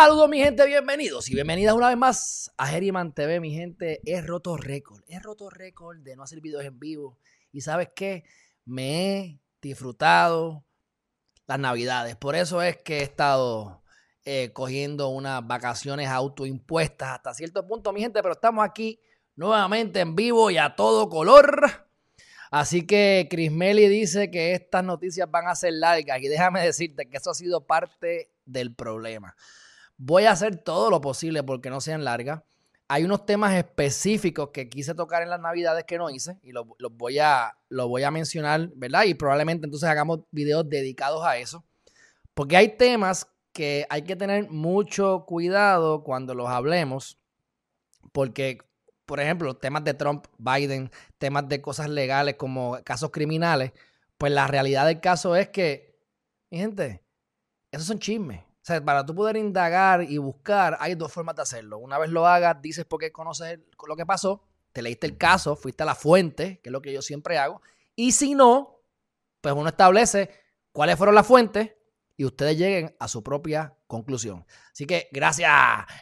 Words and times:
Saludos 0.00 0.28
mi 0.28 0.38
gente, 0.38 0.64
bienvenidos 0.64 1.28
y 1.28 1.34
bienvenidas 1.34 1.74
una 1.74 1.88
vez 1.88 1.96
más 1.96 2.52
a 2.56 2.68
Geriman 2.68 3.12
TV, 3.12 3.40
mi 3.40 3.52
gente. 3.52 4.00
He 4.04 4.20
roto 4.20 4.56
récord, 4.56 5.02
he 5.08 5.18
roto 5.18 5.50
récord 5.50 5.98
de 6.02 6.14
no 6.14 6.22
hacer 6.22 6.40
videos 6.40 6.64
en 6.64 6.78
vivo. 6.78 7.18
Y 7.50 7.62
sabes 7.62 7.88
qué, 7.96 8.22
me 8.64 9.16
he 9.16 9.40
disfrutado 9.60 10.64
las 11.48 11.58
navidades. 11.58 12.14
Por 12.14 12.36
eso 12.36 12.62
es 12.62 12.76
que 12.76 12.98
he 12.98 13.02
estado 13.02 13.82
eh, 14.24 14.52
cogiendo 14.52 15.08
unas 15.08 15.44
vacaciones 15.44 16.08
autoimpuestas 16.08 17.16
hasta 17.16 17.34
cierto 17.34 17.66
punto, 17.66 17.92
mi 17.92 18.00
gente. 18.00 18.22
Pero 18.22 18.34
estamos 18.34 18.64
aquí 18.64 19.00
nuevamente 19.34 19.98
en 19.98 20.14
vivo 20.14 20.48
y 20.52 20.58
a 20.58 20.76
todo 20.76 21.08
color. 21.08 21.88
Así 22.52 22.86
que 22.86 23.26
Chris 23.28 23.50
Melly 23.50 23.88
dice 23.88 24.30
que 24.30 24.52
estas 24.52 24.84
noticias 24.84 25.28
van 25.28 25.48
a 25.48 25.56
ser 25.56 25.72
largas 25.72 26.22
y 26.22 26.28
déjame 26.28 26.62
decirte 26.62 27.10
que 27.10 27.16
eso 27.16 27.32
ha 27.32 27.34
sido 27.34 27.66
parte 27.66 28.30
del 28.44 28.72
problema. 28.72 29.34
Voy 30.00 30.24
a 30.24 30.30
hacer 30.30 30.56
todo 30.56 30.90
lo 30.90 31.00
posible 31.00 31.42
porque 31.42 31.70
no 31.70 31.80
sean 31.80 32.04
largas. 32.04 32.42
Hay 32.86 33.04
unos 33.04 33.26
temas 33.26 33.52
específicos 33.54 34.50
que 34.52 34.68
quise 34.70 34.94
tocar 34.94 35.22
en 35.22 35.28
las 35.28 35.40
navidades 35.40 35.84
que 35.84 35.98
no 35.98 36.08
hice 36.08 36.38
y 36.42 36.52
los, 36.52 36.64
voy, 36.92 37.18
a, 37.18 37.58
voy 37.68 38.02
a 38.04 38.10
mencionar, 38.12 38.70
¿verdad? 38.76 39.04
Y 39.04 39.14
probablemente 39.14 39.66
entonces 39.66 39.88
hagamos 39.88 40.20
videos 40.30 40.68
dedicados 40.68 41.26
a 41.26 41.36
eso. 41.36 41.64
Porque 42.32 42.56
hay 42.56 42.76
temas 42.76 43.26
que 43.52 43.86
hay 43.90 44.02
que 44.02 44.14
tener 44.14 44.48
mucho 44.48 45.24
cuidado 45.26 46.04
cuando 46.04 46.32
los 46.32 46.48
hablemos. 46.48 47.18
Porque, 48.12 48.58
por 49.04 49.18
ejemplo, 49.18 49.56
temas 49.56 49.82
de 49.82 49.94
Trump, 49.94 50.26
Biden, 50.38 50.90
temas 51.18 51.48
de 51.48 51.60
cosas 51.60 51.90
legales 51.90 52.36
como 52.36 52.78
casos 52.84 53.10
criminales, 53.10 53.72
pues 54.16 54.32
la 54.32 54.46
realidad 54.46 54.86
del 54.86 55.00
caso 55.00 55.34
es 55.34 55.48
que, 55.48 55.98
mi 56.50 56.58
gente, 56.58 57.02
esos 57.72 57.88
son 57.88 57.98
chismes 57.98 58.47
para 58.84 59.04
tú 59.04 59.14
poder 59.14 59.36
indagar 59.36 60.02
y 60.02 60.18
buscar, 60.18 60.76
hay 60.80 60.94
dos 60.94 61.12
formas 61.12 61.36
de 61.36 61.42
hacerlo. 61.42 61.78
Una 61.78 61.98
vez 61.98 62.10
lo 62.10 62.26
hagas, 62.26 62.60
dices 62.60 62.84
porque 62.84 63.12
conoces 63.12 63.58
lo 63.86 63.96
que 63.96 64.06
pasó, 64.06 64.42
te 64.72 64.82
leíste 64.82 65.06
el 65.06 65.16
caso, 65.16 65.56
fuiste 65.56 65.82
a 65.82 65.86
la 65.86 65.94
fuente, 65.94 66.60
que 66.62 66.68
es 66.68 66.72
lo 66.72 66.82
que 66.82 66.92
yo 66.92 67.02
siempre 67.02 67.38
hago. 67.38 67.62
Y 67.96 68.12
si 68.12 68.34
no, 68.34 68.80
pues 69.40 69.54
uno 69.54 69.68
establece 69.68 70.30
cuáles 70.72 70.96
fueron 70.96 71.14
las 71.14 71.26
fuentes 71.26 71.72
y 72.16 72.24
ustedes 72.24 72.58
lleguen 72.58 72.94
a 72.98 73.08
su 73.08 73.22
propia 73.22 73.74
conclusión. 73.86 74.44
Así 74.72 74.86
que 74.86 75.08
gracias, 75.12 75.50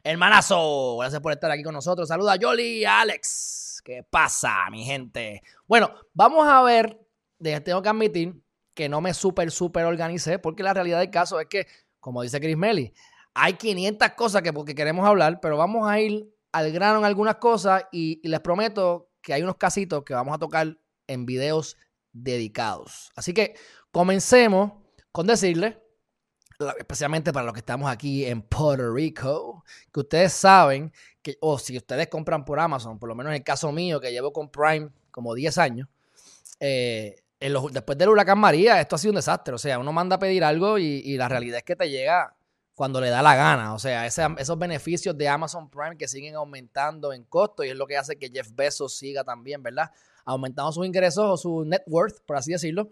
hermanazo. 0.02 0.98
Gracias 0.98 1.20
por 1.20 1.32
estar 1.32 1.50
aquí 1.50 1.62
con 1.62 1.74
nosotros. 1.74 2.08
Saluda 2.08 2.32
a 2.32 2.36
Yoli 2.36 2.84
a 2.84 3.00
Alex. 3.00 3.80
¿Qué 3.84 4.02
pasa, 4.02 4.68
mi 4.70 4.84
gente? 4.84 5.42
Bueno, 5.66 5.94
vamos 6.12 6.48
a 6.48 6.62
ver. 6.62 7.00
Tengo 7.38 7.82
que 7.82 7.88
admitir 7.88 8.42
que 8.74 8.88
no 8.88 9.00
me 9.00 9.14
súper, 9.14 9.50
súper 9.50 9.84
organicé, 9.84 10.38
porque 10.38 10.62
la 10.62 10.74
realidad 10.74 11.00
del 11.00 11.10
caso 11.10 11.40
es 11.40 11.46
que 11.46 11.66
como 12.06 12.22
dice 12.22 12.40
Chris 12.40 12.56
Melly. 12.56 12.94
Hay 13.34 13.54
500 13.54 14.10
cosas 14.10 14.42
que 14.42 14.52
porque 14.52 14.76
queremos 14.76 15.04
hablar, 15.04 15.40
pero 15.40 15.56
vamos 15.56 15.88
a 15.88 15.98
ir 15.98 16.32
al 16.52 16.70
grano 16.70 17.00
en 17.00 17.04
algunas 17.04 17.34
cosas 17.38 17.82
y, 17.90 18.20
les 18.22 18.38
prometo 18.38 19.10
que 19.20 19.34
hay 19.34 19.42
unos 19.42 19.56
casitos 19.56 20.04
que 20.04 20.14
vamos 20.14 20.32
a 20.32 20.38
tocar 20.38 20.78
en 21.08 21.26
videos 21.26 21.76
dedicados. 22.12 23.10
Así 23.16 23.34
que 23.34 23.56
comencemos 23.90 24.74
con 25.10 25.26
decirles, 25.26 25.78
especialmente 26.78 27.32
para 27.32 27.46
los 27.46 27.54
que 27.54 27.58
estamos 27.58 27.90
aquí 27.90 28.24
en 28.24 28.40
Puerto 28.42 28.94
Rico, 28.94 29.64
que 29.92 29.98
ustedes 29.98 30.32
saben 30.32 30.92
que, 31.22 31.38
o 31.40 31.58
si 31.58 31.76
ustedes 31.76 32.06
compran 32.06 32.44
por 32.44 32.60
Amazon, 32.60 33.00
por 33.00 33.08
lo 33.08 33.16
menos 33.16 33.32
en 33.32 33.38
el 33.38 33.42
caso 33.42 33.72
mío, 33.72 34.00
que 34.00 34.12
llevo 34.12 34.32
con 34.32 34.48
Prime 34.48 34.90
como 35.10 35.34
10 35.34 35.58
años, 35.58 35.88
eh, 36.60 37.16
después 37.38 37.98
del 37.98 38.08
huracán 38.08 38.38
María, 38.38 38.80
esto 38.80 38.96
ha 38.96 38.98
sido 38.98 39.12
un 39.12 39.16
desastre. 39.16 39.54
O 39.54 39.58
sea, 39.58 39.78
uno 39.78 39.92
manda 39.92 40.16
a 40.16 40.18
pedir 40.18 40.44
algo 40.44 40.78
y, 40.78 41.16
la 41.16 41.28
realidad 41.28 41.58
es 41.58 41.64
que 41.64 41.76
te 41.76 41.88
llega 41.90 42.34
cuando 42.74 43.00
le 43.00 43.10
da 43.10 43.22
la 43.22 43.34
gana. 43.34 43.74
O 43.74 43.78
sea, 43.78 44.06
esos 44.06 44.58
beneficios 44.58 45.16
de 45.16 45.28
Amazon 45.28 45.70
Prime 45.70 45.96
que 45.96 46.08
siguen 46.08 46.34
aumentando 46.34 47.12
en 47.12 47.24
costo 47.24 47.64
y 47.64 47.70
es 47.70 47.76
lo 47.76 47.86
que 47.86 47.96
hace 47.96 48.16
que 48.16 48.30
Jeff 48.30 48.48
Bezos 48.52 48.96
siga 48.96 49.24
también, 49.24 49.62
¿verdad? 49.62 49.90
Aumentando 50.24 50.72
sus 50.72 50.86
ingresos 50.86 51.24
o 51.24 51.36
su 51.36 51.64
net 51.64 51.82
worth, 51.86 52.20
por 52.26 52.36
así 52.36 52.52
decirlo. 52.52 52.90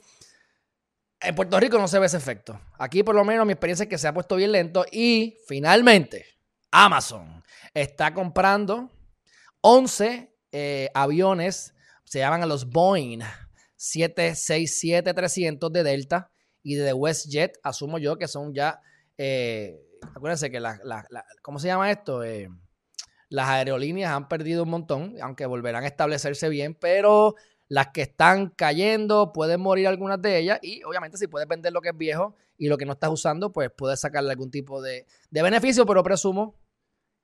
En 1.21 1.35
Puerto 1.35 1.59
Rico 1.59 1.79
no 1.79 1.89
se 1.89 1.99
ve 1.99 2.07
ese 2.07 2.19
efecto. 2.19 2.61
Aquí 2.79 3.03
por 3.03 3.15
lo 3.15 3.25
menos 3.25 3.47
mi 3.47 3.53
experiencia 3.53 3.85
es 3.85 3.89
que 3.89 3.99
se 3.99 4.07
ha 4.07 4.13
puesto 4.13 4.37
bien 4.37 4.53
lento 4.53 4.85
y 4.91 5.39
finalmente 5.47 6.27
Amazon 6.71 7.43
está 7.73 8.13
comprando 8.13 8.91
11 9.63 10.31
eh, 10.53 10.91
aviones, 10.93 11.75
se 12.05 12.19
llaman 12.19 12.47
los 12.47 12.69
Boeing 12.69 13.23
767-300 13.85 15.71
de 15.71 15.83
Delta 15.83 16.31
y 16.63 16.77
de 16.77 16.93
WestJet, 16.95 17.59
asumo 17.63 17.99
yo 17.99 18.17
que 18.17 18.29
son 18.29 18.55
ya, 18.55 18.81
eh, 19.19 19.79
acuérdense 20.15 20.51
que 20.51 20.59
la, 20.61 20.81
¿cómo 21.43 21.59
se 21.59 21.67
llama 21.67 21.91
esto? 21.91 22.25
Eh, 22.25 22.49
las 23.29 23.49
aerolíneas 23.49 24.13
han 24.13 24.29
perdido 24.29 24.63
un 24.63 24.71
montón, 24.71 25.17
aunque 25.21 25.45
volverán 25.45 25.85
a 25.85 25.89
establecerse 25.89 26.49
bien, 26.49 26.75
pero 26.75 27.35
las 27.69 27.89
que 27.89 28.03
están 28.03 28.49
cayendo, 28.51 29.33
pueden 29.33 29.61
morir 29.61 29.89
algunas 29.89 30.21
de 30.23 30.39
ellas 30.39 30.59
y 30.63 30.83
obviamente 30.85 31.19
si 31.19 31.27
puedes 31.27 31.49
vender 31.49 31.73
lo 31.73 31.81
que 31.83 31.91
es 31.91 31.97
viejo 31.97 32.37
y 32.57 32.69
lo 32.69 32.79
que 32.79 32.87
no 32.87 32.93
estás 32.93 33.11
usando, 33.11 33.53
pues 33.53 33.71
puedes 33.77 34.01
sacarle 34.01 34.31
algún 34.31 34.51
tipo 34.51 34.81
de, 34.81 35.07
de 35.31 35.43
beneficio, 35.43 35.85
pero 35.85 36.03
presumo 36.03 36.59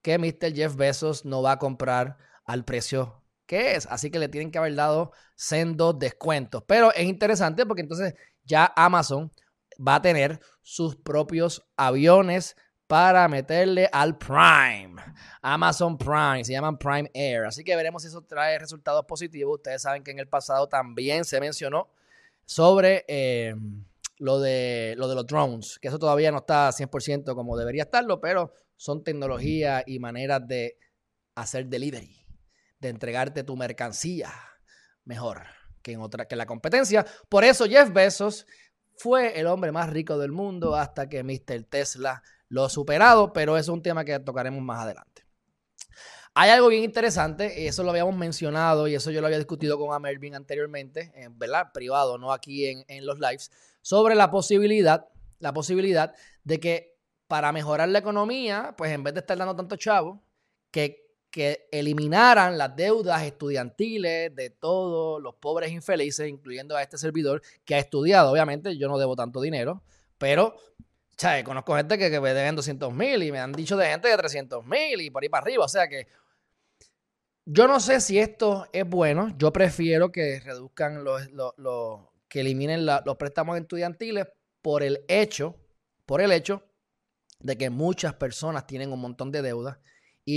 que 0.02 0.18
Mr. 0.18 0.54
Jeff 0.54 0.76
Bezos 0.76 1.24
no 1.24 1.42
va 1.42 1.52
a 1.52 1.58
comprar 1.58 2.18
al 2.44 2.64
precio 2.64 3.19
es. 3.52 3.86
Así 3.86 4.10
que 4.10 4.18
le 4.18 4.28
tienen 4.28 4.50
que 4.50 4.58
haber 4.58 4.74
dado 4.74 5.12
sendos 5.34 5.98
descuentos. 5.98 6.62
Pero 6.66 6.92
es 6.92 7.04
interesante 7.04 7.66
porque 7.66 7.82
entonces 7.82 8.14
ya 8.44 8.72
Amazon 8.76 9.32
va 9.76 9.96
a 9.96 10.02
tener 10.02 10.40
sus 10.62 10.96
propios 10.96 11.66
aviones 11.76 12.56
para 12.86 13.28
meterle 13.28 13.88
al 13.92 14.18
Prime. 14.18 14.96
Amazon 15.42 15.96
Prime, 15.96 16.44
se 16.44 16.52
llaman 16.52 16.76
Prime 16.76 17.10
Air. 17.14 17.46
Así 17.46 17.62
que 17.62 17.76
veremos 17.76 18.02
si 18.02 18.08
eso 18.08 18.22
trae 18.22 18.58
resultados 18.58 19.04
positivos. 19.06 19.58
Ustedes 19.58 19.82
saben 19.82 20.02
que 20.02 20.10
en 20.10 20.18
el 20.18 20.28
pasado 20.28 20.68
también 20.68 21.24
se 21.24 21.40
mencionó 21.40 21.88
sobre 22.44 23.04
eh, 23.06 23.54
lo, 24.18 24.40
de, 24.40 24.94
lo 24.98 25.08
de 25.08 25.14
los 25.14 25.26
drones, 25.26 25.78
que 25.78 25.88
eso 25.88 26.00
todavía 26.00 26.32
no 26.32 26.38
está 26.38 26.68
100% 26.70 27.34
como 27.34 27.56
debería 27.56 27.84
estarlo, 27.84 28.20
pero 28.20 28.52
son 28.76 29.04
tecnologías 29.04 29.84
y 29.86 30.00
maneras 30.00 30.46
de 30.48 30.76
hacer 31.36 31.66
delivery 31.66 32.19
de 32.80 32.88
entregarte 32.88 33.44
tu 33.44 33.56
mercancía 33.56 34.32
mejor 35.04 35.42
que 35.82 35.92
en 35.92 36.00
otra 36.00 36.26
que 36.26 36.36
la 36.36 36.46
competencia. 36.46 37.06
Por 37.28 37.44
eso 37.44 37.66
Jeff 37.66 37.92
Bezos 37.92 38.46
fue 38.96 39.38
el 39.38 39.46
hombre 39.46 39.72
más 39.72 39.90
rico 39.90 40.18
del 40.18 40.32
mundo 40.32 40.76
hasta 40.76 41.08
que 41.08 41.22
Mr. 41.22 41.64
Tesla 41.64 42.22
lo 42.48 42.64
ha 42.64 42.68
superado, 42.68 43.32
pero 43.32 43.56
es 43.56 43.68
un 43.68 43.82
tema 43.82 44.04
que 44.04 44.18
tocaremos 44.20 44.62
más 44.62 44.84
adelante. 44.84 45.24
Hay 46.34 46.50
algo 46.50 46.68
bien 46.68 46.84
interesante, 46.84 47.66
eso 47.66 47.82
lo 47.82 47.90
habíamos 47.90 48.16
mencionado 48.16 48.86
y 48.86 48.94
eso 48.94 49.10
yo 49.10 49.20
lo 49.20 49.26
había 49.26 49.38
discutido 49.38 49.78
con 49.78 49.92
Amelvin 49.92 50.34
anteriormente, 50.34 51.12
en 51.14 51.38
¿verdad? 51.38 51.72
privado, 51.72 52.18
no 52.18 52.32
aquí 52.32 52.66
en, 52.66 52.84
en 52.86 53.04
los 53.04 53.18
lives, 53.18 53.50
sobre 53.82 54.14
la 54.14 54.30
posibilidad, 54.30 55.08
la 55.38 55.52
posibilidad 55.52 56.14
de 56.44 56.60
que 56.60 56.96
para 57.26 57.52
mejorar 57.52 57.88
la 57.88 57.98
economía, 57.98 58.74
pues 58.76 58.92
en 58.92 59.02
vez 59.02 59.14
de 59.14 59.20
estar 59.20 59.36
dando 59.38 59.56
tanto 59.56 59.76
chavo, 59.76 60.22
que 60.70 60.99
que 61.30 61.68
eliminaran 61.70 62.58
las 62.58 62.74
deudas 62.74 63.22
estudiantiles 63.22 64.34
de 64.34 64.50
todos 64.50 65.22
los 65.22 65.36
pobres 65.36 65.70
infelices, 65.70 66.28
incluyendo 66.28 66.76
a 66.76 66.82
este 66.82 66.98
servidor 66.98 67.40
que 67.64 67.76
ha 67.76 67.78
estudiado. 67.78 68.32
Obviamente, 68.32 68.76
yo 68.76 68.88
no 68.88 68.98
debo 68.98 69.14
tanto 69.14 69.40
dinero, 69.40 69.82
pero 70.18 70.56
¿sabes? 71.20 71.44
conozco 71.44 71.76
gente 71.76 71.98
que, 71.98 72.20
me 72.20 72.32
deben 72.32 72.56
200 72.56 72.92
mil 72.94 73.22
y 73.22 73.30
me 73.30 73.38
han 73.38 73.52
dicho 73.52 73.76
de 73.76 73.86
gente 73.86 74.08
de 74.08 74.16
300 74.16 74.64
mil 74.64 75.00
y 75.02 75.10
por 75.10 75.22
ahí 75.22 75.28
para 75.28 75.42
arriba. 75.42 75.64
O 75.64 75.68
sea 75.68 75.86
que 75.86 76.08
yo 77.44 77.68
no 77.68 77.78
sé 77.78 78.00
si 78.00 78.18
esto 78.18 78.66
es 78.72 78.88
bueno. 78.88 79.34
Yo 79.36 79.52
prefiero 79.52 80.10
que 80.10 80.40
reduzcan 80.40 81.04
los, 81.04 81.28
que 82.28 82.40
eliminen 82.40 82.86
los 82.86 83.16
préstamos 83.18 83.58
estudiantiles 83.58 84.28
por 84.62 84.82
el 84.82 85.04
hecho, 85.08 85.56
por 86.06 86.20
el 86.22 86.32
hecho 86.32 86.62
de 87.38 87.56
que 87.56 87.70
muchas 87.70 88.14
personas 88.14 88.66
tienen 88.66 88.92
un 88.92 89.00
montón 89.00 89.30
de 89.30 89.42
deudas 89.42 89.78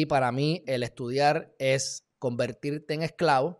y 0.01 0.07
para 0.07 0.31
mí 0.31 0.63
el 0.65 0.81
estudiar 0.81 1.53
es 1.59 2.03
convertirte 2.17 2.95
en 2.95 3.03
esclavo 3.03 3.59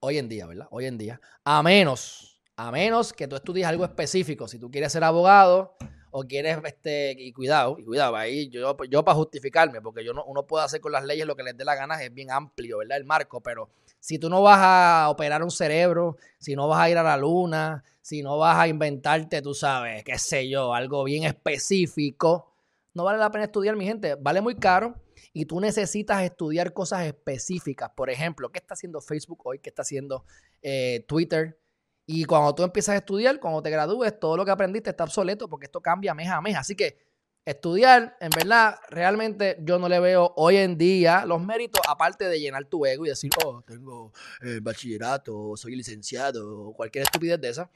hoy 0.00 0.18
en 0.18 0.28
día, 0.28 0.44
¿verdad? 0.44 0.66
Hoy 0.72 0.86
en 0.86 0.98
día. 0.98 1.20
A 1.44 1.62
menos, 1.62 2.42
a 2.56 2.72
menos 2.72 3.12
que 3.12 3.28
tú 3.28 3.36
estudies 3.36 3.68
algo 3.68 3.84
específico. 3.84 4.48
Si 4.48 4.58
tú 4.58 4.72
quieres 4.72 4.90
ser 4.90 5.04
abogado 5.04 5.76
o 6.10 6.24
quieres, 6.24 6.58
este, 6.64 7.14
y 7.16 7.32
cuidado, 7.32 7.76
y 7.78 7.84
cuidado, 7.84 8.16
ahí 8.16 8.48
yo, 8.48 8.76
yo 8.90 9.04
para 9.04 9.14
justificarme, 9.14 9.80
porque 9.80 10.04
yo 10.04 10.12
no, 10.12 10.24
uno 10.24 10.44
puede 10.48 10.64
hacer 10.64 10.80
con 10.80 10.90
las 10.90 11.04
leyes 11.04 11.28
lo 11.28 11.36
que 11.36 11.44
les 11.44 11.56
dé 11.56 11.64
la 11.64 11.76
gana, 11.76 12.02
es 12.02 12.12
bien 12.12 12.32
amplio, 12.32 12.78
¿verdad? 12.78 12.98
El 12.98 13.04
marco, 13.04 13.40
pero 13.40 13.70
si 14.00 14.18
tú 14.18 14.28
no 14.28 14.42
vas 14.42 14.58
a 14.60 15.10
operar 15.10 15.44
un 15.44 15.52
cerebro, 15.52 16.16
si 16.38 16.56
no 16.56 16.66
vas 16.66 16.80
a 16.80 16.90
ir 16.90 16.98
a 16.98 17.04
la 17.04 17.16
luna, 17.16 17.84
si 18.00 18.20
no 18.20 18.36
vas 18.36 18.58
a 18.58 18.66
inventarte, 18.66 19.40
tú 19.40 19.54
sabes, 19.54 20.02
qué 20.02 20.18
sé 20.18 20.48
yo, 20.48 20.74
algo 20.74 21.04
bien 21.04 21.22
específico, 21.22 22.52
no 22.94 23.04
vale 23.04 23.18
la 23.18 23.30
pena 23.30 23.44
estudiar, 23.44 23.76
mi 23.76 23.86
gente. 23.86 24.16
Vale 24.16 24.40
muy 24.40 24.56
caro 24.56 24.96
y 25.32 25.46
tú 25.46 25.60
necesitas 25.60 26.22
estudiar 26.22 26.72
cosas 26.72 27.06
específicas. 27.06 27.90
Por 27.96 28.10
ejemplo, 28.10 28.50
¿qué 28.52 28.58
está 28.58 28.74
haciendo 28.74 29.00
Facebook 29.00 29.40
hoy? 29.44 29.58
¿Qué 29.58 29.70
está 29.70 29.82
haciendo 29.82 30.24
eh, 30.60 31.04
Twitter? 31.08 31.58
Y 32.06 32.24
cuando 32.24 32.54
tú 32.54 32.62
empiezas 32.62 32.94
a 32.94 32.98
estudiar, 32.98 33.40
cuando 33.40 33.62
te 33.62 33.70
gradúes, 33.70 34.18
todo 34.18 34.36
lo 34.36 34.44
que 34.44 34.50
aprendiste 34.50 34.90
está 34.90 35.04
obsoleto 35.04 35.48
porque 35.48 35.66
esto 35.66 35.80
cambia 35.80 36.14
mes 36.14 36.28
a 36.28 36.40
mes. 36.40 36.56
Así 36.56 36.74
que 36.74 36.98
estudiar, 37.44 38.16
en 38.20 38.30
verdad, 38.30 38.76
realmente 38.90 39.56
yo 39.60 39.78
no 39.78 39.88
le 39.88 40.00
veo 40.00 40.32
hoy 40.36 40.56
en 40.56 40.76
día 40.76 41.24
los 41.24 41.42
méritos, 41.42 41.80
aparte 41.88 42.28
de 42.28 42.38
llenar 42.38 42.66
tu 42.66 42.84
ego 42.84 43.06
y 43.06 43.08
decir, 43.08 43.30
oh, 43.44 43.62
tengo 43.62 44.12
eh, 44.42 44.58
bachillerato, 44.60 45.56
soy 45.56 45.76
licenciado, 45.76 46.72
cualquier 46.74 47.04
estupidez 47.04 47.40
de 47.40 47.48
esa. 47.48 47.70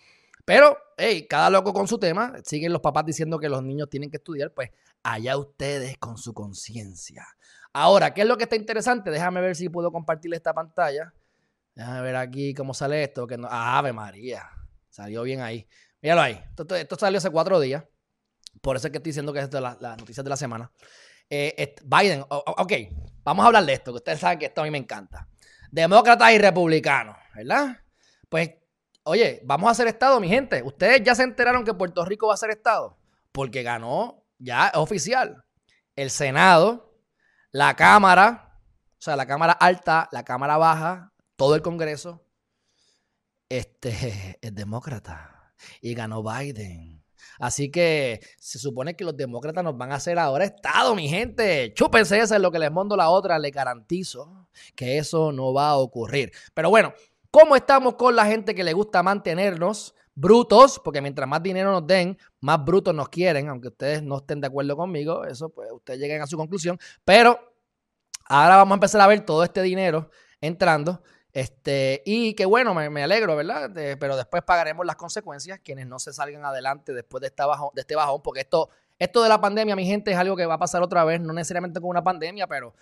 Pero, 0.47 0.79
hey, 0.97 1.27
cada 1.29 1.51
loco 1.51 1.73
con 1.73 1.89
su 1.89 1.99
tema, 1.99 2.33
siguen 2.45 2.73
los 2.73 2.81
papás 2.81 3.05
diciendo 3.05 3.39
que 3.39 3.49
los 3.49 3.63
niños 3.65 3.91
tienen 3.91 4.11
que 4.11 4.17
estudiar, 4.17 4.53
pues 4.55 4.71
allá 5.03 5.37
ustedes 5.37 5.99
con 5.99 6.17
su 6.17 6.33
conciencia. 6.33 7.27
Ahora, 7.73 8.15
¿qué 8.15 8.23
es 8.23 8.29
lo 8.29 8.39
que 8.39 8.45
está 8.45 8.57
interesante? 8.57 9.11
Déjame 9.11 9.41
ver 9.41 9.57
si 9.57 9.69
puedo 9.69 9.91
compartir 9.91 10.33
esta 10.33 10.55
pantalla. 10.55 11.13
Déjame 11.75 12.01
ver 12.01 12.17
aquí 12.17 12.55
cómo 12.55 12.73
sale 12.73 13.03
esto. 13.03 13.27
Que 13.27 13.37
no... 13.37 13.49
Ave 13.51 13.93
María. 13.93 14.49
Salió 14.89 15.25
bien 15.25 15.43
ahí. 15.43 15.69
Míralo 16.01 16.23
ahí. 16.23 16.43
Esto, 16.57 16.97
salió 16.97 17.19
hace 17.19 17.29
cuatro 17.29 17.61
días. 17.61 17.85
Por 18.63 18.77
eso 18.77 18.87
es 18.87 18.93
que 18.93 18.99
estoy 18.99 19.11
diciendo 19.11 19.33
que 19.33 19.41
es 19.41 19.53
las 19.53 19.99
noticias 19.99 20.25
de 20.25 20.31
la 20.31 20.37
semana. 20.37 20.71
Eh, 21.29 21.75
Biden, 21.85 22.25
ok, 22.29 22.73
vamos 23.23 23.43
a 23.43 23.49
hablar 23.49 23.67
de 23.67 23.73
esto, 23.73 23.93
que 23.93 23.97
ustedes 23.97 24.21
saben 24.21 24.39
que 24.39 24.47
esto 24.47 24.61
a 24.61 24.65
mí 24.65 24.71
me 24.71 24.79
encanta. 24.79 25.29
Demócratas 25.71 26.33
y 26.33 26.39
republicanos, 26.39 27.17
¿verdad? 27.35 27.77
Pues, 28.29 28.53
oye, 29.07 29.41
vamos 29.45 29.69
a 29.69 29.71
hacer 29.71 29.87
Estado, 29.87 30.21
mi 30.21 30.29
gente. 30.29 30.63
Ustedes 30.63 31.03
ya 31.03 31.15
se 31.15 31.23
enteraron 31.23 31.65
que 31.65 31.73
Puerto 31.73 32.05
Rico 32.05 32.27
va 32.27 32.35
a 32.35 32.39
ser 32.39 32.51
Estado, 32.51 32.99
porque 33.33 33.63
ganó, 33.63 34.25
ya 34.39 34.69
es 34.69 34.77
oficial, 34.77 35.45
el 35.95 36.11
Senado, 36.11 36.93
la 37.53 37.75
Cámara, 37.77 38.61
o 38.99 39.03
sea, 39.03 39.17
la 39.17 39.27
Cámara 39.27 39.53
Alta, 39.53 40.09
la 40.11 40.25
Cámara 40.25 40.57
Baja, 40.57 41.13
todo 41.37 41.55
el 41.55 41.63
Congreso, 41.63 42.27
este 43.49 44.39
es 44.43 44.55
demócrata 44.55 45.55
y 45.81 45.95
ganó 45.95 46.23
Biden. 46.23 47.03
Así 47.39 47.71
que 47.71 48.21
se 48.39 48.59
supone 48.59 48.97
que 48.97 49.05
los 49.05 49.17
demócratas 49.17 49.63
nos 49.63 49.77
van 49.77 49.93
a 49.93 49.97
hacer 49.97 50.19
ahora 50.19 50.45
Estado, 50.45 50.95
mi 50.95 51.09
gente. 51.09 51.73
Chúpense 51.75 52.19
eso 52.19 52.35
es 52.35 52.41
lo 52.41 52.51
que 52.51 52.59
les 52.59 52.73
mando 52.73 52.97
la 52.97 53.11
otra. 53.11 53.39
Les 53.39 53.53
garantizo 53.53 54.49
que 54.75 54.97
eso 54.97 55.33
no 55.33 55.53
va 55.53 55.71
a 55.71 55.77
ocurrir. 55.77 56.33
Pero 56.55 56.71
bueno, 56.71 56.95
¿cómo 57.37 57.55
estamos 57.55 57.97
con 57.97 58.17
la 58.17 58.25
gente 58.25 58.55
que 58.55 58.65
le 58.65 58.73
gusta 58.73 59.03
mantenernos 59.03 59.95
brutos? 60.15 60.81
Porque 60.83 61.03
mientras 61.03 61.29
más 61.29 61.43
dinero 61.43 61.71
nos 61.71 61.87
den, 61.87 62.17
más 62.41 62.65
brutos 62.65 62.95
nos 62.95 63.11
quieren. 63.11 63.51
Aunque 63.51 63.69
ustedes 63.69 64.03
no 64.03 64.17
estén 64.17 64.41
de 64.41 64.47
acuerdo 64.47 64.75
conmigo, 64.75 65.23
eso 65.27 65.51
pues 65.51 65.71
ustedes 65.71 66.01
lleguen 66.01 66.23
a 66.23 66.27
su 66.27 66.39
conclusión. 66.39 66.79
Pero 67.05 67.39
ahora 68.25 68.57
vamos 68.57 68.73
a 68.73 68.77
empezar 68.77 69.03
a 69.03 69.07
ver 69.07 69.21
todo 69.21 69.45
este 69.45 69.61
dinero 69.61 70.09
entrando. 70.41 71.03
Este, 71.31 72.03
y 72.07 72.33
que 72.33 72.47
bueno, 72.47 72.73
me, 72.73 73.03
alegro, 73.03 73.37
¿verdad? 73.37 73.71
pero 74.01 74.17
después 74.17 74.43
pagaremos 74.43 74.87
las 74.87 74.97
consecuencias 74.97 75.61
quienes 75.63 75.87
no 75.87 75.99
se 75.99 76.15
salgan 76.15 76.43
adelante 76.47 76.95
después 76.95 77.21
de, 77.21 77.27
esta 77.27 77.45
bajo, 77.45 77.71
de 77.75 77.83
este 77.83 77.95
bajón, 77.95 78.23
porque 78.23 78.41
esto, 78.41 78.71
esto 78.99 79.23
de 79.23 79.29
la 79.29 79.39
pandemia, 79.39 79.77
mi 79.77 79.85
gente, 79.85 80.11
es 80.11 80.17
algo 80.17 80.37
que 80.37 80.47
va 80.47 80.55
a 80.55 80.59
pasar 80.59 80.83
otra 80.83 81.05
vez, 81.05 81.21
no 81.21 81.35
necesariamente 81.35 81.79
con 81.83 81.91
una 81.91 82.03
pandemia, 82.03 82.47
pero 82.47 82.75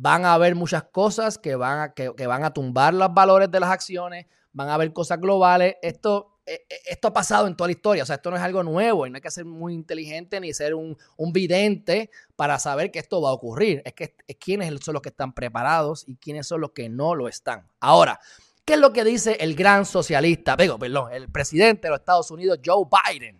van 0.00 0.24
a 0.24 0.32
haber 0.32 0.54
muchas 0.54 0.84
cosas 0.84 1.36
que 1.36 1.54
van 1.56 1.80
a, 1.80 1.92
que, 1.92 2.26
van 2.26 2.42
a 2.42 2.54
tumbar 2.54 2.94
los 2.94 3.12
valores 3.12 3.50
de 3.50 3.60
las 3.60 3.68
acciones, 3.68 4.26
van 4.50 4.70
a 4.70 4.74
haber 4.74 4.94
cosas 4.94 5.20
globales. 5.20 5.74
Esto 5.82 6.38
e, 6.46 6.54
e, 6.70 6.80
esto 6.86 7.08
ha 7.08 7.12
pasado 7.12 7.46
en 7.46 7.54
toda 7.54 7.68
la 7.68 7.72
historia, 7.72 8.02
o 8.02 8.06
sea, 8.06 8.16
esto 8.16 8.30
no 8.30 8.38
es 8.38 8.42
algo 8.42 8.62
nuevo 8.62 9.06
y 9.06 9.10
no 9.10 9.16
hay 9.16 9.20
que 9.20 9.30
ser 9.30 9.44
muy 9.44 9.74
inteligente 9.74 10.40
ni 10.40 10.54
ser 10.54 10.74
un, 10.74 10.96
vidente 11.32 12.10
para 12.34 12.58
saber 12.58 12.90
que 12.90 12.98
esto 12.98 13.20
va 13.20 13.28
a 13.28 13.34
ocurrir. 13.34 13.82
Es 13.84 13.92
que 13.92 14.16
es 14.26 14.36
quiénes 14.36 14.74
son 14.82 14.94
los 14.94 15.02
que 15.02 15.10
están 15.10 15.34
preparados 15.34 16.08
y 16.08 16.16
quiénes 16.16 16.46
son 16.46 16.62
los 16.62 16.70
que 16.70 16.88
no 16.88 17.14
lo 17.14 17.28
están. 17.28 17.68
Ahora, 17.78 18.18
¿qué 18.64 18.74
es 18.74 18.80
lo 18.80 18.94
que 18.94 19.04
dice 19.04 19.36
el 19.38 19.54
gran 19.54 19.84
socialista, 19.84 20.56
digo, 20.56 20.78
perdón, 20.78 21.12
el 21.12 21.30
presidente 21.30 21.88
de 21.88 21.90
los 21.90 22.00
Estados 22.00 22.30
Unidos, 22.30 22.58
Joe 22.64 22.86
Biden? 22.88 23.38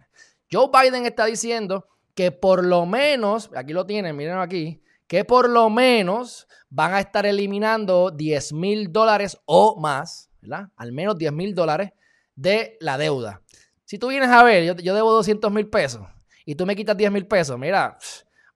Joe 0.53 0.69
Biden 0.71 1.07
está 1.07 1.25
diciendo 1.25 1.87
que 2.15 2.33
por 2.33 2.67
lo 2.67 2.85
menos, 2.85 3.49
aquí 3.57 3.73
lo 3.73 3.87
tienen, 3.87 4.15
miren 4.15 4.39
aquí, 4.41 4.83
que 5.11 5.25
por 5.25 5.51
lo 5.51 5.69
menos 5.71 6.47
van 6.69 6.95
a 6.95 7.01
estar 7.01 7.27
eliminando 7.27 8.13
10 8.13 8.53
mil 8.53 8.93
dólares 8.93 9.37
o 9.45 9.77
más, 9.81 10.31
¿verdad? 10.41 10.69
Al 10.77 10.93
menos 10.93 11.19
10 11.19 11.33
mil 11.33 11.53
dólares 11.53 11.91
de 12.37 12.77
la 12.79 12.97
deuda. 12.97 13.43
Si 13.85 13.99
tú 13.99 14.07
vienes 14.07 14.29
a 14.29 14.45
ver, 14.45 14.63
yo, 14.63 14.95
debo 14.95 15.11
200 15.11 15.51
mil 15.51 15.69
pesos 15.69 16.07
y 16.47 16.55
tú 16.55 16.65
me 16.65 16.77
quitas 16.77 16.97
10 16.97 17.11
mil 17.11 17.27
pesos, 17.27 17.59
mira, 17.59 17.99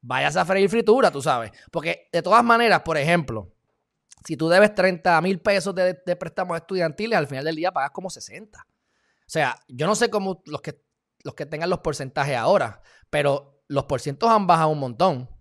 vayas 0.00 0.36
a 0.36 0.44
freír 0.44 0.70
fritura, 0.70 1.10
tú 1.10 1.20
sabes. 1.20 1.50
Porque 1.72 2.08
de 2.12 2.22
todas 2.22 2.44
maneras, 2.44 2.82
por 2.82 2.98
ejemplo, 2.98 3.52
si 4.24 4.36
tú 4.36 4.48
debes 4.48 4.76
30 4.76 5.20
mil 5.22 5.40
pesos 5.40 5.74
de, 5.74 5.96
préstamos 6.14 6.56
estudiantiles, 6.56 7.18
al 7.18 7.26
final 7.26 7.46
del 7.46 7.56
día 7.56 7.72
pagas 7.72 7.90
como 7.90 8.10
60. 8.10 8.60
O 8.60 8.64
sea, 9.26 9.56
yo 9.66 9.88
no 9.88 9.96
sé 9.96 10.08
cómo 10.08 10.40
los 10.46 10.60
que, 10.60 10.80
los 11.24 11.34
que 11.34 11.46
tengan 11.46 11.68
los 11.68 11.80
porcentajes 11.80 12.36
ahora, 12.36 12.80
pero 13.10 13.60
los 13.66 13.86
porcientos 13.86 14.30
han 14.30 14.46
bajado 14.46 14.68
un 14.68 14.78
montón. 14.78 15.33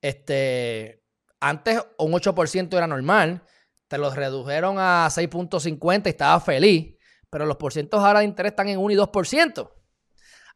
Este, 0.00 1.04
antes 1.40 1.82
un 1.98 2.12
8% 2.12 2.76
era 2.76 2.86
normal, 2.86 3.44
te 3.88 3.98
los 3.98 4.14
redujeron 4.14 4.78
a 4.78 5.08
6.50 5.10 6.06
y 6.06 6.08
estaba 6.10 6.40
feliz 6.40 6.96
pero 7.30 7.46
los 7.46 7.56
porcientos 7.56 8.02
ahora 8.02 8.18
de 8.18 8.26
interés 8.26 8.50
están 8.50 8.68
en 8.68 8.78
1 8.78 8.92
y 8.92 8.96
2%. 8.96 9.70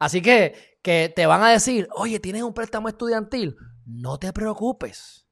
Así 0.00 0.20
que, 0.20 0.76
que 0.82 1.12
te 1.14 1.24
van 1.24 1.42
a 1.42 1.50
decir, 1.50 1.88
oye, 1.92 2.18
tienes 2.18 2.42
un 2.42 2.52
préstamo 2.52 2.88
estudiantil, 2.88 3.56
no 3.86 4.18
te 4.18 4.32
preocupes. 4.32 5.26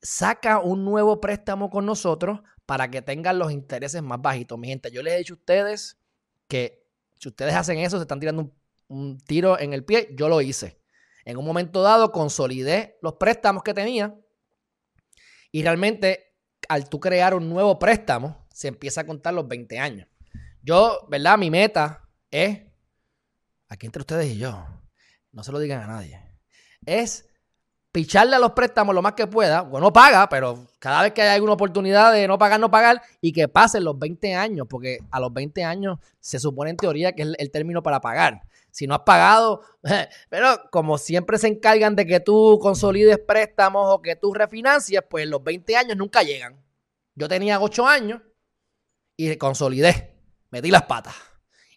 Saca 0.00 0.58
un 0.58 0.84
nuevo 0.84 1.20
préstamo 1.20 1.70
con 1.70 1.86
nosotros 1.86 2.40
para 2.66 2.90
que 2.90 3.02
tengan 3.02 3.38
los 3.38 3.52
intereses 3.52 4.02
más 4.02 4.20
bajitos. 4.20 4.58
Mi 4.58 4.68
gente, 4.68 4.90
yo 4.90 5.02
les 5.02 5.14
he 5.14 5.18
dicho 5.18 5.34
a 5.34 5.36
ustedes 5.36 6.00
que 6.48 6.88
si 7.18 7.28
ustedes 7.28 7.54
hacen 7.54 7.78
eso, 7.78 7.98
se 7.98 8.02
están 8.02 8.18
tirando 8.18 8.50
un 8.88 9.18
tiro 9.18 9.60
en 9.60 9.74
el 9.74 9.84
pie. 9.84 10.08
Yo 10.16 10.28
lo 10.28 10.40
hice. 10.40 10.81
En 11.24 11.36
un 11.36 11.44
momento 11.44 11.82
dado 11.82 12.12
consolidé 12.12 12.98
los 13.02 13.14
préstamos 13.14 13.62
que 13.62 13.74
tenía 13.74 14.14
y 15.50 15.62
realmente 15.62 16.34
al 16.68 16.88
tú 16.88 17.00
crear 17.00 17.34
un 17.34 17.48
nuevo 17.48 17.78
préstamo, 17.78 18.46
se 18.52 18.68
empieza 18.68 19.02
a 19.02 19.06
contar 19.06 19.34
los 19.34 19.46
20 19.46 19.78
años. 19.78 20.08
Yo, 20.62 21.06
¿verdad? 21.08 21.38
Mi 21.38 21.50
meta 21.50 22.08
es, 22.30 22.60
aquí 23.68 23.86
entre 23.86 24.00
ustedes 24.00 24.26
y 24.26 24.38
yo, 24.38 24.64
no 25.32 25.42
se 25.42 25.52
lo 25.52 25.58
digan 25.58 25.82
a 25.82 25.86
nadie, 25.86 26.20
es 26.86 27.28
picharle 27.90 28.36
a 28.36 28.38
los 28.38 28.52
préstamos 28.52 28.94
lo 28.94 29.02
más 29.02 29.12
que 29.12 29.26
pueda. 29.26 29.62
Bueno, 29.62 29.88
no 29.88 29.92
paga, 29.92 30.28
pero 30.28 30.66
cada 30.78 31.02
vez 31.02 31.12
que 31.12 31.22
hay 31.22 31.34
alguna 31.34 31.52
oportunidad 31.52 32.12
de 32.12 32.26
no 32.26 32.38
pagar, 32.38 32.58
no 32.58 32.70
pagar 32.70 33.02
y 33.20 33.32
que 33.32 33.48
pasen 33.48 33.84
los 33.84 33.98
20 33.98 34.34
años, 34.34 34.66
porque 34.68 34.98
a 35.10 35.20
los 35.20 35.32
20 35.32 35.62
años 35.62 35.98
se 36.20 36.38
supone 36.38 36.70
en 36.70 36.76
teoría 36.76 37.12
que 37.12 37.22
es 37.22 37.28
el 37.38 37.50
término 37.50 37.82
para 37.82 38.00
pagar. 38.00 38.42
Si 38.72 38.88
no 38.88 38.94
has 38.94 39.02
pagado, 39.02 39.62
pero 40.28 40.48
como 40.72 40.98
siempre 40.98 41.38
se 41.38 41.46
encargan 41.46 41.94
de 41.94 42.04
que 42.06 42.18
tú 42.18 42.58
consolides 42.60 43.18
préstamos 43.18 43.86
o 43.88 44.02
que 44.02 44.16
tú 44.16 44.34
refinancias, 44.34 45.04
pues 45.08 45.28
los 45.28 45.44
20 45.44 45.76
años 45.76 45.96
nunca 45.96 46.24
llegan. 46.24 46.60
Yo 47.14 47.28
tenía 47.28 47.60
8 47.60 47.86
años 47.86 48.20
y 49.16 49.36
consolidé 49.36 50.12
metí 50.52 50.70
las 50.70 50.84
patas. 50.84 51.14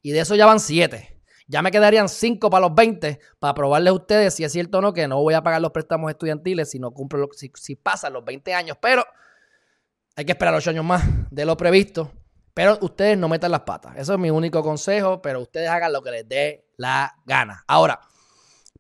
Y 0.03 0.11
de 0.11 0.19
eso 0.19 0.35
ya 0.35 0.45
van 0.45 0.59
siete. 0.59 1.23
Ya 1.47 1.61
me 1.61 1.71
quedarían 1.71 2.09
cinco 2.09 2.49
para 2.49 2.67
los 2.67 2.75
20 2.75 3.19
para 3.39 3.53
probarles 3.53 3.91
a 3.91 3.93
ustedes 3.93 4.33
si 4.33 4.43
es 4.43 4.51
cierto 4.51 4.79
o 4.79 4.81
no 4.81 4.93
que 4.93 5.07
no 5.07 5.21
voy 5.21 5.33
a 5.33 5.43
pagar 5.43 5.61
los 5.61 5.71
préstamos 5.71 6.09
estudiantiles 6.11 6.69
si 6.71 6.79
no 6.79 6.91
cumplo 6.91 7.19
lo, 7.19 7.29
si, 7.33 7.51
si 7.55 7.75
pasan 7.75 8.13
los 8.13 8.23
20 8.23 8.53
años. 8.53 8.77
Pero 8.79 9.03
hay 10.15 10.25
que 10.25 10.33
esperar 10.33 10.53
ocho 10.53 10.69
años 10.69 10.85
más 10.85 11.03
de 11.31 11.45
lo 11.45 11.57
previsto. 11.57 12.11
Pero 12.53 12.77
ustedes 12.81 13.17
no 13.17 13.27
metan 13.27 13.51
las 13.51 13.61
patas. 13.61 13.97
Eso 13.97 14.13
es 14.13 14.19
mi 14.19 14.29
único 14.29 14.63
consejo, 14.63 15.21
pero 15.21 15.41
ustedes 15.41 15.69
hagan 15.69 15.91
lo 15.91 16.01
que 16.01 16.11
les 16.11 16.27
dé 16.27 16.64
la 16.77 17.15
gana. 17.25 17.63
Ahora, 17.67 18.01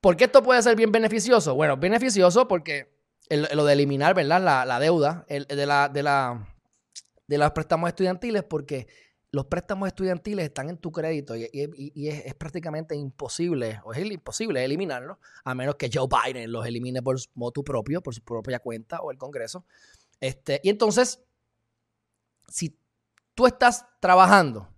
¿por 0.01 0.17
qué 0.17 0.25
esto 0.25 0.43
puede 0.43 0.61
ser 0.61 0.75
bien 0.75 0.91
beneficioso? 0.91 1.55
Bueno, 1.55 1.77
beneficioso 1.77 2.47
porque 2.47 2.93
lo 3.29 3.65
de 3.65 3.73
eliminar, 3.73 4.13
¿verdad? 4.13 4.65
La, 4.65 4.79
deuda 4.79 5.25
de, 5.27 5.65
la, 5.65 5.89
de, 5.89 6.03
la, 6.03 6.47
de 7.27 7.37
los 7.37 7.51
préstamos 7.51 7.89
estudiantiles, 7.89 8.43
porque 8.43 8.87
los 9.31 9.45
préstamos 9.47 9.87
estudiantiles 9.87 10.45
están 10.45 10.69
en 10.69 10.77
tu 10.77 10.91
crédito 10.91 11.35
y, 11.35 11.49
es, 12.07 12.35
prácticamente 12.35 12.95
imposible, 12.95 13.81
o 13.83 13.93
es 13.93 14.05
imposible 14.05 14.63
eliminarlos, 14.63 15.17
a 15.43 15.53
menos 15.53 15.75
que 15.75 15.89
Joe 15.91 16.07
Biden 16.07 16.51
los 16.51 16.65
elimine 16.65 17.01
por 17.01 17.17
motu 17.33 17.63
propio, 17.63 18.01
por 18.01 18.15
su 18.15 18.21
propia 18.21 18.59
cuenta 18.59 19.01
o 19.01 19.11
el 19.11 19.17
Congreso. 19.17 19.65
Este, 20.21 20.61
y 20.63 20.69
entonces, 20.69 21.21
si 22.47 22.79
tú 23.33 23.45
estás 23.47 23.85
trabajando 23.99 24.69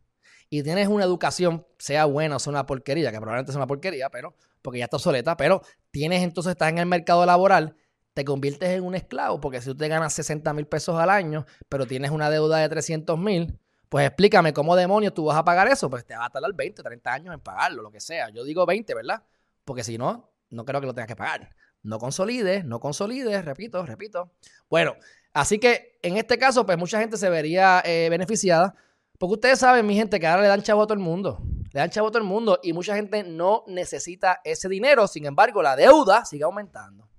y 0.49 0.63
tienes 0.63 0.87
una 0.87 1.03
educación, 1.03 1.65
sea 1.77 2.05
buena 2.05 2.37
o 2.37 2.39
sea 2.39 2.51
una 2.51 2.65
porquería, 2.65 3.11
que 3.11 3.17
probablemente 3.17 3.51
sea 3.51 3.59
una 3.59 3.67
porquería, 3.67 4.09
pero 4.09 4.35
porque 4.61 4.79
ya 4.79 4.85
está 4.85 4.97
obsoleta, 4.97 5.37
pero 5.37 5.61
tienes 5.91 6.23
entonces, 6.23 6.51
estás 6.51 6.69
en 6.69 6.77
el 6.77 6.85
mercado 6.85 7.25
laboral, 7.25 7.75
te 8.13 8.25
conviertes 8.25 8.69
en 8.69 8.83
un 8.83 8.95
esclavo, 8.95 9.39
porque 9.39 9.61
si 9.61 9.69
tú 9.69 9.77
te 9.77 9.87
ganas 9.87 10.13
60 10.13 10.53
mil 10.53 10.65
pesos 10.65 10.99
al 10.99 11.09
año, 11.09 11.45
pero 11.69 11.85
tienes 11.85 12.11
una 12.11 12.29
deuda 12.29 12.57
de 12.57 12.67
300 12.67 13.17
mil, 13.17 13.59
pues 13.89 14.05
explícame 14.05 14.53
cómo 14.53 14.75
demonios 14.75 15.13
tú 15.13 15.25
vas 15.25 15.37
a 15.37 15.45
pagar 15.45 15.67
eso. 15.67 15.89
Pues 15.89 16.05
te 16.05 16.15
va 16.15 16.25
a 16.25 16.29
tardar 16.29 16.53
20, 16.53 16.83
30 16.83 17.13
años 17.13 17.33
en 17.33 17.39
pagarlo, 17.39 17.83
lo 17.83 17.91
que 17.91 17.99
sea. 17.99 18.29
Yo 18.29 18.43
digo 18.43 18.65
20, 18.65 18.93
¿verdad? 18.93 19.23
Porque 19.63 19.83
si 19.83 19.97
no, 19.97 20.29
no 20.49 20.65
creo 20.65 20.81
que 20.81 20.87
lo 20.87 20.93
tengas 20.93 21.07
que 21.07 21.15
pagar. 21.15 21.55
No 21.83 21.99
consolides, 21.99 22.65
no 22.65 22.79
consolides, 22.79 23.45
repito, 23.45 23.85
repito. 23.85 24.31
Bueno, 24.69 24.95
así 25.31 25.59
que 25.59 25.99
en 26.01 26.17
este 26.17 26.37
caso, 26.37 26.65
pues 26.65 26.77
mucha 26.77 26.99
gente 26.99 27.17
se 27.17 27.29
vería 27.29 27.81
eh, 27.85 28.07
beneficiada. 28.09 28.75
Porque 29.17 29.33
ustedes 29.33 29.59
saben, 29.59 29.85
mi 29.85 29.95
gente, 29.95 30.19
que 30.19 30.27
ahora 30.27 30.43
le 30.43 30.47
dan 30.47 30.61
chavo 30.61 30.83
a 30.83 30.85
todo 30.85 30.93
el 30.93 30.99
mundo. 30.99 31.39
le 31.73 31.79
dan 31.79 31.89
chavo 31.89 32.07
a 32.07 32.11
todo 32.11 32.19
el 32.19 32.27
mundo 32.27 32.59
y 32.61 32.73
mucha 32.73 32.95
gente 32.95 33.23
no 33.23 33.63
necesita 33.67 34.41
ese 34.43 34.69
dinero. 34.69 35.07
Sin 35.07 35.25
embargo, 35.25 35.61
la 35.61 35.75
deuda 35.75 36.23
sigue 36.25 36.43
aumentando. 36.43 37.09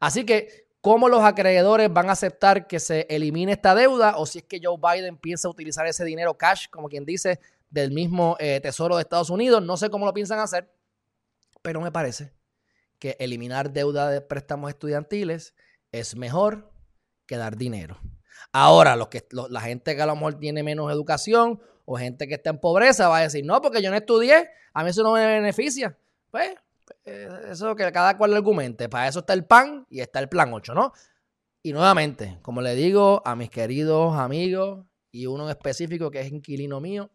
Así 0.00 0.24
que, 0.24 0.68
¿cómo 0.80 1.08
los 1.08 1.22
acreedores 1.22 1.92
van 1.92 2.08
a 2.08 2.12
aceptar 2.12 2.66
que 2.66 2.78
se 2.78 3.06
elimine 3.08 3.52
esta 3.52 3.74
deuda? 3.74 4.16
O 4.16 4.26
si 4.26 4.40
es 4.40 4.44
que 4.44 4.60
Joe 4.62 4.76
Biden 4.78 5.16
piensa 5.16 5.48
utilizar 5.48 5.86
ese 5.86 6.04
dinero 6.04 6.36
cash, 6.36 6.66
como 6.70 6.88
quien 6.88 7.04
dice, 7.04 7.40
del 7.70 7.90
mismo 7.90 8.36
eh, 8.38 8.60
Tesoro 8.60 8.96
de 8.96 9.02
Estados 9.02 9.30
Unidos. 9.30 9.62
No 9.62 9.76
sé 9.76 9.88
cómo 9.90 10.04
lo 10.04 10.12
piensan 10.12 10.40
hacer, 10.40 10.70
pero 11.62 11.80
me 11.80 11.90
parece 11.90 12.34
que 12.98 13.16
eliminar 13.18 13.72
deuda 13.72 14.10
de 14.10 14.20
préstamos 14.20 14.70
estudiantiles 14.70 15.54
es 15.90 16.16
mejor 16.16 16.70
que 17.26 17.36
dar 17.36 17.56
dinero. 17.56 17.98
Ahora, 18.52 18.96
los 18.96 19.08
que, 19.08 19.26
la 19.48 19.60
gente 19.60 19.94
que 19.94 20.02
a 20.02 20.06
lo 20.06 20.16
mejor 20.16 20.34
tiene 20.34 20.62
menos 20.62 20.90
educación 20.92 21.60
o 21.84 21.96
gente 21.96 22.26
que 22.26 22.34
está 22.34 22.50
en 22.50 22.58
pobreza 22.58 23.08
va 23.08 23.18
a 23.18 23.22
decir, 23.22 23.44
no, 23.44 23.60
porque 23.60 23.82
yo 23.82 23.90
no 23.90 23.96
estudié, 23.96 24.50
a 24.74 24.82
mí 24.82 24.90
eso 24.90 25.02
no 25.02 25.12
me 25.12 25.24
beneficia. 25.26 25.96
Pues, 26.30 26.54
eh, 27.04 27.28
eso 27.50 27.74
que 27.76 27.90
cada 27.92 28.16
cual 28.16 28.34
argumente. 28.34 28.88
Para 28.88 29.08
eso 29.08 29.20
está 29.20 29.32
el 29.32 29.44
PAN 29.44 29.86
y 29.90 30.00
está 30.00 30.18
el 30.18 30.28
Plan 30.28 30.52
8, 30.52 30.74
¿no? 30.74 30.92
Y 31.62 31.72
nuevamente, 31.72 32.38
como 32.42 32.62
le 32.62 32.74
digo 32.74 33.22
a 33.24 33.36
mis 33.36 33.50
queridos 33.50 34.16
amigos 34.16 34.86
y 35.12 35.26
uno 35.26 35.44
en 35.44 35.50
específico 35.50 36.10
que 36.10 36.20
es 36.20 36.32
inquilino 36.32 36.80
mío, 36.80 37.10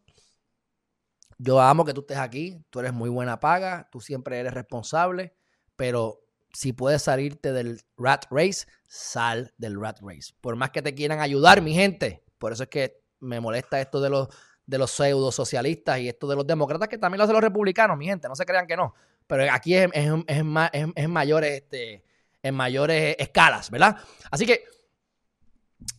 yo 1.38 1.60
amo 1.60 1.84
que 1.84 1.94
tú 1.94 2.02
estés 2.02 2.18
aquí, 2.18 2.64
tú 2.70 2.80
eres 2.80 2.94
muy 2.94 3.10
buena 3.10 3.40
paga, 3.40 3.90
tú 3.92 4.00
siempre 4.00 4.40
eres 4.40 4.54
responsable, 4.54 5.36
pero 5.76 6.25
si 6.56 6.72
puedes 6.72 7.02
salirte 7.02 7.52
del 7.52 7.82
rat 7.98 8.26
race, 8.32 8.66
sal 8.88 9.54
del 9.58 9.80
rat 9.80 10.00
race. 10.02 10.34
Por 10.40 10.56
más 10.56 10.72
que 10.72 10.82
te 10.82 10.96
quieran 10.96 11.20
ayudar, 11.20 11.62
mi 11.62 11.74
gente. 11.74 12.24
Por 12.38 12.54
eso 12.54 12.64
es 12.64 12.70
que 12.70 13.02
me 13.20 13.42
molesta 13.42 13.82
esto 13.82 14.00
de 14.00 14.10
los, 14.10 14.30
de 14.66 14.78
los 14.78 14.90
pseudo 14.92 15.34
socialistas 15.34 16.00
y 16.00 16.08
esto 16.08 16.28
de 16.28 16.38
los 16.38 16.48
demócratas, 16.48 16.88
que 16.88 16.98
también 16.98 17.18
lo 17.18 17.26
hacen 17.26 17.34
los 17.34 17.44
republicanos, 17.44 17.98
mi 17.98 18.06
gente. 18.06 18.30
No 18.30 18.36
se 18.36 18.46
crean 18.46 18.68
que 18.68 18.78
no. 18.78 18.94
Pero 19.28 19.52
aquí 19.52 19.76
es, 19.76 19.90
es, 19.94 20.12
en 20.32 21.12
mayores, 21.12 21.62
este, 21.62 22.06
en 22.42 22.56
mayores 22.56 23.18
escalas, 23.20 23.70
¿verdad? 23.70 23.98
Así 24.32 24.46
que, 24.46 24.64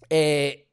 eh, 0.08 0.70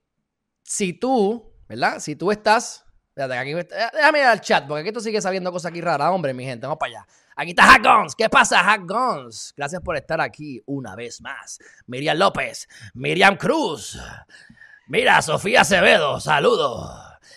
si 0.63 0.93
tú, 0.93 1.51
¿verdad? 1.67 1.99
Si 1.99 2.15
tú 2.15 2.31
estás. 2.31 2.85
Aquí, 3.15 3.53
déjame 3.53 4.20
ir 4.20 4.25
al 4.25 4.41
chat, 4.41 4.67
porque 4.67 4.82
aquí 4.82 4.91
tú 4.91 5.00
sigues 5.00 5.24
sabiendo 5.24 5.51
cosas 5.51 5.70
aquí 5.70 5.82
raras, 5.82 6.10
hombre, 6.10 6.34
mi 6.34 6.43
gente. 6.43 6.65
Vamos 6.65 6.79
para 6.79 6.98
allá. 6.98 7.08
Aquí 7.36 7.51
está 7.51 7.63
Hack 7.63 7.84
Guns. 7.84 8.15
¿Qué 8.15 8.29
pasa, 8.29 8.63
Hack 8.63 8.82
Guns? 8.88 9.53
Gracias 9.55 9.82
por 9.82 9.96
estar 9.96 10.20
aquí 10.20 10.62
una 10.65 10.96
vez 10.96 11.22
más. 11.22 11.60
Miriam 11.86 12.17
López, 12.17 12.67
Miriam 12.93 13.38
Cruz. 13.38 14.00
Mira, 14.88 15.22
Sofía 15.22 15.62
Acevedo, 15.62 16.20
saludos. 16.20 16.91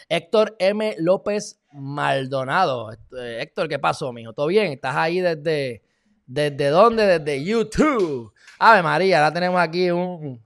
Héctor 0.09 0.57
M. 0.59 0.97
López 0.99 1.61
Maldonado. 1.73 2.93
Eh, 2.93 3.39
Héctor, 3.41 3.69
¿qué 3.69 3.79
pasó, 3.79 4.13
mijo? 4.13 4.33
¿Todo 4.33 4.47
bien? 4.47 4.73
¿Estás 4.73 4.97
ahí 4.97 5.21
desde, 5.21 5.83
desde 6.27 6.69
dónde? 6.69 7.19
Desde 7.19 7.45
YouTube. 7.45 8.33
Ave 8.59 8.83
María, 8.83 9.19
ahora 9.19 9.33
tenemos 9.33 9.61
aquí 9.61 9.91
un, 9.91 10.43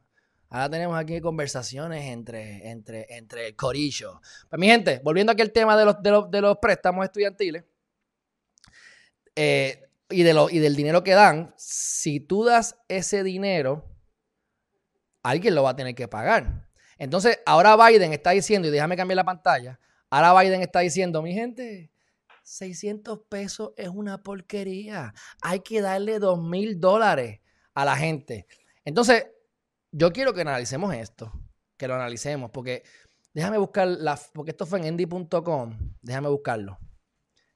Ahora 0.51 0.69
tenemos 0.69 0.99
aquí 0.99 1.21
conversaciones 1.21 2.07
entre, 2.07 2.69
entre, 2.69 3.07
entre 3.09 3.47
el 3.47 3.57
corillo. 3.57 4.21
Pues 4.49 4.59
mi 4.59 4.67
gente, 4.67 5.01
volviendo 5.05 5.31
aquí 5.31 5.43
al 5.43 5.53
tema 5.53 5.77
de 5.77 5.85
los, 5.85 6.03
de 6.03 6.41
los, 6.41 6.59
préstamos 6.59 7.05
estudiantiles. 7.05 7.65
Eh, 9.37 9.89
y, 10.11 10.25
de 10.25 10.35
lo, 10.35 10.51
y 10.51 10.59
del 10.59 10.75
dinero 10.75 11.05
que 11.05 11.13
dan, 11.13 11.55
si 11.57 12.19
tú 12.19 12.45
das 12.45 12.77
ese 12.89 13.23
dinero, 13.23 13.89
alguien 15.23 15.55
lo 15.55 15.63
va 15.63 15.71
a 15.71 15.77
tener 15.77 15.95
que 15.95 16.09
pagar. 16.09 16.69
Entonces, 16.99 17.39
ahora 17.47 17.77
Biden 17.77 18.13
está 18.13 18.31
diciendo, 18.31 18.67
y 18.67 18.73
déjame 18.73 18.97
cambiar 18.97 19.17
la 19.17 19.25
pantalla, 19.25 19.79
ahora 20.11 20.39
Biden 20.43 20.63
está 20.63 20.81
diciendo, 20.81 21.23
mi 21.23 21.33
gente, 21.33 21.93
600 22.43 23.21
pesos 23.29 23.71
es 23.77 23.89
una 23.89 24.19
porquería. 24.19 25.15
Hay 25.43 25.61
que 25.61 25.81
darle 25.81 26.19
2 26.19 26.43
mil 26.43 26.81
dólares 26.81 27.39
a 27.73 27.85
la 27.85 27.97
gente. 27.97 28.49
Entonces, 28.85 29.27
yo 29.93 30.13
quiero 30.13 30.33
que 30.33 30.43
analicemos 30.43 30.95
esto, 30.95 31.33
que 31.77 31.89
lo 31.89 31.95
analicemos, 31.95 32.51
porque 32.51 32.83
déjame 33.35 33.59
buscar, 33.59 33.89
la, 33.89 34.19
porque 34.33 34.51
esto 34.51 34.67
fue 34.67 34.79
en 34.81 34.87
endy.com, 34.87 35.77
déjame 36.03 36.29
buscarlo 36.29 36.79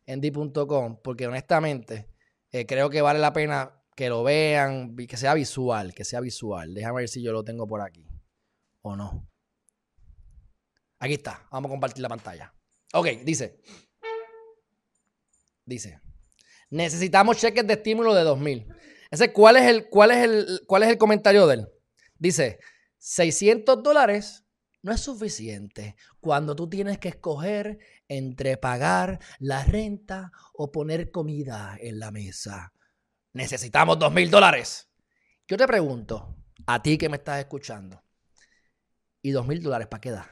endy.com, 0.06 1.00
porque 1.02 1.26
honestamente 1.26 2.08
eh, 2.50 2.66
creo 2.66 2.90
que 2.90 3.02
vale 3.02 3.18
la 3.18 3.32
pena 3.32 3.82
que 3.96 4.08
lo 4.08 4.22
vean, 4.22 4.96
que 4.96 5.16
sea 5.16 5.34
visual, 5.34 5.94
que 5.94 6.04
sea 6.04 6.20
visual. 6.20 6.74
Déjame 6.74 7.00
ver 7.00 7.08
si 7.08 7.22
yo 7.22 7.32
lo 7.32 7.44
tengo 7.44 7.66
por 7.66 7.80
aquí 7.80 8.06
o 8.82 8.96
no. 8.96 9.28
Aquí 10.98 11.14
está, 11.14 11.46
vamos 11.50 11.68
a 11.68 11.72
compartir 11.72 12.02
la 12.02 12.08
pantalla. 12.08 12.52
Ok, 12.92 13.08
dice. 13.24 13.60
Dice. 15.64 16.00
Necesitamos 16.70 17.36
cheques 17.36 17.66
de 17.66 17.74
estímulo 17.74 18.14
de 18.14 18.22
2000. 18.22 18.66
Ese, 19.10 19.32
¿cuál, 19.32 19.56
es 19.56 19.64
el, 19.64 19.88
cuál, 19.88 20.10
es 20.10 20.16
el, 20.18 20.62
¿Cuál 20.66 20.82
es 20.82 20.88
el 20.88 20.98
comentario 20.98 21.46
de 21.46 21.54
él? 21.54 21.68
Dice, 22.24 22.58
600 22.96 23.82
dólares 23.82 24.46
no 24.80 24.92
es 24.92 25.00
suficiente 25.02 25.94
cuando 26.20 26.56
tú 26.56 26.70
tienes 26.70 26.98
que 26.98 27.08
escoger 27.08 27.78
entre 28.08 28.56
pagar 28.56 29.18
la 29.40 29.62
renta 29.62 30.32
o 30.54 30.72
poner 30.72 31.10
comida 31.10 31.76
en 31.78 31.98
la 31.98 32.10
mesa. 32.10 32.72
Necesitamos 33.34 33.98
dos 33.98 34.10
mil 34.10 34.30
dólares. 34.30 34.88
Yo 35.46 35.58
te 35.58 35.66
pregunto, 35.66 36.34
a 36.64 36.80
ti 36.82 36.96
que 36.96 37.10
me 37.10 37.18
estás 37.18 37.40
escuchando, 37.40 38.02
¿y 39.20 39.30
dos 39.30 39.46
mil 39.46 39.62
dólares 39.62 39.88
para 39.88 40.00
qué 40.00 40.10
da? 40.12 40.30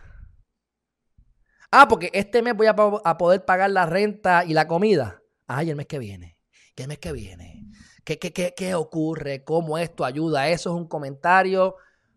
Ah, 1.70 1.88
porque 1.88 2.10
este 2.14 2.40
mes 2.40 2.56
voy 2.56 2.68
a, 2.68 2.74
poder 3.18 3.44
pagar 3.44 3.70
la 3.70 3.84
renta 3.84 4.46
y 4.46 4.54
la 4.54 4.66
comida. 4.66 5.22
Ay, 5.46 5.68
el 5.68 5.76
mes 5.76 5.88
que 5.88 5.98
viene. 5.98 6.38
¿Qué 6.74 6.86
mes 6.86 6.96
que 7.00 7.12
viene? 7.12 7.66
¿Qué, 8.04 8.18
qué, 8.18 8.32
qué, 8.32 8.52
qué 8.56 8.74
ocurre? 8.74 9.44
¿Cómo 9.44 9.78
esto 9.78 10.04
ayuda? 10.04 10.48
Eso 10.48 10.70
es 10.70 10.76
un 10.76 10.88
comentario 10.88 11.76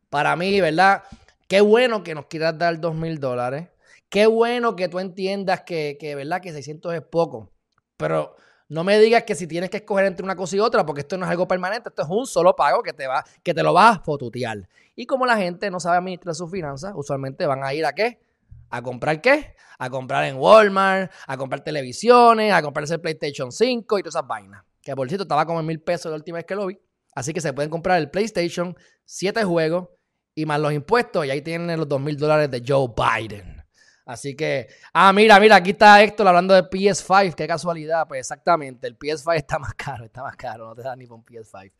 para 0.09 0.35
mí, 0.35 0.59
¿verdad? 0.59 1.03
Qué 1.47 1.61
bueno 1.61 2.03
que 2.03 2.15
nos 2.15 2.25
quieras 2.25 2.57
dar 2.57 2.79
dos 2.79 2.95
mil 2.95 3.19
dólares. 3.19 3.69
Qué 4.09 4.25
bueno 4.25 4.75
que 4.75 4.87
tú 4.87 4.99
entiendas 4.99 5.61
que, 5.61 5.97
que, 5.99 6.15
¿verdad? 6.15 6.41
Que 6.41 6.51
600 6.53 6.93
es 6.95 7.01
poco. 7.01 7.51
Pero 7.97 8.35
no 8.67 8.83
me 8.83 8.97
digas 8.97 9.23
que 9.23 9.35
si 9.35 9.45
tienes 9.45 9.69
que 9.69 9.77
escoger 9.77 10.05
entre 10.05 10.23
una 10.23 10.35
cosa 10.35 10.55
y 10.55 10.59
otra, 10.59 10.85
porque 10.85 11.01
esto 11.01 11.17
no 11.17 11.25
es 11.25 11.31
algo 11.31 11.47
permanente, 11.47 11.89
esto 11.89 12.01
es 12.01 12.07
un 12.09 12.25
solo 12.25 12.55
pago 12.55 12.81
que 12.81 12.93
te 12.93 13.05
va, 13.05 13.23
que 13.43 13.53
te 13.53 13.61
lo 13.61 13.73
vas 13.73 13.97
a 13.97 14.01
fotutear. 14.01 14.67
Y 14.95 15.05
como 15.05 15.25
la 15.25 15.37
gente 15.37 15.69
no 15.69 15.79
sabe 15.79 15.97
administrar 15.97 16.33
sus 16.33 16.49
finanzas, 16.49 16.93
usualmente 16.95 17.45
van 17.45 17.63
a 17.63 17.73
ir 17.75 17.85
a 17.85 17.93
qué? 17.93 18.19
¿A 18.71 18.81
comprar 18.81 19.21
qué? 19.21 19.55
A 19.77 19.89
comprar 19.89 20.25
en 20.25 20.37
Walmart, 20.37 21.11
a 21.27 21.37
comprar 21.37 21.61
televisiones, 21.61 22.53
a 22.53 22.61
comprarse 22.63 22.95
el 22.95 23.01
PlayStation 23.01 23.51
5 23.51 23.99
y 23.99 24.01
todas 24.01 24.15
esas 24.15 24.27
vainas. 24.27 24.63
Que 24.85 24.95
por 24.95 25.09
cierto 25.09 25.23
estaba 25.23 25.45
como 25.45 25.59
en 25.59 25.65
mil 25.65 25.81
pesos 25.81 26.11
la 26.11 26.15
última 26.15 26.37
vez 26.37 26.45
que 26.45 26.55
lo 26.55 26.67
vi. 26.67 26.79
Así 27.15 27.33
que 27.33 27.41
se 27.41 27.51
pueden 27.51 27.71
comprar 27.71 27.97
el 27.97 28.11
PlayStation, 28.11 28.77
7 29.05 29.43
juegos 29.43 29.89
y 30.35 30.45
más 30.45 30.59
los 30.59 30.71
impuestos. 30.71 31.25
Y 31.25 31.31
ahí 31.31 31.41
tienen 31.41 31.77
los 31.77 31.89
dos 31.89 31.99
mil 31.99 32.15
dólares 32.15 32.51
de 32.51 32.63
Joe 32.65 32.93
Biden. 32.95 33.65
Así 34.05 34.35
que, 34.35 34.67
ah, 34.93 35.11
mira, 35.11 35.39
mira, 35.39 35.55
aquí 35.55 35.71
está 35.71 36.03
Héctor 36.03 36.27
hablando 36.27 36.53
de 36.53 36.61
PS5, 36.61 37.33
qué 37.33 37.47
casualidad, 37.47 38.07
pues 38.07 38.19
exactamente, 38.19 38.85
el 38.85 38.99
PS5 38.99 39.35
está 39.35 39.57
más 39.57 39.73
caro, 39.73 40.05
está 40.05 40.21
más 40.21 40.35
caro, 40.35 40.67
no 40.67 40.75
te 40.75 40.83
da 40.83 40.95
ni 40.95 41.05
un 41.05 41.25
PS5. 41.25 41.71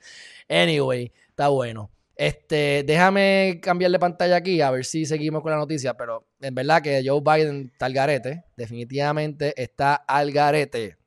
Anyway, 0.49 1.13
está 1.29 1.49
bueno. 1.49 1.91
Este, 2.15 2.83
déjame 2.83 3.59
cambiarle 3.61 3.99
pantalla 3.99 4.37
aquí 4.37 4.59
a 4.61 4.71
ver 4.71 4.85
si 4.85 5.05
seguimos 5.05 5.43
con 5.43 5.51
la 5.51 5.57
noticia, 5.57 5.93
pero 5.95 6.25
en 6.39 6.55
verdad 6.55 6.81
que 6.81 7.03
Joe 7.05 7.21
Biden 7.21 7.69
está 7.71 7.85
al 7.85 7.93
garete, 7.93 8.45
definitivamente 8.55 9.53
está 9.61 9.93
al 9.95 10.31
garete. 10.31 10.97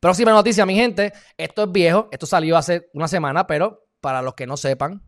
Próxima 0.00 0.32
noticia, 0.32 0.66
mi 0.66 0.74
gente, 0.74 1.12
esto 1.36 1.64
es 1.64 1.72
viejo, 1.72 2.08
esto 2.10 2.26
salió 2.26 2.56
hace 2.56 2.90
una 2.94 3.08
semana, 3.08 3.46
pero 3.46 3.86
para 4.00 4.22
los 4.22 4.34
que 4.34 4.46
no 4.46 4.56
sepan, 4.56 5.02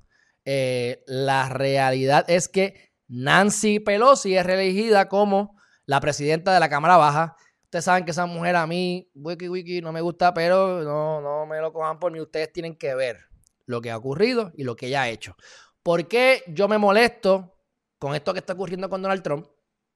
eh, 0.45 1.03
la 1.07 1.49
realidad 1.49 2.25
es 2.29 2.49
que 2.49 2.93
Nancy 3.09 3.81
Pelosi 3.81 4.37
es 4.37 4.45
reelegida 4.45 5.09
como 5.09 5.59
la 5.87 6.01
presidenta 6.01 6.53
de 6.53 6.61
la 6.61 6.69
Cámara 6.69 6.97
Baja. 6.97 7.37
Ustedes 7.65 7.85
saben 7.85 8.05
que 8.05 8.13
esa 8.13 8.27
mujer 8.27 8.57
a 8.57 8.67
mí, 8.67 9.11
wiki 9.15 9.49
wiki, 9.49 9.81
no 9.81 9.93
me 9.93 10.01
gusta, 10.01 10.33
pero 10.33 10.83
no, 10.83 11.21
no 11.21 11.47
me 11.47 11.61
lo 11.61 11.73
cojan 11.73 11.99
por 11.99 12.13
mí. 12.13 12.21
Ustedes 12.21 12.53
tienen 12.53 12.77
que 12.77 12.95
ver 12.95 13.19
lo 13.67 13.81
que 13.81 13.91
ha 13.91 13.97
ocurrido 13.97 14.53
y 14.57 14.65
lo 14.65 14.77
que 14.77 14.87
ella 14.87 15.03
ha 15.03 15.09
hecho. 15.09 15.37
¿Por 15.83 16.09
qué 16.09 16.43
yo 16.47 16.69
me 16.69 16.79
molesto 16.79 17.59
con 17.99 18.15
esto 18.15 18.33
que 18.33 18.39
está 18.39 18.53
ocurriendo 18.53 18.89
con 18.89 19.03
Donald 19.03 19.23
Trump? 19.23 19.47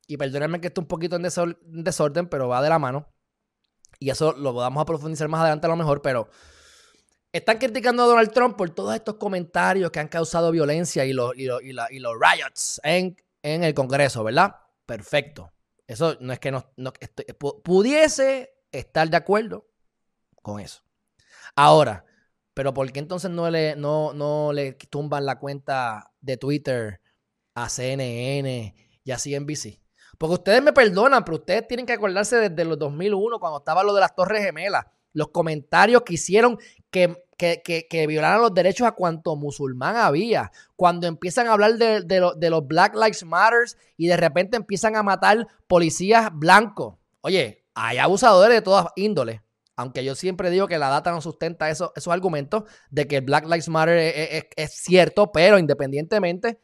Y 0.06 0.16
perdónenme 0.16 0.60
que 0.60 0.68
esto 0.68 0.80
un 0.80 0.88
poquito 0.88 1.16
en 1.16 1.22
desorden, 1.22 2.28
pero 2.28 2.48
va 2.48 2.62
de 2.62 2.68
la 2.68 2.78
mano. 2.78 3.06
Y 3.98 4.10
eso 4.10 4.32
lo 4.32 4.52
vamos 4.52 4.80
a 4.80 4.86
profundizar 4.86 5.28
más 5.28 5.40
adelante 5.40 5.66
a 5.66 5.70
lo 5.70 5.76
mejor, 5.76 6.02
pero 6.02 6.28
están 7.32 7.58
criticando 7.58 8.04
a 8.04 8.06
Donald 8.06 8.32
Trump 8.32 8.56
por 8.56 8.70
todos 8.70 8.94
estos 8.94 9.16
comentarios 9.16 9.90
que 9.90 10.00
han 10.00 10.08
causado 10.08 10.50
violencia 10.50 11.04
y 11.04 11.12
los, 11.12 11.36
y 11.36 11.46
los, 11.46 12.14
riots 12.18 12.80
en, 12.84 13.16
el 13.42 13.74
Congreso, 13.74 14.24
¿verdad? 14.24 14.56
Perfecto. 14.86 15.52
Eso 15.86 16.16
no 16.20 16.32
es 16.32 16.38
que 16.38 16.50
no, 16.50 16.64
pudiese 17.64 18.52
estar 18.72 19.08
de 19.08 19.16
acuerdo 19.16 19.66
con 20.42 20.60
eso. 20.60 20.82
Ahora, 21.56 22.04
pero 22.54 22.74
¿por 22.74 22.90
qué 22.92 23.00
entonces 23.00 23.30
no 23.30 23.50
le, 23.50 23.74
no, 23.76 24.12
no 24.12 24.52
le 24.52 24.72
tumban 24.72 25.26
la 25.26 25.38
cuenta 25.38 26.12
de 26.20 26.36
Twitter 26.36 27.00
a 27.54 27.68
CNN 27.68 28.74
y 29.02 29.10
a 29.10 29.16
CNBC? 29.16 29.80
Porque 30.18 30.34
ustedes 30.34 30.62
me 30.62 30.72
perdonan, 30.72 31.24
pero 31.24 31.38
ustedes 31.38 31.66
tienen 31.66 31.86
que 31.86 31.92
acordarse 31.92 32.36
desde 32.36 32.64
los 32.64 32.78
2001, 32.78 33.38
cuando 33.38 33.58
estaba 33.58 33.84
lo 33.84 33.94
de 33.94 34.00
las 34.00 34.14
Torres 34.14 34.44
Gemelas, 34.44 34.84
los 35.12 35.28
comentarios 35.28 36.02
que 36.02 36.14
hicieron 36.14 36.58
que, 36.90 37.24
que, 37.38 38.06
violaran 38.06 38.42
los 38.42 38.52
derechos 38.52 38.86
a 38.86 38.92
cuanto 38.92 39.36
musulmán 39.36 39.96
había. 39.96 40.50
Cuando 40.76 41.06
empiezan 41.06 41.46
a 41.46 41.52
hablar 41.52 41.74
de, 41.74 42.02
de 42.02 42.50
los 42.50 42.66
Black 42.66 42.94
Lives 42.94 43.24
Matters 43.24 43.76
y 43.96 44.08
de 44.08 44.16
repente 44.16 44.56
empiezan 44.56 44.96
a 44.96 45.02
matar 45.02 45.46
policías 45.66 46.30
blancos. 46.32 46.96
Oye, 47.20 47.64
hay 47.74 47.98
abusadores 47.98 48.56
de 48.56 48.62
todas 48.62 48.88
índoles. 48.96 49.40
Aunque 49.78 50.04
yo 50.04 50.16
siempre 50.16 50.50
digo 50.50 50.66
que 50.66 50.76
la 50.76 50.88
data 50.88 51.12
no 51.12 51.20
sustenta 51.20 51.70
eso, 51.70 51.92
esos 51.94 52.12
argumentos 52.12 52.64
de 52.90 53.06
que 53.06 53.18
el 53.18 53.24
Black 53.24 53.44
Lives 53.44 53.68
Matter 53.68 54.48
es, 54.56 54.72
cierto, 54.72 55.30
pero 55.30 55.56
independientemente, 55.56 56.58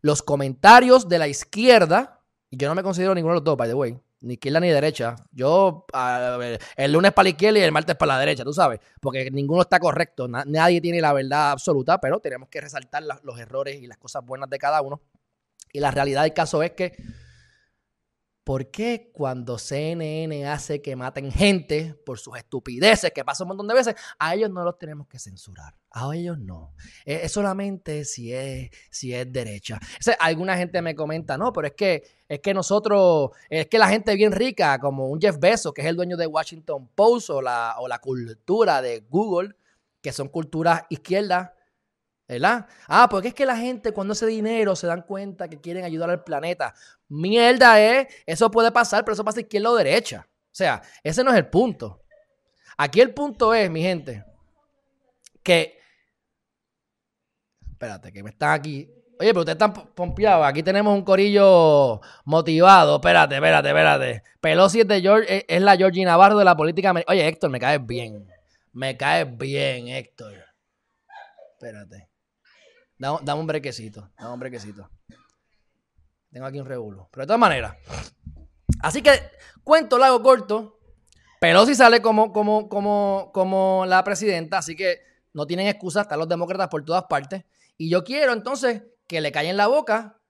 los 0.00 0.22
comentarios 0.22 1.06
de 1.06 1.18
la 1.18 1.28
izquierda, 1.28 2.15
yo 2.56 2.68
no 2.68 2.74
me 2.74 2.82
considero 2.82 3.14
ninguno 3.14 3.34
de 3.34 3.40
los 3.40 3.44
dos, 3.44 3.56
by 3.56 3.68
the 3.68 3.74
way, 3.74 3.98
ni 4.20 4.34
izquierda 4.34 4.60
ni 4.60 4.68
derecha. 4.68 5.16
Yo, 5.32 5.86
el 6.76 6.92
lunes 6.92 7.12
para 7.12 7.24
la 7.24 7.30
izquierda 7.30 7.58
y 7.58 7.62
el 7.62 7.72
martes 7.72 7.96
para 7.96 8.14
la 8.14 8.20
derecha, 8.20 8.44
tú 8.44 8.52
sabes, 8.52 8.80
porque 9.00 9.30
ninguno 9.30 9.62
está 9.62 9.78
correcto, 9.78 10.26
nadie 10.28 10.80
tiene 10.80 11.00
la 11.00 11.12
verdad 11.12 11.52
absoluta, 11.52 12.00
pero 12.00 12.20
tenemos 12.20 12.48
que 12.48 12.60
resaltar 12.60 13.02
los 13.22 13.38
errores 13.38 13.80
y 13.82 13.86
las 13.86 13.98
cosas 13.98 14.24
buenas 14.24 14.48
de 14.48 14.58
cada 14.58 14.80
uno. 14.82 15.00
Y 15.72 15.80
la 15.80 15.90
realidad 15.90 16.22
del 16.22 16.32
caso 16.32 16.62
es 16.62 16.72
que 16.72 16.96
¿Por 18.46 18.70
qué 18.70 19.10
cuando 19.12 19.58
CNN 19.58 20.46
hace 20.46 20.80
que 20.80 20.94
maten 20.94 21.32
gente 21.32 22.00
por 22.06 22.20
sus 22.20 22.38
estupideces, 22.38 23.10
que 23.10 23.24
pasa 23.24 23.42
un 23.42 23.48
montón 23.48 23.66
de 23.66 23.74
veces, 23.74 23.96
a 24.20 24.36
ellos 24.36 24.50
no 24.50 24.62
los 24.62 24.78
tenemos 24.78 25.08
que 25.08 25.18
censurar? 25.18 25.74
A 25.90 26.14
ellos 26.14 26.38
no. 26.38 26.72
Es, 27.04 27.32
solamente 27.32 28.04
si 28.04 28.32
es, 28.32 28.70
si 28.88 29.12
es 29.12 29.32
derecha. 29.32 29.80
alguna 30.20 30.56
gente 30.56 30.80
me 30.80 30.94
comenta, 30.94 31.36
no, 31.36 31.52
pero 31.52 31.66
es 31.66 31.72
que, 31.72 32.04
es 32.28 32.38
que 32.38 32.54
nosotros, 32.54 33.30
es 33.50 33.66
que 33.66 33.80
la 33.80 33.88
gente 33.88 34.14
bien 34.14 34.30
rica, 34.30 34.78
como 34.78 35.08
un 35.08 35.20
Jeff 35.20 35.40
Bezos, 35.40 35.74
que 35.74 35.80
es 35.80 35.88
el 35.88 35.96
dueño 35.96 36.16
de 36.16 36.28
Washington 36.28 36.88
Post 36.94 37.30
o 37.30 37.42
la, 37.42 37.74
o 37.80 37.88
la 37.88 37.98
cultura 37.98 38.80
de 38.80 39.00
Google, 39.10 39.56
que 40.00 40.12
son 40.12 40.28
culturas 40.28 40.82
izquierdas, 40.88 41.50
¿verdad? 42.28 42.66
Ah, 42.88 43.08
porque 43.08 43.28
es 43.28 43.34
que 43.34 43.46
la 43.46 43.56
gente 43.56 43.92
cuando 43.92 44.12
hace 44.12 44.26
dinero 44.26 44.74
se 44.76 44.86
dan 44.86 45.02
cuenta 45.02 45.48
que 45.48 45.60
quieren 45.60 45.84
ayudar 45.84 46.10
al 46.10 46.24
planeta. 46.24 46.74
Mierda, 47.08 47.80
¿eh? 47.80 48.08
Eso 48.26 48.50
puede 48.50 48.72
pasar, 48.72 49.04
pero 49.04 49.14
eso 49.14 49.24
pasa 49.24 49.40
izquierda 49.40 49.70
o 49.70 49.76
derecha. 49.76 50.26
O 50.28 50.54
sea, 50.56 50.82
ese 51.02 51.22
no 51.22 51.30
es 51.30 51.36
el 51.36 51.48
punto. 51.48 52.02
Aquí 52.76 53.00
el 53.00 53.14
punto 53.14 53.54
es, 53.54 53.70
mi 53.70 53.82
gente, 53.82 54.24
que... 55.42 55.78
Espérate, 57.70 58.12
que 58.12 58.22
me 58.22 58.30
están 58.30 58.52
aquí... 58.52 58.90
Oye, 59.18 59.30
pero 59.30 59.40
ustedes 59.40 59.54
están 59.54 59.72
pompeados. 59.94 60.46
Aquí 60.46 60.62
tenemos 60.62 60.94
un 60.94 61.02
corillo 61.02 62.02
motivado. 62.24 62.96
Espérate, 62.96 63.36
espérate, 63.36 63.68
espérate. 63.68 64.22
Pelosi 64.40 64.80
es, 64.80 64.88
de 64.88 65.00
George, 65.00 65.46
es, 65.48 65.62
la 65.62 65.76
Georgie 65.76 66.04
Navarro 66.04 66.36
de 66.36 66.44
la 66.44 66.54
política 66.54 66.92
Oye, 67.08 67.26
Héctor, 67.26 67.48
me 67.48 67.58
caes 67.58 67.84
bien. 67.86 68.28
Me 68.72 68.94
caes 68.96 69.26
bien, 69.38 69.88
Héctor. 69.88 70.34
Espérate. 71.52 72.10
Dame, 72.98 73.40
un 73.40 73.46
brequecito. 73.46 74.10
Dame 74.18 74.34
un 74.34 74.40
brequecito. 74.40 74.90
Tengo 76.36 76.48
aquí 76.48 76.60
un 76.60 76.66
revuelo. 76.66 77.08
Pero 77.10 77.22
de 77.22 77.26
todas 77.28 77.40
maneras. 77.40 77.76
Así 78.82 79.00
que, 79.00 79.10
cuento 79.64 79.96
lago 79.96 80.22
corto. 80.22 80.78
Pelosi 81.40 81.74
sale 81.74 82.02
como, 82.02 82.30
como, 82.30 82.68
como, 82.68 83.30
como 83.32 83.86
la 83.86 84.04
presidenta. 84.04 84.58
Así 84.58 84.76
que 84.76 85.00
no 85.32 85.46
tienen 85.46 85.66
excusa. 85.66 86.02
Están 86.02 86.18
los 86.18 86.28
demócratas 86.28 86.68
por 86.68 86.84
todas 86.84 87.04
partes. 87.04 87.46
Y 87.78 87.88
yo 87.88 88.04
quiero 88.04 88.34
entonces 88.34 88.82
que 89.08 89.22
le 89.22 89.32
callen 89.32 89.56
la 89.56 89.68
boca 89.68 90.20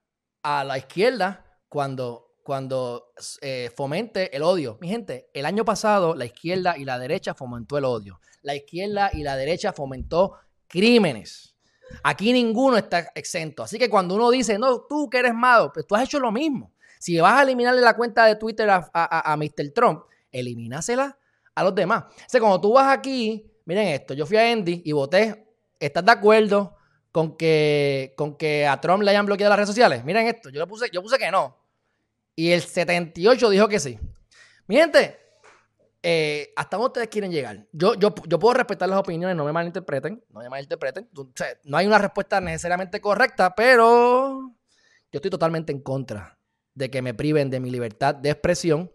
a 0.43 0.63
la 0.63 0.77
izquierda 0.77 1.45
cuando, 1.67 2.35
cuando 2.41 3.11
eh, 3.41 3.69
fomente 3.75 4.33
el 4.33 4.43
odio. 4.43 4.77
Mi 4.79 4.87
gente, 4.87 5.29
el 5.33 5.45
año 5.45 5.65
pasado 5.65 6.15
la 6.15 6.23
izquierda 6.23 6.77
y 6.77 6.85
la 6.85 6.99
derecha 6.99 7.33
fomentó 7.33 7.77
el 7.77 7.83
odio. 7.83 8.21
La 8.43 8.55
izquierda 8.55 9.09
y 9.11 9.23
la 9.23 9.35
derecha 9.35 9.73
fomentó 9.73 10.35
crímenes. 10.69 11.56
Aquí 12.03 12.33
ninguno 12.33 12.77
está 12.77 13.11
exento. 13.15 13.63
Así 13.63 13.77
que 13.77 13.89
cuando 13.89 14.15
uno 14.15 14.29
dice, 14.29 14.57
no, 14.57 14.81
tú 14.81 15.09
que 15.09 15.19
eres 15.19 15.33
malo, 15.33 15.71
pues 15.73 15.85
tú 15.85 15.95
has 15.95 16.03
hecho 16.03 16.19
lo 16.19 16.31
mismo. 16.31 16.71
Si 16.99 17.19
vas 17.19 17.39
a 17.39 17.43
eliminarle 17.43 17.81
la 17.81 17.95
cuenta 17.95 18.25
de 18.25 18.35
Twitter 18.35 18.69
a, 18.69 19.35
Mr. 19.37 19.71
Trump, 19.73 20.03
elimínasela 20.31 21.17
a 21.53 21.63
los 21.63 21.75
demás. 21.75 22.05
O 22.07 22.25
sea, 22.27 22.39
cuando 22.39 22.61
tú 22.61 22.73
vas 22.73 22.95
aquí, 22.95 23.51
miren 23.65 23.87
esto, 23.89 24.13
yo 24.13 24.25
fui 24.25 24.37
a 24.37 24.51
Andy 24.51 24.81
y 24.85 24.91
voté, 24.91 25.47
¿estás 25.79 26.03
de 26.05 26.11
acuerdo 26.11 26.75
con 27.11 27.37
que, 27.37 28.13
con 28.17 28.35
que 28.35 28.65
a 28.65 28.79
Trump 28.81 29.03
le 29.03 29.11
hayan 29.11 29.25
bloqueado 29.25 29.49
las 29.49 29.57
redes 29.57 29.69
sociales? 29.69 30.03
Miren 30.03 30.27
esto, 30.27 30.49
yo, 30.49 30.59
le 30.59 30.67
puse, 30.67 30.89
yo 30.91 31.01
puse 31.01 31.17
que 31.17 31.31
no. 31.31 31.57
Y 32.35 32.51
el 32.51 32.61
78 32.61 33.49
dijo 33.49 33.67
que 33.67 33.79
sí. 33.79 33.99
Mi 34.67 34.75
gente, 34.75 35.17
eh, 36.03 36.53
¿hasta 36.55 36.77
dónde 36.77 36.87
ustedes 36.87 37.07
quieren 37.09 37.31
llegar? 37.31 37.67
Yo, 37.71 37.95
yo, 37.95 38.13
yo, 38.27 38.39
puedo 38.39 38.53
respetar 38.53 38.87
las 38.87 38.99
opiniones, 38.99 39.35
no 39.35 39.45
me 39.45 39.51
malinterpreten, 39.51 40.23
no 40.29 40.39
me 40.39 40.49
malinterpreten. 40.49 41.09
no 41.63 41.77
hay 41.77 41.87
una 41.87 41.97
respuesta 41.97 42.39
necesariamente 42.41 43.01
correcta, 43.01 43.53
pero 43.55 44.55
yo 45.11 45.17
estoy 45.17 45.31
totalmente 45.31 45.71
en 45.71 45.81
contra 45.81 46.37
de 46.73 46.89
que 46.89 47.01
me 47.01 47.13
priven 47.13 47.49
de 47.49 47.59
mi 47.59 47.71
libertad 47.71 48.15
de 48.15 48.29
expresión 48.29 48.91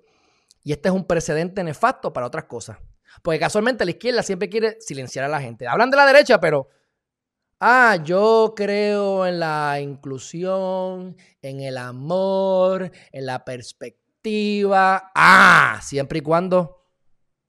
y 0.62 0.72
este 0.72 0.88
es 0.88 0.94
un 0.94 1.06
precedente 1.06 1.64
nefasto 1.64 2.12
para 2.12 2.26
otras 2.26 2.44
cosas. 2.44 2.78
Porque 3.22 3.38
casualmente 3.38 3.84
la 3.84 3.90
izquierda 3.90 4.22
siempre 4.22 4.48
quiere 4.48 4.80
silenciar 4.80 5.24
a 5.24 5.28
la 5.28 5.40
gente. 5.40 5.66
Hablan 5.66 5.90
de 5.90 5.96
la 5.96 6.06
derecha, 6.06 6.40
pero 6.40 6.68
Ah, 7.64 7.96
yo 8.02 8.54
creo 8.56 9.24
en 9.24 9.38
la 9.38 9.78
inclusión, 9.80 11.16
en 11.40 11.60
el 11.60 11.78
amor, 11.78 12.90
en 13.12 13.24
la 13.24 13.44
perspectiva. 13.44 15.12
Ah, 15.14 15.78
siempre 15.80 16.18
y 16.18 16.22
cuando 16.22 16.81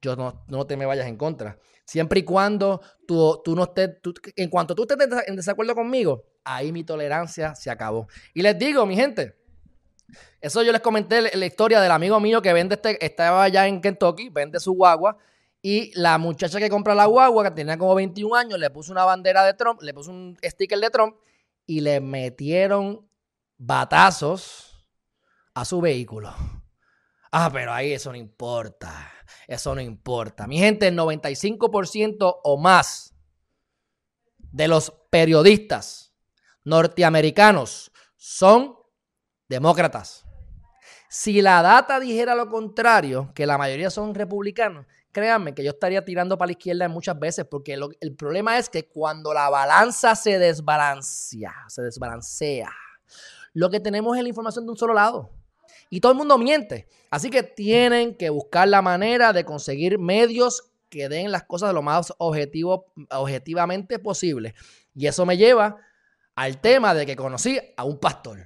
yo 0.03 0.15
no, 0.15 0.67
te 0.67 0.77
me 0.77 0.85
vayas 0.85 1.07
en 1.07 1.15
contra. 1.17 1.57
Siempre 1.85 2.19
y 2.19 2.23
cuando 2.23 2.81
tú, 3.07 3.41
tú 3.43 3.55
no 3.55 3.63
estés, 3.63 3.91
en 4.35 4.49
cuanto 4.49 4.75
tú 4.75 4.83
estés 4.83 4.97
en 5.27 5.35
desacuerdo 5.35 5.73
conmigo, 5.73 6.23
ahí 6.43 6.71
mi 6.71 6.83
tolerancia 6.83 7.55
se 7.55 7.71
acabó. 7.71 8.07
Y 8.33 8.41
les 8.41 8.59
digo, 8.59 8.85
mi 8.85 8.95
gente, 8.95 9.35
eso 10.41 10.61
yo 10.61 10.71
les 10.73 10.81
comenté 10.81 11.35
la 11.35 11.45
historia 11.45 11.79
del 11.81 11.91
amigo 11.91 12.19
mío 12.19 12.41
que 12.41 12.51
vende 12.51 12.75
este, 12.75 13.03
estaba 13.03 13.43
allá 13.43 13.65
en 13.65 13.81
Kentucky, 13.81 14.29
vende 14.29 14.59
su 14.59 14.73
guagua, 14.73 15.17
y 15.61 15.97
la 15.97 16.17
muchacha 16.17 16.59
que 16.59 16.69
compra 16.69 16.93
la 16.93 17.05
guagua, 17.05 17.45
que 17.45 17.51
tenía 17.51 17.77
como 17.77 17.95
21 17.95 18.35
años, 18.35 18.59
le 18.59 18.69
puso 18.69 18.91
una 18.91 19.05
bandera 19.05 19.45
de 19.45 19.53
Trump, 19.53 19.81
le 19.81 19.93
puso 19.93 20.11
un 20.11 20.37
sticker 20.43 20.79
de 20.79 20.89
Trump, 20.89 21.15
y 21.65 21.79
le 21.79 22.01
metieron 22.01 23.07
batazos 23.57 24.85
a 25.53 25.63
su 25.63 25.79
vehículo. 25.79 26.35
Ah, 27.31 27.49
pero 27.53 27.71
ahí 27.71 27.93
eso 27.93 28.11
no 28.11 28.17
importa. 28.17 29.12
Eso 29.47 29.75
no 29.75 29.81
importa. 29.81 30.47
Mi 30.47 30.57
gente, 30.57 30.87
el 30.87 30.97
95% 30.97 32.39
o 32.43 32.57
más 32.57 33.13
de 34.37 34.67
los 34.67 34.93
periodistas 35.09 36.13
norteamericanos 36.63 37.91
son 38.15 38.75
demócratas. 39.49 40.25
Si 41.09 41.41
la 41.41 41.61
data 41.61 41.99
dijera 41.99 42.35
lo 42.35 42.49
contrario, 42.49 43.31
que 43.35 43.45
la 43.45 43.57
mayoría 43.57 43.89
son 43.89 44.15
republicanos, 44.15 44.85
créanme 45.11 45.53
que 45.53 45.63
yo 45.63 45.71
estaría 45.71 46.03
tirando 46.03 46.37
para 46.37 46.47
la 46.47 46.53
izquierda 46.53 46.89
muchas 46.89 47.19
veces, 47.19 47.45
porque 47.45 47.77
el 47.99 48.15
problema 48.15 48.57
es 48.57 48.69
que 48.69 48.87
cuando 48.87 49.33
la 49.33 49.49
balanza 49.49 50.15
se 50.15 50.39
desbalancea, 50.39 51.53
se 51.67 51.83
desbalancea, 51.83 52.71
lo 53.53 53.69
que 53.69 53.79
tenemos 53.79 54.17
es 54.17 54.23
la 54.23 54.29
información 54.29 54.65
de 54.65 54.71
un 54.71 54.77
solo 54.77 54.93
lado. 54.93 55.29
Y 55.93 56.01
todo 56.01 56.13
el 56.13 56.17
mundo 56.17 56.39
miente. 56.39 56.87
Así 57.11 57.29
que 57.29 57.43
tienen 57.43 58.17
que 58.17 58.31
buscar 58.31 58.67
la 58.67 58.81
manera 58.81 59.31
de 59.31 59.45
conseguir 59.45 59.99
medios 59.99 60.71
que 60.89 61.07
den 61.07 61.31
las 61.31 61.43
cosas 61.43 61.71
lo 61.71 61.83
más 61.83 62.11
objetivamente 62.17 63.99
posible. 63.99 64.55
Y 64.95 65.05
eso 65.05 65.23
me 65.23 65.37
lleva 65.37 65.77
al 66.33 66.59
tema 66.59 66.95
de 66.95 67.05
que 67.05 67.15
conocí 67.15 67.59
a 67.77 67.83
un 67.83 67.99
pastor. 67.99 68.39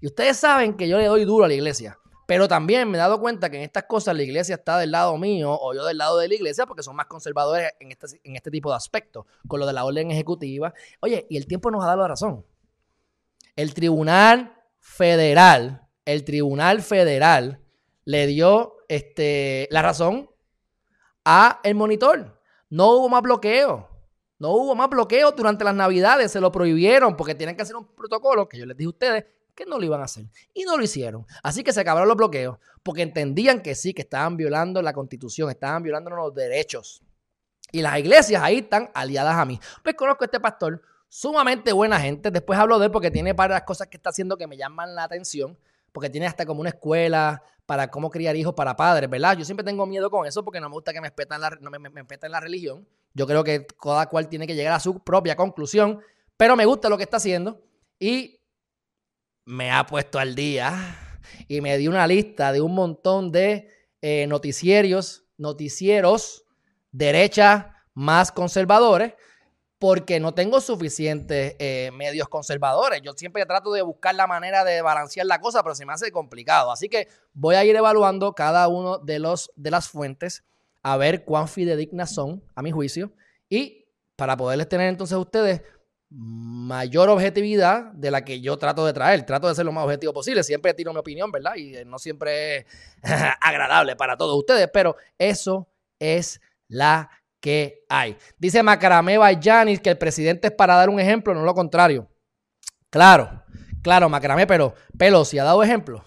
Y 0.00 0.06
ustedes 0.06 0.38
saben 0.38 0.78
que 0.78 0.88
yo 0.88 0.96
le 0.96 1.04
doy 1.04 1.26
duro 1.26 1.44
a 1.44 1.48
la 1.48 1.52
iglesia. 1.52 1.98
Pero 2.26 2.48
también 2.48 2.90
me 2.90 2.96
he 2.96 3.00
dado 3.00 3.20
cuenta 3.20 3.50
que 3.50 3.58
en 3.58 3.64
estas 3.64 3.84
cosas 3.84 4.16
la 4.16 4.22
iglesia 4.22 4.54
está 4.54 4.78
del 4.78 4.92
lado 4.92 5.18
mío 5.18 5.52
o 5.52 5.74
yo 5.74 5.84
del 5.84 5.98
lado 5.98 6.16
de 6.16 6.28
la 6.28 6.34
iglesia 6.36 6.64
porque 6.64 6.82
son 6.82 6.96
más 6.96 7.04
conservadores 7.04 7.70
en 7.80 7.90
este, 7.90 8.18
en 8.24 8.34
este 8.34 8.50
tipo 8.50 8.70
de 8.70 8.76
aspectos, 8.76 9.26
con 9.46 9.60
lo 9.60 9.66
de 9.66 9.74
la 9.74 9.84
orden 9.84 10.10
ejecutiva. 10.10 10.72
Oye, 11.00 11.26
y 11.28 11.36
el 11.36 11.46
tiempo 11.46 11.70
nos 11.70 11.84
ha 11.84 11.88
dado 11.88 12.00
la 12.00 12.08
razón. 12.08 12.46
El 13.56 13.74
Tribunal 13.74 14.54
Federal 14.78 15.83
el 16.04 16.24
Tribunal 16.24 16.82
Federal 16.82 17.60
le 18.04 18.26
dio 18.26 18.76
este, 18.88 19.68
la 19.70 19.82
razón 19.82 20.30
a 21.24 21.60
el 21.64 21.74
monitor. 21.74 22.40
No 22.70 22.92
hubo 22.92 23.08
más 23.08 23.22
bloqueo. 23.22 23.88
No 24.38 24.50
hubo 24.50 24.74
más 24.74 24.90
bloqueo 24.90 25.32
durante 25.32 25.64
las 25.64 25.74
navidades. 25.74 26.32
Se 26.32 26.40
lo 26.40 26.52
prohibieron 26.52 27.16
porque 27.16 27.34
tienen 27.34 27.56
que 27.56 27.62
hacer 27.62 27.76
un 27.76 27.86
protocolo 27.94 28.48
que 28.48 28.58
yo 28.58 28.66
les 28.66 28.76
dije 28.76 28.86
a 28.86 28.90
ustedes 28.90 29.24
que 29.54 29.64
no 29.64 29.78
lo 29.78 29.84
iban 29.84 30.00
a 30.00 30.04
hacer. 30.04 30.26
Y 30.52 30.64
no 30.64 30.76
lo 30.76 30.84
hicieron. 30.84 31.24
Así 31.42 31.62
que 31.62 31.72
se 31.72 31.80
acabaron 31.80 32.08
los 32.08 32.16
bloqueos 32.16 32.58
porque 32.82 33.02
entendían 33.02 33.62
que 33.62 33.74
sí, 33.74 33.94
que 33.94 34.02
estaban 34.02 34.36
violando 34.36 34.82
la 34.82 34.92
constitución, 34.92 35.50
estaban 35.50 35.82
violando 35.82 36.10
los 36.10 36.34
derechos. 36.34 37.02
Y 37.72 37.80
las 37.82 37.98
iglesias 37.98 38.42
ahí 38.42 38.58
están 38.58 38.90
aliadas 38.94 39.36
a 39.36 39.44
mí. 39.44 39.58
Pues 39.82 39.94
conozco 39.94 40.24
a 40.24 40.26
este 40.26 40.40
pastor, 40.40 40.82
sumamente 41.08 41.72
buena 41.72 41.98
gente. 41.98 42.30
Después 42.30 42.58
hablo 42.58 42.78
de 42.78 42.86
él 42.86 42.92
porque 42.92 43.10
tiene 43.10 43.32
varias 43.32 43.62
cosas 43.62 43.88
que 43.88 43.96
está 43.96 44.10
haciendo 44.10 44.36
que 44.36 44.46
me 44.46 44.56
llaman 44.56 44.94
la 44.94 45.04
atención. 45.04 45.58
Porque 45.94 46.10
tiene 46.10 46.26
hasta 46.26 46.44
como 46.44 46.60
una 46.60 46.70
escuela 46.70 47.40
para 47.66 47.88
cómo 47.88 48.10
criar 48.10 48.34
hijos 48.34 48.52
para 48.52 48.74
padres, 48.74 49.08
¿verdad? 49.08 49.38
Yo 49.38 49.44
siempre 49.44 49.62
tengo 49.62 49.86
miedo 49.86 50.10
con 50.10 50.26
eso 50.26 50.44
porque 50.44 50.60
no 50.60 50.68
me 50.68 50.74
gusta 50.74 50.92
que 50.92 51.00
me 51.00 51.06
espetan 51.06 51.40
la, 51.40 51.50
no 51.60 51.70
me, 51.70 51.78
me, 51.78 52.04
la 52.28 52.40
religión. 52.40 52.84
Yo 53.14 53.28
creo 53.28 53.44
que 53.44 53.64
cada 53.80 54.08
cual 54.08 54.28
tiene 54.28 54.44
que 54.44 54.56
llegar 54.56 54.72
a 54.72 54.80
su 54.80 54.98
propia 55.04 55.36
conclusión, 55.36 56.00
pero 56.36 56.56
me 56.56 56.66
gusta 56.66 56.88
lo 56.88 56.96
que 56.96 57.04
está 57.04 57.18
haciendo 57.18 57.62
y 58.00 58.40
me 59.44 59.70
ha 59.70 59.86
puesto 59.86 60.18
al 60.18 60.34
día 60.34 60.98
y 61.46 61.60
me 61.60 61.78
dio 61.78 61.90
una 61.90 62.08
lista 62.08 62.50
de 62.50 62.60
un 62.60 62.74
montón 62.74 63.30
de 63.30 63.70
eh, 64.02 64.26
noticieros, 64.26 65.26
noticieros 65.38 66.44
derecha 66.90 67.84
más 67.94 68.32
conservadores 68.32 69.14
porque 69.84 70.18
no 70.18 70.32
tengo 70.32 70.62
suficientes 70.62 71.56
eh, 71.58 71.90
medios 71.92 72.26
conservadores. 72.30 73.02
Yo 73.02 73.12
siempre 73.12 73.44
trato 73.44 73.70
de 73.70 73.82
buscar 73.82 74.14
la 74.14 74.26
manera 74.26 74.64
de 74.64 74.80
balancear 74.80 75.26
la 75.26 75.42
cosa, 75.42 75.62
pero 75.62 75.74
se 75.74 75.84
me 75.84 75.92
hace 75.92 76.10
complicado. 76.10 76.72
Así 76.72 76.88
que 76.88 77.06
voy 77.34 77.56
a 77.56 77.66
ir 77.66 77.76
evaluando 77.76 78.32
cada 78.32 78.66
uno 78.68 78.96
de, 78.96 79.18
los, 79.18 79.52
de 79.56 79.70
las 79.70 79.90
fuentes 79.90 80.42
a 80.82 80.96
ver 80.96 81.26
cuán 81.26 81.48
fidedignas 81.48 82.14
son, 82.14 82.42
a 82.54 82.62
mi 82.62 82.70
juicio, 82.70 83.12
y 83.50 83.84
para 84.16 84.38
poderles 84.38 84.70
tener 84.70 84.88
entonces 84.88 85.16
a 85.16 85.18
ustedes 85.18 85.60
mayor 86.08 87.10
objetividad 87.10 87.92
de 87.92 88.10
la 88.10 88.24
que 88.24 88.40
yo 88.40 88.56
trato 88.56 88.86
de 88.86 88.94
traer. 88.94 89.26
Trato 89.26 89.48
de 89.48 89.54
ser 89.54 89.66
lo 89.66 89.72
más 89.72 89.84
objetivo 89.84 90.14
posible. 90.14 90.42
Siempre 90.44 90.72
tiro 90.72 90.94
mi 90.94 91.00
opinión, 91.00 91.30
¿verdad? 91.30 91.56
Y 91.56 91.76
eh, 91.76 91.84
no 91.84 91.98
siempre 91.98 92.56
es 92.56 92.66
agradable 93.42 93.96
para 93.96 94.16
todos 94.16 94.34
ustedes, 94.34 94.70
pero 94.72 94.96
eso 95.18 95.68
es 95.98 96.40
la 96.68 97.10
que 97.44 97.84
hay. 97.90 98.16
Dice 98.38 98.62
Macaramé 98.62 99.18
Janis 99.38 99.78
que 99.78 99.90
el 99.90 99.98
presidente 99.98 100.48
es 100.48 100.54
para 100.54 100.76
dar 100.76 100.88
un 100.88 100.98
ejemplo, 100.98 101.34
no 101.34 101.42
lo 101.42 101.52
contrario. 101.52 102.10
Claro, 102.88 103.44
claro, 103.82 104.08
Macaramé, 104.08 104.46
pero 104.46 104.72
Pelosi 104.96 105.38
ha 105.38 105.44
dado 105.44 105.62
ejemplo. 105.62 106.02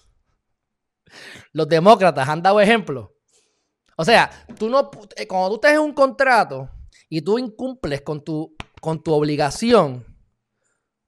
Los 1.54 1.70
demócratas 1.70 2.28
han 2.28 2.42
dado 2.42 2.60
ejemplo. 2.60 3.14
O 3.96 4.04
sea, 4.04 4.32
tú 4.58 4.68
no, 4.68 4.90
eh, 5.16 5.28
cuando 5.28 5.60
tú 5.60 5.68
en 5.68 5.78
un 5.78 5.94
contrato 5.94 6.72
y 7.08 7.22
tú 7.22 7.38
incumples 7.38 8.02
con 8.02 8.24
tu, 8.24 8.56
con 8.82 9.04
tu 9.04 9.14
obligación, 9.14 10.04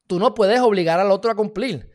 tú 0.05 0.19
no 0.19 0.35
puedes 0.35 0.59
obligar 0.59 0.99
al 0.99 1.09
otro 1.09 1.31
a 1.31 1.35
cumplir. 1.35 1.89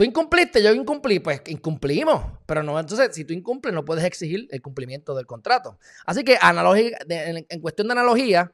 Tú 0.00 0.04
incumpliste, 0.04 0.62
yo 0.62 0.72
incumplí, 0.72 1.18
pues 1.18 1.42
incumplimos. 1.48 2.24
Pero 2.46 2.62
no, 2.62 2.80
entonces, 2.80 3.14
si 3.14 3.26
tú 3.26 3.34
incumples, 3.34 3.74
no 3.74 3.84
puedes 3.84 4.02
exigir 4.02 4.48
el 4.50 4.62
cumplimiento 4.62 5.14
del 5.14 5.26
contrato. 5.26 5.78
Así 6.06 6.24
que, 6.24 6.38
en, 6.40 7.60
cuestión 7.60 7.86
de 7.86 7.92
analogía, 7.92 8.50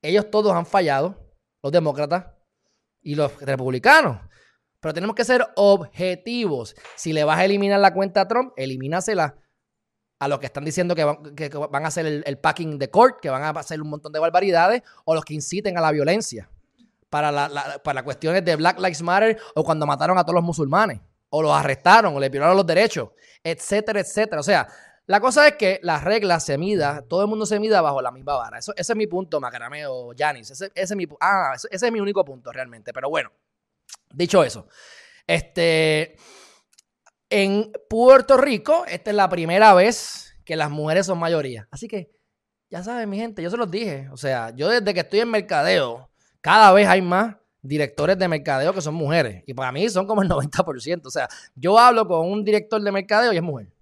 ellos 0.00 0.30
todos 0.30 0.54
han 0.54 0.64
fallado, 0.64 1.34
los 1.62 1.70
demócratas 1.70 2.28
y 3.02 3.14
los 3.14 3.38
republicanos. 3.42 4.22
Pero 4.80 4.94
tenemos 4.94 5.14
que 5.14 5.26
ser 5.26 5.46
objetivos. 5.56 6.74
Si 6.94 7.12
le 7.12 7.24
vas 7.24 7.40
a 7.40 7.44
eliminar 7.44 7.78
la 7.78 7.92
cuenta 7.92 8.22
a 8.22 8.28
Trump, 8.28 8.54
elimínasela 8.56 9.36
a 10.18 10.28
los 10.28 10.38
que 10.38 10.46
están 10.46 10.64
diciendo 10.64 10.94
que 10.94 11.04
van, 11.04 11.84
a 11.84 11.88
hacer 11.88 12.06
el, 12.06 12.22
el, 12.24 12.38
packing 12.38 12.78
de 12.78 12.88
court, 12.88 13.20
que 13.20 13.28
van 13.28 13.42
a 13.42 13.50
hacer 13.50 13.82
un 13.82 13.90
montón 13.90 14.14
de 14.14 14.18
barbaridades, 14.18 14.80
o 15.04 15.14
los 15.14 15.26
que 15.26 15.34
inciten 15.34 15.76
a 15.76 15.82
la 15.82 15.92
violencia 15.92 16.48
para, 17.16 17.32
la, 17.48 17.80
para 17.82 18.02
cuestiones 18.02 18.44
de 18.44 18.56
Black 18.56 18.78
Lives 18.78 19.00
Matter 19.00 19.38
o 19.54 19.64
cuando 19.64 19.86
mataron 19.86 20.18
a 20.18 20.22
todos 20.22 20.34
los 20.34 20.44
musulmanes, 20.44 21.00
o 21.30 21.42
los 21.42 21.50
arrestaron, 21.50 22.14
o 22.14 22.20
le 22.20 22.28
violaron 22.28 22.54
los 22.54 22.66
derechos, 22.66 23.08
etcétera, 23.42 24.00
etcétera. 24.00 24.40
O 24.40 24.44
sea, 24.44 24.68
la 25.06 25.18
cosa 25.18 25.48
es 25.48 25.54
que 25.56 25.80
las 25.82 26.04
reglas 26.04 26.44
se 26.44 26.58
mida, 26.58 27.02
todo 27.08 27.22
el 27.22 27.28
mundo 27.28 27.46
se 27.46 27.58
mida 27.58 27.80
bajo 27.80 28.02
la 28.02 28.10
misma 28.10 28.36
vara. 28.36 28.58
Eso, 28.58 28.74
ese 28.76 28.92
es 28.92 28.96
mi 28.96 29.06
punto, 29.06 29.40
Macarameo, 29.40 30.12
Janis. 30.16 30.50
Ese, 30.50 30.66
ese, 30.66 30.92
es 30.92 30.96
mi, 30.96 31.06
ah, 31.20 31.54
ese, 31.54 31.86
es 31.86 31.92
mi 31.92 32.00
único 32.00 32.22
punto 32.22 32.52
realmente. 32.52 32.92
Pero 32.92 33.08
bueno, 33.08 33.32
dicho 34.12 34.44
eso, 34.44 34.68
este, 35.26 36.16
en 37.30 37.72
Puerto 37.88 38.36
Rico, 38.36 38.84
esta 38.86 39.08
es 39.08 39.16
la 39.16 39.30
primera 39.30 39.72
vez 39.72 40.36
que 40.44 40.54
las 40.54 40.70
mujeres 40.70 41.06
son 41.06 41.18
mayoría. 41.18 41.66
Así 41.70 41.88
que, 41.88 42.10
ya 42.68 42.82
saben, 42.82 43.08
mi 43.08 43.16
gente, 43.16 43.42
yo 43.42 43.48
se 43.48 43.56
los 43.56 43.70
dije. 43.70 44.10
O 44.12 44.18
sea, 44.18 44.50
yo 44.54 44.68
desde 44.68 44.92
que 44.92 45.00
estoy 45.00 45.20
en 45.20 45.30
mercadeo, 45.30 46.10
cada 46.46 46.70
vez 46.70 46.86
hay 46.86 47.02
más 47.02 47.34
directores 47.60 48.16
de 48.16 48.28
mercadeo 48.28 48.72
que 48.72 48.80
son 48.80 48.94
mujeres. 48.94 49.42
Y 49.48 49.52
para 49.52 49.72
mí 49.72 49.88
son 49.88 50.06
como 50.06 50.22
el 50.22 50.28
90%. 50.30 51.04
O 51.04 51.10
sea, 51.10 51.28
yo 51.56 51.76
hablo 51.76 52.06
con 52.06 52.30
un 52.30 52.44
director 52.44 52.80
de 52.80 52.92
mercadeo 52.92 53.32
y 53.32 53.36
es 53.36 53.42
mujer. 53.42 53.72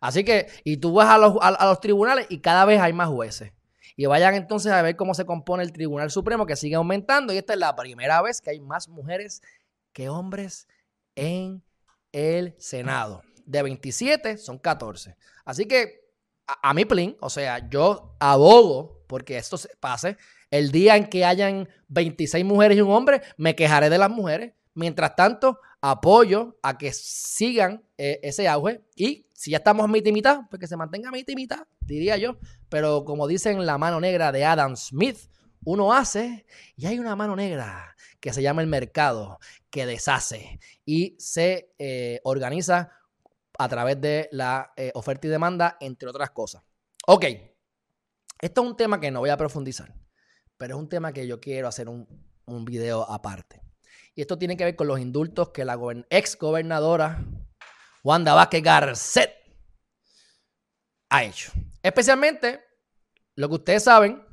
Así 0.00 0.22
que, 0.22 0.46
y 0.62 0.76
tú 0.76 0.92
vas 0.92 1.08
a 1.08 1.18
los, 1.18 1.34
a, 1.40 1.66
los 1.66 1.80
tribunales 1.80 2.26
y 2.28 2.38
cada 2.38 2.64
vez 2.64 2.80
hay 2.80 2.92
más 2.92 3.08
jueces. 3.08 3.52
Y 3.96 4.06
vayan 4.06 4.36
entonces 4.36 4.70
a 4.70 4.82
ver 4.82 4.94
cómo 4.94 5.14
se 5.14 5.26
compone 5.26 5.64
el 5.64 5.72
Tribunal 5.72 6.08
Supremo, 6.12 6.46
que 6.46 6.54
sigue 6.54 6.76
aumentando. 6.76 7.32
Y 7.32 7.38
esta 7.38 7.54
es 7.54 7.58
la 7.58 7.74
primera 7.74 8.22
vez 8.22 8.40
que 8.40 8.50
hay 8.50 8.60
más 8.60 8.88
mujeres 8.88 9.42
que 9.92 10.08
hombres 10.08 10.68
en 11.16 11.60
el 12.12 12.54
Senado. 12.56 13.24
De 13.46 13.64
27 13.64 14.38
son 14.38 14.58
14. 14.58 15.16
Así 15.44 15.66
que 15.66 16.06
a, 16.46 16.72
mi 16.72 16.84
plin, 16.84 17.16
o 17.18 17.30
sea, 17.30 17.68
yo 17.68 18.14
abogo 18.20 19.02
porque 19.08 19.38
esto 19.38 19.56
pase. 19.80 20.16
El 20.56 20.72
día 20.72 20.96
en 20.96 21.06
que 21.08 21.26
hayan 21.26 21.68
26 21.88 22.42
mujeres 22.42 22.78
y 22.78 22.80
un 22.80 22.90
hombre, 22.90 23.20
me 23.36 23.54
quejaré 23.54 23.90
de 23.90 23.98
las 23.98 24.08
mujeres. 24.08 24.54
Mientras 24.72 25.14
tanto, 25.14 25.60
apoyo 25.82 26.58
a 26.62 26.78
que 26.78 26.94
sigan 26.94 27.84
eh, 27.98 28.20
ese 28.22 28.48
auge. 28.48 28.82
Y 28.94 29.28
si 29.34 29.50
ya 29.50 29.58
estamos 29.58 29.86
mitad 29.90 30.08
y 30.08 30.12
mitad, 30.12 30.40
pues 30.48 30.60
que 30.60 30.66
se 30.66 30.78
mantenga 30.78 31.10
mitad 31.10 31.32
y 31.32 31.36
mitad, 31.36 31.66
diría 31.80 32.16
yo. 32.16 32.38
Pero 32.70 33.04
como 33.04 33.26
dicen 33.26 33.66
la 33.66 33.76
mano 33.76 34.00
negra 34.00 34.32
de 34.32 34.46
Adam 34.46 34.76
Smith, 34.76 35.30
uno 35.64 35.92
hace 35.92 36.46
y 36.74 36.86
hay 36.86 36.98
una 36.98 37.16
mano 37.16 37.36
negra 37.36 37.94
que 38.18 38.32
se 38.32 38.40
llama 38.40 38.62
el 38.62 38.68
mercado, 38.68 39.38
que 39.68 39.84
deshace 39.84 40.58
y 40.86 41.16
se 41.18 41.74
eh, 41.78 42.20
organiza 42.24 42.92
a 43.58 43.68
través 43.68 44.00
de 44.00 44.30
la 44.32 44.72
eh, 44.76 44.90
oferta 44.94 45.26
y 45.26 45.30
demanda, 45.30 45.76
entre 45.80 46.08
otras 46.08 46.30
cosas. 46.30 46.62
Ok, 47.06 47.26
esto 48.40 48.62
es 48.62 48.66
un 48.66 48.76
tema 48.76 48.98
que 49.00 49.10
no 49.10 49.20
voy 49.20 49.30
a 49.30 49.36
profundizar 49.36 49.94
pero 50.58 50.76
es 50.76 50.80
un 50.80 50.88
tema 50.88 51.12
que 51.12 51.26
yo 51.26 51.40
quiero 51.40 51.68
hacer 51.68 51.88
un, 51.88 52.06
video 52.64 53.02
aparte. 53.10 53.60
Y 54.14 54.20
esto 54.20 54.38
tiene 54.38 54.56
que 54.56 54.64
ver 54.64 54.76
con 54.76 54.86
los 54.86 55.00
indultos 55.00 55.50
que 55.50 55.64
la 55.64 55.78
ex 56.10 56.38
gobernadora 56.38 57.24
Wanda 58.04 58.34
Vázquez 58.34 58.62
Garcet 58.62 59.30
ha 61.10 61.24
hecho. 61.24 61.52
Especialmente 61.82 62.60
lo 63.34 63.48
que 63.48 63.54
ustedes 63.56 63.82
saben 63.82 64.24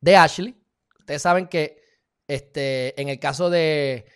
de 0.00 0.16
Ashley. 0.16 0.60
Ustedes 0.98 1.22
saben 1.22 1.46
que 1.46 1.82
este, 2.26 3.00
en 3.00 3.08
el 3.08 3.18
caso 3.18 3.48
de 3.48 4.06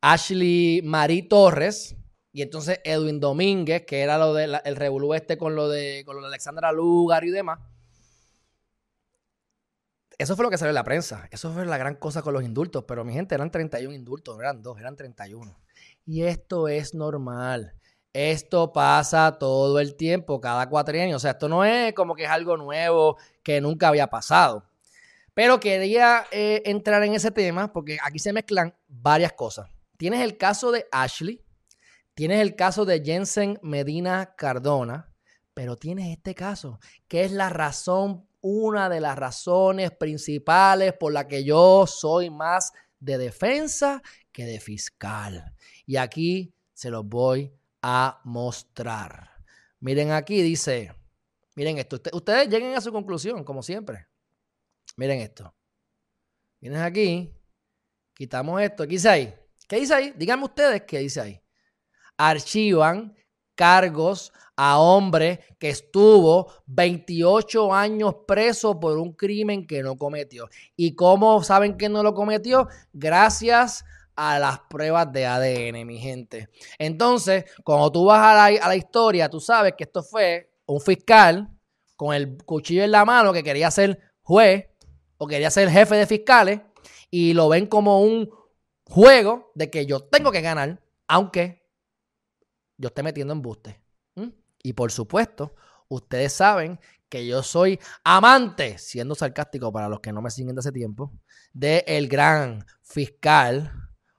Ashley 0.00 0.80
Marie 0.82 1.22
Torres 1.22 1.96
y 2.32 2.42
entonces 2.42 2.80
Edwin 2.82 3.20
Domínguez, 3.20 3.84
que 3.86 4.00
era 4.00 4.16
lo 4.18 4.32
del 4.32 4.58
el 4.64 4.76
revolú 4.76 5.14
este 5.14 5.36
con 5.36 5.54
lo 5.54 5.68
de, 5.68 6.02
con 6.06 6.16
lo 6.16 6.22
de 6.22 6.28
Alexandra 6.28 6.72
Lugar 6.72 7.24
y 7.24 7.30
demás, 7.30 7.60
eso 10.22 10.36
fue 10.36 10.44
lo 10.44 10.50
que 10.50 10.58
salió 10.58 10.70
en 10.70 10.76
la 10.76 10.84
prensa. 10.84 11.28
Eso 11.30 11.52
fue 11.52 11.66
la 11.66 11.78
gran 11.78 11.96
cosa 11.96 12.22
con 12.22 12.32
los 12.32 12.44
indultos. 12.44 12.84
Pero 12.86 13.04
mi 13.04 13.12
gente, 13.12 13.34
eran 13.34 13.50
31 13.50 13.94
indultos, 13.94 14.36
no 14.36 14.42
eran 14.42 14.62
dos, 14.62 14.78
eran 14.78 14.96
31. 14.96 15.58
Y 16.06 16.22
esto 16.22 16.68
es 16.68 16.94
normal. 16.94 17.74
Esto 18.12 18.72
pasa 18.72 19.38
todo 19.38 19.80
el 19.80 19.96
tiempo, 19.96 20.40
cada 20.40 20.62
años. 20.62 21.16
O 21.16 21.18
sea, 21.18 21.32
esto 21.32 21.48
no 21.48 21.64
es 21.64 21.94
como 21.94 22.14
que 22.14 22.24
es 22.24 22.30
algo 22.30 22.56
nuevo 22.56 23.16
que 23.42 23.60
nunca 23.60 23.88
había 23.88 24.08
pasado. 24.08 24.64
Pero 25.34 25.60
quería 25.60 26.26
eh, 26.30 26.62
entrar 26.66 27.02
en 27.04 27.14
ese 27.14 27.30
tema 27.30 27.72
porque 27.72 27.98
aquí 28.02 28.18
se 28.18 28.32
mezclan 28.32 28.74
varias 28.86 29.32
cosas. 29.32 29.70
Tienes 29.96 30.20
el 30.20 30.36
caso 30.36 30.72
de 30.72 30.86
Ashley, 30.92 31.42
tienes 32.14 32.40
el 32.40 32.54
caso 32.54 32.84
de 32.84 33.02
Jensen 33.02 33.58
Medina 33.62 34.34
Cardona, 34.36 35.10
pero 35.54 35.76
tienes 35.76 36.10
este 36.10 36.34
caso, 36.34 36.80
que 37.08 37.24
es 37.24 37.32
la 37.32 37.48
razón 37.48 38.26
una 38.42 38.88
de 38.88 39.00
las 39.00 39.16
razones 39.16 39.92
principales 39.92 40.92
por 40.92 41.12
la 41.12 41.26
que 41.26 41.44
yo 41.44 41.86
soy 41.86 42.28
más 42.28 42.72
de 43.00 43.16
defensa 43.16 44.02
que 44.30 44.44
de 44.44 44.60
fiscal. 44.60 45.54
Y 45.86 45.96
aquí 45.96 46.52
se 46.74 46.90
los 46.90 47.06
voy 47.06 47.52
a 47.80 48.20
mostrar. 48.24 49.30
Miren 49.80 50.12
aquí, 50.12 50.42
dice, 50.42 50.94
miren 51.54 51.78
esto, 51.78 52.00
ustedes 52.12 52.48
lleguen 52.48 52.74
a 52.74 52.80
su 52.80 52.92
conclusión, 52.92 53.44
como 53.44 53.62
siempre. 53.62 54.06
Miren 54.96 55.20
esto. 55.20 55.54
Miren 56.60 56.80
aquí, 56.80 57.32
quitamos 58.14 58.60
esto. 58.60 58.84
¿Qué 58.84 58.90
dice 58.90 59.08
ahí? 59.08 59.34
¿Qué 59.68 59.76
dice 59.76 59.94
ahí? 59.94 60.12
Díganme 60.16 60.44
ustedes 60.44 60.82
qué 60.82 60.98
dice 60.98 61.20
ahí. 61.20 61.42
Archivan 62.16 63.16
cargos 63.54 64.32
a 64.56 64.78
hombre 64.78 65.40
que 65.58 65.70
estuvo 65.70 66.52
28 66.66 67.72
años 67.72 68.14
preso 68.26 68.78
por 68.78 68.98
un 68.98 69.12
crimen 69.12 69.66
que 69.66 69.82
no 69.82 69.96
cometió. 69.96 70.48
¿Y 70.76 70.94
cómo 70.94 71.42
saben 71.42 71.76
que 71.76 71.88
no 71.88 72.02
lo 72.02 72.14
cometió? 72.14 72.68
Gracias 72.92 73.84
a 74.14 74.38
las 74.38 74.60
pruebas 74.70 75.10
de 75.12 75.26
ADN, 75.26 75.86
mi 75.86 75.98
gente. 75.98 76.48
Entonces, 76.78 77.44
cuando 77.64 77.90
tú 77.90 78.04
vas 78.04 78.20
a 78.20 78.34
la, 78.34 78.64
a 78.64 78.68
la 78.68 78.76
historia, 78.76 79.28
tú 79.28 79.40
sabes 79.40 79.74
que 79.76 79.84
esto 79.84 80.02
fue 80.02 80.50
un 80.66 80.80
fiscal 80.80 81.48
con 81.96 82.14
el 82.14 82.36
cuchillo 82.44 82.84
en 82.84 82.90
la 82.90 83.04
mano 83.04 83.32
que 83.32 83.42
quería 83.42 83.70
ser 83.70 83.98
juez 84.22 84.66
o 85.18 85.26
quería 85.26 85.50
ser 85.50 85.70
jefe 85.70 85.96
de 85.96 86.06
fiscales 86.06 86.60
y 87.10 87.32
lo 87.32 87.48
ven 87.48 87.66
como 87.66 88.02
un 88.02 88.30
juego 88.84 89.52
de 89.54 89.70
que 89.70 89.86
yo 89.86 90.00
tengo 90.00 90.32
que 90.32 90.40
ganar, 90.40 90.82
aunque 91.06 91.61
yo 92.76 92.88
esté 92.88 93.02
metiendo 93.02 93.32
embuste. 93.32 93.80
Y 94.62 94.74
por 94.74 94.92
supuesto, 94.92 95.54
ustedes 95.88 96.32
saben 96.32 96.78
que 97.08 97.26
yo 97.26 97.42
soy 97.42 97.78
amante, 98.04 98.78
siendo 98.78 99.14
sarcástico 99.14 99.72
para 99.72 99.88
los 99.88 100.00
que 100.00 100.12
no 100.12 100.22
me 100.22 100.30
siguen 100.30 100.54
de 100.54 100.60
hace 100.60 100.72
tiempo, 100.72 101.12
de 101.52 101.84
el 101.86 102.08
gran 102.08 102.64
fiscal 102.80 103.72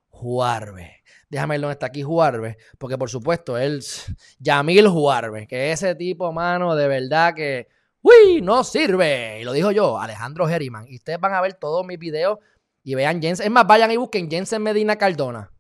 Juarbe. 0.10 1.04
Déjame 1.30 1.56
ver 1.56 1.62
dónde 1.62 1.74
está 1.74 1.88
aquí 1.88 2.04
Juarbe, 2.04 2.58
porque 2.78 2.98
por 2.98 3.10
supuesto, 3.10 3.58
él, 3.58 3.84
Yamil 4.40 4.88
Juarbe, 4.88 5.48
que 5.48 5.72
ese 5.72 5.96
tipo, 5.96 6.32
mano, 6.32 6.76
de 6.76 6.88
verdad 6.88 7.34
que, 7.34 7.68
uy, 8.02 8.42
no 8.42 8.64
sirve. 8.64 9.40
Y 9.42 9.44
lo 9.44 9.54
dijo 9.54 9.72
yo, 9.72 10.00
Alejandro 10.00 10.48
Geriman. 10.48 10.86
Y 10.88 10.98
ustedes 10.98 11.20
van 11.20 11.34
a 11.34 11.42
ver 11.42 11.56
todos 11.56 11.84
mis 11.86 11.98
videos 11.98 12.38
y 12.84 12.94
vean 12.94 13.22
Jensen. 13.22 13.48
Es 13.48 13.52
más, 13.52 13.66
vayan 13.66 13.90
y 13.90 13.98
busquen 13.98 14.30
Jensen 14.30 14.62
Medina 14.62 14.98
Cardona. 14.98 15.52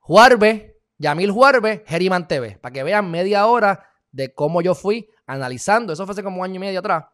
Juarbe, 0.00 0.79
Yamil 1.00 1.30
Juarbe, 1.30 1.82
Geriman 1.86 2.28
TV, 2.28 2.58
para 2.60 2.74
que 2.74 2.82
vean 2.82 3.10
media 3.10 3.46
hora 3.46 3.88
de 4.12 4.34
cómo 4.34 4.60
yo 4.60 4.74
fui 4.74 5.08
analizando, 5.24 5.94
eso 5.94 6.04
fue 6.04 6.12
hace 6.12 6.22
como 6.22 6.40
un 6.40 6.44
año 6.44 6.56
y 6.56 6.58
medio 6.58 6.80
atrás, 6.80 7.06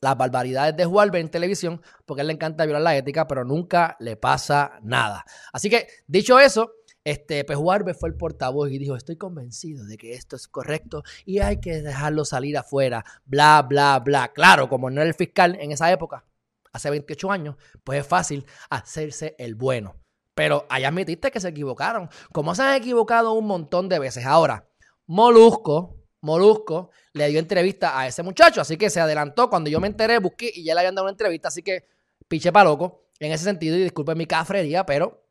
las 0.00 0.16
barbaridades 0.16 0.74
de 0.74 0.86
Juarbe 0.86 1.20
en 1.20 1.28
televisión, 1.28 1.82
porque 2.06 2.20
a 2.20 2.22
él 2.22 2.28
le 2.28 2.32
encanta 2.32 2.64
violar 2.64 2.80
la 2.80 2.96
ética, 2.96 3.26
pero 3.28 3.44
nunca 3.44 3.94
le 4.00 4.16
pasa 4.16 4.78
nada. 4.82 5.26
Así 5.52 5.68
que, 5.68 5.86
dicho 6.06 6.40
eso, 6.40 6.72
este, 7.04 7.44
pues 7.44 7.58
Juarbe 7.58 7.92
fue 7.92 8.08
el 8.08 8.16
portavoz 8.16 8.70
y 8.70 8.78
dijo, 8.78 8.96
estoy 8.96 9.16
convencido 9.16 9.84
de 9.84 9.98
que 9.98 10.14
esto 10.14 10.36
es 10.36 10.48
correcto 10.48 11.02
y 11.26 11.40
hay 11.40 11.60
que 11.60 11.82
dejarlo 11.82 12.24
salir 12.24 12.56
afuera, 12.56 13.04
bla, 13.26 13.60
bla, 13.68 13.98
bla. 13.98 14.32
Claro, 14.32 14.70
como 14.70 14.88
no 14.88 15.02
era 15.02 15.08
el 15.08 15.14
fiscal 15.14 15.58
en 15.60 15.72
esa 15.72 15.92
época, 15.92 16.24
hace 16.72 16.88
28 16.88 17.30
años, 17.30 17.56
pues 17.84 18.00
es 18.00 18.06
fácil 18.06 18.46
hacerse 18.70 19.34
el 19.38 19.56
bueno. 19.56 19.96
Pero 20.34 20.66
ahí 20.68 20.84
admitiste 20.84 21.30
que 21.30 21.40
se 21.40 21.48
equivocaron, 21.48 22.08
como 22.32 22.54
se 22.54 22.62
han 22.62 22.74
equivocado 22.74 23.32
un 23.32 23.46
montón 23.46 23.88
de 23.88 23.98
veces. 23.98 24.24
Ahora, 24.24 24.66
Molusco, 25.06 25.96
Molusco 26.20 26.90
le 27.12 27.28
dio 27.28 27.38
entrevista 27.38 27.98
a 27.98 28.06
ese 28.06 28.22
muchacho, 28.22 28.60
así 28.60 28.76
que 28.76 28.90
se 28.90 29.00
adelantó. 29.00 29.50
Cuando 29.50 29.70
yo 29.70 29.80
me 29.80 29.88
enteré, 29.88 30.18
busqué 30.18 30.50
y 30.54 30.64
ya 30.64 30.74
le 30.74 30.80
habían 30.80 30.94
dado 30.94 31.06
una 31.06 31.12
entrevista, 31.12 31.48
así 31.48 31.62
que 31.62 31.86
piche 32.28 32.52
para 32.52 32.70
loco 32.70 33.08
en 33.18 33.32
ese 33.32 33.44
sentido. 33.44 33.76
Y 33.76 33.82
disculpen 33.82 34.16
mi 34.16 34.26
cafrería, 34.26 34.86
pero 34.86 35.24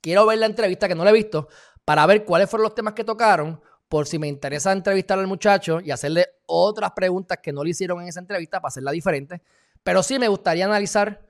quiero 0.00 0.26
ver 0.26 0.38
la 0.38 0.46
entrevista 0.46 0.88
que 0.88 0.94
no 0.94 1.04
la 1.04 1.10
he 1.10 1.14
visto 1.14 1.48
para 1.84 2.06
ver 2.06 2.24
cuáles 2.24 2.48
fueron 2.48 2.64
los 2.64 2.74
temas 2.74 2.94
que 2.94 3.04
tocaron, 3.04 3.60
por 3.88 4.06
si 4.06 4.20
me 4.20 4.28
interesa 4.28 4.70
entrevistar 4.70 5.18
al 5.18 5.26
muchacho 5.26 5.80
y 5.80 5.90
hacerle 5.90 6.26
otras 6.46 6.92
preguntas 6.92 7.38
que 7.42 7.52
no 7.52 7.64
le 7.64 7.70
hicieron 7.70 8.00
en 8.00 8.08
esa 8.08 8.20
entrevista 8.20 8.60
para 8.60 8.68
hacerla 8.68 8.92
diferente. 8.92 9.42
Pero 9.82 10.02
sí 10.04 10.18
me 10.18 10.28
gustaría 10.28 10.64
analizar 10.66 11.26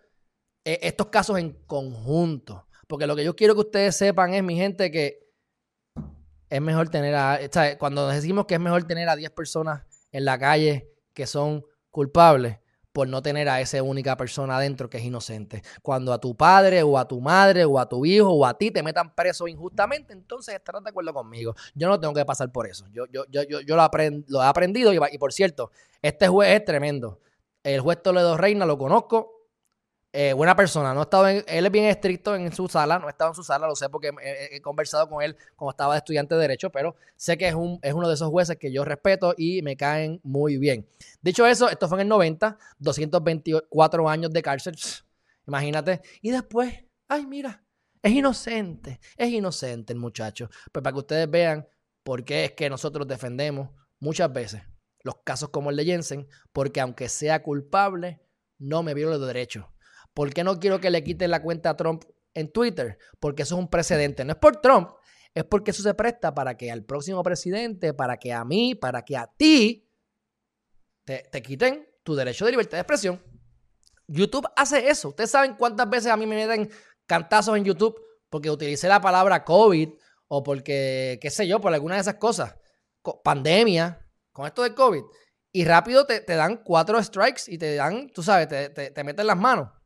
eh, 0.64 0.78
estos 0.82 1.06
casos 1.06 1.38
en 1.38 1.52
conjunto, 1.66 2.66
porque 2.90 3.06
lo 3.06 3.14
que 3.14 3.24
yo 3.24 3.36
quiero 3.36 3.54
que 3.54 3.60
ustedes 3.60 3.94
sepan 3.96 4.34
es, 4.34 4.42
mi 4.42 4.56
gente, 4.56 4.90
que 4.90 5.30
es 6.48 6.60
mejor 6.60 6.88
tener 6.88 7.14
a, 7.14 7.38
cuando 7.78 8.08
decimos 8.08 8.46
que 8.46 8.54
es 8.54 8.60
mejor 8.60 8.82
tener 8.82 9.08
a 9.08 9.14
10 9.14 9.30
personas 9.30 9.84
en 10.10 10.24
la 10.24 10.36
calle 10.40 10.90
que 11.14 11.28
son 11.28 11.64
culpables 11.92 12.58
por 12.90 13.06
no 13.06 13.22
tener 13.22 13.48
a 13.48 13.60
esa 13.60 13.80
única 13.80 14.16
persona 14.16 14.56
adentro 14.56 14.90
que 14.90 14.98
es 14.98 15.04
inocente. 15.04 15.62
Cuando 15.82 16.12
a 16.12 16.20
tu 16.20 16.36
padre 16.36 16.82
o 16.82 16.98
a 16.98 17.06
tu 17.06 17.20
madre 17.20 17.64
o 17.64 17.78
a 17.78 17.88
tu 17.88 18.04
hijo 18.04 18.28
o 18.28 18.44
a 18.44 18.58
ti 18.58 18.72
te 18.72 18.82
metan 18.82 19.14
preso 19.14 19.46
injustamente, 19.46 20.12
entonces 20.12 20.56
estarás 20.56 20.82
de 20.82 20.90
acuerdo 20.90 21.14
conmigo. 21.14 21.54
Yo 21.76 21.86
no 21.86 22.00
tengo 22.00 22.12
que 22.12 22.24
pasar 22.24 22.50
por 22.50 22.66
eso. 22.66 22.86
Yo, 22.90 23.06
yo, 23.06 23.24
yo, 23.30 23.44
yo, 23.44 23.76
lo, 23.76 23.88
lo 24.26 24.42
he 24.42 24.46
aprendido 24.46 24.92
y, 24.92 24.98
y, 25.12 25.18
por 25.18 25.32
cierto, 25.32 25.70
este 26.02 26.26
juez 26.26 26.58
es 26.58 26.64
tremendo. 26.64 27.20
El 27.62 27.80
juez 27.82 28.02
Toledo 28.02 28.36
Reina 28.36 28.66
lo 28.66 28.76
conozco, 28.76 29.39
eh, 30.12 30.32
buena 30.32 30.56
persona. 30.56 30.92
No 30.92 31.02
estado 31.02 31.28
él 31.28 31.44
es 31.46 31.70
bien 31.70 31.84
estricto 31.84 32.34
en 32.34 32.52
su 32.52 32.68
sala, 32.68 32.98
no 32.98 33.06
he 33.06 33.10
estado 33.10 33.30
en 33.30 33.34
su 33.36 33.44
sala, 33.44 33.68
lo 33.68 33.76
sé 33.76 33.88
porque 33.88 34.10
he, 34.22 34.60
conversado 34.60 35.08
con 35.08 35.22
él 35.22 35.36
cuando 35.54 35.70
estaba 35.70 35.94
de 35.94 35.98
estudiante 35.98 36.34
de 36.34 36.40
Derecho, 36.40 36.70
pero 36.70 36.96
sé 37.16 37.38
que 37.38 37.46
es, 37.46 37.54
un, 37.54 37.78
es 37.82 37.94
uno 37.94 38.08
de 38.08 38.14
esos 38.14 38.28
jueces 38.28 38.56
que 38.56 38.72
yo 38.72 38.84
respeto 38.84 39.34
y 39.36 39.62
me 39.62 39.76
caen 39.76 40.20
muy 40.24 40.56
bien. 40.58 40.88
Dicho 41.22 41.46
eso, 41.46 41.68
esto 41.68 41.88
fue 41.88 41.98
en 41.98 42.02
el 42.02 42.08
90, 42.08 42.58
224 42.78 44.08
años 44.08 44.32
de 44.32 44.42
cárcel, 44.42 44.76
imagínate. 45.46 46.00
Y 46.22 46.30
después, 46.30 46.74
ay, 47.08 47.26
mira, 47.26 47.62
es 48.02 48.12
inocente, 48.12 48.98
es 49.16 49.30
inocente 49.30 49.92
el 49.92 50.00
muchacho. 50.00 50.50
Pues 50.72 50.82
para 50.82 50.92
que 50.92 50.98
ustedes 50.98 51.30
vean 51.30 51.68
por 52.02 52.24
qué 52.24 52.46
es 52.46 52.52
que 52.52 52.68
nosotros 52.68 53.06
defendemos 53.06 53.70
muchas 54.00 54.32
veces 54.32 54.62
los 55.02 55.18
casos 55.22 55.50
como 55.50 55.70
el 55.70 55.76
de 55.76 55.84
Jensen, 55.84 56.28
porque 56.52 56.80
aunque 56.80 57.08
sea 57.08 57.42
culpable, 57.42 58.20
no 58.58 58.82
me 58.82 58.92
viola 58.92 59.16
los 59.16 59.26
derechos 59.26 59.64
¿Por 60.20 60.34
qué 60.34 60.44
no 60.44 60.60
quiero 60.60 60.80
que 60.80 60.90
le 60.90 61.02
quiten 61.02 61.30
la 61.30 61.40
cuenta 61.40 61.70
a 61.70 61.76
Trump 61.78 62.04
en 62.34 62.52
Twitter? 62.52 62.98
Porque 63.20 63.44
eso 63.44 63.54
es 63.54 63.58
un 63.58 63.70
precedente. 63.70 64.22
No 64.22 64.32
es 64.32 64.38
por 64.38 64.60
Trump, 64.60 64.90
es 65.34 65.44
porque 65.44 65.70
eso 65.70 65.82
se 65.82 65.94
presta 65.94 66.34
para 66.34 66.58
que 66.58 66.70
al 66.70 66.84
próximo 66.84 67.22
presidente, 67.22 67.94
para 67.94 68.18
que 68.18 68.30
a 68.34 68.44
mí, 68.44 68.74
para 68.74 69.02
que 69.02 69.16
a 69.16 69.28
ti 69.28 69.88
te, 71.04 71.24
quiten 71.40 71.88
tu 72.02 72.14
derecho 72.14 72.44
de 72.44 72.50
libertad 72.50 72.76
de 72.76 72.82
expresión. 72.82 73.22
YouTube 74.08 74.46
hace 74.56 74.90
eso. 74.90 75.08
Ustedes 75.08 75.30
saben 75.30 75.54
cuántas 75.54 75.88
veces 75.88 76.12
a 76.12 76.18
mí 76.18 76.26
me 76.26 76.36
meten 76.36 76.70
cantazos 77.06 77.56
en 77.56 77.64
YouTube 77.64 77.98
porque 78.28 78.50
utilicé 78.50 78.88
la 78.88 79.00
palabra 79.00 79.42
COVID 79.42 79.88
o 80.28 80.42
porque, 80.42 81.18
qué 81.22 81.30
sé 81.30 81.48
yo, 81.48 81.62
por 81.62 81.72
alguna 81.72 81.94
de 81.94 82.02
esas 82.02 82.16
cosas. 82.16 82.56
Pandemia, 83.24 84.06
con 84.32 84.44
esto 84.44 84.64
del 84.64 84.74
COVID. 84.74 85.02
Y 85.50 85.64
rápido 85.64 86.04
te, 86.04 86.20
dan 86.26 86.62
cuatro 86.62 87.02
strikes 87.02 87.44
y 87.46 87.56
te 87.56 87.76
dan, 87.76 88.10
tú 88.10 88.22
sabes, 88.22 88.48
te, 88.48 88.68
te 88.68 89.02
meten 89.02 89.26
las 89.26 89.38
manos. 89.38 89.79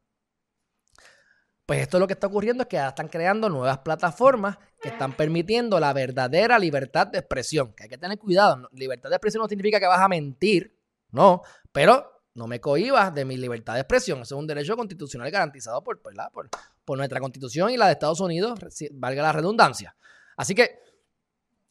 Pues 1.66 1.80
esto 1.80 1.96
es 1.96 2.00
lo 2.00 2.06
que 2.06 2.12
está 2.12 2.26
ocurriendo 2.26 2.62
es 2.62 2.68
que 2.68 2.76
están 2.76 3.08
creando 3.08 3.48
nuevas 3.48 3.78
plataformas 3.78 4.58
que 4.80 4.88
están 4.90 5.16
permitiendo 5.16 5.80
la 5.80 5.92
verdadera 5.94 6.58
libertad 6.58 7.06
de 7.06 7.18
expresión. 7.18 7.72
Que 7.72 7.84
hay 7.84 7.88
que 7.88 7.96
tener 7.96 8.18
cuidado. 8.18 8.68
Libertad 8.72 9.08
de 9.08 9.16
expresión 9.16 9.42
no 9.42 9.48
significa 9.48 9.80
que 9.80 9.86
vas 9.86 10.00
a 10.00 10.08
mentir, 10.08 10.76
no, 11.10 11.42
pero 11.72 12.22
no 12.34 12.46
me 12.46 12.60
cohibas 12.60 13.14
de 13.14 13.24
mi 13.24 13.36
libertad 13.36 13.74
de 13.74 13.80
expresión. 13.80 14.20
Eso 14.20 14.34
es 14.34 14.38
un 14.38 14.46
derecho 14.46 14.76
constitucional 14.76 15.30
garantizado 15.30 15.82
por, 15.82 16.02
por 16.02 16.98
nuestra 16.98 17.20
constitución 17.20 17.70
y 17.70 17.76
la 17.76 17.86
de 17.86 17.92
Estados 17.92 18.20
Unidos, 18.20 18.58
valga 18.92 19.22
la 19.22 19.32
redundancia. 19.32 19.96
Así 20.36 20.54
que 20.54 20.80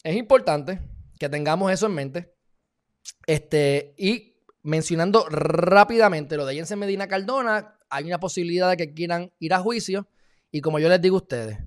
es 0.04 0.16
importante 0.16 0.80
que 1.20 1.30
tengamos 1.30 1.72
eso 1.72 1.86
en 1.86 1.94
mente. 1.94 2.34
Este, 3.28 3.94
y 3.98 4.34
mencionando 4.64 5.28
rápidamente 5.30 6.38
lo 6.38 6.46
de 6.46 6.56
Jensen 6.56 6.80
Medina 6.80 7.08
Cardona, 7.08 7.73
hay 7.94 8.06
una 8.06 8.20
posibilidad 8.20 8.72
de 8.72 8.78
que 8.78 8.94
quieran 8.94 9.32
ir 9.40 9.54
a 9.54 9.60
juicio. 9.60 10.08
Y 10.52 10.62
como 10.62 10.80
yo 10.80 10.90
les 10.90 11.00
digo 11.00 11.18
a 11.18 11.22
ustedes, 11.22 11.60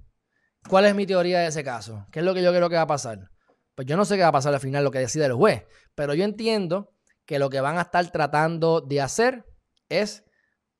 ¿cuál 0.68 0.84
es 0.86 0.94
mi 0.94 1.06
teoría 1.06 1.40
de 1.40 1.46
ese 1.46 1.62
caso? 1.62 2.04
¿Qué 2.10 2.18
es 2.18 2.24
lo 2.24 2.34
que 2.34 2.42
yo 2.42 2.52
creo 2.52 2.68
que 2.68 2.74
va 2.74 2.82
a 2.82 2.86
pasar? 2.86 3.30
Pues 3.76 3.86
yo 3.86 3.96
no 3.96 4.04
sé 4.04 4.16
qué 4.16 4.22
va 4.22 4.28
a 4.28 4.32
pasar 4.32 4.52
al 4.52 4.60
final, 4.60 4.82
lo 4.82 4.90
que 4.90 4.98
decide 4.98 5.26
el 5.26 5.34
juez. 5.34 5.64
Pero 5.94 6.14
yo 6.14 6.24
entiendo 6.24 6.92
que 7.24 7.38
lo 7.38 7.48
que 7.48 7.60
van 7.60 7.78
a 7.78 7.82
estar 7.82 8.10
tratando 8.10 8.80
de 8.80 9.00
hacer 9.00 9.44
es 9.88 10.24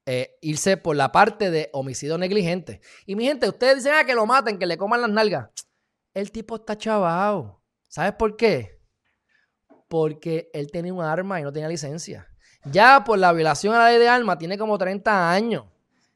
eh, 0.05 0.37
irse 0.41 0.77
por 0.77 0.97
la 0.97 1.13
parte 1.13 1.51
de 1.51 1.71
homicidio 1.73 2.19
negligente. 2.19 2.81
Y 3.07 3.15
mi 3.15 3.27
gente, 3.27 3.49
ustedes 3.49 3.77
dicen, 3.77 3.93
ah, 3.95 4.05
que 4.05 4.15
lo 4.15 4.27
maten, 4.27 4.59
que 4.59 4.67
le 4.67 4.77
coman 4.77 5.01
las 5.01 5.11
nalgas. 5.11 5.49
El 6.13 6.33
tipo 6.33 6.57
está 6.57 6.77
chavado. 6.77 7.63
¿Sabes 7.89 8.15
por 8.15 8.37
qué? 8.37 8.81
Porque 9.89 10.51
él 10.53 10.73
tenía 10.73 10.93
un 10.93 11.05
arma 11.05 11.41
y 11.41 11.45
no 11.45 11.53
tenía 11.53 11.69
licencia. 11.69 12.27
Ya 12.73 13.05
por 13.05 13.19
la 13.19 13.33
violación 13.33 13.75
a 13.75 13.79
la 13.79 13.91
ley 13.91 13.99
de 13.99 14.09
armas 14.09 14.39
tiene 14.39 14.59
como 14.59 14.77
30 14.77 15.31
años. 15.31 15.65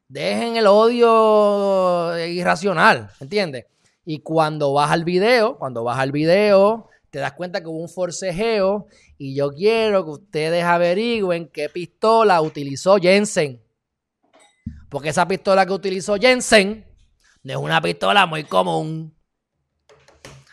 Dejen 0.09 0.57
el 0.57 0.67
odio 0.67 2.17
irracional, 2.27 3.09
¿entiendes? 3.21 3.67
Y 4.03 4.19
cuando 4.19 4.73
vas 4.73 4.91
al 4.91 5.05
video, 5.05 5.57
cuando 5.57 5.85
vas 5.85 5.97
al 5.99 6.11
video, 6.11 6.89
te 7.09 7.19
das 7.19 7.33
cuenta 7.33 7.61
que 7.61 7.67
hubo 7.67 7.79
un 7.79 7.87
forcejeo 7.87 8.87
y 9.17 9.33
yo 9.33 9.51
quiero 9.51 10.03
que 10.03 10.11
ustedes 10.11 10.63
averigüen 10.65 11.47
qué 11.47 11.69
pistola 11.69 12.41
utilizó 12.41 12.97
Jensen. 12.97 13.63
Porque 14.89 15.09
esa 15.09 15.25
pistola 15.27 15.65
que 15.65 15.71
utilizó 15.71 16.15
Jensen 16.17 16.85
no 17.43 17.51
es 17.53 17.57
una 17.57 17.81
pistola 17.81 18.25
muy 18.25 18.43
común. 18.43 19.15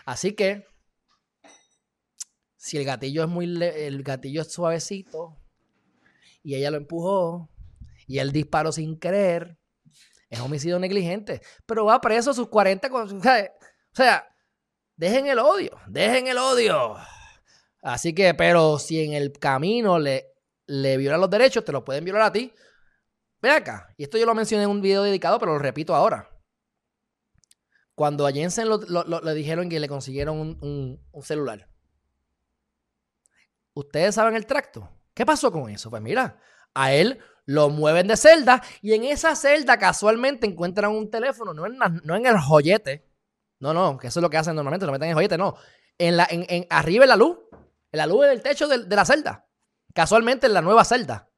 Así 0.05 0.33
que, 0.33 0.65
si 2.57 2.77
el 2.77 2.85
gatillo 2.85 3.25
es 3.25 3.29
muy 3.29 3.45
el 3.63 4.03
gatillo 4.05 4.43
es 4.43 4.53
suavecito, 4.53 5.37
y 6.43 6.55
ella 6.55 6.71
lo 6.71 6.77
empujó 6.77 7.51
y 8.09 8.19
él 8.19 8.33
disparó 8.33 8.73
sin 8.73 8.99
querer. 8.99 9.59
Es 10.31 10.41
homicidio 10.41 10.79
negligente. 10.79 11.41
Pero 11.67 11.85
va 11.85 12.01
preso 12.01 12.35
sus 12.35 12.49
40. 12.49 12.91
O 12.91 13.21
sea, 13.93 14.35
dejen 14.97 15.27
el 15.27 15.39
odio, 15.39 15.79
dejen 15.87 16.27
el 16.27 16.39
odio. 16.39 16.97
Así 17.83 18.15
que, 18.15 18.35
pero 18.35 18.79
si 18.79 19.05
en 19.05 19.13
el 19.13 19.33
camino 19.33 19.99
le, 19.99 20.35
le 20.67 20.97
violan 20.97 21.21
los 21.21 21.31
derechos, 21.31 21.65
te 21.65 21.73
los 21.73 21.83
pueden 21.83 22.05
violar 22.05 22.23
a 22.23 22.33
ti. 22.33 22.53
Ve 23.41 23.51
acá, 23.51 23.95
y 23.97 24.03
esto 24.03 24.19
yo 24.19 24.27
lo 24.27 24.35
mencioné 24.35 24.65
en 24.65 24.71
un 24.71 24.81
video 24.81 25.03
dedicado, 25.05 25.39
pero 25.39 25.53
lo 25.53 25.59
repito 25.59 25.95
ahora. 25.95 26.29
Cuando 27.95 28.27
a 28.27 28.33
Jensen 28.33 28.69
le 28.69 29.35
dijeron 29.35 29.69
que 29.69 29.79
le 29.79 29.89
consiguieron 29.89 30.39
un, 30.39 31.01
un 31.11 31.23
celular, 31.23 31.69
¿ustedes 33.75 34.15
saben 34.15 34.35
el 34.35 34.47
tracto? 34.47 34.98
¿Qué 35.19 35.27
pasó 35.27 35.51
con 35.51 35.69
eso? 35.69 35.91
Pues 35.91 36.01
mira, 36.01 36.39
a 36.75 36.93
él 36.93 37.19
lo 37.45 37.71
mueven 37.71 38.07
de 38.07 38.17
celda 38.17 38.63
y 38.81 38.93
en 38.93 39.03
esa 39.03 39.35
celda 39.35 39.77
casualmente 39.77 40.47
encuentran 40.47 40.93
un 40.93 41.11
teléfono, 41.11 41.53
no 41.53 41.67
en, 41.67 41.77
no 42.05 42.15
en 42.15 42.25
el 42.25 42.39
joyete. 42.39 43.05
No, 43.59 43.75
no, 43.75 43.99
que 43.99 44.07
eso 44.07 44.21
es 44.21 44.23
lo 44.23 44.31
que 44.31 44.37
hacen 44.37 44.55
normalmente, 44.55 44.87
lo 44.87 44.93
meten 44.93 45.07
en 45.07 45.11
el 45.11 45.15
joyete, 45.17 45.37
no. 45.37 45.57
en 45.99 46.17
la, 46.17 46.29
arriba 46.71 47.05
en 47.05 47.09
la 47.09 47.17
luz, 47.17 47.37
en 47.91 47.99
la 47.99 48.07
luz 48.07 48.27
del 48.27 48.43
techo 48.43 48.69
de 48.69 48.95
la 48.95 49.05
celda. 49.05 49.49
Casualmente 49.93 50.47
en 50.47 50.55
la 50.55 50.63
nueva 50.63 50.85
celda. 50.85 51.29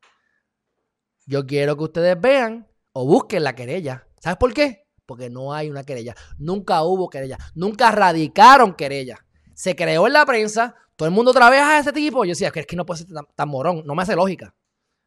Yo 1.25 1.47
quiero 1.47 1.75
que 1.79 1.85
ustedes 1.85 2.21
vean 2.21 2.69
o 2.93 3.07
busquen 3.07 3.45
la 3.45 3.55
querella. 3.55 4.07
¿Sabes 4.21 4.37
por 4.37 4.53
qué? 4.53 4.91
Porque 5.07 5.31
no 5.31 5.55
hay 5.55 5.71
una 5.71 5.85
querella. 5.85 6.15
Nunca 6.37 6.83
hubo 6.83 7.09
querella. 7.09 7.39
Nunca 7.55 7.91
radicaron 7.93 8.75
querella. 8.75 9.25
Se 9.55 9.75
creó 9.75 10.07
en 10.07 10.13
la 10.13 10.27
prensa. 10.27 10.77
Todo 11.01 11.09
el 11.09 11.15
mundo 11.15 11.31
otra 11.31 11.49
vez 11.49 11.63
a 11.63 11.79
ese 11.79 11.95
tipo. 11.95 12.27
Yo 12.27 12.33
decía, 12.33 12.53
es 12.55 12.67
que 12.67 12.77
no 12.77 12.85
puede 12.85 13.05
ser 13.05 13.09
tan, 13.35 13.49
morón. 13.49 13.83
No 13.87 13.95
me 13.95 14.03
hace 14.03 14.15
lógica. 14.15 14.55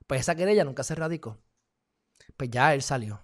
Pues 0.07 0.21
esa 0.21 0.33
querella 0.33 0.63
nunca 0.63 0.81
se 0.81 0.95
radicó. 0.95 1.37
Pues 2.35 2.49
ya 2.49 2.73
él 2.73 2.81
salió. 2.81 3.21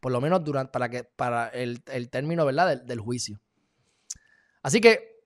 Por 0.00 0.12
lo 0.12 0.18
menos 0.18 0.42
durante, 0.42 0.72
para, 0.72 0.88
que, 0.88 1.04
para 1.04 1.48
el, 1.48 1.82
término 2.08 2.46
¿verdad? 2.46 2.80
del 2.80 2.98
juicio. 2.98 3.42
Así 4.62 4.80
que 4.80 5.20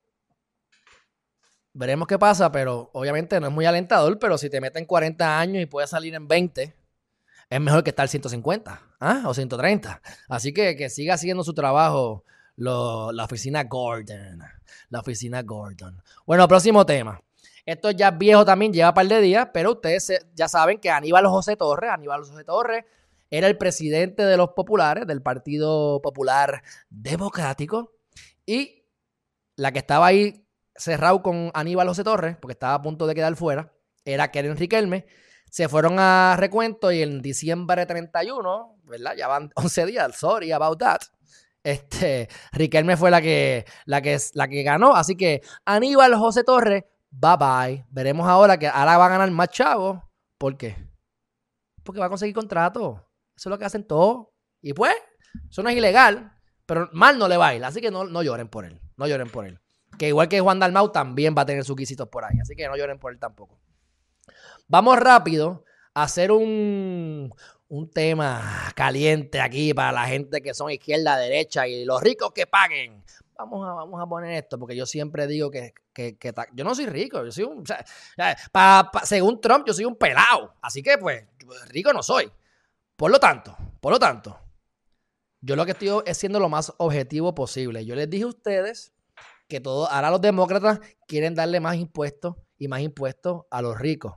veremos 1.71 2.05
qué 2.05 2.19
pasa, 2.19 2.51
pero 2.51 2.89
obviamente 2.91 3.39
no 3.39 3.47
es 3.47 3.53
muy 3.53 3.65
alentador, 3.65 4.19
pero 4.19 4.37
si 4.37 4.49
te 4.49 4.59
meten 4.59 4.85
40 4.85 5.39
años 5.39 5.63
y 5.63 5.65
puedes 5.65 5.89
salir 5.89 6.13
en 6.15 6.27
20, 6.27 6.75
es 7.49 7.61
mejor 7.61 7.85
que 7.85 7.91
estar 7.91 8.09
150 8.09 8.81
¿ah? 8.99 9.23
o 9.25 9.33
130. 9.33 10.01
Así 10.27 10.53
que 10.53 10.75
que 10.75 10.89
siga 10.89 11.13
haciendo 11.13 11.45
su 11.45 11.53
trabajo 11.53 12.25
la 12.55 13.23
oficina 13.23 13.63
Gordon. 13.63 14.41
La 14.89 14.99
oficina 14.99 15.41
Gordon. 15.41 16.01
Bueno, 16.25 16.47
próximo 16.47 16.85
tema. 16.85 17.19
Esto 17.65 17.91
ya 17.91 18.09
es 18.09 18.17
viejo 18.17 18.43
también, 18.43 18.73
lleva 18.73 18.89
un 18.89 18.95
par 18.95 19.07
de 19.07 19.21
días, 19.21 19.47
pero 19.53 19.71
ustedes 19.71 20.25
ya 20.35 20.49
saben 20.49 20.79
que 20.79 20.89
Aníbal 20.89 21.27
José 21.27 21.55
Torres, 21.55 21.91
Aníbal 21.91 22.25
José 22.25 22.43
Torres, 22.43 22.83
era 23.29 23.47
el 23.47 23.57
presidente 23.57 24.23
de 24.23 24.37
los 24.37 24.49
populares, 24.49 25.07
del 25.07 25.21
Partido 25.21 26.01
Popular 26.01 26.61
Democrático, 26.89 27.93
y 28.45 28.83
la 29.55 29.71
que 29.71 29.79
estaba 29.79 30.07
ahí 30.07 30.45
cerrado 30.75 31.23
con 31.23 31.51
Aníbal 31.53 31.87
José 31.87 32.03
Torres, 32.03 32.35
porque 32.39 32.53
estaba 32.53 32.73
a 32.75 32.81
punto 32.81 33.07
de 33.07 33.15
quedar 33.15 33.35
fuera, 33.35 33.71
era 34.03 34.29
Keren 34.29 34.57
Riquelme. 34.57 35.05
Se 35.49 35.69
fueron 35.69 35.99
a 35.99 36.35
recuento 36.37 36.91
y 36.91 37.01
en 37.01 37.21
diciembre 37.21 37.85
31, 37.85 38.75
¿verdad? 38.83 39.15
Ya 39.15 39.27
van 39.27 39.51
11 39.55 39.85
días, 39.85 40.17
sorry 40.17 40.51
about 40.51 40.79
that. 40.79 41.01
Este, 41.63 42.27
Riquelme 42.51 42.97
fue 42.97 43.09
la 43.09 43.21
que, 43.21 43.65
la 43.85 44.01
que, 44.01 44.17
la 44.33 44.47
que 44.47 44.63
ganó. 44.63 44.95
Así 44.95 45.15
que 45.15 45.41
Aníbal 45.65 46.15
José 46.15 46.43
Torres, 46.43 46.83
bye 47.09 47.37
bye. 47.37 47.85
Veremos 47.89 48.27
ahora 48.27 48.57
que 48.57 48.67
ahora 48.67 48.97
va 48.97 49.05
a 49.05 49.09
ganar 49.09 49.31
más 49.31 49.49
chavos. 49.49 49.99
¿Por 50.37 50.57
qué? 50.57 50.75
Porque 51.83 51.99
va 51.99 52.07
a 52.07 52.09
conseguir 52.09 52.35
contrato. 52.35 53.09
Eso 53.35 53.49
es 53.49 53.51
lo 53.51 53.57
que 53.57 53.65
hacen 53.65 53.87
todos. 53.87 54.27
Y 54.61 54.73
pues, 54.73 54.93
eso 55.49 55.63
no 55.63 55.69
es 55.69 55.75
ilegal, 55.75 56.33
pero 56.65 56.89
mal 56.93 57.17
no 57.17 57.27
le 57.27 57.37
va 57.37 57.47
a 57.47 57.55
ir. 57.55 57.63
Así 57.65 57.81
que 57.81 57.91
no, 57.91 58.05
no 58.05 58.23
lloren 58.23 58.47
por 58.47 58.65
él. 58.65 58.79
No 58.97 59.07
lloren 59.07 59.29
por 59.29 59.45
él. 59.45 59.59
Que 59.97 60.07
igual 60.07 60.27
que 60.27 60.39
Juan 60.39 60.59
Dalmau 60.59 60.91
también 60.91 61.35
va 61.37 61.43
a 61.43 61.45
tener 61.45 61.63
sus 61.63 61.75
quisitos 61.75 62.07
por 62.09 62.25
ahí. 62.25 62.37
Así 62.41 62.55
que 62.55 62.67
no 62.67 62.75
lloren 62.75 62.99
por 62.99 63.13
él 63.13 63.19
tampoco. 63.19 63.59
Vamos 64.67 64.97
rápido 64.97 65.65
a 65.93 66.03
hacer 66.03 66.31
un, 66.31 67.33
un 67.69 67.89
tema 67.89 68.71
caliente 68.75 69.41
aquí 69.41 69.73
para 69.73 69.91
la 69.91 70.05
gente 70.05 70.41
que 70.41 70.53
son 70.53 70.71
izquierda, 70.71 71.17
derecha 71.17 71.67
y 71.67 71.85
los 71.85 72.01
ricos 72.01 72.31
que 72.31 72.45
paguen. 72.45 73.03
Vamos 73.35 73.67
a, 73.67 73.73
vamos 73.73 74.01
a 74.01 74.05
poner 74.05 74.31
esto, 74.33 74.59
porque 74.59 74.75
yo 74.75 74.85
siempre 74.85 75.25
digo 75.25 75.49
que, 75.49 75.73
yo 76.53 76.63
no 76.63 76.75
soy 76.75 76.85
rico, 76.85 77.23
yo 77.25 77.31
soy 77.31 77.45
un, 77.45 77.63
según 79.03 79.41
Trump, 79.41 79.65
yo 79.65 79.73
soy 79.73 79.85
un 79.85 79.95
pelado. 79.95 80.53
Así 80.61 80.83
que, 80.83 80.97
pues, 80.97 81.25
rico 81.69 81.91
no 81.93 82.03
soy. 82.03 82.31
Por 82.95 83.11
lo 83.11 83.19
tanto, 83.19 83.57
por 83.81 83.91
lo 83.91 83.99
tanto, 83.99 84.39
yo 85.41 85.55
lo 85.55 85.65
que 85.65 85.71
estoy 85.71 85.89
es 86.05 86.17
siendo 86.17 86.39
lo 86.39 86.47
más 86.47 86.73
objetivo 86.77 87.33
posible. 87.33 87.85
Yo 87.85 87.95
les 87.95 88.09
dije 88.09 88.23
a 88.23 88.27
ustedes 88.27 88.93
que 89.47 89.59
todo, 89.59 89.89
ahora 89.89 90.11
los 90.11 90.21
demócratas 90.21 90.79
quieren 91.07 91.35
darle 91.35 91.59
más 91.59 91.75
impuestos 91.75 92.35
y 92.57 92.67
más 92.67 92.81
impuestos 92.81 93.45
a 93.49 93.61
los 93.61 93.77
ricos. 93.77 94.13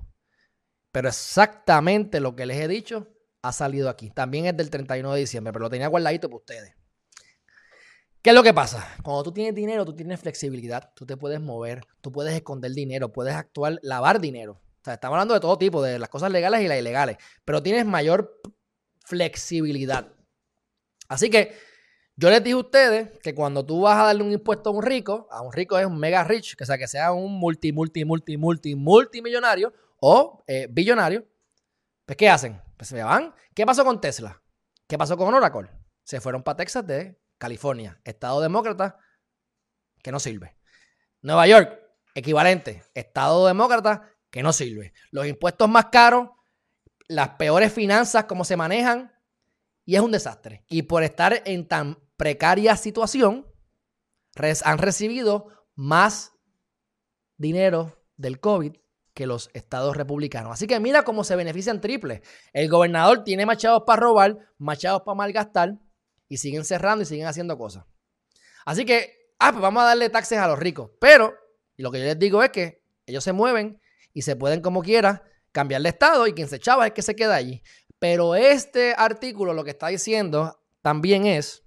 Pero 0.92 1.08
exactamente 1.08 2.20
lo 2.20 2.36
que 2.36 2.46
les 2.46 2.58
he 2.58 2.68
dicho 2.68 3.15
ha 3.48 3.52
salido 3.52 3.88
aquí. 3.88 4.10
También 4.10 4.46
es 4.46 4.56
del 4.56 4.70
31 4.70 5.12
de 5.12 5.20
diciembre, 5.20 5.52
pero 5.52 5.64
lo 5.64 5.70
tenía 5.70 5.88
guardadito 5.88 6.28
para 6.28 6.38
ustedes. 6.38 6.74
¿Qué 8.22 8.30
es 8.30 8.34
lo 8.34 8.42
que 8.42 8.52
pasa? 8.52 8.88
Cuando 9.04 9.22
tú 9.22 9.32
tienes 9.32 9.54
dinero, 9.54 9.84
tú 9.84 9.94
tienes 9.94 10.18
flexibilidad, 10.18 10.92
tú 10.94 11.06
te 11.06 11.16
puedes 11.16 11.40
mover, 11.40 11.82
tú 12.00 12.10
puedes 12.10 12.34
esconder 12.34 12.72
dinero, 12.72 13.12
puedes 13.12 13.34
actuar, 13.34 13.78
lavar 13.82 14.20
dinero. 14.20 14.60
O 14.80 14.84
sea, 14.84 14.94
estamos 14.94 15.14
hablando 15.14 15.34
de 15.34 15.40
todo 15.40 15.56
tipo, 15.58 15.80
de 15.80 15.98
las 15.98 16.08
cosas 16.08 16.32
legales 16.32 16.60
y 16.62 16.68
las 16.68 16.78
ilegales, 16.78 17.18
pero 17.44 17.62
tienes 17.62 17.86
mayor 17.86 18.40
flexibilidad. 19.04 20.12
Así 21.08 21.30
que 21.30 21.54
yo 22.16 22.30
les 22.30 22.42
dije 22.42 22.54
a 22.54 22.58
ustedes 22.58 23.18
que 23.20 23.34
cuando 23.34 23.64
tú 23.64 23.82
vas 23.82 23.98
a 23.98 24.06
darle 24.06 24.24
un 24.24 24.32
impuesto 24.32 24.70
a 24.70 24.72
un 24.72 24.82
rico, 24.82 25.28
a 25.30 25.42
un 25.42 25.52
rico 25.52 25.78
es 25.78 25.86
un 25.86 25.98
mega 25.98 26.24
rich, 26.24 26.56
que 26.56 26.66
sea 26.66 26.78
que 26.78 26.88
sea 26.88 27.12
un 27.12 27.38
multi, 27.38 27.72
multi, 27.72 28.04
multi, 28.04 28.36
multi, 28.36 28.74
multimillonario 28.74 29.72
o 30.00 30.42
eh, 30.46 30.66
billonario, 30.70 31.24
pues 32.06 32.16
¿qué 32.16 32.30
hacen? 32.30 32.62
Pues 32.76 32.88
se 32.88 33.02
van. 33.02 33.34
¿Qué 33.54 33.66
pasó 33.66 33.84
con 33.84 34.00
Tesla? 34.00 34.40
¿Qué 34.86 34.96
pasó 34.96 35.16
con 35.16 35.34
Oracle? 35.34 35.68
Se 36.04 36.20
fueron 36.20 36.42
para 36.42 36.56
Texas 36.56 36.86
de 36.86 37.20
California, 37.36 38.00
estado 38.04 38.40
demócrata 38.40 38.98
que 40.02 40.12
no 40.12 40.20
sirve. 40.20 40.56
Nueva 41.20 41.48
York, 41.48 41.80
equivalente, 42.14 42.84
estado 42.94 43.46
demócrata 43.46 44.12
que 44.30 44.42
no 44.42 44.52
sirve. 44.52 44.92
Los 45.10 45.26
impuestos 45.26 45.68
más 45.68 45.86
caros, 45.86 46.30
las 47.08 47.30
peores 47.30 47.72
finanzas, 47.72 48.24
cómo 48.24 48.44
se 48.44 48.56
manejan, 48.56 49.12
y 49.84 49.96
es 49.96 50.00
un 50.00 50.12
desastre. 50.12 50.64
Y 50.68 50.82
por 50.82 51.02
estar 51.02 51.42
en 51.44 51.66
tan 51.66 51.98
precaria 52.16 52.76
situación, 52.76 53.46
han 54.64 54.78
recibido 54.78 55.48
más 55.74 56.32
dinero 57.36 58.04
del 58.16 58.38
COVID 58.38 58.76
que 59.16 59.26
los 59.26 59.48
estados 59.54 59.96
republicanos. 59.96 60.52
Así 60.52 60.66
que 60.66 60.78
mira 60.78 61.02
cómo 61.02 61.24
se 61.24 61.36
benefician 61.36 61.80
triple. 61.80 62.20
El 62.52 62.68
gobernador 62.68 63.24
tiene 63.24 63.46
machados 63.46 63.84
para 63.86 64.02
robar, 64.02 64.38
machados 64.58 65.02
para 65.02 65.14
malgastar 65.14 65.78
y 66.28 66.36
siguen 66.36 66.66
cerrando 66.66 67.02
y 67.02 67.06
siguen 67.06 67.26
haciendo 67.26 67.56
cosas. 67.56 67.86
Así 68.66 68.84
que, 68.84 69.32
ah, 69.38 69.52
pues 69.52 69.62
vamos 69.62 69.82
a 69.82 69.86
darle 69.86 70.10
taxes 70.10 70.36
a 70.38 70.46
los 70.46 70.58
ricos. 70.58 70.90
Pero, 71.00 71.34
y 71.78 71.82
lo 71.82 71.90
que 71.90 71.98
yo 71.98 72.04
les 72.04 72.18
digo 72.18 72.42
es 72.42 72.50
que 72.50 72.84
ellos 73.06 73.24
se 73.24 73.32
mueven 73.32 73.80
y 74.12 74.20
se 74.20 74.36
pueden 74.36 74.60
como 74.60 74.82
quiera 74.82 75.22
cambiar 75.50 75.80
de 75.80 75.88
estado 75.88 76.26
y 76.26 76.34
quien 76.34 76.48
se 76.48 76.56
echaba 76.56 76.86
es 76.86 76.92
que 76.92 77.00
se 77.00 77.16
queda 77.16 77.36
allí. 77.36 77.62
Pero 77.98 78.34
este 78.34 78.94
artículo 78.98 79.54
lo 79.54 79.64
que 79.64 79.70
está 79.70 79.88
diciendo 79.88 80.62
también 80.82 81.24
es 81.24 81.64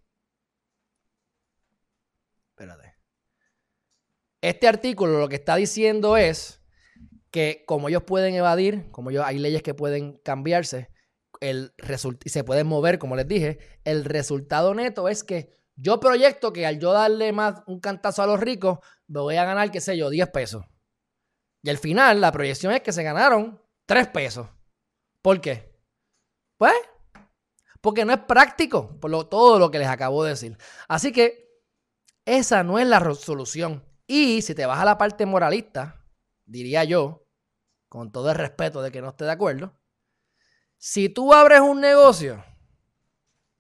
Espérate. 2.52 2.96
Este 4.40 4.68
artículo 4.68 5.18
lo 5.18 5.30
que 5.30 5.38
está 5.38 5.56
diciendo 5.56 6.16
es 6.16 6.59
que 7.32 7.64
como 7.66 7.90
ellos 7.90 8.04
pueden 8.04 8.34
evadir, 8.36 8.90
como 8.92 9.10
ellos, 9.10 9.24
hay 9.26 9.40
leyes 9.40 9.64
que 9.64 9.74
pueden 9.74 10.18
cambiarse, 10.24 10.90
el 11.40 11.74
y 12.26 12.30
se 12.30 12.44
pueden 12.44 12.68
mover, 12.68 13.00
como 13.00 13.16
les 13.16 13.28
dije, 13.28 13.60
el 13.84 14.04
resultado 14.06 14.74
neto 14.74 15.08
es 15.08 15.24
que 15.24 15.58
yo 15.76 16.00
proyecto 16.00 16.52
que 16.52 16.66
al 16.66 16.80
yo 16.80 16.92
darle 16.92 17.32
más 17.32 17.62
un 17.66 17.80
cantazo 17.80 18.22
a 18.22 18.28
los 18.28 18.40
ricos, 18.40 18.80
me 19.08 19.22
voy 19.22 19.38
a 19.38 19.46
ganar, 19.46 19.72
qué 19.72 19.80
sé 19.80 19.98
yo, 19.98 20.10
10 20.10 20.30
pesos. 20.30 20.66
Y 21.64 21.70
al 21.70 21.78
final, 21.78 22.20
la 22.20 22.32
proyección 22.32 22.74
es 22.74 22.82
que 22.82 22.92
se 22.92 23.04
ganaron 23.04 23.62
3 23.86 24.08
pesos. 24.08 24.48
¿Por 25.22 25.40
qué? 25.40 25.74
Pues, 26.58 26.74
porque 27.80 28.04
no 28.04 28.12
es 28.12 28.20
práctico, 28.20 29.00
por 29.00 29.10
lo, 29.10 29.28
todo 29.28 29.58
lo 29.58 29.72
que 29.72 29.80
les 29.80 29.88
acabo 29.88 30.24
de 30.24 30.32
decir. 30.32 30.58
Así 30.90 31.14
que 31.14 31.50
esa 32.26 32.64
no 32.64 32.78
es 32.78 32.88
la 32.88 33.14
solución. 33.16 33.86
Y 34.06 34.42
si 34.42 34.56
te 34.56 34.66
vas 34.66 34.80
a 34.80 34.86
la 34.86 34.98
parte 34.98 35.26
moralista, 35.26 36.06
diría 36.46 36.84
yo, 36.84 37.19
con 37.90 38.12
todo 38.12 38.30
el 38.32 38.38
respeto 38.38 38.82
de 38.82 38.92
que 38.92 39.02
no 39.02 39.10
esté 39.10 39.26
de 39.26 39.32
acuerdo, 39.32 39.74
si 40.78 41.10
tú 41.10 41.34
abres 41.34 41.60
un 41.60 41.82
negocio, 41.82 42.44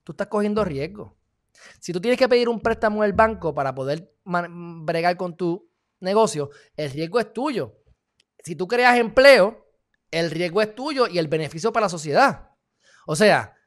tú 0.03 0.13
estás 0.13 0.27
cogiendo 0.27 0.63
riesgo. 0.63 1.17
Si 1.80 1.91
tú 1.91 1.99
tienes 1.99 2.17
que 2.17 2.30
pedir 2.30 2.47
un 2.47 2.61
préstamo 2.61 3.03
al 3.03 3.11
banco 3.11 3.53
para 3.53 3.75
poder 3.75 4.15
bregar 4.23 5.17
con 5.17 5.36
tu 5.36 5.69
negocio, 5.99 6.49
el 6.77 6.89
riesgo 6.91 7.19
es 7.19 7.34
tuyo. 7.34 7.75
Si 8.43 8.55
tú 8.55 8.67
creas 8.67 8.97
empleo, 8.97 9.67
el 10.11 10.32
riesgo 10.32 10.61
es 10.61 10.73
tuyo 10.73 11.07
y 11.07 11.17
el 11.17 11.27
beneficio 11.27 11.73
para 11.73 11.88
la 11.88 11.89
sociedad. 11.89 12.51
O 13.05 13.17
sea, 13.17 13.57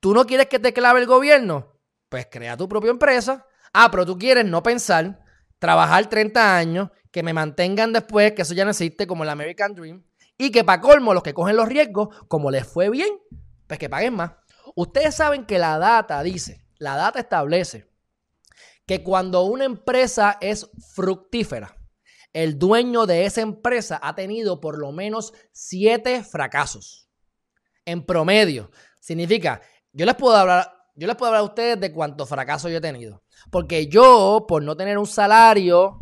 tú 0.00 0.12
no 0.12 0.26
quieres 0.26 0.48
que 0.48 0.58
te 0.58 0.72
clave 0.72 1.00
el 1.00 1.06
gobierno, 1.06 1.78
pues 2.08 2.26
crea 2.28 2.56
tu 2.56 2.68
propia 2.68 2.90
empresa, 2.90 3.46
Ah, 3.78 3.90
pero 3.90 4.06
tú 4.06 4.16
quieres 4.16 4.46
no 4.46 4.62
pensar, 4.62 5.22
trabajar 5.58 6.08
30 6.08 6.56
años, 6.56 6.88
que 7.10 7.22
me 7.22 7.34
mantengan 7.34 7.92
después, 7.92 8.32
que 8.32 8.40
eso 8.40 8.54
ya 8.54 8.64
no 8.64 8.70
existe 8.70 9.06
como 9.06 9.22
el 9.22 9.28
American 9.28 9.74
Dream, 9.74 10.02
y 10.38 10.50
que 10.50 10.64
para 10.64 10.80
colmo 10.80 11.14
los 11.14 11.22
que 11.22 11.34
cogen 11.34 11.56
los 11.56 11.68
riesgos, 11.68 12.08
como 12.28 12.50
les 12.50 12.66
fue 12.66 12.90
bien, 12.90 13.08
pues 13.66 13.78
que 13.78 13.88
paguen 13.88 14.14
más. 14.14 14.32
Ustedes 14.74 15.14
saben 15.14 15.46
que 15.46 15.58
la 15.58 15.78
data 15.78 16.22
dice, 16.22 16.66
la 16.78 16.96
data 16.96 17.20
establece 17.20 17.88
que 18.86 19.02
cuando 19.02 19.42
una 19.42 19.64
empresa 19.64 20.38
es 20.40 20.70
fructífera, 20.94 21.76
el 22.32 22.58
dueño 22.58 23.06
de 23.06 23.24
esa 23.24 23.40
empresa 23.40 23.98
ha 24.02 24.14
tenido 24.14 24.60
por 24.60 24.78
lo 24.78 24.92
menos 24.92 25.32
siete 25.52 26.22
fracasos. 26.22 27.08
En 27.86 28.04
promedio. 28.04 28.70
Significa, 29.00 29.62
yo 29.92 30.04
les 30.04 30.16
puedo 30.16 30.36
hablar, 30.36 30.70
yo 30.94 31.06
les 31.06 31.16
puedo 31.16 31.28
hablar 31.28 31.40
a 31.40 31.44
ustedes 31.44 31.80
de 31.80 31.92
cuántos 31.92 32.28
fracasos 32.28 32.70
yo 32.70 32.76
he 32.76 32.82
tenido. 32.82 33.22
Porque 33.50 33.86
yo, 33.86 34.44
por 34.46 34.62
no 34.62 34.76
tener 34.76 34.98
un 34.98 35.06
salario, 35.06 35.98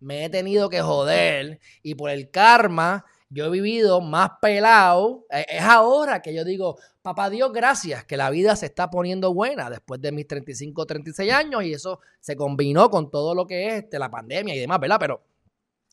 me 0.00 0.24
he 0.24 0.28
tenido 0.28 0.68
que 0.68 0.82
joder 0.82 1.60
y 1.82 1.94
por 1.94 2.10
el 2.10 2.30
karma 2.30 3.06
yo 3.30 3.46
he 3.46 3.50
vivido 3.50 4.00
más 4.00 4.32
pelado. 4.42 5.24
Eh, 5.30 5.46
es 5.48 5.62
ahora 5.62 6.20
que 6.20 6.34
yo 6.34 6.44
digo, 6.44 6.78
papá 7.00 7.30
Dios, 7.30 7.52
gracias, 7.52 8.04
que 8.04 8.16
la 8.16 8.28
vida 8.28 8.56
se 8.56 8.66
está 8.66 8.90
poniendo 8.90 9.32
buena 9.32 9.70
después 9.70 10.00
de 10.00 10.12
mis 10.12 10.26
35, 10.26 10.84
36 10.84 11.32
años 11.32 11.62
y 11.62 11.72
eso 11.72 12.00
se 12.18 12.36
combinó 12.36 12.90
con 12.90 13.10
todo 13.10 13.34
lo 13.34 13.46
que 13.46 13.68
es 13.68 13.74
este, 13.84 13.98
la 13.98 14.10
pandemia 14.10 14.54
y 14.54 14.58
demás, 14.58 14.80
¿verdad? 14.80 14.98
Pero 15.00 15.22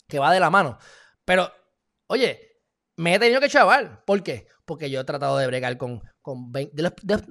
que 0.07 0.19
va 0.19 0.33
de 0.33 0.39
la 0.39 0.49
mano. 0.49 0.77
Pero, 1.23 1.51
oye, 2.07 2.59
me 2.95 3.15
he 3.15 3.19
tenido 3.19 3.39
que 3.39 3.49
chaval. 3.49 4.03
¿Por 4.05 4.23
qué? 4.23 4.47
Porque 4.65 4.89
yo 4.89 4.99
he 4.99 5.03
tratado 5.03 5.38
de 5.38 5.47
bregar 5.47 5.77
con, 5.77 6.01
con 6.21 6.51
20, 6.51 6.73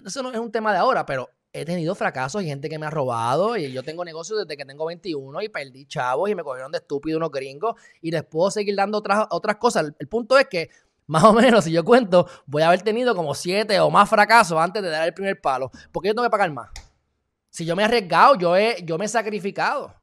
eso 0.06 0.22
no 0.22 0.30
es 0.30 0.38
un 0.38 0.52
tema 0.52 0.72
de 0.72 0.78
ahora, 0.78 1.04
pero 1.04 1.30
he 1.56 1.64
tenido 1.64 1.94
fracasos 1.94 2.42
y 2.42 2.46
gente 2.46 2.68
que 2.68 2.78
me 2.78 2.86
ha 2.86 2.90
robado 2.90 3.56
y 3.56 3.72
yo 3.72 3.82
tengo 3.82 4.04
negocios 4.04 4.40
desde 4.40 4.56
que 4.56 4.64
tengo 4.66 4.84
21 4.84 5.40
y 5.40 5.48
perdí 5.48 5.86
chavos 5.86 6.28
y 6.28 6.34
me 6.34 6.42
cogieron 6.42 6.70
de 6.70 6.78
estúpido 6.78 7.16
unos 7.16 7.30
gringos 7.30 7.74
y 8.02 8.10
les 8.10 8.24
puedo 8.24 8.50
seguir 8.50 8.76
dando 8.76 8.98
otras, 8.98 9.56
cosas. 9.56 9.92
El, 9.98 10.08
punto 10.08 10.38
es 10.38 10.46
que 10.48 10.68
más 11.06 11.24
o 11.24 11.32
menos, 11.32 11.64
si 11.64 11.72
yo 11.72 11.84
cuento, 11.84 12.28
voy 12.46 12.62
a 12.62 12.68
haber 12.68 12.82
tenido 12.82 13.14
como 13.14 13.34
siete 13.34 13.80
o 13.80 13.90
más 13.90 14.08
fracasos 14.08 14.58
antes 14.58 14.82
de 14.82 14.90
dar 14.90 15.06
el 15.06 15.14
primer 15.14 15.40
palo. 15.40 15.70
porque 15.92 16.08
yo 16.08 16.14
tengo 16.14 16.26
que 16.26 16.30
pagar 16.30 16.50
más? 16.52 16.70
Si 17.48 17.64
yo 17.64 17.74
me 17.74 17.82
he 17.82 17.86
arriesgado, 17.86 18.34
yo, 18.34 18.54
he, 18.54 18.84
yo 18.84 18.98
me 18.98 19.06
he 19.06 19.08
sacrificado. 19.08 19.94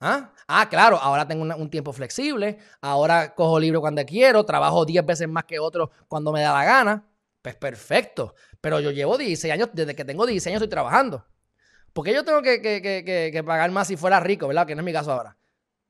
¿Ah? 0.00 0.32
ah 0.46 0.68
claro, 0.68 0.96
ahora 0.96 1.26
tengo 1.26 1.42
un 1.42 1.70
tiempo 1.70 1.92
flexible, 1.92 2.58
ahora 2.80 3.34
cojo 3.34 3.58
libro 3.58 3.80
cuando 3.80 4.04
quiero, 4.04 4.44
trabajo 4.44 4.84
10 4.84 5.04
veces 5.04 5.28
más 5.28 5.44
que 5.44 5.58
otros 5.58 5.88
cuando 6.06 6.30
me 6.30 6.42
da 6.42 6.52
la 6.52 6.64
gana. 6.64 7.07
Pues 7.48 7.56
perfecto. 7.56 8.34
Pero 8.60 8.78
yo 8.78 8.90
llevo 8.90 9.16
16 9.16 9.54
años, 9.54 9.70
desde 9.72 9.96
que 9.96 10.04
tengo 10.04 10.26
16 10.26 10.52
años 10.52 10.62
estoy 10.62 10.68
trabajando. 10.68 11.24
Porque 11.94 12.12
yo 12.12 12.22
tengo 12.22 12.42
que, 12.42 13.42
pagar 13.46 13.70
más 13.70 13.88
si 13.88 13.96
fuera 13.96 14.20
rico, 14.20 14.48
¿verdad? 14.48 14.66
Que 14.66 14.74
no 14.74 14.82
es 14.82 14.84
mi 14.84 14.92
caso 14.92 15.12
ahora. 15.12 15.38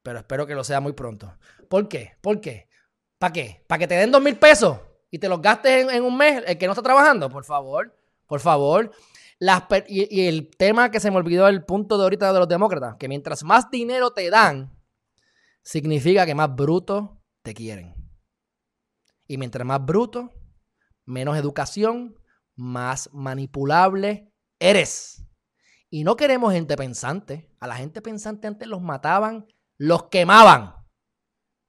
Pero 0.04 0.20
espero 0.20 0.46
que 0.46 0.54
lo 0.54 0.62
sea 0.62 0.80
muy 0.80 0.92
pronto. 0.92 1.36
¿Por 1.68 1.88
qué? 1.88 2.12
¿Por 2.20 2.40
qué? 2.40 2.68
¿Para 3.18 3.32
qué? 3.32 3.64
¿Para 3.66 3.80
que 3.80 3.88
te 3.88 3.96
den 3.96 4.12
dos 4.12 4.22
mil 4.22 4.36
pesos 4.36 4.78
y 5.10 5.18
te 5.18 5.28
los 5.28 5.42
gastes 5.42 5.92
en, 5.92 6.04
un 6.04 6.16
mes 6.16 6.44
el 6.46 6.56
que 6.56 6.66
no 6.66 6.74
está 6.74 6.82
trabajando? 6.82 7.28
Por 7.28 7.44
favor, 7.44 7.92
por 8.28 8.38
favor. 8.38 8.92
Las 9.40 9.64
y, 9.88 10.16
y, 10.16 10.28
el 10.28 10.48
tema 10.56 10.92
que 10.92 11.00
se 11.00 11.10
me 11.10 11.16
olvidó, 11.16 11.48
el 11.48 11.64
punto 11.64 11.98
de 11.98 12.04
ahorita 12.04 12.32
de 12.32 12.38
los 12.38 12.48
demócratas, 12.48 12.94
que 13.00 13.08
mientras 13.08 13.42
más 13.42 13.68
dinero 13.68 14.12
te 14.12 14.30
dan, 14.30 14.72
significa 15.62 16.24
que 16.24 16.36
más 16.36 16.54
brutos 16.54 17.10
te 17.42 17.52
quieren. 17.52 17.96
Y 19.26 19.38
mientras 19.38 19.66
más 19.66 19.84
bruto, 19.84 20.37
menos 21.08 21.36
educación, 21.36 22.14
más 22.54 23.10
manipulable 23.12 24.32
eres. 24.58 25.24
Y 25.90 26.04
no 26.04 26.16
queremos 26.16 26.52
gente 26.52 26.76
pensante. 26.76 27.50
A 27.60 27.66
la 27.66 27.76
gente 27.76 28.02
pensante 28.02 28.46
antes 28.46 28.68
los 28.68 28.82
mataban, 28.82 29.46
los 29.78 30.04
quemaban. 30.08 30.74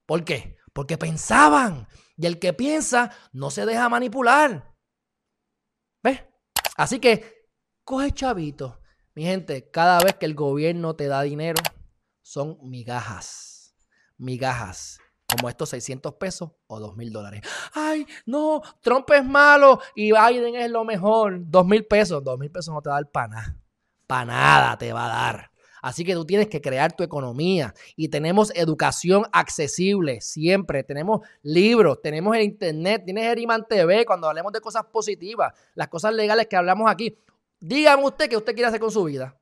¿Por 0.06 0.24
qué? 0.24 0.56
Porque 0.72 0.98
pensaban. 0.98 1.88
Y 2.16 2.26
el 2.26 2.38
que 2.38 2.52
piensa 2.52 3.12
no 3.32 3.50
se 3.50 3.64
deja 3.64 3.88
manipular. 3.88 4.76
¿Ves? 6.02 6.22
Así 6.76 6.98
que, 6.98 7.48
coge 7.82 8.12
chavito. 8.12 8.80
Mi 9.14 9.24
gente, 9.24 9.70
cada 9.70 10.00
vez 10.00 10.16
que 10.16 10.26
el 10.26 10.34
gobierno 10.34 10.96
te 10.96 11.06
da 11.06 11.22
dinero, 11.22 11.62
son 12.20 12.58
migajas. 12.62 13.74
Migajas 14.18 15.00
como 15.30 15.48
estos 15.48 15.68
600 15.70 16.14
pesos 16.14 16.50
o 16.66 16.80
2 16.80 16.96
mil 16.96 17.12
dólares. 17.12 17.42
Ay, 17.74 18.06
no, 18.26 18.62
Trump 18.80 19.10
es 19.10 19.24
malo 19.24 19.80
y 19.94 20.12
Biden 20.12 20.56
es 20.56 20.70
lo 20.70 20.84
mejor. 20.84 21.40
2 21.42 21.66
mil 21.66 21.84
pesos, 21.86 22.22
2 22.22 22.38
mil 22.38 22.50
pesos 22.50 22.74
no 22.74 22.82
te 22.82 22.88
va 22.88 22.96
a 22.96 23.00
dar 23.00 23.10
para 23.10 23.28
nada. 23.28 23.56
Para 24.06 24.24
nada 24.24 24.78
te 24.78 24.92
va 24.92 25.06
a 25.06 25.08
dar. 25.08 25.50
Así 25.82 26.04
que 26.04 26.14
tú 26.14 26.26
tienes 26.26 26.48
que 26.48 26.60
crear 26.60 26.92
tu 26.94 27.02
economía 27.02 27.74
y 27.96 28.08
tenemos 28.08 28.52
educación 28.54 29.24
accesible 29.32 30.20
siempre. 30.20 30.84
Tenemos 30.84 31.20
libros, 31.42 32.02
tenemos 32.02 32.36
el 32.36 32.42
internet, 32.42 33.02
tienes 33.04 33.24
Eriman 33.24 33.66
TV 33.66 34.04
cuando 34.04 34.28
hablemos 34.28 34.52
de 34.52 34.60
cosas 34.60 34.84
positivas, 34.92 35.54
las 35.74 35.88
cosas 35.88 36.12
legales 36.14 36.48
que 36.48 36.56
hablamos 36.56 36.90
aquí. 36.90 37.18
Dígame 37.60 38.04
usted 38.04 38.28
qué 38.28 38.36
usted 38.36 38.54
quiere 38.54 38.68
hacer 38.68 38.80
con 38.80 38.90
su 38.90 39.04
vida. 39.04 39.38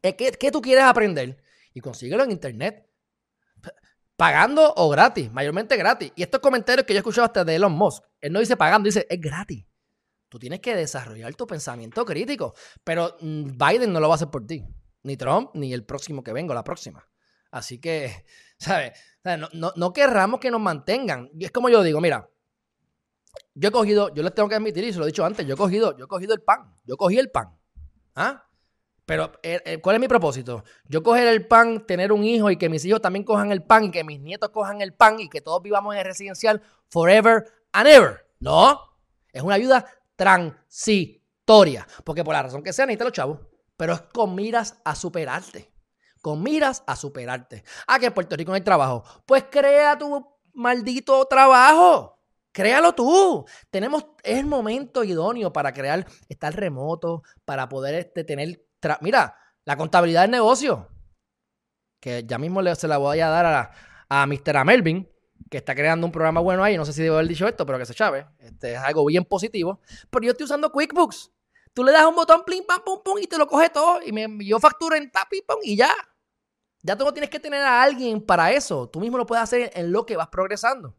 ¿Qué, 0.00 0.14
qué 0.14 0.50
tú 0.52 0.60
quieres 0.60 0.84
aprender? 0.84 1.42
Y 1.74 1.80
consíguelo 1.80 2.22
en 2.22 2.30
internet 2.30 2.87
pagando 4.18 4.74
o 4.76 4.88
gratis, 4.88 5.30
mayormente 5.30 5.76
gratis. 5.76 6.12
Y 6.16 6.24
estos 6.24 6.40
comentarios 6.40 6.84
que 6.84 6.92
yo 6.92 6.98
he 6.98 6.98
escuchado 6.98 7.24
hasta 7.24 7.44
de 7.44 7.54
Elon 7.54 7.72
Musk, 7.72 8.02
él 8.20 8.32
no 8.32 8.40
dice 8.40 8.56
pagando, 8.56 8.86
dice 8.86 9.06
es 9.08 9.20
gratis. 9.20 9.64
Tú 10.28 10.40
tienes 10.40 10.58
que 10.58 10.74
desarrollar 10.74 11.32
tu 11.36 11.46
pensamiento 11.46 12.04
crítico, 12.04 12.52
pero 12.82 13.16
mm, 13.20 13.56
Biden 13.56 13.92
no 13.92 14.00
lo 14.00 14.08
va 14.08 14.14
a 14.14 14.16
hacer 14.16 14.28
por 14.28 14.44
ti, 14.44 14.66
ni 15.04 15.16
Trump, 15.16 15.50
ni 15.54 15.72
el 15.72 15.84
próximo 15.84 16.24
que 16.24 16.32
venga, 16.32 16.52
la 16.52 16.64
próxima. 16.64 17.08
Así 17.52 17.78
que, 17.80 18.24
¿sabes? 18.58 18.98
No, 19.52 19.72
no, 19.76 19.92
querramos 19.92 20.40
que 20.40 20.50
nos 20.50 20.60
mantengan. 20.60 21.30
Y 21.38 21.44
es 21.44 21.52
como 21.52 21.68
yo 21.68 21.84
digo, 21.84 22.00
mira, 22.00 22.28
yo 23.54 23.68
he 23.68 23.72
cogido, 23.72 24.12
yo 24.12 24.24
les 24.24 24.34
tengo 24.34 24.48
que 24.48 24.56
admitir, 24.56 24.82
y 24.82 24.92
se 24.92 24.98
lo 24.98 25.04
he 25.04 25.08
dicho 25.08 25.24
antes, 25.24 25.46
yo 25.46 25.54
he 25.54 25.56
cogido, 25.56 25.96
yo 25.96 26.06
he 26.06 26.08
cogido 26.08 26.34
el 26.34 26.42
pan, 26.42 26.74
yo 26.84 26.96
cogí 26.96 27.18
el 27.18 27.30
pan. 27.30 27.56
¿Ah? 28.16 28.47
Pero, 29.08 29.32
eh, 29.42 29.62
eh, 29.64 29.80
¿cuál 29.80 29.96
es 29.96 30.00
mi 30.00 30.06
propósito? 30.06 30.64
Yo 30.84 31.02
coger 31.02 31.28
el 31.28 31.46
pan, 31.46 31.86
tener 31.86 32.12
un 32.12 32.24
hijo 32.24 32.50
y 32.50 32.58
que 32.58 32.68
mis 32.68 32.84
hijos 32.84 33.00
también 33.00 33.24
cojan 33.24 33.50
el 33.50 33.62
pan 33.62 33.84
y 33.84 33.90
que 33.90 34.04
mis 34.04 34.20
nietos 34.20 34.50
cojan 34.50 34.82
el 34.82 34.92
pan 34.92 35.18
y 35.18 35.30
que 35.30 35.40
todos 35.40 35.62
vivamos 35.62 35.94
en 35.94 36.00
el 36.00 36.04
residencial 36.04 36.60
forever 36.90 37.46
and 37.72 37.88
ever. 37.88 38.26
No, 38.38 38.78
es 39.32 39.40
una 39.40 39.54
ayuda 39.54 39.86
transitoria. 40.14 41.88
Porque 42.04 42.22
por 42.22 42.34
la 42.34 42.42
razón 42.42 42.62
que 42.62 42.74
sea, 42.74 42.84
necesitan 42.84 43.06
los 43.06 43.14
chavos. 43.14 43.38
Pero 43.78 43.94
es 43.94 44.02
con 44.12 44.34
miras 44.34 44.78
a 44.84 44.94
superarte. 44.94 45.72
Con 46.20 46.42
miras 46.42 46.84
a 46.86 46.94
superarte. 46.94 47.64
Ah, 47.86 47.98
que 47.98 48.06
en 48.06 48.12
Puerto 48.12 48.36
Rico 48.36 48.50
no 48.50 48.56
hay 48.56 48.60
trabajo. 48.60 49.04
Pues 49.24 49.44
crea 49.50 49.96
tu 49.96 50.22
maldito 50.52 51.24
trabajo. 51.24 52.18
Créalo 52.52 52.94
tú. 52.94 53.46
Tenemos, 53.70 54.04
el 54.22 54.44
momento 54.44 55.02
idóneo 55.02 55.50
para 55.50 55.72
crear, 55.72 56.06
estar 56.28 56.54
remoto, 56.54 57.22
para 57.46 57.70
poder 57.70 57.94
este, 57.94 58.22
tener 58.22 58.67
Mira, 59.00 59.36
la 59.64 59.76
contabilidad 59.76 60.22
del 60.22 60.30
negocio, 60.30 60.88
que 62.00 62.24
ya 62.26 62.38
mismo 62.38 62.62
se 62.74 62.88
la 62.88 62.98
voy 62.98 63.20
a 63.20 63.28
dar 63.28 63.46
a, 63.46 63.70
a 64.08 64.26
Mr. 64.26 64.64
Melvin, 64.64 65.08
que 65.50 65.58
está 65.58 65.74
creando 65.74 66.06
un 66.06 66.12
programa 66.12 66.40
bueno 66.40 66.62
ahí. 66.62 66.76
No 66.76 66.84
sé 66.84 66.92
si 66.92 67.02
debo 67.02 67.16
haber 67.16 67.28
dicho 67.28 67.46
esto, 67.46 67.64
pero 67.66 67.78
que 67.78 67.86
se 67.86 67.94
chave. 67.94 68.26
Este 68.38 68.74
es 68.74 68.78
algo 68.78 69.04
bien 69.06 69.24
positivo. 69.24 69.80
Pero 70.10 70.24
yo 70.24 70.30
estoy 70.32 70.44
usando 70.44 70.70
QuickBooks. 70.70 71.30
Tú 71.72 71.84
le 71.84 71.92
das 71.92 72.06
un 72.06 72.16
botón, 72.16 72.44
plim, 72.44 72.64
pam, 72.66 72.82
pum, 72.84 73.00
pum, 73.04 73.18
y 73.18 73.26
te 73.26 73.38
lo 73.38 73.46
coge 73.46 73.70
todo. 73.70 74.00
Y 74.02 74.48
yo 74.48 74.58
facturo 74.58 74.96
en 74.96 75.10
tap 75.10 75.32
y 75.32 75.42
pum, 75.42 75.58
y 75.62 75.76
ya. 75.76 75.90
Ya 76.82 76.96
tú 76.96 77.04
no 77.04 77.12
tienes 77.12 77.30
que 77.30 77.40
tener 77.40 77.62
a 77.62 77.82
alguien 77.82 78.20
para 78.20 78.52
eso. 78.52 78.88
Tú 78.88 79.00
mismo 79.00 79.18
lo 79.18 79.26
puedes 79.26 79.42
hacer 79.42 79.70
en 79.74 79.92
lo 79.92 80.06
que 80.06 80.16
vas 80.16 80.28
progresando. 80.28 80.96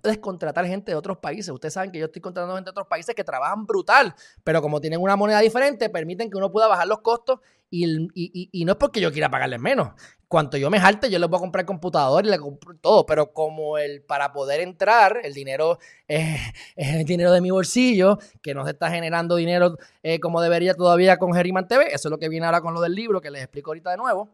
Puedes 0.00 0.18
contratar 0.18 0.66
gente 0.66 0.92
de 0.92 0.96
otros 0.96 1.18
países. 1.18 1.50
Ustedes 1.50 1.74
saben 1.74 1.90
que 1.90 1.98
yo 1.98 2.06
estoy 2.06 2.22
contratando 2.22 2.54
gente 2.54 2.68
de 2.68 2.72
otros 2.72 2.86
países 2.86 3.14
que 3.14 3.24
trabajan 3.24 3.66
brutal, 3.66 4.14
pero 4.44 4.62
como 4.62 4.80
tienen 4.80 5.00
una 5.00 5.16
moneda 5.16 5.40
diferente, 5.40 5.90
permiten 5.90 6.30
que 6.30 6.36
uno 6.36 6.50
pueda 6.50 6.68
bajar 6.68 6.86
los 6.86 7.00
costos 7.00 7.40
y, 7.70 8.64
no 8.64 8.72
es 8.72 8.78
porque 8.78 9.00
yo 9.00 9.12
quiera 9.12 9.30
pagarles 9.30 9.60
menos. 9.60 9.90
Cuanto 10.26 10.56
yo 10.56 10.70
me 10.70 10.78
jalte, 10.78 11.10
yo 11.10 11.18
les 11.18 11.28
voy 11.28 11.38
a 11.38 11.40
comprar 11.40 11.64
computador 11.64 12.24
y 12.24 12.30
le 12.30 12.38
compro 12.38 12.76
todo, 12.76 13.06
pero 13.06 13.32
como 13.32 13.78
el 13.78 14.02
para 14.02 14.32
poder 14.32 14.60
entrar, 14.60 15.20
el 15.22 15.32
dinero 15.32 15.78
es, 16.06 16.38
el 16.76 17.04
dinero 17.04 17.32
de 17.32 17.40
mi 17.40 17.50
bolsillo, 17.50 18.18
que 18.42 18.54
no 18.54 18.64
se 18.64 18.72
está 18.72 18.90
generando 18.90 19.36
dinero 19.36 19.78
eh, 20.02 20.20
como 20.20 20.40
debería 20.40 20.74
todavía 20.74 21.18
con 21.18 21.32
Geriman 21.32 21.66
TV, 21.66 21.86
eso 21.94 22.08
es 22.08 22.10
lo 22.10 22.18
que 22.18 22.28
viene 22.28 22.46
ahora 22.46 22.60
con 22.60 22.74
lo 22.74 22.80
del 22.80 22.94
libro 22.94 23.20
que 23.20 23.30
les 23.30 23.42
explico 23.42 23.70
ahorita 23.70 23.90
de 23.90 23.96
nuevo, 23.96 24.28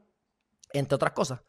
entre 0.72 0.94
otras 0.96 1.12
cosas. 1.12 1.40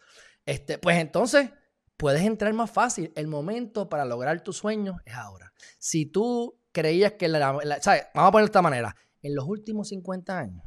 Este, 0.46 0.78
pues 0.78 0.98
entonces 0.98 1.50
puedes 1.98 2.22
entrar 2.22 2.54
más 2.54 2.72
fácil. 2.72 3.12
El 3.16 3.28
momento 3.28 3.90
para 3.90 4.06
lograr 4.06 4.42
tus 4.42 4.58
sueños 4.58 4.98
es 5.06 5.14
ahora. 5.14 5.54
Si 5.80 6.06
tú 6.06 6.60
creías 6.72 7.14
que 7.14 7.28
la, 7.28 7.58
¿sabes? 7.82 8.06
Vamos 8.14 8.30
a 8.30 8.32
ponerlo 8.32 8.48
de 8.48 8.50
esta 8.50 8.62
manera. 8.62 8.96
En 9.22 9.36
los 9.36 9.46
últimos 9.46 9.90
50 9.90 10.38
años, 10.38 10.64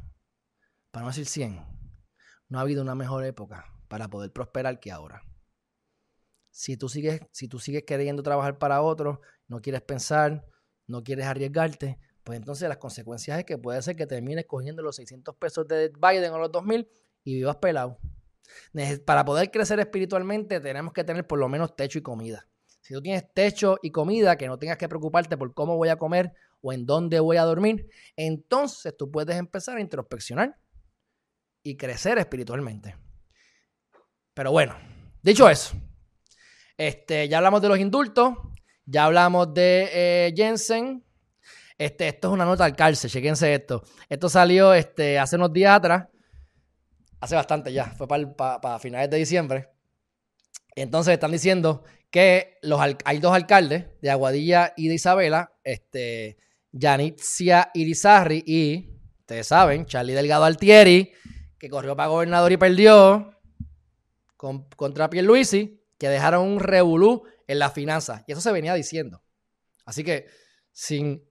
para 0.91 1.03
no 1.03 1.09
decir 1.09 1.25
100, 1.25 1.63
no 2.49 2.57
ha 2.57 2.61
habido 2.61 2.81
una 2.81 2.95
mejor 2.95 3.23
época 3.23 3.65
para 3.87 4.09
poder 4.09 4.31
prosperar 4.31 4.79
que 4.79 4.91
ahora. 4.91 5.23
Si 6.51 6.75
tú 6.75 6.89
sigues, 6.89 7.21
si 7.31 7.47
tú 7.47 7.59
sigues 7.59 7.83
queriendo 7.83 8.23
trabajar 8.23 8.57
para 8.57 8.81
otros, 8.81 9.19
no 9.47 9.61
quieres 9.61 9.81
pensar, 9.81 10.45
no 10.87 11.03
quieres 11.03 11.25
arriesgarte, 11.25 11.99
pues 12.23 12.37
entonces 12.37 12.67
las 12.67 12.77
consecuencias 12.77 13.39
es 13.39 13.45
que 13.45 13.57
puede 13.57 13.81
ser 13.81 13.95
que 13.95 14.07
termines 14.07 14.45
cogiendo 14.45 14.81
los 14.81 14.95
600 14.97 15.35
pesos 15.35 15.67
de 15.67 15.89
Biden 15.89 16.33
o 16.33 16.39
los 16.39 16.51
2000 16.51 16.89
y 17.23 17.35
vivas 17.35 17.57
pelado. 17.57 17.99
Para 19.05 19.25
poder 19.25 19.51
crecer 19.51 19.79
espiritualmente 19.79 20.59
tenemos 20.59 20.93
que 20.93 21.03
tener 21.03 21.25
por 21.25 21.39
lo 21.39 21.49
menos 21.49 21.75
techo 21.75 21.99
y 21.99 22.01
comida. 22.01 22.47
Si 22.81 22.93
tú 22.93 23.01
tienes 23.01 23.31
techo 23.33 23.77
y 23.81 23.91
comida, 23.91 24.37
que 24.37 24.47
no 24.47 24.57
tengas 24.57 24.77
que 24.77 24.89
preocuparte 24.89 25.37
por 25.37 25.53
cómo 25.53 25.77
voy 25.77 25.89
a 25.89 25.97
comer 25.97 26.33
o 26.61 26.73
en 26.73 26.85
dónde 26.85 27.19
voy 27.19 27.37
a 27.37 27.43
dormir, 27.43 27.87
entonces 28.15 28.95
tú 28.97 29.11
puedes 29.11 29.37
empezar 29.37 29.77
a 29.77 29.81
introspeccionar 29.81 30.57
y 31.61 31.77
crecer 31.77 32.17
espiritualmente. 32.17 32.95
Pero 34.33 34.51
bueno, 34.51 34.75
dicho 35.21 35.49
eso, 35.49 35.75
este, 36.77 37.27
ya 37.27 37.37
hablamos 37.37 37.61
de 37.61 37.67
los 37.67 37.79
indultos, 37.79 38.35
ya 38.85 39.05
hablamos 39.05 39.53
de 39.53 39.89
eh, 39.91 40.33
Jensen. 40.35 41.03
Este, 41.77 42.07
esto 42.07 42.29
es 42.29 42.33
una 42.33 42.45
nota 42.45 42.65
al 42.65 42.75
cárcel, 42.75 43.09
chequense 43.09 43.53
esto. 43.53 43.83
Esto 44.07 44.29
salió 44.29 44.73
este, 44.73 45.19
hace 45.19 45.35
unos 45.35 45.53
días 45.53 45.75
atrás 45.75 46.07
hace 47.19 47.35
bastante 47.35 47.73
ya, 47.73 47.85
fue 47.85 48.07
para, 48.07 48.79
finales 48.79 49.09
de 49.09 49.17
diciembre. 49.17 49.69
Entonces 50.75 51.13
están 51.13 51.31
diciendo 51.31 51.83
que 52.09 52.57
los, 52.61 52.79
hay 53.05 53.19
dos 53.19 53.33
alcaldes 53.33 53.87
de 54.01 54.09
Aguadilla 54.09 54.73
y 54.77 54.87
de 54.87 54.95
Isabela, 54.95 55.53
este, 55.63 56.37
Yanitzia 56.71 57.71
Irizarri 57.73 58.43
y, 58.45 58.89
ustedes 59.19 59.47
saben, 59.47 59.85
Charlie 59.85 60.13
Delgado 60.13 60.45
Altieri, 60.45 61.11
que 61.57 61.69
corrió 61.69 61.95
para 61.95 62.09
gobernador 62.09 62.51
y 62.51 62.57
perdió 62.57 63.37
con, 64.37 64.69
contra 64.69 65.09
Pierluisi, 65.09 65.83
que 65.97 66.07
dejaron 66.07 66.47
un 66.47 66.59
revolú 66.59 67.23
en 67.47 67.59
las 67.59 67.73
finanzas. 67.73 68.23
Y 68.27 68.31
eso 68.31 68.41
se 68.41 68.51
venía 68.51 68.73
diciendo. 68.73 69.21
Así 69.85 70.03
que, 70.03 70.27
sin 70.71 71.27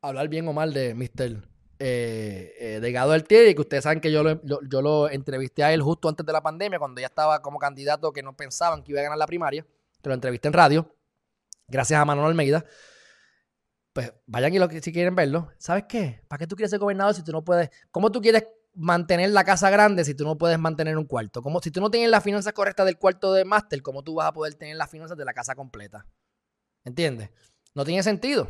hablar 0.00 0.28
bien 0.28 0.48
o 0.48 0.52
mal 0.52 0.72
de 0.72 0.94
Mr. 0.94 1.49
Eh, 1.82 2.52
eh, 2.58 2.80
Delgado 2.80 3.12
Altieri, 3.12 3.54
que 3.54 3.62
ustedes 3.62 3.84
saben 3.84 4.02
que 4.02 4.12
yo 4.12 4.22
lo, 4.22 4.42
yo 4.42 4.82
lo 4.82 5.08
entrevisté 5.08 5.64
a 5.64 5.72
él 5.72 5.80
justo 5.80 6.10
antes 6.10 6.26
de 6.26 6.32
la 6.32 6.42
pandemia, 6.42 6.78
cuando 6.78 7.00
ya 7.00 7.06
estaba 7.06 7.40
como 7.40 7.58
candidato 7.58 8.12
que 8.12 8.22
no 8.22 8.36
pensaban 8.36 8.82
que 8.82 8.92
iba 8.92 9.00
a 9.00 9.04
ganar 9.04 9.16
la 9.16 9.26
primaria, 9.26 9.64
que 10.02 10.08
lo 10.10 10.14
entrevisté 10.14 10.48
en 10.48 10.52
radio, 10.52 10.94
gracias 11.68 11.98
a 11.98 12.04
Manuel 12.04 12.28
Almeida. 12.28 12.66
Pues 13.94 14.12
vayan 14.26 14.52
y 14.52 14.58
lo, 14.58 14.68
si 14.68 14.92
quieren 14.92 15.14
verlo. 15.14 15.50
¿Sabes 15.56 15.84
qué? 15.88 16.22
¿Para 16.28 16.40
qué 16.40 16.46
tú 16.46 16.54
quieres 16.54 16.70
ser 16.70 16.80
gobernador 16.80 17.14
si 17.14 17.24
tú 17.24 17.32
no 17.32 17.42
puedes? 17.42 17.70
¿Cómo 17.90 18.12
tú 18.12 18.20
quieres 18.20 18.44
mantener 18.74 19.30
la 19.30 19.44
casa 19.44 19.70
grande 19.70 20.04
si 20.04 20.14
tú 20.14 20.24
no 20.24 20.36
puedes 20.36 20.58
mantener 20.58 20.98
un 20.98 21.06
cuarto? 21.06 21.40
Como 21.40 21.62
si 21.62 21.70
tú 21.70 21.80
no 21.80 21.90
tienes 21.90 22.10
las 22.10 22.22
finanzas 22.22 22.52
correctas 22.52 22.84
del 22.84 22.98
cuarto 22.98 23.32
de 23.32 23.46
máster, 23.46 23.80
¿cómo 23.80 24.04
tú 24.04 24.16
vas 24.16 24.28
a 24.28 24.32
poder 24.32 24.54
tener 24.54 24.76
las 24.76 24.90
finanzas 24.90 25.16
de 25.16 25.24
la 25.24 25.32
casa 25.32 25.54
completa? 25.54 26.06
¿Entiendes? 26.84 27.30
No 27.74 27.86
tiene 27.86 28.02
sentido. 28.02 28.48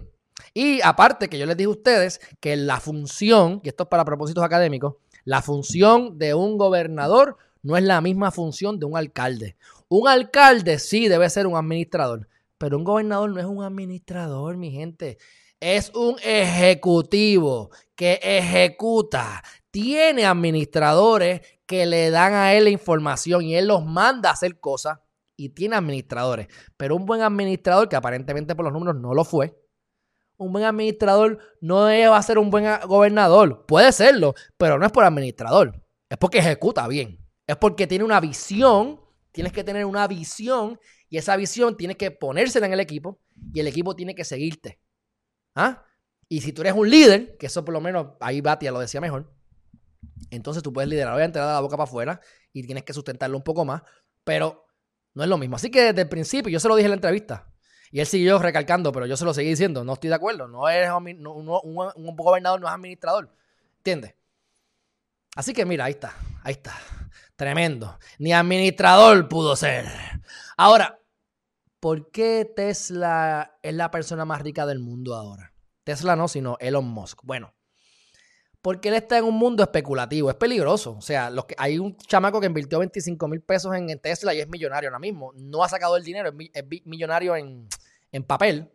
Y 0.55 0.81
aparte 0.83 1.29
que 1.29 1.39
yo 1.39 1.47
les 1.47 1.57
dije 1.57 1.69
a 1.69 1.71
ustedes 1.71 2.21
que 2.41 2.57
la 2.57 2.81
función, 2.81 3.61
y 3.65 3.69
esto 3.69 3.85
es 3.85 3.89
para 3.89 4.05
propósitos 4.05 4.45
académicos, 4.45 4.95
la 5.25 5.43
función 5.43 6.19
de 6.19 6.35
un 6.35 6.59
gobernador 6.59 7.37
no 7.63 7.77
es 7.77 7.85
la 7.85 8.01
misma 8.01 8.31
función 8.31 8.79
de 8.79 8.87
un 8.87 8.97
alcalde. 8.97 9.57
Un 9.89 10.09
alcalde 10.09 10.79
sí 10.79 11.09
debe 11.09 11.29
ser 11.31 11.47
un 11.47 11.57
administrador, 11.57 12.29
pero 12.59 12.77
un 12.77 12.85
gobernador 12.85 13.31
no 13.31 13.41
es 13.41 13.47
un 13.47 13.63
administrador, 13.63 14.57
mi 14.57 14.71
gente. 14.71 15.19
Es 15.61 15.93
un 15.95 16.17
ejecutivo 16.23 17.71
que 17.95 18.19
ejecuta, 18.23 19.43
tiene 19.71 20.25
administradores 20.25 21.43
que 21.67 21.87
le 21.87 22.11
dan 22.11 22.33
a 22.33 22.55
él 22.55 22.65
la 22.65 22.71
información 22.71 23.43
y 23.43 23.55
él 23.57 23.69
los 23.69 23.85
manda 23.85 24.31
a 24.31 24.33
hacer 24.33 24.59
cosas 24.59 24.99
y 25.37 25.51
tiene 25.51 25.77
administradores. 25.77 26.49
Pero 26.77 26.97
un 26.97 27.07
buen 27.07 27.23
administrador, 27.23 27.89
que 27.89 27.97
aparentemente 27.97 28.55
por 28.55 28.65
los 28.65 28.73
números 28.73 28.97
no 28.97 29.15
lo 29.15 29.25
fue, 29.25 29.60
un 30.41 30.53
buen 30.53 30.65
administrador 30.65 31.39
no 31.61 31.83
va 31.85 32.17
a 32.17 32.23
ser 32.23 32.39
un 32.39 32.51
buen 32.51 32.67
gobernador. 32.87 33.67
Puede 33.67 33.93
serlo, 33.93 34.35
pero 34.57 34.79
no 34.79 34.87
es 34.87 34.93
por 34.93 35.05
administrador. 35.05 35.83
Es 36.09 36.17
porque 36.17 36.39
ejecuta 36.39 36.89
bien. 36.89 37.19
Es 37.47 37.57
porque 37.57 37.87
tiene 37.87 38.05
una 38.05 38.21
visión. 38.21 39.01
Tienes 39.33 39.53
que 39.53 39.63
tener 39.63 39.85
una 39.85 40.09
visión 40.09 40.81
y 41.11 41.19
esa 41.19 41.37
visión 41.37 41.77
tiene 41.77 41.97
que 41.97 42.11
ponérsela 42.11 42.67
en 42.67 42.73
el 42.73 42.81
equipo 42.81 43.21
y 43.53 43.61
el 43.61 43.67
equipo 43.67 43.95
tiene 43.95 44.15
que 44.15 44.25
seguirte. 44.25 44.81
¿Ah? 45.55 45.85
Y 46.29 46.41
si 46.41 46.53
tú 46.53 46.63
eres 46.63 46.73
un 46.75 46.89
líder, 46.89 47.37
que 47.37 47.47
eso 47.47 47.65
por 47.65 47.75
lo 47.75 47.81
menos 47.81 48.09
ahí 48.21 48.41
Batia 48.41 48.73
lo 48.73 48.81
decía 48.81 49.01
mejor, 49.01 49.31
entonces 50.31 50.63
tú 50.63 50.73
puedes 50.73 50.89
liderar, 50.89 51.13
obviamente, 51.13 51.39
de 51.39 51.45
la 51.45 51.61
boca 51.61 51.77
para 51.77 51.89
afuera 51.89 52.21
y 52.53 52.65
tienes 52.65 52.85
que 52.85 52.93
sustentarlo 52.93 53.37
un 53.37 53.45
poco 53.45 53.65
más, 53.65 53.83
pero 54.25 54.67
no 55.15 55.23
es 55.23 55.29
lo 55.29 55.37
mismo. 55.37 55.57
Así 55.57 55.71
que 55.71 55.83
desde 55.83 56.03
el 56.03 56.09
principio, 56.09 56.51
yo 56.51 56.61
se 56.61 56.69
lo 56.69 56.77
dije 56.77 56.87
en 56.87 56.93
la 56.93 56.97
entrevista, 56.97 57.50
y 57.91 58.01
él 58.01 58.07
siguió 58.07 58.39
recalcando, 58.39 58.93
pero 58.93 59.07
yo 59.07 59.17
se 59.17 59.25
lo 59.25 59.35
seguí 59.35 59.51
diciendo, 59.51 59.85
no 59.85 59.95
estoy 59.95 60.09
de 60.09 60.17
acuerdo, 60.17 60.47
no 60.47 60.69
es 60.69 60.89
un, 60.91 61.27
un, 61.27 62.17
gobernador, 62.17 62.61
no 62.61 62.69
es 62.69 62.73
administrador, 62.73 63.31
¿entiendes? 63.79 64.15
Así 65.35 65.53
que 65.53 65.65
mira, 65.65 65.87
ahí 65.87 65.93
está, 65.93 66.15
ahí 66.43 66.53
está, 66.53 66.75
tremendo. 67.37 67.99
Ni 68.19 68.33
administrador 68.33 69.29
pudo 69.29 69.57
ser. 69.57 69.87
Ahora, 70.57 71.01
¿por 71.81 72.11
qué 72.11 72.51
Tesla 72.55 73.59
es 73.63 73.75
la 73.75 73.91
persona 73.91 74.25
más 74.25 74.43
rica 74.43 74.67
del 74.67 74.81
mundo 74.81 75.15
ahora? 75.15 75.53
Tesla 75.85 76.17
no, 76.17 76.29
sino 76.29 76.57
Elon 76.61 76.87
Musk. 76.87 77.21
Bueno, 77.23 77.55
porque 78.63 78.89
él 78.89 78.95
está 78.95 79.19
en 79.19 79.25
un 79.25 79.37
mundo 79.37 79.63
especulativo, 79.63 80.29
es 80.29 80.37
peligroso. 80.37 80.93
O 80.93 81.01
sea, 81.01 81.31
los 81.31 81.47
que, 81.47 81.55
hay 81.57 81.79
un 81.79 81.97
chamaco 81.97 82.41
que 82.41 82.47
invirtió 82.47 82.79
25 82.79 83.29
mil 83.29 83.41
pesos 83.41 83.75
en, 83.75 83.99
Tesla 84.01 84.35
y 84.35 84.41
es 84.41 84.49
millonario 84.49 84.91
ahora 84.91 84.99
mismo. 84.99 85.33
No 85.35 85.65
ha 85.65 85.69
sacado 85.69 85.97
el 85.97 86.05
dinero, 86.05 86.31
es, 86.53 86.65
millonario 86.85 87.37
en, 87.37 87.69
papel. 88.25 88.71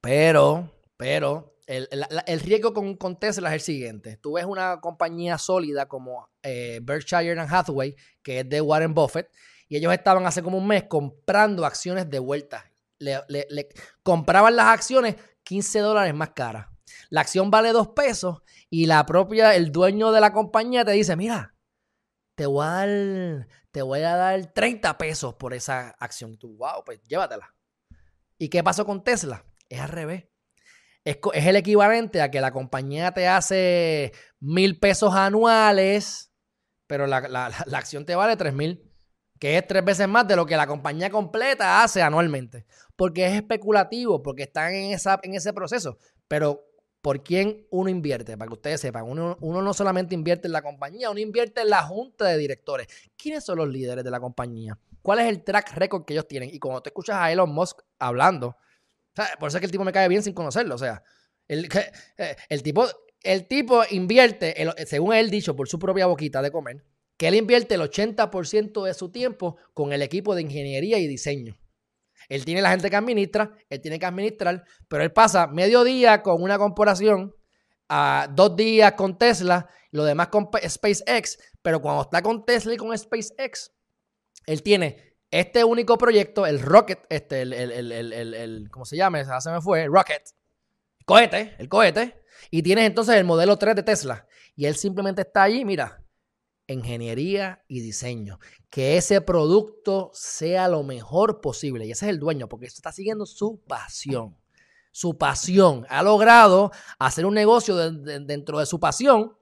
Pero, 0.00 0.70
pero, 0.96 1.56
el, 1.66 2.40
riesgo 2.40 2.74
con, 2.74 3.18
Tesla 3.18 3.48
es 3.48 3.54
el 3.54 3.60
siguiente. 3.60 4.18
Tú 4.18 4.34
ves 4.34 4.44
una 4.44 4.80
compañía 4.80 5.38
sólida 5.38 5.86
como 5.86 6.28
eh, 6.42 6.80
Berkshire 6.82 7.38
Hathaway, 7.40 7.96
que 8.22 8.40
es 8.40 8.48
de 8.48 8.60
Warren 8.60 8.94
Buffett, 8.94 9.30
y 9.68 9.76
ellos 9.76 9.92
estaban 9.92 10.26
hace 10.26 10.42
como 10.42 10.58
un 10.58 10.66
mes 10.66 10.84
comprando 10.84 11.64
acciones 11.64 12.10
de 12.10 12.18
vuelta. 12.18 12.70
Le, 12.98 13.20
le 13.28 13.68
compraban 14.02 14.56
las 14.56 14.66
acciones 14.66 15.16
15 15.42 15.80
dólares 15.80 16.14
más 16.14 16.30
caras 16.30 16.68
la 17.10 17.20
acción 17.20 17.50
vale 17.50 17.72
dos 17.72 17.88
pesos 17.88 18.42
y 18.70 18.86
la 18.86 19.04
propia, 19.06 19.54
el 19.54 19.72
dueño 19.72 20.12
de 20.12 20.20
la 20.20 20.32
compañía 20.32 20.84
te 20.84 20.92
dice, 20.92 21.16
mira, 21.16 21.54
te 22.34 22.46
voy 22.46 22.66
a 22.66 22.70
dar, 22.70 23.48
te 23.70 23.82
voy 23.82 24.00
a 24.00 24.16
dar 24.16 24.52
30 24.52 24.98
pesos 24.98 25.34
por 25.34 25.54
esa 25.54 25.90
acción. 26.00 26.36
Tú, 26.36 26.56
wow, 26.56 26.82
pues 26.84 27.00
llévatela. 27.04 27.53
¿Y 28.38 28.48
qué 28.48 28.62
pasó 28.62 28.84
con 28.84 29.04
Tesla? 29.04 29.44
Es 29.68 29.80
al 29.80 29.88
revés. 29.88 30.24
Es, 31.04 31.18
el 31.34 31.56
equivalente 31.56 32.22
a 32.22 32.30
que 32.30 32.40
la 32.40 32.52
compañía 32.52 33.12
te 33.12 33.28
hace 33.28 34.12
mil 34.40 34.78
pesos 34.78 35.14
anuales, 35.14 36.32
pero 36.86 37.06
la, 37.06 37.18
acción 37.72 38.06
te 38.06 38.14
vale 38.14 38.36
tres 38.36 38.54
mil, 38.54 38.90
que 39.38 39.58
es 39.58 39.66
tres 39.66 39.84
veces 39.84 40.08
más 40.08 40.26
de 40.26 40.36
lo 40.36 40.46
que 40.46 40.56
la 40.56 40.66
compañía 40.66 41.10
completa 41.10 41.82
hace 41.82 42.00
anualmente. 42.00 42.66
Porque 42.96 43.26
es 43.26 43.34
especulativo, 43.34 44.22
porque 44.22 44.44
están 44.44 44.72
en, 44.72 44.92
esa, 44.92 45.20
en 45.22 45.34
ese 45.34 45.52
proceso. 45.52 45.98
Pero 46.26 46.64
por 47.04 47.22
quién 47.22 47.66
uno 47.70 47.90
invierte, 47.90 48.38
para 48.38 48.48
que 48.48 48.54
ustedes 48.54 48.80
sepan. 48.80 49.04
Uno, 49.04 49.36
no 49.38 49.74
solamente 49.74 50.14
invierte 50.14 50.48
en 50.48 50.52
la 50.52 50.62
compañía, 50.62 51.10
uno 51.10 51.20
invierte 51.20 51.60
en 51.60 51.68
la 51.68 51.82
junta 51.82 52.24
de 52.24 52.38
directores. 52.38 52.86
¿Quiénes 53.18 53.44
son 53.44 53.58
los 53.58 53.68
líderes 53.68 54.02
de 54.04 54.10
la 54.10 54.20
compañía? 54.20 54.78
¿Cuál 55.04 55.18
es 55.18 55.26
el 55.26 55.44
track 55.44 55.74
record 55.74 56.06
que 56.06 56.14
ellos 56.14 56.26
tienen? 56.26 56.48
Y 56.50 56.58
cuando 56.58 56.80
tú 56.82 56.88
escuchas 56.88 57.16
a 57.16 57.30
Elon 57.30 57.52
Musk 57.52 57.82
hablando, 57.98 58.56
por 59.38 59.48
eso 59.48 59.58
es 59.58 59.60
que 59.60 59.66
el 59.66 59.70
tipo 59.70 59.84
me 59.84 59.92
cae 59.92 60.08
bien 60.08 60.22
sin 60.22 60.32
conocerlo. 60.32 60.74
O 60.74 60.78
sea, 60.78 61.02
el, 61.46 61.68
eh, 62.16 62.36
el 62.48 62.62
tipo, 62.62 62.86
el 63.20 63.46
tipo 63.46 63.82
invierte, 63.90 64.54
según 64.86 65.12
él 65.12 65.28
dicho 65.28 65.54
por 65.54 65.68
su 65.68 65.78
propia 65.78 66.06
boquita 66.06 66.40
de 66.40 66.50
comer, 66.50 66.86
que 67.18 67.28
él 67.28 67.34
invierte 67.34 67.74
el 67.74 67.82
80% 67.82 68.82
de 68.82 68.94
su 68.94 69.10
tiempo 69.10 69.58
con 69.74 69.92
el 69.92 70.00
equipo 70.00 70.34
de 70.34 70.40
ingeniería 70.40 70.96
y 70.96 71.06
diseño. 71.06 71.54
Él 72.30 72.46
tiene 72.46 72.62
la 72.62 72.70
gente 72.70 72.88
que 72.88 72.96
administra, 72.96 73.54
él 73.68 73.82
tiene 73.82 73.98
que 73.98 74.06
administrar, 74.06 74.64
pero 74.88 75.02
él 75.02 75.12
pasa 75.12 75.48
medio 75.48 75.84
día 75.84 76.22
con 76.22 76.42
una 76.42 76.56
corporación, 76.56 77.34
a 77.90 78.26
dos 78.32 78.56
días 78.56 78.94
con 78.94 79.18
Tesla, 79.18 79.68
lo 79.90 80.04
demás 80.04 80.28
con 80.28 80.48
SpaceX, 80.66 81.38
pero 81.60 81.82
cuando 81.82 82.04
está 82.04 82.22
con 82.22 82.46
Tesla 82.46 82.72
y 82.72 82.78
con 82.78 82.96
SpaceX, 82.96 83.73
él 84.46 84.62
tiene 84.62 85.16
este 85.30 85.64
único 85.64 85.98
proyecto, 85.98 86.46
el 86.46 86.60
Rocket, 86.60 87.06
este, 87.08 87.42
el, 87.42 87.52
el, 87.52 87.92
el, 87.92 88.12
el 88.12 88.70
¿cómo 88.70 88.84
se 88.84 88.96
llama? 88.96 89.40
Se 89.40 89.50
me 89.50 89.60
fue, 89.60 89.86
Rocket, 89.86 90.22
cohete, 91.04 91.56
el 91.58 91.68
cohete, 91.68 92.22
y 92.50 92.62
tienes 92.62 92.86
entonces 92.86 93.16
el 93.16 93.24
modelo 93.24 93.56
3 93.56 93.76
de 93.76 93.82
Tesla. 93.82 94.26
Y 94.54 94.66
él 94.66 94.76
simplemente 94.76 95.22
está 95.22 95.42
allí, 95.42 95.64
mira, 95.64 96.04
ingeniería 96.66 97.64
y 97.68 97.80
diseño. 97.80 98.38
Que 98.70 98.96
ese 98.96 99.20
producto 99.20 100.10
sea 100.14 100.68
lo 100.68 100.82
mejor 100.82 101.40
posible. 101.40 101.86
Y 101.86 101.90
ese 101.90 102.06
es 102.06 102.10
el 102.10 102.20
dueño, 102.20 102.48
porque 102.48 102.66
está 102.66 102.92
siguiendo 102.92 103.26
su 103.26 103.60
pasión. 103.66 104.36
Su 104.92 105.18
pasión. 105.18 105.86
Ha 105.88 106.02
logrado 106.02 106.70
hacer 106.98 107.26
un 107.26 107.34
negocio 107.34 107.76
dentro 107.76 108.60
de 108.60 108.66
su 108.66 108.78
pasión 108.78 109.36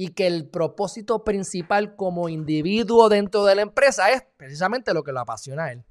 y 0.00 0.14
que 0.14 0.28
el 0.28 0.48
propósito 0.48 1.24
principal 1.24 1.96
como 1.96 2.28
individuo 2.28 3.08
dentro 3.08 3.44
de 3.44 3.56
la 3.56 3.62
empresa 3.62 4.12
es 4.12 4.22
precisamente 4.36 4.94
lo 4.94 5.02
que 5.02 5.10
lo 5.10 5.18
apasiona 5.18 5.64
a 5.64 5.72
él. 5.72 5.84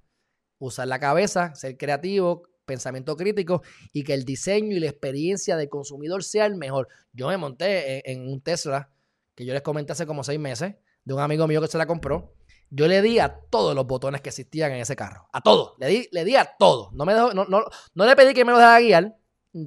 Usar 0.60 0.88
la 0.88 0.98
cabeza, 0.98 1.54
ser 1.56 1.76
creativo, 1.76 2.44
pensamiento 2.66 3.18
crítico 3.18 3.64
y 3.92 4.06
que 4.06 4.14
el 4.14 4.24
diseño 4.24 4.78
y 4.78 4.80
la 4.80 4.88
experiencia 4.88 5.58
del 5.58 5.68
consumidor 5.68 6.24
sea 6.24 6.46
el 6.46 6.56
mejor. 6.56 6.88
Yo 7.12 7.28
me 7.28 7.36
monté 7.36 8.10
en 8.10 8.30
un 8.30 8.40
Tesla 8.40 8.90
que 9.36 9.46
yo 9.46 9.54
les 9.54 9.62
comenté 9.62 9.92
hace 9.92 10.08
como 10.08 10.24
seis 10.24 10.40
meses, 10.40 10.76
de 11.04 11.14
un 11.14 11.20
amigo 11.20 11.46
mío 11.46 11.60
que 11.60 11.68
se 11.68 11.78
la 11.78 11.86
compró. 11.86 12.34
Yo 12.70 12.88
le 12.88 13.02
di 13.02 13.20
a 13.20 13.42
todos 13.50 13.76
los 13.76 13.86
botones 13.88 14.22
que 14.22 14.30
existían 14.30 14.72
en 14.72 14.80
ese 14.80 14.96
carro. 14.96 15.28
A 15.34 15.42
todos. 15.42 15.74
Le 15.80 15.88
di, 15.88 16.08
le 16.14 16.24
di 16.24 16.38
a 16.38 16.46
todos. 16.58 16.94
No, 16.94 17.04
me 17.04 17.14
no, 17.14 17.34
no, 17.34 18.06
le 18.06 18.16
pedí 18.16 18.34
que 18.34 18.46
me 18.46 18.54
lo 18.54 18.58
dejara 18.58 18.80
guiar. 18.80 19.18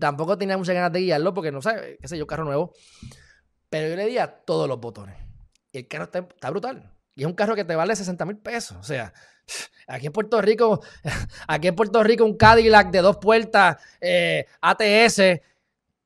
Tampoco 0.00 0.38
tenía 0.38 0.56
muchas 0.56 0.74
ganas 0.74 0.92
de 0.92 1.00
guiarlo 1.00 1.34
porque 1.34 1.52
no 1.52 1.60
sé, 1.60 1.98
qué 2.00 2.08
sé 2.08 2.16
yo, 2.16 2.26
carro 2.26 2.44
nuevo. 2.44 2.72
Pero 3.70 3.88
yo 3.88 3.96
le 3.96 4.06
di 4.06 4.18
a 4.18 4.26
todos 4.26 4.68
los 4.68 4.78
botones. 4.78 5.16
Y 5.72 5.78
el 5.78 5.88
carro 5.88 6.04
está, 6.04 6.50
brutal. 6.50 6.92
Y 7.14 7.22
es 7.22 7.26
un 7.26 7.34
carro 7.34 7.54
que 7.54 7.64
te 7.64 7.76
vale 7.76 7.94
60 7.94 8.24
mil 8.26 8.36
pesos. 8.36 8.76
O 8.78 8.82
sea, 8.82 9.14
aquí 9.86 10.06
en 10.06 10.12
Puerto 10.12 10.42
Rico, 10.42 10.82
aquí 11.48 11.68
en 11.68 11.76
Puerto 11.76 12.02
Rico, 12.02 12.24
un 12.24 12.36
Cadillac 12.36 12.90
de 12.90 13.00
dos 13.00 13.16
puertas, 13.18 13.78
eh, 14.00 14.46
ATS, 14.60 15.40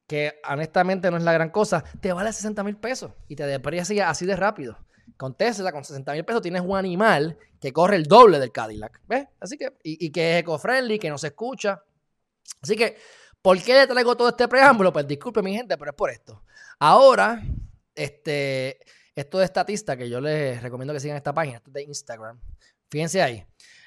que 0.06 0.40
honestamente 0.48 1.10
no 1.10 1.16
es 1.16 1.22
la 1.22 1.32
gran 1.32 1.50
cosa, 1.50 1.82
te 2.00 2.12
vale 2.12 2.32
60 2.32 2.62
mil 2.62 2.76
pesos 2.76 3.12
y 3.26 3.36
te 3.36 3.46
deprecia 3.46 4.10
así 4.10 4.26
de 4.26 4.36
rápido. 4.36 4.78
Con 5.16 5.34
Tesla, 5.34 5.72
con 5.72 5.84
60 5.84 6.12
mil 6.12 6.24
pesos, 6.24 6.42
tienes 6.42 6.62
un 6.62 6.76
animal 6.76 7.38
que 7.60 7.72
corre 7.72 7.96
el 7.96 8.04
doble 8.04 8.38
del 8.38 8.52
Cadillac. 8.52 9.00
¿Ves? 9.06 9.26
Así 9.40 9.56
que, 9.56 9.76
y, 9.82 10.10
que 10.10 10.34
es 10.34 10.40
eco-friendly, 10.40 10.98
que 10.98 11.08
no 11.08 11.16
se 11.16 11.28
escucha. 11.28 11.82
Así 12.60 12.76
que, 12.76 12.98
¿por 13.40 13.58
qué 13.62 13.74
le 13.74 13.86
traigo 13.86 14.16
todo 14.16 14.28
este 14.28 14.48
preámbulo? 14.48 14.92
Pues 14.92 15.06
disculpe, 15.06 15.40
mi 15.40 15.54
gente, 15.54 15.78
pero 15.78 15.92
es 15.92 15.96
por 15.96 16.10
esto. 16.10 16.42
Ahora, 16.86 17.42
este, 17.94 18.78
esto 19.14 19.38
de 19.38 19.46
estatista, 19.46 19.96
que 19.96 20.10
yo 20.10 20.20
les 20.20 20.62
recomiendo 20.62 20.92
que 20.92 21.00
sigan 21.00 21.16
esta 21.16 21.32
página, 21.32 21.56
esto 21.56 21.70
es 21.70 21.72
de 21.72 21.82
Instagram. 21.84 22.38
Fíjense 22.90 23.22
ahí. 23.22 23.42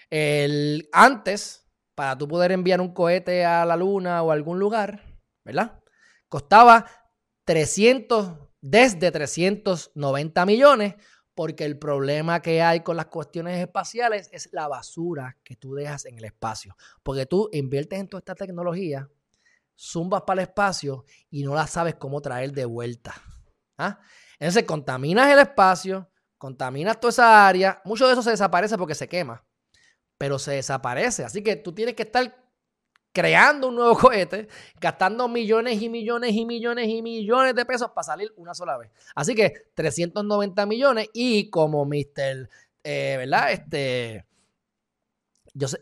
El, 0.10 0.90
antes, 0.92 1.70
para 1.94 2.18
tú 2.18 2.28
poder 2.28 2.52
enviar 2.52 2.82
un 2.82 2.96
cohete 2.96 3.46
a 3.46 3.66
la 3.66 3.78
luna 3.78 4.24
o 4.24 4.32
a 4.32 4.34
algún 4.34 4.58
lugar, 4.58 5.04
¿verdad? 5.46 5.80
Costaba 6.28 6.88
300, 7.46 8.32
desde 8.62 9.12
390 9.12 10.46
millones, 10.48 10.96
porque 11.36 11.66
el 11.66 11.78
problema 11.78 12.42
que 12.42 12.64
hay 12.64 12.80
con 12.80 12.98
las 12.98 13.06
cuestiones 13.06 13.60
espaciales 13.60 14.28
es 14.32 14.50
la 14.54 14.68
basura 14.68 15.38
que 15.44 15.56
tú 15.56 15.76
dejas 15.76 16.06
en 16.06 16.18
el 16.18 16.26
espacio. 16.26 16.76
Porque 17.04 17.28
tú 17.28 17.48
inviertes 17.52 18.00
en 18.00 18.08
toda 18.08 18.22
esta 18.22 18.34
tecnología, 18.34 19.08
zumbas 19.78 20.24
para 20.24 20.42
el 20.42 20.48
espacio 20.50 21.06
y 21.30 21.44
no 21.44 21.54
la 21.54 21.68
sabes 21.68 21.96
cómo 21.96 22.22
traer 22.22 22.52
de 22.52 22.66
vuelta. 22.66 23.16
¿Ah? 23.78 24.00
Entonces 24.40 24.64
contaminas 24.64 25.30
el 25.30 25.40
espacio, 25.40 26.10
contaminas 26.38 27.00
toda 27.00 27.12
esa 27.12 27.48
área, 27.48 27.82
mucho 27.86 28.08
de 28.08 28.14
eso 28.14 28.24
se 28.24 28.32
desaparece 28.32 28.78
porque 28.78 28.96
se 28.96 29.08
quema, 29.08 29.46
pero 30.18 30.40
se 30.40 30.54
desaparece. 30.54 31.24
Así 31.24 31.44
que 31.44 31.56
tú 31.56 31.74
tienes 31.74 31.96
que 31.96 32.04
estar 32.04 32.48
creando 33.18 33.70
un 33.70 33.76
nuevo 33.76 33.98
cohete, 33.98 34.48
gastando 34.80 35.28
millones 35.28 35.82
y 35.82 35.90
millones 35.90 36.36
y 36.36 36.46
millones 36.46 36.88
y 36.88 37.02
millones 37.02 37.56
de 37.56 37.66
pesos 37.66 37.90
para 37.90 38.04
salir 38.04 38.32
una 38.38 38.54
sola 38.54 38.78
vez. 38.78 38.92
Así 39.16 39.34
que 39.34 39.72
390 39.74 40.66
millones 40.68 41.10
y 41.14 41.50
como 41.50 41.86
Mr. 41.86 42.48
Eh, 42.84 43.16
¿verdad? 43.18 43.52
Este, 43.52 44.27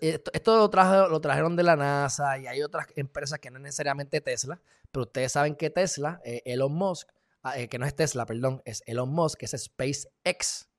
esto, 0.02 0.58
lo, 0.58 1.10
lo, 1.10 1.22
trajeron 1.22 1.56
de 1.56 1.64
la 1.64 1.76
NASA 1.76 2.38
y 2.38 2.48
hay 2.48 2.62
otras 2.62 2.88
empresas 2.96 3.40
que 3.40 3.50
no 3.52 3.58
es 3.58 3.64
necesariamente 3.64 4.22
Tesla, 4.22 4.62
pero 4.92 5.04
ustedes 5.04 5.32
saben 5.32 5.56
que 5.56 5.70
Tesla, 5.70 6.22
eh, 6.24 6.42
Elon 6.46 6.74
Musk, 6.74 7.10
ah, 7.44 7.58
eh, 7.58 7.68
que 7.68 7.80
no 7.80 7.86
es 7.86 7.96
Tesla, 7.96 8.26
perdón, 8.26 8.62
es 8.66 8.84
Elon 8.86 9.10
Musk, 9.10 9.40
que 9.40 9.46
es 9.46 9.52
SpaceX. 9.52 10.70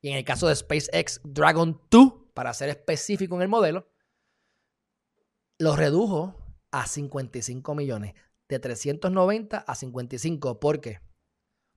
Y 0.00 0.10
en 0.10 0.16
el 0.16 0.24
caso 0.24 0.48
de 0.48 0.54
SpaceX 0.54 1.20
Dragon 1.24 1.80
2, 1.90 2.12
para 2.34 2.52
ser 2.52 2.68
específico 2.68 3.34
en 3.36 3.42
el 3.42 3.48
modelo, 3.48 3.88
lo 5.58 5.74
redujo 5.74 6.34
a 6.70 6.86
55 6.86 7.74
millones. 7.74 8.14
De 8.48 8.60
390 8.60 9.58
a 9.58 9.74
55. 9.74 10.60
¿Por 10.60 10.80
qué? 10.80 11.00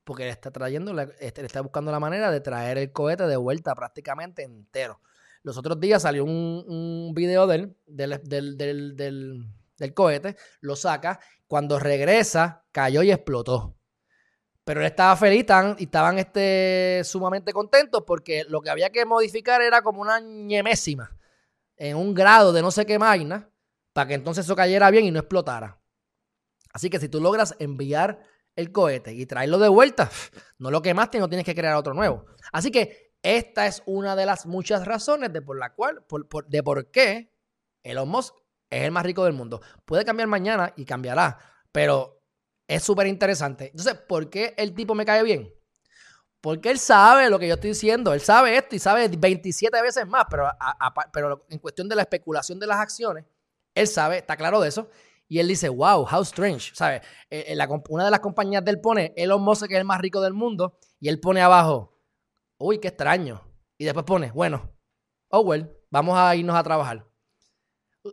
Porque 0.04 0.26
le 0.26 0.30
está 0.30 0.52
trayendo, 0.52 1.00
este, 1.20 1.42
le 1.42 1.48
está 1.48 1.62
buscando 1.62 1.92
la 1.92 2.00
manera 2.00 2.30
de 2.30 2.42
traer 2.42 2.78
el 2.78 2.92
cohete 2.92 3.26
de 3.26 3.38
vuelta 3.38 3.74
prácticamente 3.74 4.44
entero. 4.44 5.02
Los 5.44 5.58
otros 5.58 5.80
días 5.80 6.02
salió 6.02 6.26
un, 6.26 7.12
video 7.16 7.48
de 7.48 7.74
del, 7.86 8.58
del, 8.58 9.94
cohete, 9.94 10.36
lo 10.62 10.76
saca, 10.76 11.20
cuando 11.48 11.80
regresa 11.80 12.66
cayó 12.72 13.02
y 13.04 13.12
explotó. 13.12 13.76
Pero 14.64 14.82
él 14.82 14.88
estaba 14.88 15.16
feliz 15.16 15.46
y 15.78 15.84
estaban 15.84 16.20
este, 16.20 17.02
sumamente 17.04 17.54
contentos 17.54 18.04
porque 18.06 18.44
lo 18.48 18.62
que 18.62 18.70
había 18.70 18.92
que 18.92 19.06
modificar 19.06 19.62
era 19.62 19.82
como 19.82 20.02
una 20.02 20.20
ñemésima 20.20 21.18
en 21.78 21.96
un 21.96 22.14
grado 22.14 22.54
de 22.54 22.62
no 22.62 22.70
sé 22.70 22.86
qué 22.86 23.00
máquina 23.00 23.50
para 23.94 24.10
que 24.10 24.14
entonces 24.14 24.46
eso 24.46 24.56
cayera 24.56 24.92
bien 24.92 25.06
y 25.06 25.12
no 25.12 25.20
explotara. 25.20 25.82
Así 26.72 26.90
que 26.90 27.00
si 27.00 27.10
tú 27.10 27.20
logras 27.20 27.56
enviar 27.58 28.22
el 28.56 28.72
cohete 28.72 29.14
y 29.14 29.26
traerlo 29.26 29.58
de 29.58 29.70
vuelta, 29.70 30.12
no 30.60 30.70
lo 30.70 30.82
quemaste 30.82 31.18
y 31.18 31.22
no 31.22 31.30
tienes 31.30 31.46
que 31.46 31.56
crear 31.56 31.76
otro 31.76 31.94
nuevo. 31.94 32.26
Así 32.52 32.70
que 32.70 33.09
esta 33.22 33.68
es 33.68 33.84
una 33.86 34.16
de 34.16 34.26
las 34.26 34.46
muchas 34.46 34.86
razones 34.86 35.34
de 35.34 35.42
por 35.42 35.58
la 35.58 35.74
cual, 35.74 36.06
de 36.48 36.64
por 36.64 36.92
qué 36.92 37.34
Elon 37.84 38.10
Musk 38.10 38.36
es 38.70 38.84
el 38.84 38.92
más 38.92 39.04
rico 39.04 39.24
del 39.24 39.34
mundo. 39.34 39.62
Puede 39.86 40.06
cambiar 40.06 40.28
mañana 40.28 40.74
y 40.76 40.86
cambiará, 40.86 41.38
pero 41.72 42.22
es 42.68 42.84
súper 42.84 43.08
interesante. 43.08 43.72
Entonces, 43.72 43.96
¿por 43.96 44.30
qué 44.30 44.54
el 44.58 44.74
tipo 44.74 44.96
me 44.96 45.06
cae 45.06 45.24
bien? 45.24 45.54
Porque 46.42 46.70
él 46.70 46.80
sabe 46.80 47.30
lo 47.30 47.38
que 47.38 47.48
yo 47.48 47.56
estoy 47.56 47.72
diciendo, 47.72 48.14
él 48.14 48.22
sabe 48.22 48.56
esto 48.56 48.76
y 48.76 48.80
sabe 48.80 49.10
27 49.10 49.82
veces 49.82 50.08
más, 50.08 50.26
pero, 50.30 50.50
pero 51.12 51.46
en 51.50 51.60
cuestión 51.60 51.90
de 51.90 51.96
la 51.96 52.04
especulación 52.04 52.60
de 52.60 52.68
las 52.68 52.78
acciones, 52.78 53.26
él 53.76 53.88
sabe, 53.88 54.20
está 54.20 54.38
claro 54.38 54.62
de 54.62 54.70
eso. 54.70 54.90
Y 55.28 55.40
él 55.40 55.48
dice, 55.48 55.70
wow, 55.70 56.08
how 56.12 56.22
strange. 56.22 56.72
¿Sabes? 56.74 57.02
Eh, 57.30 57.54
eh, 57.54 57.68
una 57.90 58.06
de 58.06 58.12
las 58.12 58.20
compañías 58.20 58.64
de 58.66 58.72
él 58.72 58.82
pone 58.82 59.14
Elon 59.16 59.42
Musk, 59.42 59.68
que 59.68 59.76
es 59.76 59.80
el 59.80 59.86
más 59.86 60.00
rico 60.00 60.22
del 60.22 60.34
mundo, 60.34 60.80
y 61.00 61.10
él 61.10 61.20
pone 61.20 61.42
abajo, 61.42 61.99
uy, 62.60 62.80
qué 62.80 62.90
extraño. 62.90 63.42
Y 63.78 63.86
después 63.86 64.06
pone, 64.06 64.32
bueno, 64.32 64.72
oh 65.30 65.42
well, 65.42 65.72
vamos 65.90 66.18
a 66.18 66.36
irnos 66.36 66.56
a 66.56 66.64
trabajar. 66.64 67.06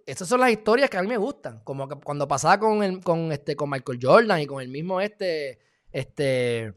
Esas 0.04 0.28
son 0.28 0.40
las 0.40 0.50
historias 0.50 0.90
que 0.90 0.96
a 0.96 1.02
mí 1.02 1.08
me 1.08 1.16
gustan. 1.16 1.62
Como 1.62 1.88
cuando 2.00 2.26
pasaba 2.26 2.58
con, 2.58 3.00
con, 3.02 3.32
este, 3.32 3.54
con 3.54 3.70
Michael 3.70 3.98
Jordan 4.00 4.40
y 4.40 4.46
con 4.46 4.62
el 4.62 4.68
mismo 4.68 5.00
este, 5.00 5.58
este, 5.92 6.74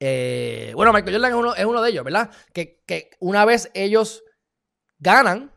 eh, 0.00 0.72
bueno, 0.74 0.92
Michael 0.92 1.14
Jordan 1.14 1.32
es 1.32 1.36
uno, 1.36 1.54
es 1.54 1.64
uno 1.64 1.82
de 1.82 1.90
ellos, 1.90 2.04
¿verdad? 2.04 2.30
Que, 2.52 2.82
que 2.86 3.10
una 3.20 3.44
vez 3.44 3.70
ellos 3.74 4.24
ganan, 4.98 5.52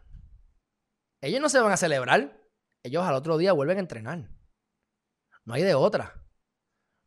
ellos 1.21 1.41
no 1.41 1.49
se 1.49 1.59
van 1.59 1.71
a 1.71 1.77
celebrar. 1.77 2.37
Ellos 2.83 3.03
al 3.03 3.15
otro 3.15 3.37
día 3.37 3.51
vuelven 3.51 3.77
a 3.77 3.81
entrenar. 3.81 4.29
No 5.43 5.53
hay 5.53 5.63
de 5.63 5.75
otra. 5.75 6.23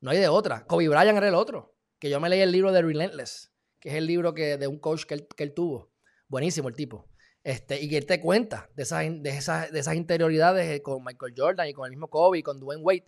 No 0.00 0.10
hay 0.10 0.18
de 0.18 0.28
otra. 0.28 0.66
Kobe 0.66 0.88
Bryant 0.88 1.16
era 1.16 1.28
el 1.28 1.34
otro. 1.34 1.78
Que 1.98 2.10
yo 2.10 2.20
me 2.20 2.28
leí 2.28 2.40
el 2.40 2.52
libro 2.52 2.72
de 2.72 2.82
Relentless, 2.82 3.51
que 3.82 3.90
es 3.90 3.96
el 3.96 4.06
libro 4.06 4.32
que, 4.32 4.56
de 4.56 4.66
un 4.66 4.78
coach 4.78 5.04
que 5.04 5.26
él, 5.36 5.52
tuvo. 5.52 5.90
Buenísimo 6.28 6.68
el 6.68 6.74
tipo. 6.74 7.08
Este, 7.42 7.82
y 7.82 7.90
que 7.90 7.98
él 7.98 8.06
te 8.06 8.20
cuenta 8.20 8.70
de 8.74 8.84
esas, 8.84 9.02
de, 9.22 9.30
esas, 9.30 9.70
de 9.70 9.80
esas 9.80 9.96
interioridades 9.96 10.80
con 10.80 11.04
Michael 11.04 11.34
Jordan 11.36 11.68
y 11.68 11.74
con 11.74 11.86
el 11.86 11.90
mismo 11.90 12.08
Kobe 12.08 12.38
y 12.38 12.42
con 12.42 12.58
Dwayne 12.58 12.82
Wade. 12.82 13.04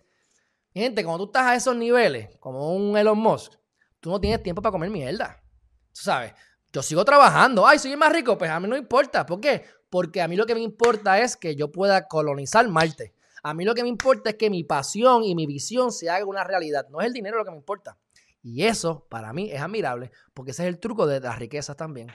Gente, 0.73 1.03
cuando 1.03 1.23
tú 1.23 1.29
estás 1.29 1.47
a 1.47 1.55
esos 1.55 1.75
niveles, 1.75 2.37
como 2.39 2.75
un 2.75 2.97
Elon 2.97 3.17
Musk, 3.17 3.53
tú 4.01 4.09
no 4.11 4.19
tienes 4.19 4.43
tiempo 4.43 4.61
para 4.61 4.73
comer 4.73 4.89
mierda. 4.89 5.41
Tú 5.93 6.01
sabes, 6.01 6.33
yo 6.71 6.83
sigo 6.83 7.05
trabajando. 7.05 7.65
Ay, 7.65 7.79
soy 7.79 7.95
más 7.95 8.11
rico. 8.11 8.37
Pues 8.37 8.51
a 8.51 8.59
mí 8.59 8.67
no 8.67 8.75
importa. 8.75 9.25
¿Por 9.25 9.39
qué? 9.39 9.63
porque 9.95 10.21
a 10.21 10.27
mí 10.27 10.35
lo 10.35 10.45
que 10.45 10.55
me 10.55 10.59
importa 10.59 11.19
es 11.19 11.37
que 11.37 11.55
yo 11.55 11.71
pueda 11.71 12.05
colonizar 12.09 12.67
Marte. 12.67 13.13
A 13.43 13.53
mí 13.53 13.63
lo 13.63 13.73
que 13.73 13.81
me 13.81 13.87
importa 13.87 14.31
es 14.31 14.35
que 14.35 14.49
mi 14.49 14.65
pasión 14.65 15.23
y 15.23 15.35
mi 15.35 15.45
visión 15.45 15.93
se 15.93 16.09
haga 16.09 16.25
una 16.25 16.43
realidad. 16.43 16.85
No 16.89 16.99
es 16.99 17.07
el 17.07 17.13
dinero 17.13 17.37
lo 17.37 17.45
que 17.45 17.51
me 17.51 17.55
importa. 17.55 17.97
Y 18.47 18.67
eso 18.67 19.07
para 19.09 19.33
mí 19.33 19.49
es 19.51 19.59
admirable, 19.59 20.11
porque 20.35 20.51
ese 20.51 20.61
es 20.61 20.67
el 20.67 20.79
truco 20.79 21.07
de 21.07 21.19
las 21.19 21.39
riquezas 21.39 21.75
también. 21.75 22.11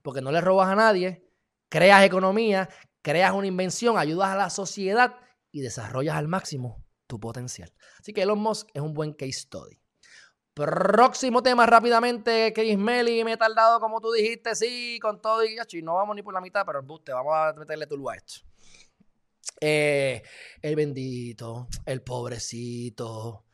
Porque 0.00 0.22
no 0.22 0.32
le 0.32 0.40
robas 0.40 0.70
a 0.70 0.74
nadie, 0.74 1.28
creas 1.68 2.02
economía, 2.02 2.70
creas 3.02 3.34
una 3.34 3.46
invención, 3.46 3.98
ayudas 3.98 4.30
a 4.30 4.36
la 4.36 4.48
sociedad 4.48 5.16
y 5.52 5.60
desarrollas 5.60 6.16
al 6.16 6.28
máximo 6.28 6.82
tu 7.06 7.20
potencial. 7.20 7.70
Así 8.00 8.14
que 8.14 8.22
Elon 8.22 8.38
Musk 8.38 8.70
es 8.72 8.80
un 8.80 8.94
buen 8.94 9.12
case 9.12 9.32
study. 9.34 9.78
Próximo 10.54 11.42
tema 11.42 11.66
rápidamente, 11.66 12.54
Chris 12.54 12.78
Melly, 12.78 13.22
me 13.22 13.32
he 13.32 13.36
tardado 13.36 13.78
como 13.78 14.00
tú 14.00 14.12
dijiste, 14.12 14.54
sí, 14.54 14.98
con 15.02 15.20
todo 15.20 15.44
y, 15.44 15.56
no 15.82 15.96
vamos 15.96 16.16
ni 16.16 16.22
por 16.22 16.32
la 16.32 16.40
mitad, 16.40 16.64
pero 16.64 16.82
buste, 16.82 17.12
vamos 17.12 17.34
a 17.36 17.52
meterle 17.52 17.86
tu 17.86 18.08
a 18.08 18.16
esto. 18.16 18.46
Eh, 19.60 20.22
el 20.62 20.74
bendito, 20.74 21.68
el 21.84 22.00
pobrecito, 22.00 23.45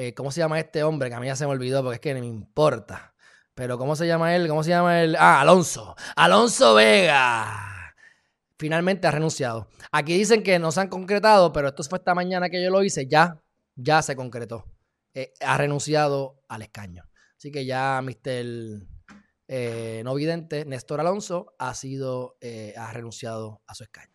eh, 0.00 0.14
¿cómo 0.14 0.30
se 0.30 0.38
llama 0.38 0.60
este 0.60 0.84
hombre? 0.84 1.08
Que 1.08 1.16
a 1.16 1.20
mí 1.20 1.26
ya 1.26 1.34
se 1.34 1.44
me 1.44 1.50
olvidó 1.50 1.82
porque 1.82 1.96
es 1.96 2.00
que 2.00 2.14
no 2.14 2.20
me 2.20 2.26
importa. 2.26 3.16
Pero 3.54 3.78
¿cómo 3.78 3.96
se 3.96 4.06
llama 4.06 4.36
él? 4.36 4.46
¿Cómo 4.46 4.62
se 4.62 4.70
llama 4.70 5.02
él? 5.02 5.16
Ah, 5.18 5.40
Alonso. 5.40 5.96
Alonso 6.14 6.76
Vega. 6.76 7.96
Finalmente 8.56 9.08
ha 9.08 9.10
renunciado. 9.10 9.66
Aquí 9.90 10.16
dicen 10.16 10.44
que 10.44 10.60
no 10.60 10.70
se 10.70 10.82
han 10.82 10.88
concretado, 10.88 11.52
pero 11.52 11.66
esto 11.66 11.82
fue 11.82 11.98
esta 11.98 12.14
mañana 12.14 12.48
que 12.48 12.62
yo 12.62 12.70
lo 12.70 12.84
hice, 12.84 13.08
ya, 13.08 13.42
ya 13.74 14.00
se 14.02 14.14
concretó. 14.14 14.66
Eh, 15.14 15.32
ha 15.40 15.58
renunciado 15.58 16.44
al 16.46 16.62
escaño. 16.62 17.02
Así 17.36 17.50
que 17.50 17.66
ya 17.66 18.00
Mr. 18.00 18.86
Eh, 19.48 20.02
no 20.04 20.14
vidente, 20.14 20.64
Néstor 20.64 21.00
Alonso, 21.00 21.56
ha 21.58 21.74
sido, 21.74 22.36
ha 22.76 22.92
renunciado 22.92 23.62
a 23.66 23.74
su 23.74 23.82
escaño. 23.82 24.14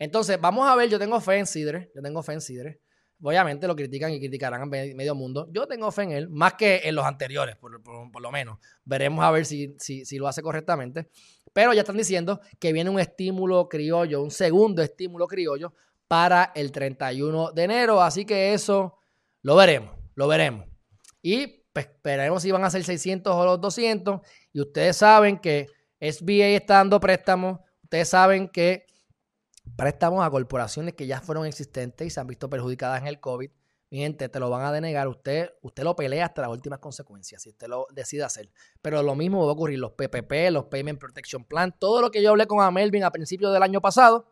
Entonces, 0.00 0.40
vamos 0.40 0.68
a 0.68 0.74
ver, 0.74 0.88
yo 0.88 0.98
tengo 0.98 1.20
fe 1.20 1.38
en 1.38 1.46
Sidre, 1.46 1.92
yo 1.94 2.02
tengo 2.02 2.20
fe 2.24 2.32
en 2.32 2.40
Sidre. 2.40 2.80
Obviamente 3.22 3.66
lo 3.66 3.76
critican 3.76 4.12
y 4.12 4.18
criticarán 4.18 4.62
a 4.62 4.66
medio 4.66 5.14
mundo. 5.14 5.48
Yo 5.50 5.66
tengo 5.66 5.90
fe 5.92 6.04
en 6.04 6.12
él, 6.12 6.28
más 6.30 6.54
que 6.54 6.80
en 6.84 6.94
los 6.94 7.04
anteriores, 7.04 7.56
por, 7.56 7.72
lo 8.20 8.32
menos. 8.32 8.58
Veremos 8.84 9.24
a 9.24 9.30
ver 9.30 9.44
si, 9.44 9.74
si, 9.78 10.04
si, 10.04 10.18
lo 10.18 10.26
hace 10.26 10.42
correctamente. 10.42 11.10
Pero 11.52 11.74
ya 11.74 11.80
están 11.80 11.96
diciendo 11.96 12.40
que 12.58 12.72
viene 12.72 12.88
un 12.88 12.98
estímulo 13.00 13.68
criollo, 13.68 14.22
un 14.22 14.30
segundo 14.30 14.82
estímulo 14.82 15.26
criollo 15.26 15.74
para 16.08 16.52
el 16.54 16.72
31 16.72 17.52
de 17.52 17.62
enero. 17.62 18.00
Así 18.02 18.24
que 18.24 18.54
eso 18.54 18.98
lo 19.42 19.56
veremos. 19.56 19.94
Lo 20.14 20.26
veremos. 20.26 20.66
Y 21.22 21.46
pues, 21.72 21.86
esperaremos 21.86 22.42
si 22.42 22.50
van 22.50 22.64
a 22.64 22.70
ser 22.70 22.84
600 22.84 23.34
o 23.34 23.44
los 23.44 23.60
200. 23.60 24.20
Y 24.52 24.60
ustedes 24.60 24.96
saben 24.96 25.38
que 25.38 25.66
SBA 26.00 26.56
está 26.56 26.74
dando 26.74 27.00
préstamos. 27.00 27.60
Ustedes 27.82 28.08
saben 28.08 28.48
que 28.48 28.86
préstamos 29.76 30.24
a 30.24 30.30
corporaciones 30.30 30.94
que 30.94 31.06
ya 31.06 31.20
fueron 31.20 31.46
existentes 31.46 32.06
y 32.06 32.10
se 32.10 32.20
han 32.20 32.26
visto 32.26 32.48
perjudicadas 32.50 33.00
en 33.00 33.06
el 33.06 33.20
COVID. 33.20 33.50
mi 33.90 33.98
gente, 33.98 34.28
te 34.28 34.38
lo 34.38 34.50
van 34.50 34.64
a 34.64 34.72
denegar. 34.72 35.08
Usted, 35.08 35.50
usted 35.62 35.82
lo 35.82 35.96
pelea 35.96 36.26
hasta 36.26 36.42
las 36.42 36.50
últimas 36.50 36.78
consecuencias, 36.78 37.42
si 37.42 37.50
usted 37.50 37.66
lo 37.66 37.86
decide 37.92 38.22
hacer. 38.22 38.50
Pero 38.82 39.02
lo 39.02 39.14
mismo 39.16 39.44
va 39.44 39.50
a 39.50 39.54
ocurrir, 39.54 39.78
los 39.78 39.92
PPP, 39.92 40.50
los 40.52 40.66
Payment 40.66 41.00
Protection 41.00 41.44
Plan, 41.44 41.74
todo 41.78 42.00
lo 42.00 42.10
que 42.10 42.22
yo 42.22 42.30
hablé 42.30 42.46
con 42.46 42.62
Amelvin 42.62 43.04
a 43.04 43.10
principios 43.10 43.52
del 43.52 43.62
año 43.62 43.80
pasado, 43.80 44.26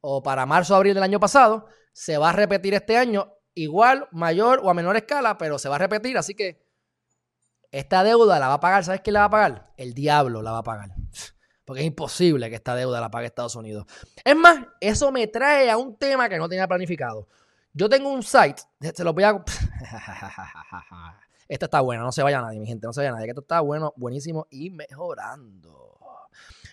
o 0.00 0.22
para 0.22 0.46
marzo 0.46 0.74
o 0.74 0.76
abril 0.76 0.94
del 0.94 1.02
año 1.02 1.20
pasado, 1.20 1.66
se 1.92 2.18
va 2.18 2.30
a 2.30 2.32
repetir 2.32 2.74
este 2.74 2.96
año, 2.96 3.32
igual, 3.54 4.08
mayor 4.10 4.60
o 4.64 4.70
a 4.70 4.74
menor 4.74 4.96
escala, 4.96 5.38
pero 5.38 5.58
se 5.58 5.68
va 5.68 5.76
a 5.76 5.78
repetir. 5.78 6.18
Así 6.18 6.34
que 6.34 6.64
esta 7.70 8.04
deuda 8.04 8.38
la 8.38 8.48
va 8.48 8.54
a 8.54 8.60
pagar, 8.60 8.84
¿sabes 8.84 9.00
quién 9.00 9.14
la 9.14 9.20
va 9.20 9.26
a 9.26 9.30
pagar? 9.30 9.72
El 9.76 9.94
diablo 9.94 10.42
la 10.42 10.52
va 10.52 10.58
a 10.58 10.62
pagar. 10.62 10.90
Porque 11.64 11.80
es 11.80 11.86
imposible 11.86 12.50
que 12.50 12.56
esta 12.56 12.74
deuda 12.74 13.00
la 13.00 13.10
pague 13.10 13.26
Estados 13.26 13.56
Unidos. 13.56 13.86
Es 14.22 14.36
más, 14.36 14.58
eso 14.80 15.10
me 15.10 15.26
trae 15.26 15.70
a 15.70 15.76
un 15.76 15.96
tema 15.96 16.28
que 16.28 16.36
no 16.38 16.48
tenía 16.48 16.68
planificado. 16.68 17.28
Yo 17.72 17.88
tengo 17.88 18.10
un 18.10 18.22
site, 18.22 18.62
se 18.94 19.02
lo 19.02 19.12
voy 19.12 19.24
a... 19.24 19.42
Esta 21.48 21.66
está 21.66 21.80
buena, 21.80 22.02
no 22.02 22.12
se 22.12 22.22
vaya 22.22 22.40
nadie, 22.40 22.58
mi 22.58 22.66
gente, 22.66 22.86
no 22.86 22.92
se 22.92 23.00
vaya 23.00 23.12
nadie, 23.12 23.26
que 23.26 23.32
esto 23.32 23.42
está 23.42 23.60
bueno, 23.60 23.92
buenísimo 23.96 24.46
y 24.50 24.70
mejorando. 24.70 25.98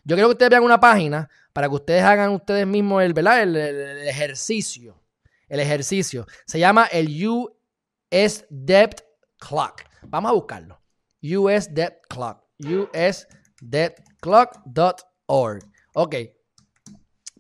Yo 0.04 0.16
quiero 0.16 0.30
que 0.30 0.34
ustedes 0.34 0.50
vean 0.50 0.64
una 0.64 0.80
página 0.80 1.30
para 1.54 1.68
que 1.68 1.76
ustedes 1.76 2.04
hagan 2.04 2.32
ustedes 2.32 2.66
mismos 2.66 3.04
el, 3.04 3.14
¿verdad? 3.14 3.44
el, 3.44 3.56
el 3.56 4.08
ejercicio. 4.08 5.02
El 5.50 5.60
ejercicio. 5.60 6.26
Se 6.46 6.60
llama 6.60 6.86
el 6.86 7.28
US 7.28 8.46
Debt 8.50 9.02
Clock. 9.38 9.84
Vamos 10.04 10.30
a 10.30 10.34
buscarlo. 10.34 10.82
US 11.22 11.74
Debt 11.74 12.02
Clock. 12.08 12.44
USDebtClock.org. 13.62 15.64
Ok. 15.94 16.16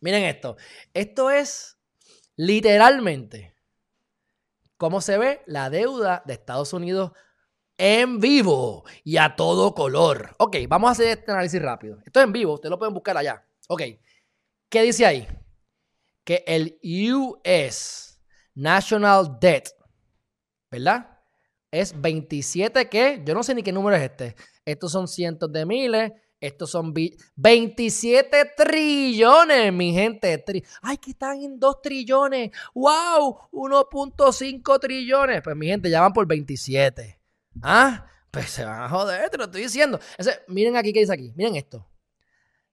Miren 0.01 0.23
esto. 0.23 0.57
Esto 0.93 1.29
es 1.29 1.77
literalmente 2.35 3.55
cómo 4.77 5.01
se 5.01 5.17
ve 5.17 5.41
la 5.45 5.69
deuda 5.69 6.23
de 6.25 6.33
Estados 6.33 6.73
Unidos 6.73 7.11
en 7.77 8.19
vivo 8.19 8.83
y 9.03 9.17
a 9.17 9.35
todo 9.35 9.73
color. 9.73 10.35
Ok, 10.39 10.57
vamos 10.67 10.89
a 10.89 10.91
hacer 10.91 11.07
este 11.07 11.31
análisis 11.31 11.61
rápido. 11.61 11.99
Esto 12.05 12.19
es 12.19 12.25
en 12.25 12.31
vivo, 12.31 12.53
ustedes 12.53 12.71
lo 12.71 12.79
pueden 12.79 12.93
buscar 12.93 13.17
allá. 13.17 13.45
Ok, 13.67 13.81
¿qué 14.69 14.81
dice 14.81 15.05
ahí? 15.05 15.27
Que 16.23 16.43
el 16.47 16.79
US 16.83 18.19
National 18.55 19.37
Debt, 19.39 19.69
¿verdad? 20.69 21.11
es 21.71 21.99
27 21.99 22.89
¿qué? 22.89 23.21
yo 23.25 23.33
no 23.33 23.43
sé 23.43 23.55
ni 23.55 23.63
qué 23.63 23.71
número 23.71 23.95
es 23.95 24.03
este. 24.03 24.35
Estos 24.65 24.91
son 24.91 25.07
cientos 25.07 25.51
de 25.51 25.65
miles, 25.65 26.11
estos 26.41 26.71
son 26.71 26.93
27 27.35 28.53
trillones, 28.57 29.71
mi 29.71 29.93
gente. 29.93 30.43
Ay, 30.81 30.97
que 30.97 31.11
están 31.11 31.39
en 31.41 31.59
2 31.59 31.81
trillones. 31.83 32.49
¡Wow! 32.73 33.49
1.5 33.51 34.79
trillones. 34.79 35.41
Pues 35.43 35.55
mi 35.55 35.67
gente 35.67 35.87
ya 35.89 36.01
van 36.01 36.13
por 36.13 36.25
27. 36.25 37.19
¿Ah? 37.61 38.07
Pues 38.31 38.49
se 38.49 38.65
van 38.65 38.81
a 38.81 38.89
joder, 38.89 39.29
te 39.29 39.37
lo 39.37 39.43
estoy 39.43 39.61
diciendo. 39.61 39.99
miren 40.47 40.75
aquí 40.77 40.91
qué 40.93 41.01
dice 41.01 41.13
aquí. 41.13 41.31
Miren 41.35 41.55
esto. 41.55 41.87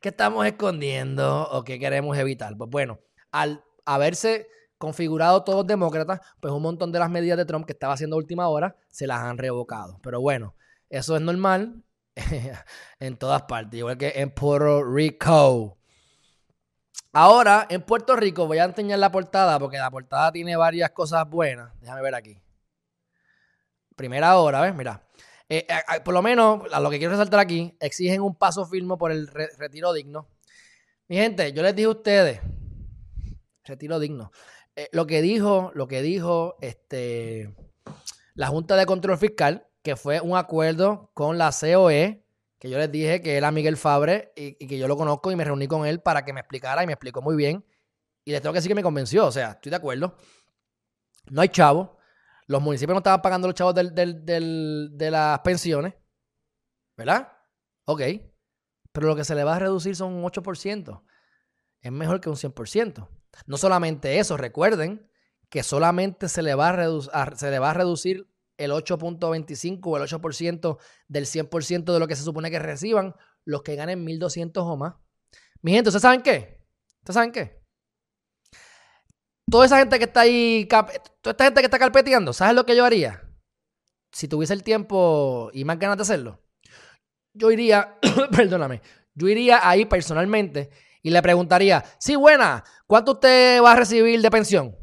¿Qué 0.02 0.10
estamos 0.10 0.46
escondiendo 0.46 1.50
o 1.50 1.64
qué 1.64 1.80
queremos 1.80 2.18
evitar? 2.18 2.56
Pues 2.58 2.70
bueno, 2.70 3.00
al 3.32 3.64
haberse 3.86 4.48
configurado 4.78 5.44
todos 5.44 5.66
demócratas, 5.66 6.22
pues 6.40 6.54
un 6.54 6.62
montón 6.62 6.92
de 6.92 7.00
las 7.00 7.10
medidas 7.10 7.38
de 7.38 7.46
Trump 7.46 7.66
que 7.66 7.74
estaba 7.74 7.94
haciendo 7.94 8.18
última 8.18 8.48
hora 8.48 8.76
se 8.90 9.08
las 9.08 9.20
han 9.22 9.38
revocado. 9.38 10.00
Pero 10.02 10.22
bueno, 10.22 10.56
eso 10.90 11.16
es 11.16 11.22
normal 11.22 11.84
en 13.00 13.18
todas 13.18 13.44
partes, 13.44 13.80
igual 13.80 13.98
que 13.98 14.14
en 14.16 14.32
Puerto 14.32 14.84
Rico. 14.84 15.78
Ahora, 17.14 17.66
en 17.70 17.82
Puerto 17.82 18.16
Rico, 18.16 18.46
voy 18.46 18.60
a 18.60 18.66
enseñar 18.66 19.00
la 19.00 19.12
portada 19.12 19.58
porque 19.60 19.78
la 19.78 19.90
portada 19.90 20.32
tiene 20.32 20.56
varias 20.56 20.92
cosas 20.92 21.28
buenas. 21.28 21.72
Déjame 21.80 22.02
ver 22.02 22.16
aquí. 22.16 22.40
Primera 23.96 24.38
hora, 24.38 24.62
¿ves? 24.62 24.76
Mira. 24.76 25.04
Eh, 25.50 25.66
eh, 25.68 26.00
por 26.04 26.14
lo 26.14 26.22
menos, 26.22 26.62
a 26.72 26.80
lo 26.80 26.90
que 26.90 26.98
quiero 26.98 27.14
resaltar 27.14 27.40
aquí, 27.40 27.76
exigen 27.80 28.22
un 28.22 28.36
paso 28.36 28.66
firme 28.66 28.98
por 28.98 29.12
el 29.12 29.28
retiro 29.28 29.94
digno. 29.94 30.28
Mi 31.08 31.16
gente, 31.16 31.54
yo 31.54 31.64
les 31.64 31.74
dije 31.76 31.88
a 31.88 31.92
ustedes, 31.92 32.42
retiro 33.64 33.98
digno. 33.98 34.32
Eh, 34.78 34.90
lo 34.92 35.08
que 35.08 35.24
dijo, 35.24 35.72
lo 35.74 35.88
que 35.88 36.04
dijo 36.04 36.56
este, 36.62 37.52
la 38.36 38.48
Junta 38.48 38.76
de 38.76 38.86
Control 38.86 39.18
Fiscal, 39.18 39.68
que 39.82 39.96
fue 39.96 40.22
un 40.22 40.38
acuerdo 40.38 41.10
con 41.16 41.40
la 41.40 41.50
COE, 41.52 42.24
que 42.60 42.70
yo 42.70 42.78
les 42.78 42.92
dije 42.92 43.24
que 43.24 43.38
era 43.38 43.50
Miguel 43.50 43.76
Fabre 43.76 44.34
y, 44.36 44.54
que 44.68 44.78
yo 44.78 44.88
lo 44.88 44.96
conozco 44.96 45.32
y 45.32 45.36
me 45.36 45.44
reuní 45.44 45.68
con 45.68 45.88
él 45.88 46.00
para 46.02 46.24
que 46.24 46.32
me 46.32 46.42
explicara 46.42 46.84
y 46.84 46.86
me 46.86 46.94
explicó 46.94 47.24
muy 47.24 47.36
bien. 47.36 47.66
Y 48.24 48.32
les 48.32 48.42
tengo 48.42 48.54
que 48.54 48.60
decir 48.60 48.70
que 48.70 48.76
me 48.76 48.84
convenció, 48.84 49.26
o 49.26 49.32
sea, 49.32 49.54
estoy 49.54 49.72
de 49.72 49.78
acuerdo. 49.78 50.16
No 51.32 51.42
hay 51.42 51.50
chavos. 51.50 51.90
Los 52.46 52.62
municipios 52.62 52.94
no 52.94 53.00
estaban 53.00 53.24
pagando 53.24 53.48
los 53.48 53.56
chavos 53.56 53.74
de 53.74 55.10
las 55.12 55.40
pensiones. 55.40 55.96
¿Verdad? 56.96 57.32
Ok. 57.86 58.02
Pero 58.92 59.08
lo 59.08 59.16
que 59.16 59.24
se 59.24 59.34
le 59.34 59.44
va 59.44 59.56
a 59.56 59.60
reducir 59.60 59.96
son 59.96 60.14
un 60.14 60.24
8%. 60.24 61.04
Es 61.82 61.92
mejor 61.92 62.22
que 62.22 62.30
un 62.30 62.36
100%. 62.36 63.08
No 63.46 63.58
solamente 63.58 64.20
eso, 64.20 64.38
recuerden 64.38 65.10
que 65.50 65.64
solamente 65.64 66.30
se 66.30 66.42
le 66.42 66.56
va 66.56 66.70
a, 66.70 67.36
se 67.36 67.52
le 67.52 67.60
va 67.60 67.72
a 67.72 67.74
reducir 67.74 68.30
el 68.58 68.72
8.25 68.72 69.80
o 69.84 69.98
el 69.98 70.04
8% 70.04 70.78
del 71.08 71.26
100% 71.26 71.94
de 71.94 72.00
lo 72.00 72.08
que 72.08 72.16
se 72.16 72.24
supone 72.24 72.50
que 72.50 72.60
reciban 72.60 73.16
los 73.46 73.62
que 73.62 73.76
ganen 73.76 74.06
1.200 74.06 74.52
o 74.56 74.78
más. 74.78 74.96
Mi 75.62 75.74
gente, 75.74 75.90
¿ustedes 75.90 76.02
saben 76.02 76.22
qué? 76.22 76.60
¿Ustedes 77.02 77.14
saben 77.14 77.32
qué? 77.32 77.62
Toda 79.50 79.66
esa 79.66 79.78
gente 79.78 79.98
que 79.98 80.06
está 80.06 80.22
ahí, 80.22 80.68
toda 80.68 81.32
esta 81.32 81.46
gente 81.46 81.62
que 81.62 81.68
está 81.68 81.80
carpeteando, 81.80 82.34
¿sabes 82.34 82.56
lo 82.56 82.66
que 82.66 82.76
yo 82.76 82.84
haría? 82.84 83.28
si 84.12 84.28
tuviese 84.28 84.54
el 84.54 84.64
tiempo 84.64 85.52
y 85.54 85.64
más 85.64 85.80
ganas 85.80 85.98
de 85.98 86.02
hacerlo, 86.02 86.44
yo 87.34 87.52
iría, 87.52 88.00
perdóname, 88.36 88.82
yo 89.14 89.28
iría 89.28 89.68
ahí 89.68 89.86
personalmente 89.86 90.72
y 91.08 91.10
le 91.10 91.22
preguntaría, 91.22 91.86
sí, 91.98 92.18
buena, 92.18 92.66
¿cuánto 92.86 93.14
usted 93.14 93.64
va 93.64 93.72
a 93.72 93.76
recibir 93.78 94.22
de 94.22 94.30
pensión? 94.30 94.78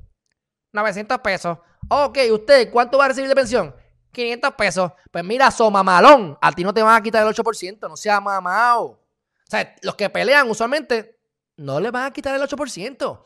900 0.73 1.19
pesos. 1.19 1.59
Ok, 1.91 2.19
¿usted 2.33 2.71
cuánto 2.73 2.97
va 2.97 3.05
a 3.05 3.09
recibir 3.09 3.29
de 3.29 3.35
pensión? 3.35 3.77
500 4.11 4.55
pesos. 4.55 4.93
Pues 5.11 5.23
mira, 5.23 5.51
so 5.51 5.71
mamalón, 5.71 6.39
a 6.41 6.51
ti 6.53 6.65
no 6.65 6.73
te 6.73 6.83
van 6.83 6.97
a 6.97 7.03
quitar 7.03 7.27
el 7.27 7.35
8%, 7.35 7.91
no 7.91 7.95
sea 7.99 8.23
mamao. 8.23 8.85
O 8.87 9.01
sea, 9.47 9.77
los 9.83 9.97
que 9.97 10.09
pelean 10.09 10.49
usualmente 10.49 11.21
no 11.59 11.79
le 11.79 11.91
van 11.91 12.05
a 12.05 12.11
quitar 12.11 12.35
el 12.35 12.41
8%. 12.41 13.25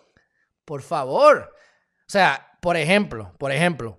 Por 0.65 0.83
favor. 0.83 1.55
O 2.01 2.11
sea, 2.11 2.59
por 2.61 2.77
ejemplo, 2.77 3.33
por 3.39 3.53
ejemplo, 3.53 3.97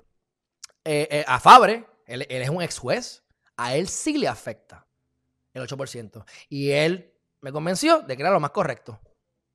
eh, 0.83 1.07
eh, 1.09 1.25
a 1.25 1.39
Fabre, 1.39 1.87
él, 2.05 2.25
es 2.27 2.49
un 2.49 2.61
ex 2.61 2.77
juez, 2.77 3.23
a 3.55 3.75
él 3.75 3.87
sí 3.87 4.17
le 4.17 4.27
afecta 4.27 4.85
el 5.53 5.65
8%. 5.65 6.25
Y 6.49 6.71
él 6.71 7.13
me 7.41 7.51
convenció 7.51 8.01
de 8.01 8.15
que 8.15 8.23
era 8.23 8.31
lo 8.31 8.39
más 8.39 8.51
correcto 8.51 8.99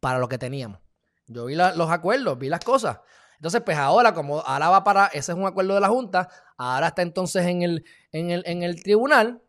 para 0.01 0.19
lo 0.19 0.29
que 0.29 0.39
teníamos. 0.39 0.81
Yo 1.27 1.47
vi 1.47 1.55
los 1.55 1.91
acuerdos, 1.91 2.39
vi 2.39 2.49
las 2.49 2.61
cosas. 2.61 2.99
Entonces, 3.37 3.63
pues 3.63 3.77
ahora, 3.77 4.15
como 4.15 4.41
ahora 4.41 4.69
va 4.69 4.85
para, 4.85 5.07
ese 5.07 5.33
es 5.33 5.39
un 5.39 5.47
acuerdo 5.47 5.75
de 5.75 5.81
la 5.81 5.89
Junta, 5.89 6.29
ahora 6.57 6.89
está 6.89 7.03
entonces 7.03 7.47
en 7.47 7.63
el, 7.63 7.85
en 8.13 8.31
el, 8.31 8.43
en 8.47 8.63
el 8.63 8.83
tribunal, 8.83 9.43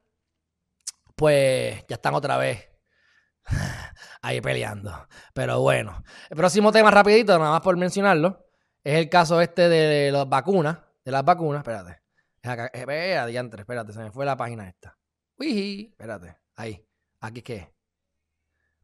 pues 1.15 1.85
ya 1.87 1.95
están 1.95 2.13
otra 2.15 2.37
vez 2.37 2.69
ahí 4.21 4.41
peleando. 4.41 5.07
Pero 5.33 5.61
bueno, 5.61 6.03
el 6.29 6.37
próximo 6.37 6.71
tema 6.71 6.91
rapidito, 6.91 7.37
nada 7.37 7.51
más 7.51 7.61
por 7.61 7.77
mencionarlo, 7.77 8.45
es 8.83 8.95
el 8.95 9.09
caso 9.09 9.41
este 9.41 9.69
de 9.69 10.11
las 10.11 10.27
vacunas, 10.27 10.77
de 11.03 11.11
las 11.11 11.23
vacunas, 11.23 11.59
espérate. 11.59 12.01
Espérate, 12.41 13.59
espérate, 13.59 13.93
se 13.93 13.99
me 13.99 14.11
fue 14.11 14.25
la 14.25 14.37
página 14.37 14.67
esta. 14.67 14.97
Uy, 15.37 15.89
espérate, 15.91 16.37
ahí, 16.55 16.85
aquí 17.19 17.41
qué. 17.41 17.74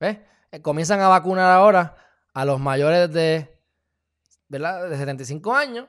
¿Ves? 0.01 0.17
Eh, 0.51 0.61
comienzan 0.61 0.99
a 0.99 1.07
vacunar 1.07 1.51
ahora 1.51 1.95
a 2.33 2.43
los 2.43 2.59
mayores 2.59 3.13
de, 3.13 3.57
¿verdad? 4.49 4.89
De 4.89 4.97
75 4.97 5.53
años. 5.53 5.87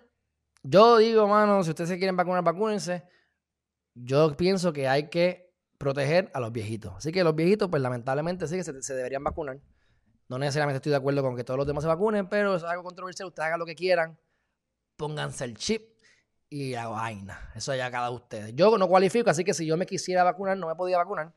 Yo 0.63 0.99
digo, 0.99 1.27
mano, 1.27 1.65
si 1.65 1.71
ustedes 1.71 1.89
se 1.89 1.99
quieren 1.99 2.17
vacunar, 2.17 2.45
vacúnense. 2.45 3.05
Yo 3.95 4.37
pienso 4.37 4.73
que 4.73 4.87
hay 4.87 5.09
que 5.09 5.53
proteger 5.79 6.31
a 6.35 6.41
los 6.41 6.53
viejitos. 6.53 6.95
Así 6.95 7.11
que 7.11 7.25
los 7.25 7.35
viejitos, 7.35 7.69
pues 7.71 7.83
lamentablemente 7.83 8.47
sí 8.47 8.57
que 8.57 8.63
se, 8.63 8.95
deberían 8.95 9.25
vacunar. 9.25 9.59
No 10.29 10.39
necesariamente 10.39 10.77
estoy 10.77 10.91
de 10.91 10.97
acuerdo 10.97 11.23
con 11.23 11.35
que 11.35 11.43
todos 11.43 11.59
los 11.59 11.67
demás 11.67 11.83
se 11.83 11.89
vacunen, 11.89 12.29
pero 12.29 12.55
es 12.55 12.63
algo 12.65 12.85
controversial. 12.85 13.29
Ustedes 13.29 13.47
hagan 13.47 13.59
lo 13.59 13.67
que 13.67 13.75
quieran. 13.75 14.19
Pónganse 14.97 15.45
el 15.45 15.57
chip 15.57 15.97
y 16.51 16.73
la 16.73 16.89
vaina. 16.89 17.51
Eso 17.55 17.75
ya 17.75 17.91
cada 17.91 18.11
ustedes. 18.11 18.55
Yo 18.55 18.77
no 18.77 18.89
cualifico, 18.89 19.31
así 19.31 19.43
que 19.43 19.55
si 19.55 19.65
yo 19.65 19.79
me 19.79 19.87
quisiera 19.87 20.23
vacunar, 20.23 20.59
no 20.59 20.69
me 20.69 20.75
podía 20.75 20.99
vacunar. 20.99 21.33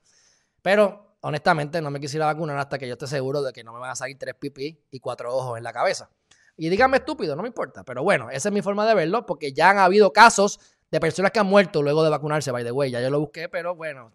Pero 0.62 1.14
honestamente 1.26 1.82
no 1.82 1.90
me 1.90 2.00
quisiera 2.00 2.28
vacunar 2.28 2.56
hasta 2.60 2.78
que 2.78 2.88
yo 2.88 2.94
esté 2.94 3.08
seguro 3.08 3.42
de 3.42 3.52
que 3.52 3.64
no 3.64 3.74
me 3.74 3.80
van 3.80 3.90
a 3.90 3.96
salir 3.96 4.16
tres 4.16 4.36
pipí 4.36 4.80
y 4.92 5.00
cuatro 5.00 5.36
ojos 5.36 5.58
en 5.58 5.64
la 5.64 5.74
cabeza. 5.74 6.08
Y 6.56 6.70
díganme 6.70 6.98
estúpido, 6.98 7.36
no 7.36 7.42
me 7.42 7.48
importa. 7.48 7.84
Pero 7.84 8.04
bueno, 8.04 8.30
esa 8.30 8.50
es 8.50 8.54
mi 8.54 8.62
forma 8.62 8.86
de 8.86 8.94
verlo, 8.94 9.26
porque 9.26 9.52
ya 9.52 9.72
han 9.72 9.80
habido 9.80 10.14
casos 10.14 10.60
de 10.92 11.00
personas 11.00 11.32
que 11.32 11.40
han 11.40 11.48
muerto 11.48 11.82
luego 11.82 12.04
de 12.04 12.12
vacunarse, 12.12 12.52
by 12.52 12.64
the 12.64 12.72
way. 12.72 12.92
Ya 12.92 13.02
yo 13.02 13.10
lo 13.10 13.20
busqué, 13.20 13.50
pero 13.50 13.76
bueno, 13.76 14.12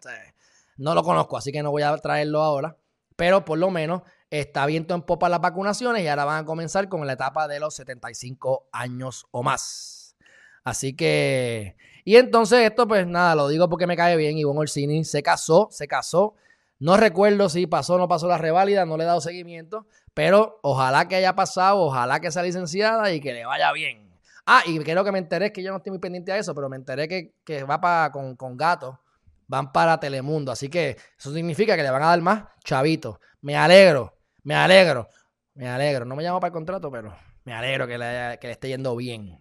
no 0.77 0.95
lo 0.95 1.03
conozco, 1.03 1.37
así 1.37 1.51
que 1.51 1.61
no 1.61 1.71
voy 1.71 1.81
a 1.81 1.95
traerlo 1.97 2.41
ahora. 2.41 2.77
Pero 3.17 3.43
por 3.43 3.59
lo 3.59 3.69
menos 3.69 4.03
está 4.29 4.65
viento 4.65 4.95
en 4.95 5.01
popa 5.01 5.27
las 5.27 5.41
vacunaciones 5.41 6.03
y 6.03 6.07
ahora 6.07 6.23
van 6.23 6.43
a 6.43 6.45
comenzar 6.45 6.87
con 6.87 7.05
la 7.05 7.13
etapa 7.13 7.49
de 7.49 7.59
los 7.59 7.75
75 7.75 8.69
años 8.71 9.27
o 9.31 9.43
más. 9.43 10.15
Así 10.63 10.95
que, 10.95 11.75
y 12.05 12.15
entonces 12.15 12.61
esto 12.61 12.87
pues 12.87 13.05
nada, 13.05 13.35
lo 13.35 13.49
digo 13.49 13.67
porque 13.67 13.85
me 13.85 13.97
cae 13.97 14.15
bien. 14.15 14.37
Ivonne 14.37 14.61
Orsini 14.61 15.03
se 15.03 15.21
casó, 15.21 15.67
se 15.71 15.89
casó. 15.89 16.35
No 16.81 16.97
recuerdo 16.97 17.47
si 17.47 17.67
pasó 17.67 17.93
o 17.93 17.97
no 17.99 18.07
pasó 18.07 18.27
la 18.27 18.39
reválida, 18.39 18.87
no 18.87 18.97
le 18.97 19.03
he 19.03 19.05
dado 19.05 19.21
seguimiento, 19.21 19.85
pero 20.15 20.57
ojalá 20.63 21.07
que 21.07 21.15
haya 21.15 21.35
pasado, 21.35 21.77
ojalá 21.77 22.19
que 22.19 22.31
sea 22.31 22.41
licenciada 22.41 23.13
y 23.13 23.21
que 23.21 23.33
le 23.33 23.45
vaya 23.45 23.71
bien. 23.71 24.11
Ah, 24.47 24.63
y 24.65 24.79
creo 24.79 25.03
que 25.03 25.11
me 25.11 25.19
enteré, 25.19 25.53
que 25.53 25.61
yo 25.61 25.69
no 25.69 25.77
estoy 25.77 25.91
muy 25.91 25.99
pendiente 25.99 26.31
a 26.31 26.37
eso, 26.37 26.55
pero 26.55 26.69
me 26.69 26.77
enteré 26.77 27.07
que, 27.07 27.63
va 27.65 27.79
para 27.79 28.11
con, 28.11 28.35
con 28.35 28.57
gatos, 28.57 28.97
van 29.45 29.71
para 29.71 29.99
Telemundo. 29.99 30.51
Así 30.51 30.69
que 30.69 30.97
eso 31.19 31.31
significa 31.31 31.75
que 31.75 31.83
le 31.83 31.91
van 31.91 32.01
a 32.01 32.07
dar 32.07 32.21
más 32.21 32.45
chavitos. 32.63 33.19
Me 33.41 33.55
alegro, 33.55 34.17
me 34.41 34.55
alegro, 34.55 35.07
me 35.53 35.69
alegro. 35.69 36.03
No 36.05 36.15
me 36.15 36.23
llamo 36.23 36.39
para 36.39 36.49
el 36.49 36.53
contrato, 36.53 36.89
pero 36.89 37.15
me 37.43 37.53
alegro 37.53 37.85
que 37.85 37.99
le, 37.99 38.39
que 38.41 38.47
le 38.47 38.53
esté 38.53 38.69
yendo 38.69 38.95
bien. 38.95 39.39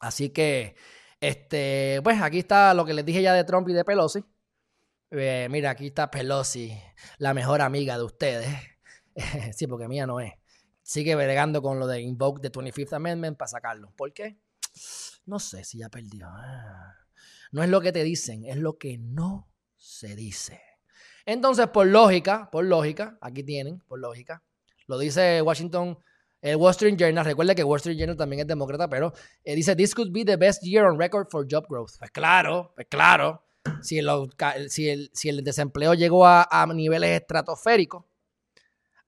Así 0.00 0.30
que, 0.30 0.74
este, 1.20 2.00
pues 2.02 2.22
aquí 2.22 2.38
está 2.38 2.72
lo 2.72 2.86
que 2.86 2.94
les 2.94 3.04
dije 3.04 3.20
ya 3.20 3.34
de 3.34 3.44
Trump 3.44 3.68
y 3.68 3.74
de 3.74 3.84
Pelosi. 3.84 4.24
Eh, 5.12 5.46
mira, 5.50 5.70
aquí 5.70 5.88
está 5.88 6.10
Pelosi, 6.10 6.76
la 7.18 7.34
mejor 7.34 7.60
amiga 7.60 7.96
de 7.96 8.02
ustedes. 8.04 8.48
sí, 9.54 9.66
porque 9.66 9.86
mía 9.86 10.06
no 10.06 10.20
es 10.20 10.32
sigue 10.82 11.14
bregando 11.14 11.62
con 11.62 11.78
lo 11.78 11.86
de 11.86 12.00
Invoke 12.00 12.40
the 12.40 12.50
25th 12.50 12.94
Amendment 12.94 13.38
para 13.38 13.48
sacarlo. 13.48 13.92
¿Por 13.96 14.12
qué? 14.12 14.38
No 15.26 15.38
sé 15.38 15.64
si 15.64 15.78
ya 15.78 15.88
perdió. 15.88 16.26
Ah. 16.28 16.96
No 17.52 17.62
es 17.62 17.68
lo 17.68 17.80
que 17.80 17.92
te 17.92 18.02
dicen, 18.02 18.44
es 18.44 18.56
lo 18.56 18.78
que 18.78 18.98
no 18.98 19.48
se 19.76 20.16
dice. 20.16 20.60
Entonces, 21.24 21.68
por 21.68 21.86
lógica, 21.86 22.50
por 22.50 22.64
lógica, 22.64 23.18
aquí 23.20 23.42
tienen, 23.42 23.78
por 23.80 24.00
lógica, 24.00 24.42
lo 24.86 24.98
dice 24.98 25.40
Washington, 25.42 25.98
el 26.40 26.56
Wall 26.56 26.72
Street 26.72 26.96
Journal. 26.96 27.24
Recuerda 27.24 27.54
que 27.54 27.62
Wall 27.62 27.76
Street 27.76 27.96
Journal 27.96 28.16
también 28.16 28.40
es 28.40 28.46
demócrata, 28.46 28.88
pero 28.88 29.12
eh, 29.44 29.54
dice: 29.54 29.76
This 29.76 29.94
could 29.94 30.10
be 30.12 30.24
the 30.24 30.36
best 30.36 30.62
year 30.62 30.84
on 30.84 30.98
record 30.98 31.28
for 31.30 31.46
job 31.48 31.66
growth. 31.68 31.92
Pues 31.98 32.10
claro, 32.10 32.72
pues 32.74 32.88
claro. 32.90 33.46
Si 33.80 33.98
el, 33.98 34.08
si 34.68 34.88
el, 34.88 35.10
si 35.12 35.28
el 35.28 35.44
desempleo 35.44 35.94
llegó 35.94 36.26
a, 36.26 36.46
a 36.50 36.66
niveles 36.66 37.20
estratosféricos, 37.20 38.04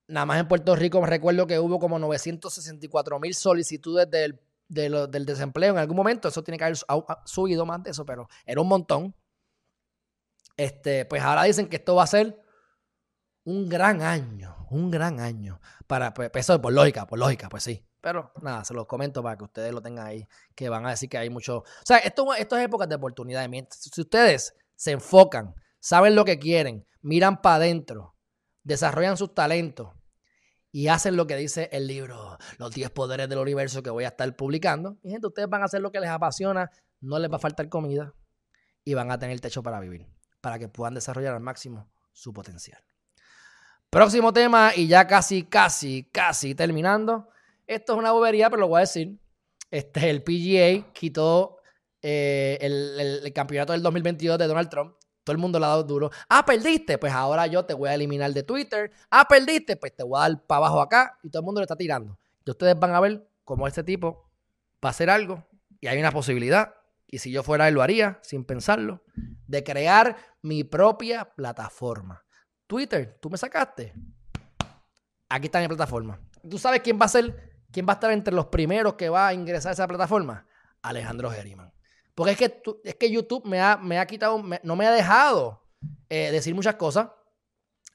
Nada 0.07 0.27
más 0.27 0.39
en 0.39 0.49
Puerto 0.49 0.77
Rico 0.77 1.01
me 1.01 1.07
recuerdo 1.07 1.47
que 1.47 1.59
hubo 1.59 1.79
como 1.79 1.99
964 1.99 3.19
mil 3.21 3.35
solicitudes 3.35 4.11
del, 4.11 4.39
del 4.69 5.25
desempleo 5.25 5.73
en 5.73 5.79
algún 5.79 5.97
momento. 5.97 6.29
Eso 6.29 6.45
tiene 6.45 6.59
que 6.59 6.65
haber 6.65 6.77
subido 7.25 7.65
más 7.65 7.83
de 7.83 7.91
eso, 7.91 8.05
pero 8.05 8.29
era 8.45 8.61
un 8.61 8.69
montón. 8.69 9.15
Este, 10.57 11.05
pues 11.07 11.23
ahora 11.23 11.45
dicen 11.45 11.69
que 11.69 11.77
esto 11.77 11.95
va 11.95 12.05
a 12.05 12.07
ser 12.07 12.39
un 13.45 13.69
gran 13.69 14.03
año, 14.03 14.67
un 14.71 14.91
gran 14.91 15.21
año. 15.21 15.61
Para, 15.87 16.13
pues, 16.13 16.31
pues 16.31 16.45
eso 16.45 16.61
por 16.61 16.73
lógica, 16.73 17.07
por 17.07 17.19
lógica, 17.19 17.49
pues 17.49 17.63
sí. 17.63 17.87
Pero 18.05 18.31
nada, 18.43 18.63
se 18.67 18.75
los 18.75 18.85
comento 18.85 19.23
para 19.23 19.39
que 19.39 19.45
ustedes 19.45 19.73
lo 19.73 19.81
tengan 19.81 20.07
ahí, 20.07 20.29
que 20.55 20.69
van 20.69 20.85
a 20.85 20.91
decir 20.91 21.09
que 21.09 21.17
hay 21.17 21.31
mucho... 21.31 21.61
O 21.61 21.87
sea, 21.87 21.97
esto, 21.97 22.35
esto 22.35 22.59
es 22.59 22.65
épocas 22.67 22.87
de 22.87 22.97
oportunidad. 22.97 23.49
Si 23.71 23.99
ustedes 23.99 24.55
se 24.77 24.91
enfocan, 24.91 25.55
saben 25.81 26.15
lo 26.15 26.27
que 26.27 26.39
quieren, 26.39 26.87
miran 27.01 27.41
para 27.41 27.55
adentro, 27.55 28.15
desarrollan 28.63 29.17
sus 29.17 29.33
talentos 29.35 29.89
y 30.71 30.89
hacen 30.89 31.17
lo 31.17 31.27
que 31.27 31.35
dice 31.37 31.71
el 31.73 31.87
libro, 31.87 32.37
los 32.59 32.73
10 32.73 32.91
poderes 32.91 33.27
del 33.27 33.39
universo 33.39 33.83
que 33.83 33.89
voy 33.89 34.05
a 34.05 34.09
estar 34.09 34.37
publicando. 34.37 34.99
Y 35.03 35.13
gente, 35.13 35.29
ustedes 35.29 35.49
van 35.49 35.63
a 35.63 35.65
hacer 35.65 35.81
lo 35.81 35.91
que 35.91 36.01
les 36.01 36.11
apasiona, 36.11 36.71
no 37.01 37.19
les 37.19 37.33
va 37.33 37.37
a 37.37 37.41
faltar 37.41 37.71
comida 37.71 38.13
y 38.85 38.93
van 38.93 39.13
a 39.13 39.19
tener 39.19 39.41
techo 39.41 39.63
para 39.63 39.81
vivir, 39.81 40.07
para 40.43 40.59
que 40.59 40.69
puedan 40.69 40.93
desarrollar 40.93 41.33
al 41.33 41.41
máximo 41.41 41.91
su 42.13 42.35
potencial. 42.35 42.85
Próximo 43.89 44.31
tema 44.35 44.73
y 44.77 44.89
ya 44.89 45.07
casi, 45.07 45.45
casi, 45.45 46.11
casi 46.13 46.55
terminando. 46.55 47.31
Esto 47.67 47.95
es 47.95 47.99
una 47.99 48.12
bobería, 48.12 48.51
pero 48.51 48.61
lo 48.61 48.69
voy 48.69 48.79
a 48.79 48.81
decir. 48.81 49.19
Este, 49.71 50.11
el 50.11 50.23
PGA 50.23 50.93
quitó 50.93 51.59
eh, 52.03 52.59
el 52.61 53.33
campeonato 53.33 53.73
del 53.73 53.83
2022 53.83 54.39
de 54.39 54.47
Donald 54.47 54.69
Trump 54.69 54.95
todo 55.25 55.33
el 55.33 55.39
mundo 55.41 55.59
le 55.59 55.65
ha 55.65 55.71
dado 55.71 55.83
duro. 55.83 56.11
Ah, 56.29 56.45
perdiste. 56.45 56.99
Pues 56.99 57.12
ahora 57.12 57.47
yo 57.47 57.65
te 57.65 57.73
voy 57.73 57.89
a 57.89 57.95
eliminar 57.95 58.33
de 58.33 58.43
Twitter. 58.43 58.93
Ah, 59.11 59.27
perdiste. 59.27 59.77
Pues 59.77 59.97
te 59.97 60.05
voy 60.05 60.19
a 60.19 60.29
dar 60.29 60.47
para 60.47 60.59
abajo 60.59 60.81
acá. 60.83 61.19
Y 61.23 61.31
todo 61.31 61.41
el 61.41 61.47
mundo 61.47 61.61
le 61.61 61.65
está 61.65 61.77
tirando. 61.77 62.19
Y 62.45 62.51
ustedes 62.51 62.79
van 62.79 62.95
a 62.95 63.01
ver 63.01 63.27
cómo 63.43 63.67
este 63.67 63.83
tipo 63.83 64.31
va 64.85 64.89
a 64.89 64.91
hacer 64.91 65.09
algo. 65.09 65.43
Y 65.81 65.87
hay 65.87 65.99
una 65.99 66.12
posibilidad. 66.12 66.75
Y 67.07 67.19
si 67.19 67.31
yo 67.31 67.43
fuera 67.43 67.67
él, 67.69 67.75
lo 67.75 67.83
haría 67.83 68.19
sin 68.23 68.45
pensarlo. 68.45 69.03
De 69.47 69.65
crear 69.65 70.17
mi 70.43 70.62
propia 70.62 71.25
plataforma. 71.35 72.23
Twitter, 72.67 73.19
tú 73.21 73.31
me 73.31 73.39
sacaste. 73.39 73.95
Aquí 75.31 75.47
está 75.47 75.61
mi 75.61 75.69
plataforma. 75.69 76.21
¿Tú 76.49 76.59
sabes 76.59 76.83
quién 76.83 76.99
va 77.01 77.07
a 77.07 77.09
ser? 77.09 77.54
¿Quién 77.75 77.89
va 77.89 77.95
a 77.95 77.95
estar 77.95 78.12
entre 78.12 78.33
los 78.33 78.47
primeros 78.47 78.95
que 78.95 79.09
va 79.09 79.27
a 79.27 79.35
ingresar 79.35 79.70
a 79.70 79.72
esa 79.72 79.89
plataforma? 79.89 80.47
Alejandro 80.81 81.29
Geriman. 81.29 81.75
Porque 82.14 82.31
es 82.31 82.39
que, 82.39 82.62
es 82.85 82.95
que 82.95 83.11
YouTube 83.11 83.45
me 83.47 83.61
ha, 83.61 83.77
me 83.77 83.99
ha 83.99 84.07
quitado, 84.07 84.41
no 84.62 84.77
me 84.77 84.87
ha 84.87 84.93
dejado 84.93 85.61
eh, 86.09 86.31
decir 86.31 86.55
muchas 86.55 86.77
cosas. 86.77 87.09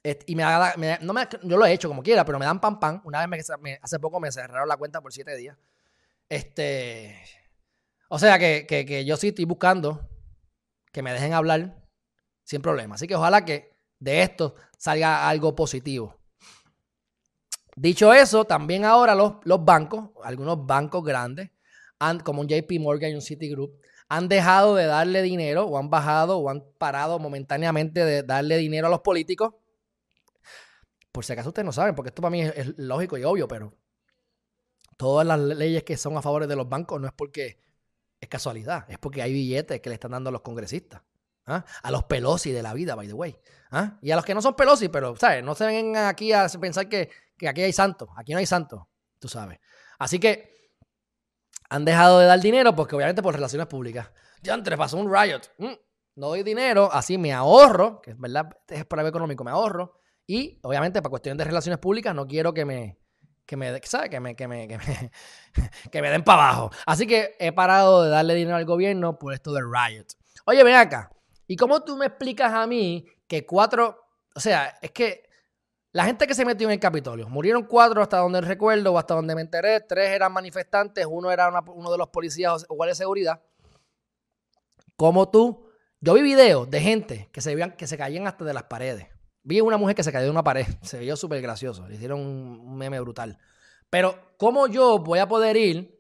y 0.04 0.36
me, 0.36 0.44
ha, 0.44 0.76
no 1.00 1.14
me, 1.14 1.26
yo 1.44 1.56
lo 1.56 1.66
he 1.66 1.72
hecho 1.72 1.88
como 1.88 2.04
quiera, 2.04 2.26
pero 2.26 2.38
me 2.38 2.46
dan 2.46 2.60
pan 2.60 2.78
pan. 2.78 3.02
Una 3.06 3.26
vez 3.26 3.48
me, 3.62 3.80
hace 3.82 4.00
poco 4.00 4.20
me 4.20 4.30
cerraron 4.34 4.68
la 4.68 4.76
cuenta 4.76 5.00
por 5.00 5.14
siete 5.14 5.34
días. 5.38 5.58
Este, 6.28 7.16
o 8.10 8.20
sea 8.20 8.38
que, 8.38 8.68
que, 8.68 9.06
yo 9.06 9.16
sí 9.16 9.30
estoy 9.30 9.46
buscando 9.46 10.10
que 10.92 11.02
me 11.02 11.14
dejen 11.14 11.32
hablar 11.32 11.88
sin 12.44 12.62
problema. 12.62 12.96
Así 12.96 13.08
que 13.08 13.16
ojalá 13.16 13.46
que 13.46 13.72
de 13.98 14.24
esto 14.24 14.56
salga 14.78 15.30
algo 15.30 15.56
positivo. 15.56 16.19
Dicho 17.82 18.14
eso, 18.14 18.44
también 18.44 18.84
ahora 18.84 19.16
los, 19.16 19.36
bancos, 19.64 20.10
algunos 20.22 20.66
bancos 20.66 21.02
grandes, 21.02 21.50
como 22.26 22.42
un 22.42 22.48
JP 22.50 22.70
Morgan 22.82 23.12
y 23.12 23.16
un 23.16 23.22
Citigroup, 23.22 23.72
han 24.10 24.28
dejado 24.28 24.76
de 24.76 24.86
darle 24.86 25.22
dinero 25.22 25.64
o 25.64 25.78
han 25.78 25.90
bajado 25.90 26.40
o 26.40 26.50
han 26.50 26.62
parado 26.78 27.20
momentáneamente 27.20 28.04
de 28.04 28.24
darle 28.24 28.58
dinero 28.58 28.88
a 28.88 28.90
los 28.90 29.00
políticos. 29.00 29.54
Por 31.14 31.24
si 31.24 31.32
acaso 31.32 31.50
ustedes 31.50 31.66
no 31.66 31.72
saben, 31.72 31.96
porque 31.96 32.10
esto 32.10 32.22
para 32.22 32.32
mí 32.32 32.42
es, 32.42 32.78
lógico 32.78 33.18
y 33.18 33.24
obvio, 33.24 33.48
pero 33.48 33.74
todas 34.98 35.26
las 35.26 35.40
leyes 35.40 35.84
que 35.84 35.96
son 35.96 36.18
a 36.18 36.22
favor 36.22 36.48
de 36.48 36.56
los 36.58 36.68
bancos 36.68 37.00
no 37.00 37.08
es 37.08 37.14
porque 37.14 37.62
es 38.20 38.28
casualidad, 38.28 38.92
es 38.92 38.98
porque 38.98 39.22
hay 39.22 39.32
billetes 39.32 39.80
que 39.80 39.88
le 39.88 39.94
están 39.94 40.12
dando 40.12 40.28
a 40.28 40.34
los 40.34 40.42
congresistas. 40.42 41.02
¿ah? 41.46 41.64
A 41.82 41.92
los 41.92 42.04
Pelosi 42.04 42.52
de 42.52 42.62
la 42.62 42.74
vida, 42.74 42.96
by 42.96 43.08
the 43.08 43.14
way. 43.14 43.40
¿ah? 43.72 43.98
Y 44.02 44.12
a 44.12 44.18
los 44.18 44.26
que 44.26 44.36
no 44.36 44.42
son 44.42 44.58
Pelosi, 44.58 44.90
pero, 44.90 45.16
¿sabes? 45.16 45.46
No 45.46 45.56
se 45.56 45.66
ven 45.66 45.96
aquí 45.96 46.34
a 46.34 46.46
pensar 46.60 46.90
que, 46.90 47.10
que 47.40 47.48
aquí 47.48 47.62
hay 47.64 47.74
santos. 47.74 48.10
Aquí 48.16 48.34
no 48.34 48.38
hay 48.38 48.46
santos, 48.46 48.84
tú 49.18 49.28
sabes. 49.28 49.60
Así 49.98 50.20
que 50.20 50.74
han 51.70 51.86
dejado 51.86 52.20
de 52.20 52.26
dar 52.26 52.40
dinero 52.40 52.76
porque 52.76 52.96
obviamente 52.96 53.24
por 53.24 53.34
relaciones 53.34 53.68
públicas. 53.68 54.10
Ya 54.42 54.54
antes 54.54 54.78
pasó 54.78 54.98
un 54.98 55.12
riot. 55.12 55.42
Mm, 55.58 55.74
no 56.16 56.28
doy 56.28 56.44
dinero, 56.44 56.90
así 56.92 57.18
me 57.18 57.34
ahorro, 57.34 58.02
que 58.02 58.12
es 58.12 58.20
verdad, 58.20 58.50
es 58.68 58.86
por 58.86 59.00
algo 59.00 59.10
económico, 59.10 59.44
me 59.44 59.52
ahorro. 59.52 60.00
Y 60.28 60.60
obviamente 60.64 61.02
para 61.02 61.10
cuestiones 61.10 61.38
de 61.40 61.46
relaciones 61.46 61.80
públicas 61.80 62.14
no 62.14 62.28
quiero 62.28 62.54
que 62.54 62.66
me, 62.66 63.00
que 63.46 63.56
me. 63.58 63.80
Que 63.80 64.20
me, 64.20 64.36
que 64.36 64.48
me, 64.48 64.68
que 64.68 64.78
me, 64.78 65.12
que 65.92 66.02
me 66.02 66.10
den 66.10 66.24
para 66.24 66.50
abajo. 66.50 66.72
Así 66.86 67.08
que 67.08 67.36
he 67.40 67.52
parado 67.52 68.04
de 68.04 68.10
darle 68.10 68.36
dinero 68.36 68.58
al 68.58 68.66
gobierno 68.66 69.18
por 69.18 69.34
esto 69.34 69.54
del 69.54 69.66
riot. 69.72 70.06
Oye, 70.46 70.64
ven 70.64 70.76
acá. 70.76 71.12
¿Y 71.48 71.56
cómo 71.56 71.84
tú 71.84 71.96
me 71.96 72.08
explicas 72.08 72.54
a 72.54 72.68
mí 72.68 73.08
que 73.28 73.46
cuatro, 73.46 73.98
o 74.36 74.40
sea, 74.40 74.78
es 74.82 74.92
que 74.92 75.29
la 75.92 76.06
gente 76.06 76.28
que 76.28 76.36
se 76.36 76.46
metió 76.46 76.68
en 76.68 76.74
el 76.74 76.80
Capitolio, 76.80 77.28
murieron 77.30 77.64
cuatro 77.64 78.02
hasta 78.02 78.18
donde 78.18 78.42
recuerdo 78.42 78.94
o 78.94 78.98
hasta 79.00 79.16
donde 79.16 79.34
me 79.34 79.42
enteré, 79.42 79.82
tres 79.82 80.10
eran 80.10 80.32
manifestantes, 80.32 81.06
uno 81.10 81.32
era 81.32 81.50
uno 81.68 81.92
de 81.92 81.98
los 81.98 82.10
policías 82.10 82.66
o 82.70 82.76
guardias 82.76 82.98
de 82.98 83.04
seguridad. 83.04 83.42
Como 84.96 85.30
tú, 85.30 85.68
yo 86.00 86.14
vi 86.14 86.22
videos 86.22 86.70
de 86.70 86.82
gente 86.82 87.30
que 87.32 87.42
se, 87.42 87.56
veían, 87.56 87.72
que 87.72 87.88
se 87.88 87.98
caían 87.98 88.28
hasta 88.28 88.46
de 88.46 88.54
las 88.54 88.64
paredes. 88.64 89.08
Vi 89.42 89.62
una 89.62 89.78
mujer 89.78 89.96
que 89.96 90.04
se 90.04 90.12
cayó 90.12 90.26
de 90.26 90.32
una 90.32 90.44
pared, 90.44 90.68
se 90.84 91.00
vio 91.00 91.16
súper 91.16 91.42
gracioso, 91.42 91.88
le 91.88 91.96
hicieron 91.96 92.20
un 92.20 92.78
meme 92.78 93.00
brutal. 93.00 93.40
Pero, 93.90 94.36
¿cómo 94.38 94.68
yo 94.68 95.00
voy 95.00 95.20
a 95.20 95.28
poder 95.28 95.58
ir 95.58 96.00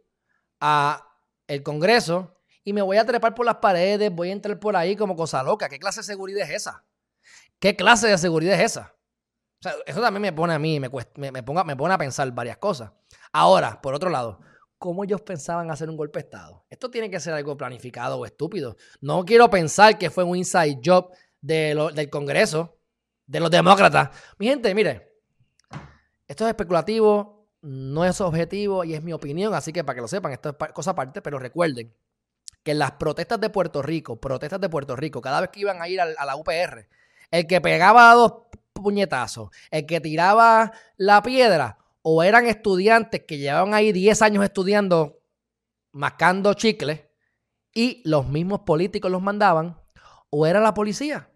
a 0.60 1.18
el 1.48 1.64
Congreso 1.64 2.40
y 2.64 2.74
me 2.74 2.84
voy 2.84 2.98
a 2.98 3.06
trepar 3.06 3.34
por 3.34 3.46
las 3.46 3.56
paredes, 3.56 4.14
voy 4.14 4.30
a 4.30 4.34
entrar 4.34 4.60
por 4.60 4.76
ahí 4.76 4.96
como 4.96 5.16
cosa 5.16 5.42
loca? 5.42 5.68
¿Qué 5.68 5.80
clase 5.80 6.02
de 6.02 6.04
seguridad 6.04 6.48
es 6.48 6.56
esa? 6.56 6.86
¿Qué 7.60 7.76
clase 7.76 8.08
de 8.08 8.18
seguridad 8.20 8.54
es 8.54 8.72
esa? 8.74 8.99
Eso 9.86 10.02
también 10.02 10.22
me 10.22 10.34
pone 10.34 10.54
a 10.54 10.60
mí, 10.60 10.80
me, 10.80 10.90
me, 11.32 11.44
ponga, 11.44 11.64
me 11.64 11.76
pone 11.76 11.94
a 11.94 11.98
pensar 11.98 12.32
varias 12.32 12.58
cosas. 12.58 12.92
Ahora, 13.34 13.82
por 13.82 13.94
otro 13.94 14.10
lado, 14.10 14.40
¿cómo 14.78 15.04
ellos 15.04 15.22
pensaban 15.22 15.70
hacer 15.70 15.90
un 15.90 15.98
golpe 15.98 16.20
de 16.20 16.26
Estado? 16.26 16.66
Esto 16.70 16.90
tiene 16.90 17.10
que 17.10 17.20
ser 17.20 17.34
algo 17.34 17.58
planificado 17.58 18.18
o 18.18 18.26
estúpido. 18.26 18.78
No 19.02 19.26
quiero 19.26 19.50
pensar 19.50 19.98
que 19.98 20.10
fue 20.10 20.24
un 20.24 20.38
inside 20.38 20.80
job 20.84 21.12
del 21.42 22.10
Congreso, 22.10 22.78
de 23.28 23.40
los 23.42 23.52
demócratas. 23.52 24.10
Mi 24.38 24.48
gente, 24.48 24.74
mire, 24.74 25.12
esto 26.26 26.46
es 26.46 26.50
especulativo, 26.50 27.50
no 27.62 28.06
es 28.06 28.22
objetivo 28.22 28.86
y 28.86 28.94
es 28.94 29.04
mi 29.04 29.12
opinión, 29.12 29.54
así 29.54 29.74
que 29.74 29.84
para 29.84 29.96
que 29.96 30.02
lo 30.02 30.08
sepan, 30.08 30.32
esto 30.32 30.50
es 30.58 30.74
cosa 30.74 30.92
aparte, 30.92 31.22
pero 31.22 31.38
recuerden 31.38 31.94
que 32.64 32.72
en 32.72 32.80
las 32.80 32.94
protestas 32.94 33.42
de 33.42 33.50
Puerto 33.50 33.82
Rico, 33.82 34.22
protestas 34.22 34.62
de 34.62 34.70
Puerto 34.70 34.96
Rico, 34.96 35.20
cada 35.22 35.42
vez 35.42 35.50
que 35.50 35.60
iban 35.60 35.82
a 35.82 35.90
ir 35.90 36.00
a, 36.00 36.06
a 36.18 36.26
la 36.26 36.38
UPR, 36.38 36.88
el 37.32 37.46
que 37.46 37.62
pegaba 37.62 38.12
a 38.12 38.16
dos 38.16 38.49
puñetazo, 38.82 39.52
el 39.72 39.86
que 39.86 40.02
tiraba 40.02 40.72
la 40.98 41.22
piedra, 41.22 41.78
o 42.02 42.24
eran 42.24 42.48
estudiantes 42.48 43.24
que 43.28 43.38
llevaban 43.38 43.74
ahí 43.74 43.92
10 43.92 44.22
años 44.22 44.44
estudiando, 44.44 45.22
mascando 45.92 46.54
chicles, 46.54 47.02
y 47.74 48.02
los 48.06 48.28
mismos 48.28 48.62
políticos 48.62 49.12
los 49.12 49.22
mandaban, 49.22 49.80
o 50.30 50.46
era 50.46 50.60
la 50.60 50.74
policía. 50.74 51.30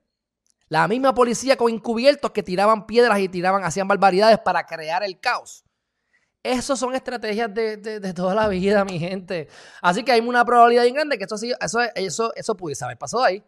La 0.68 0.88
misma 0.88 1.14
policía 1.14 1.56
con 1.58 1.72
encubiertos 1.72 2.32
que 2.32 2.42
tiraban 2.42 2.88
piedras 2.88 3.20
y 3.20 3.30
tiraban, 3.30 3.64
hacían 3.64 3.88
barbaridades 3.88 4.40
para 4.40 4.66
crear 4.66 5.04
el 5.04 5.20
caos. 5.20 5.64
Esas 6.42 6.78
son 6.78 6.94
estrategias 6.94 7.54
de, 7.54 8.14
toda 8.14 8.36
la 8.36 8.48
vida, 8.48 8.84
mi 8.84 9.00
gente. 9.00 9.48
Así 9.82 10.04
que 10.04 10.12
hay 10.12 10.20
una 10.20 10.44
probabilidad 10.44 10.84
bien 10.84 10.96
grande 10.96 11.18
que 11.18 11.24
eso, 11.24 11.36
eso, 11.36 11.80
eso, 11.96 12.34
eso 12.36 12.58
pudiese 12.58 12.84
haber 12.84 12.98
pasado 12.98 13.24
ahí. 13.24 13.44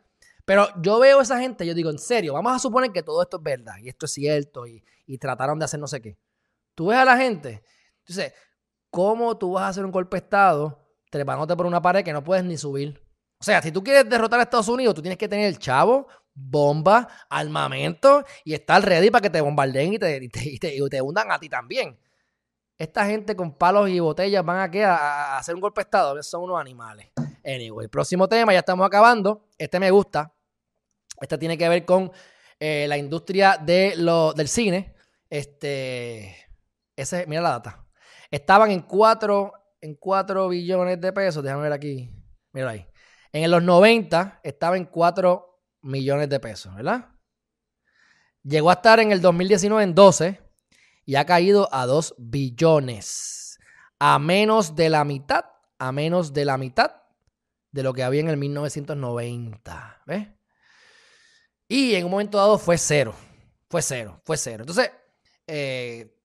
Pero 0.46 0.68
yo 0.80 1.00
veo 1.00 1.20
a 1.20 1.24
esa 1.24 1.40
gente, 1.40 1.66
yo 1.66 1.74
digo, 1.74 1.90
en 1.90 1.98
serio, 1.98 2.34
vamos 2.34 2.56
a 2.56 2.60
suponer 2.60 2.92
que 2.92 3.02
todo 3.02 3.22
esto 3.22 3.38
es 3.38 3.44
verdad 3.44 3.78
y 3.82 3.90
esto 3.90 4.06
es 4.06 4.14
cierto 4.14 4.66
y, 4.68 4.84
trataron 5.20 5.58
de 5.58 5.66
hacer 5.66 5.80
no 5.80 5.88
sé 5.88 6.02
qué. 6.02 6.18
Tú 6.76 6.88
ves 6.88 6.98
a 6.98 7.06
la 7.06 7.18
gente, 7.18 7.64
entonces, 8.00 8.34
¿cómo 8.92 9.38
tú 9.38 9.54
vas 9.54 9.64
a 9.64 9.68
hacer 9.70 9.86
un 9.86 9.92
golpe 9.92 10.18
de 10.18 10.24
Estado 10.24 10.88
trepándote 11.10 11.56
por 11.56 11.66
una 11.66 11.82
pared 11.82 12.04
que 12.04 12.14
no 12.14 12.24
puedes 12.24 12.44
ni 12.44 12.58
subir? 12.58 13.02
O 13.40 13.44
sea, 13.44 13.62
si 13.62 13.72
tú 13.72 13.84
quieres 13.84 14.08
derrotar 14.08 14.40
a 14.40 14.44
Estados 14.44 14.68
Unidos, 14.68 14.94
tú 14.94 15.02
tienes 15.02 15.18
que 15.18 15.28
tener 15.28 15.48
el 15.48 15.58
chavo, 15.58 16.08
bomba, 16.34 17.08
armamento 17.30 18.24
y 18.44 18.54
estar 18.54 18.84
ready 18.84 19.10
para 19.10 19.22
que 19.22 19.30
te 19.30 19.42
bombardeen 19.42 19.94
y 19.94 20.00
te, 20.00 20.20
y 20.24 20.60
te, 20.60 21.02
hundan 21.02 21.32
a 21.32 21.40
ti 21.40 21.50
también. 21.50 21.98
Esta 22.78 23.06
gente 23.06 23.36
con 23.36 23.58
palos 23.58 23.90
y 23.90 24.00
botellas 24.00 24.46
van 24.46 24.60
aquí 24.60 24.82
a, 24.82 24.96
a 24.96 25.38
hacer 25.38 25.56
un 25.56 25.62
golpe 25.62 25.80
de 25.80 25.84
Estado. 25.84 26.22
Son 26.22 26.44
unos 26.44 26.60
animales. 26.60 27.08
Anyway, 27.44 27.88
próximo 27.88 28.28
tema, 28.28 28.54
ya 28.54 28.60
estamos 28.60 28.86
acabando. 28.86 29.48
Este 29.58 29.80
me 29.80 29.92
gusta. 29.92 30.35
Este 31.22 31.38
tiene 31.38 31.58
que 31.58 31.70
ver 31.70 31.86
con 31.86 32.12
eh, 32.60 32.86
la 32.88 32.98
industria 32.98 33.58
de 33.58 33.96
lo, 33.98 34.34
del 34.34 34.48
cine. 34.48 34.96
Este, 35.30 36.36
ese, 36.96 37.26
mira 37.28 37.42
la 37.42 37.52
data. 37.52 37.88
Estaban 38.32 38.72
en 38.72 38.82
4 38.82 39.54
en 39.82 39.98
billones 40.50 41.02
de 41.02 41.14
pesos. 41.14 41.44
Déjame 41.44 41.64
ver 41.64 41.74
aquí. 41.74 42.12
Mira 42.52 42.70
ahí. 42.70 42.88
En 43.32 43.52
los 43.52 43.62
90 43.62 44.40
estaba 44.44 44.78
en 44.78 44.86
4 44.86 45.62
millones 45.82 46.30
de 46.30 46.40
pesos, 46.40 46.74
¿verdad? 46.76 47.10
Llegó 48.44 48.70
a 48.70 48.74
estar 48.74 49.00
en 49.00 49.12
el 49.12 49.22
2019 49.22 49.84
en 49.84 49.96
12 49.96 50.42
y 51.06 51.16
ha 51.16 51.26
caído 51.26 51.68
a 51.74 51.86
2 51.86 52.16
billones. 52.18 53.60
A 54.00 54.20
menos 54.20 54.76
de 54.76 54.90
la 54.90 55.04
mitad, 55.04 55.46
a 55.80 55.92
menos 55.92 56.34
de 56.34 56.46
la 56.46 56.58
mitad 56.58 57.04
de 57.72 57.84
lo 57.84 57.94
que 57.94 58.04
había 58.04 58.22
en 58.22 58.30
el 58.30 58.38
1990. 58.38 60.04
¿Ves? 60.06 60.28
Y 61.68 61.96
en 61.96 62.06
un 62.06 62.12
momento 62.12 62.38
dado 62.38 62.58
fue 62.58 62.78
cero. 62.78 63.14
Fue 63.70 63.82
cero, 63.82 64.22
fue 64.24 64.38
cero. 64.38 64.64
Entonces, 64.64 64.92
eh, 65.48 66.16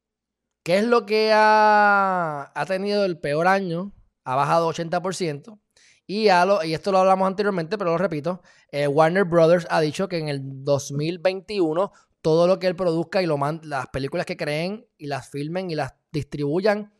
¿qué 0.62 0.78
es 0.78 0.84
lo 0.84 1.06
que 1.06 1.32
ha, 1.34 2.52
tenido 2.66 3.04
el 3.04 3.18
peor 3.18 3.46
año? 3.46 3.92
Ha 4.24 4.34
bajado 4.34 4.70
80%. 4.70 5.58
Y, 6.06 6.26
y 6.26 6.74
esto 6.74 6.92
lo 6.92 6.98
hablamos 6.98 7.26
anteriormente, 7.26 7.78
pero 7.78 7.92
lo 7.92 7.98
repito, 7.98 8.42
eh, 8.72 8.88
Warner 8.88 9.24
Brothers 9.24 9.66
ha 9.70 9.80
dicho 9.80 10.08
que 10.08 10.18
en 10.18 10.28
el 10.28 10.64
2021 10.64 11.92
todo 12.20 12.46
lo 12.46 12.58
que 12.58 12.66
él 12.66 12.76
produzca 12.76 13.22
y 13.22 13.26
lo 13.26 13.38
las 13.62 13.86
películas 13.88 14.26
que 14.26 14.36
creen 14.36 14.86
y 14.98 15.06
las 15.06 15.30
filmen 15.30 15.70
y 15.70 15.74
las 15.74 15.94
distribuyan 16.12 16.92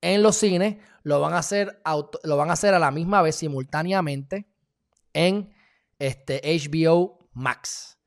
en 0.00 0.22
los 0.22 0.36
cines, 0.36 0.76
lo 1.02 1.20
van 1.20 1.32
a 1.32 1.38
hacer, 1.38 1.80
lo 2.22 2.36
van 2.36 2.50
a, 2.50 2.52
hacer 2.52 2.74
a 2.74 2.78
la 2.78 2.90
misma 2.90 3.22
vez 3.22 3.36
simultáneamente 3.36 4.46
en 5.12 5.50
este, 5.98 6.40
HBO 6.44 7.17
Max. 7.38 7.98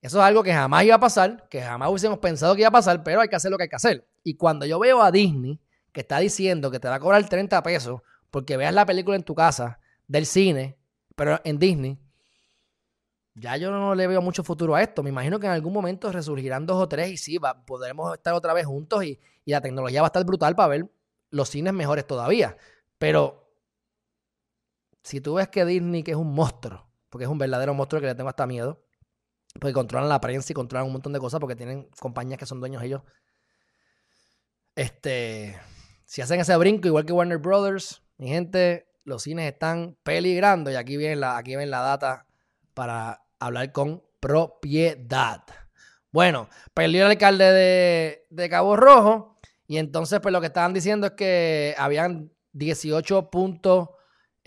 Eso 0.00 0.18
es 0.18 0.24
algo 0.24 0.42
que 0.42 0.52
jamás 0.52 0.84
iba 0.84 0.94
a 0.94 1.00
pasar, 1.00 1.48
que 1.48 1.60
jamás 1.60 1.90
hubiésemos 1.90 2.18
pensado 2.18 2.54
que 2.54 2.60
iba 2.60 2.68
a 2.68 2.72
pasar, 2.72 3.02
pero 3.02 3.20
hay 3.20 3.28
que 3.28 3.36
hacer 3.36 3.50
lo 3.50 3.56
que 3.56 3.64
hay 3.64 3.68
que 3.68 3.76
hacer. 3.76 4.08
Y 4.22 4.34
cuando 4.34 4.64
yo 4.64 4.78
veo 4.78 5.02
a 5.02 5.10
Disney 5.10 5.60
que 5.92 6.00
está 6.00 6.18
diciendo 6.18 6.70
que 6.70 6.78
te 6.78 6.88
va 6.88 6.94
a 6.94 7.00
cobrar 7.00 7.28
30 7.28 7.62
pesos 7.62 8.00
porque 8.30 8.56
veas 8.56 8.72
la 8.72 8.86
película 8.86 9.16
en 9.16 9.24
tu 9.24 9.34
casa 9.34 9.80
del 10.06 10.26
cine, 10.26 10.78
pero 11.16 11.40
en 11.44 11.58
Disney, 11.58 11.98
ya 13.34 13.56
yo 13.56 13.70
no 13.70 13.94
le 13.94 14.06
veo 14.06 14.22
mucho 14.22 14.44
futuro 14.44 14.76
a 14.76 14.82
esto. 14.82 15.02
Me 15.02 15.10
imagino 15.10 15.40
que 15.40 15.46
en 15.46 15.52
algún 15.52 15.72
momento 15.72 16.12
resurgirán 16.12 16.66
dos 16.66 16.76
o 16.76 16.88
tres 16.88 17.10
y 17.10 17.16
sí, 17.16 17.38
podremos 17.66 18.14
estar 18.14 18.34
otra 18.34 18.52
vez 18.52 18.66
juntos 18.66 19.04
y, 19.04 19.18
y 19.44 19.50
la 19.50 19.60
tecnología 19.60 20.02
va 20.02 20.06
a 20.06 20.10
estar 20.10 20.24
brutal 20.24 20.54
para 20.54 20.68
ver 20.68 20.90
los 21.30 21.48
cines 21.48 21.72
mejores 21.72 22.06
todavía. 22.06 22.56
Pero 22.98 23.50
si 25.02 25.20
tú 25.20 25.34
ves 25.34 25.48
que 25.48 25.64
Disney, 25.64 26.02
que 26.02 26.12
es 26.12 26.16
un 26.16 26.32
monstruo, 26.34 26.87
porque 27.10 27.24
es 27.24 27.30
un 27.30 27.38
verdadero 27.38 27.74
monstruo 27.74 28.00
que 28.00 28.06
le 28.06 28.14
tengo 28.14 28.28
hasta 28.28 28.46
miedo. 28.46 28.84
Porque 29.58 29.72
controlan 29.72 30.08
la 30.08 30.20
prensa 30.20 30.52
y 30.52 30.54
controlan 30.54 30.86
un 30.86 30.92
montón 30.92 31.12
de 31.12 31.18
cosas 31.18 31.40
porque 31.40 31.56
tienen 31.56 31.88
compañías 31.98 32.38
que 32.38 32.46
son 32.46 32.60
dueños 32.60 32.82
ellos. 32.82 33.02
Este, 34.74 35.58
si 36.04 36.22
hacen 36.22 36.40
ese 36.40 36.56
brinco, 36.56 36.86
igual 36.86 37.04
que 37.04 37.12
Warner 37.12 37.38
Brothers, 37.38 38.02
mi 38.18 38.28
gente, 38.28 38.88
los 39.04 39.22
cines 39.22 39.50
están 39.50 39.96
peligrando 40.02 40.70
y 40.70 40.74
aquí 40.76 40.96
viene 40.96 41.16
la, 41.16 41.36
aquí 41.36 41.56
ven 41.56 41.70
la 41.70 41.80
data 41.80 42.26
para 42.74 43.24
hablar 43.40 43.72
con 43.72 44.04
propiedad. 44.20 45.42
Bueno, 46.12 46.48
perdió 46.74 47.04
el 47.04 47.12
alcalde 47.12 47.44
de, 47.52 48.26
de 48.30 48.48
Cabo 48.48 48.76
Rojo 48.76 49.38
y 49.66 49.78
entonces 49.78 50.20
pues 50.20 50.32
lo 50.32 50.40
que 50.40 50.46
estaban 50.46 50.72
diciendo 50.72 51.08
es 51.08 51.12
que 51.12 51.74
habían 51.76 52.32
18 52.52 53.30
puntos 53.30 53.88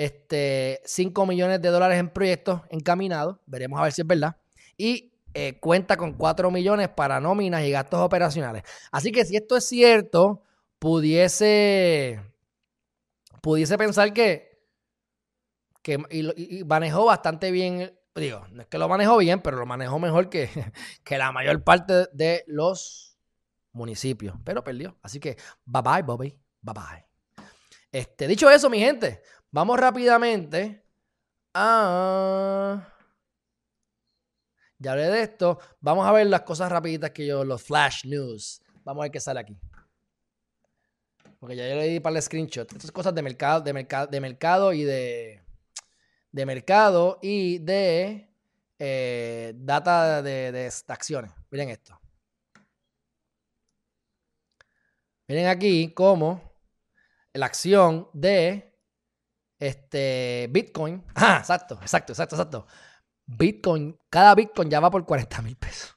este, 0.01 0.81
5 0.83 1.27
millones 1.27 1.61
de 1.61 1.69
dólares 1.69 1.99
en 1.99 2.09
proyectos 2.09 2.61
encaminados, 2.71 3.37
veremos 3.45 3.79
a 3.79 3.83
ver 3.83 3.91
si 3.91 4.01
es 4.01 4.07
verdad, 4.07 4.35
y 4.75 5.13
eh, 5.35 5.59
cuenta 5.59 5.95
con 5.95 6.13
4 6.13 6.49
millones 6.49 6.89
para 6.89 7.19
nóminas 7.19 7.63
y 7.63 7.69
gastos 7.69 7.99
operacionales. 7.99 8.63
Así 8.91 9.11
que 9.11 9.25
si 9.25 9.35
esto 9.35 9.55
es 9.55 9.67
cierto, 9.67 10.41
pudiese, 10.79 12.19
pudiese 13.43 13.77
pensar 13.77 14.11
que, 14.11 14.65
que, 15.83 15.99
y, 16.09 16.63
manejó 16.63 17.05
bastante 17.05 17.51
bien, 17.51 17.95
digo, 18.15 18.47
no 18.49 18.63
es 18.63 18.67
que 18.69 18.79
lo 18.79 18.89
manejó 18.89 19.17
bien, 19.17 19.39
pero 19.41 19.57
lo 19.57 19.67
manejó 19.67 19.99
mejor 19.99 20.29
que, 20.29 20.49
que 21.03 21.19
la 21.19 21.31
mayor 21.31 21.63
parte 21.63 22.07
de 22.11 22.43
los 22.47 23.19
municipios, 23.71 24.35
pero 24.43 24.63
perdió. 24.63 24.97
Así 25.03 25.19
que, 25.19 25.37
bye 25.63 25.83
bye, 25.83 26.01
Bobby, 26.01 26.35
bye 26.59 26.73
bye. 26.73 27.05
Este, 27.91 28.25
dicho 28.25 28.49
eso, 28.49 28.67
mi 28.67 28.79
gente, 28.79 29.21
vamos 29.51 29.79
rápidamente 29.79 30.83
a... 31.53 32.87
Ya 34.81 34.93
hablé 34.93 35.09
de 35.09 35.21
esto. 35.21 35.59
Vamos 35.79 36.07
a 36.07 36.11
ver 36.11 36.25
las 36.25 36.41
cosas 36.41 36.71
rapiditas 36.71 37.11
que 37.11 37.27
yo, 37.27 37.43
los 37.43 37.61
flash 37.61 38.05
news. 38.05 38.61
Vamos 38.83 39.01
a 39.01 39.03
ver 39.03 39.11
qué 39.11 39.19
sale 39.19 39.39
aquí. 39.39 39.55
Porque 41.39 41.55
ya 41.55 41.69
yo 41.69 41.75
le 41.75 41.87
di 41.87 41.99
para 41.99 42.15
el 42.15 42.21
screenshot. 42.21 42.71
Estas 42.71 42.91
cosas 42.91 43.13
de 43.13 43.21
mercado, 43.21 43.61
de 43.61 43.73
mercado, 43.73 44.07
de 44.07 44.19
mercado 44.19 44.73
y 44.73 44.83
de. 44.83 45.41
De 46.31 46.45
mercado 46.45 47.19
y 47.21 47.59
de 47.59 48.31
eh, 48.79 49.53
data 49.55 50.23
de, 50.23 50.51
de, 50.51 50.71
acciones. 50.87 51.31
Miren 51.51 51.69
esto. 51.69 51.99
Miren 55.27 55.47
aquí 55.47 55.93
cómo 55.93 56.41
la 57.33 57.45
acción 57.45 58.09
de 58.13 58.70
este 59.61 60.47
Bitcoin. 60.49 61.03
Ah, 61.15 61.37
exacto, 61.39 61.75
exacto, 61.81 62.11
exacto, 62.11 62.35
exacto. 62.35 62.67
Bitcoin, 63.25 63.97
cada 64.09 64.35
Bitcoin 64.35 64.69
ya 64.69 64.79
va 64.79 64.91
por 64.91 65.05
40 65.05 65.41
mil 65.43 65.55
pesos. 65.55 65.95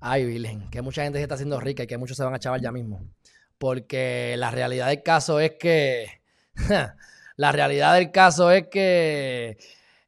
Ay, 0.00 0.24
Virgen, 0.24 0.70
que 0.70 0.82
mucha 0.82 1.02
gente 1.02 1.18
se 1.18 1.24
está 1.24 1.34
haciendo 1.34 1.60
rica 1.60 1.82
y 1.82 1.86
que 1.86 1.98
muchos 1.98 2.16
se 2.16 2.24
van 2.24 2.34
a 2.34 2.38
chavar 2.38 2.60
ya 2.60 2.72
mismo. 2.72 3.04
Porque 3.58 4.34
la 4.38 4.50
realidad 4.50 4.88
del 4.88 5.02
caso 5.02 5.40
es 5.40 5.52
que. 5.58 6.22
la 7.36 7.52
realidad 7.52 7.94
del 7.94 8.10
caso 8.10 8.50
es 8.50 8.68
que 8.68 9.58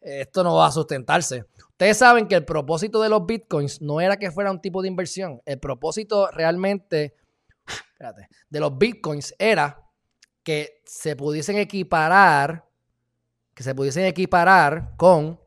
esto 0.00 0.44
no 0.44 0.56
va 0.56 0.68
a 0.68 0.72
sustentarse. 0.72 1.44
Ustedes 1.70 1.98
saben 1.98 2.28
que 2.28 2.36
el 2.36 2.44
propósito 2.44 3.02
de 3.02 3.08
los 3.08 3.26
bitcoins 3.26 3.82
no 3.82 4.00
era 4.00 4.16
que 4.16 4.30
fuera 4.30 4.50
un 4.50 4.60
tipo 4.60 4.82
de 4.82 4.88
inversión. 4.88 5.42
El 5.44 5.58
propósito 5.58 6.30
realmente 6.30 7.14
espérate, 7.66 8.28
de 8.48 8.60
los 8.60 8.76
bitcoins 8.76 9.34
era 9.38 9.83
que 10.44 10.82
se 10.84 11.16
pudiesen 11.16 11.58
equiparar, 11.58 12.64
que 13.54 13.62
se 13.62 13.74
pudiesen 13.74 14.04
equiparar 14.04 14.94
con 14.96 15.40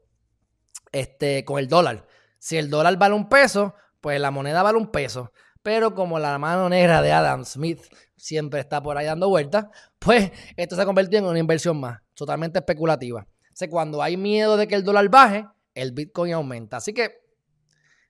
este, 0.91 1.45
con 1.45 1.59
el 1.59 1.67
dólar. 1.67 2.05
Si 2.39 2.57
el 2.57 2.69
dólar 2.69 2.97
vale 2.97 3.15
un 3.15 3.29
peso, 3.29 3.75
pues 4.01 4.19
la 4.19 4.31
moneda 4.31 4.63
vale 4.63 4.77
un 4.77 4.91
peso. 4.91 5.31
Pero 5.61 5.93
como 5.93 6.19
la 6.19 6.37
mano 6.37 6.69
negra 6.69 7.01
de 7.01 7.11
Adam 7.11 7.45
Smith 7.45 7.81
siempre 8.15 8.59
está 8.59 8.81
por 8.81 8.97
ahí 8.97 9.05
dando 9.05 9.29
vueltas, 9.29 9.67
pues 9.99 10.31
esto 10.55 10.75
se 10.75 10.81
ha 10.81 10.85
convertido 10.85 11.19
en 11.19 11.29
una 11.29 11.39
inversión 11.39 11.79
más, 11.79 12.01
totalmente 12.13 12.59
especulativa. 12.59 13.25
O 13.59 13.69
cuando 13.69 14.03
hay 14.03 14.17
miedo 14.17 14.57
de 14.57 14.67
que 14.67 14.75
el 14.75 14.83
dólar 14.83 15.09
baje, 15.09 15.47
el 15.73 15.91
Bitcoin 15.91 16.33
aumenta. 16.33 16.77
Así 16.77 16.93
que 16.93 17.26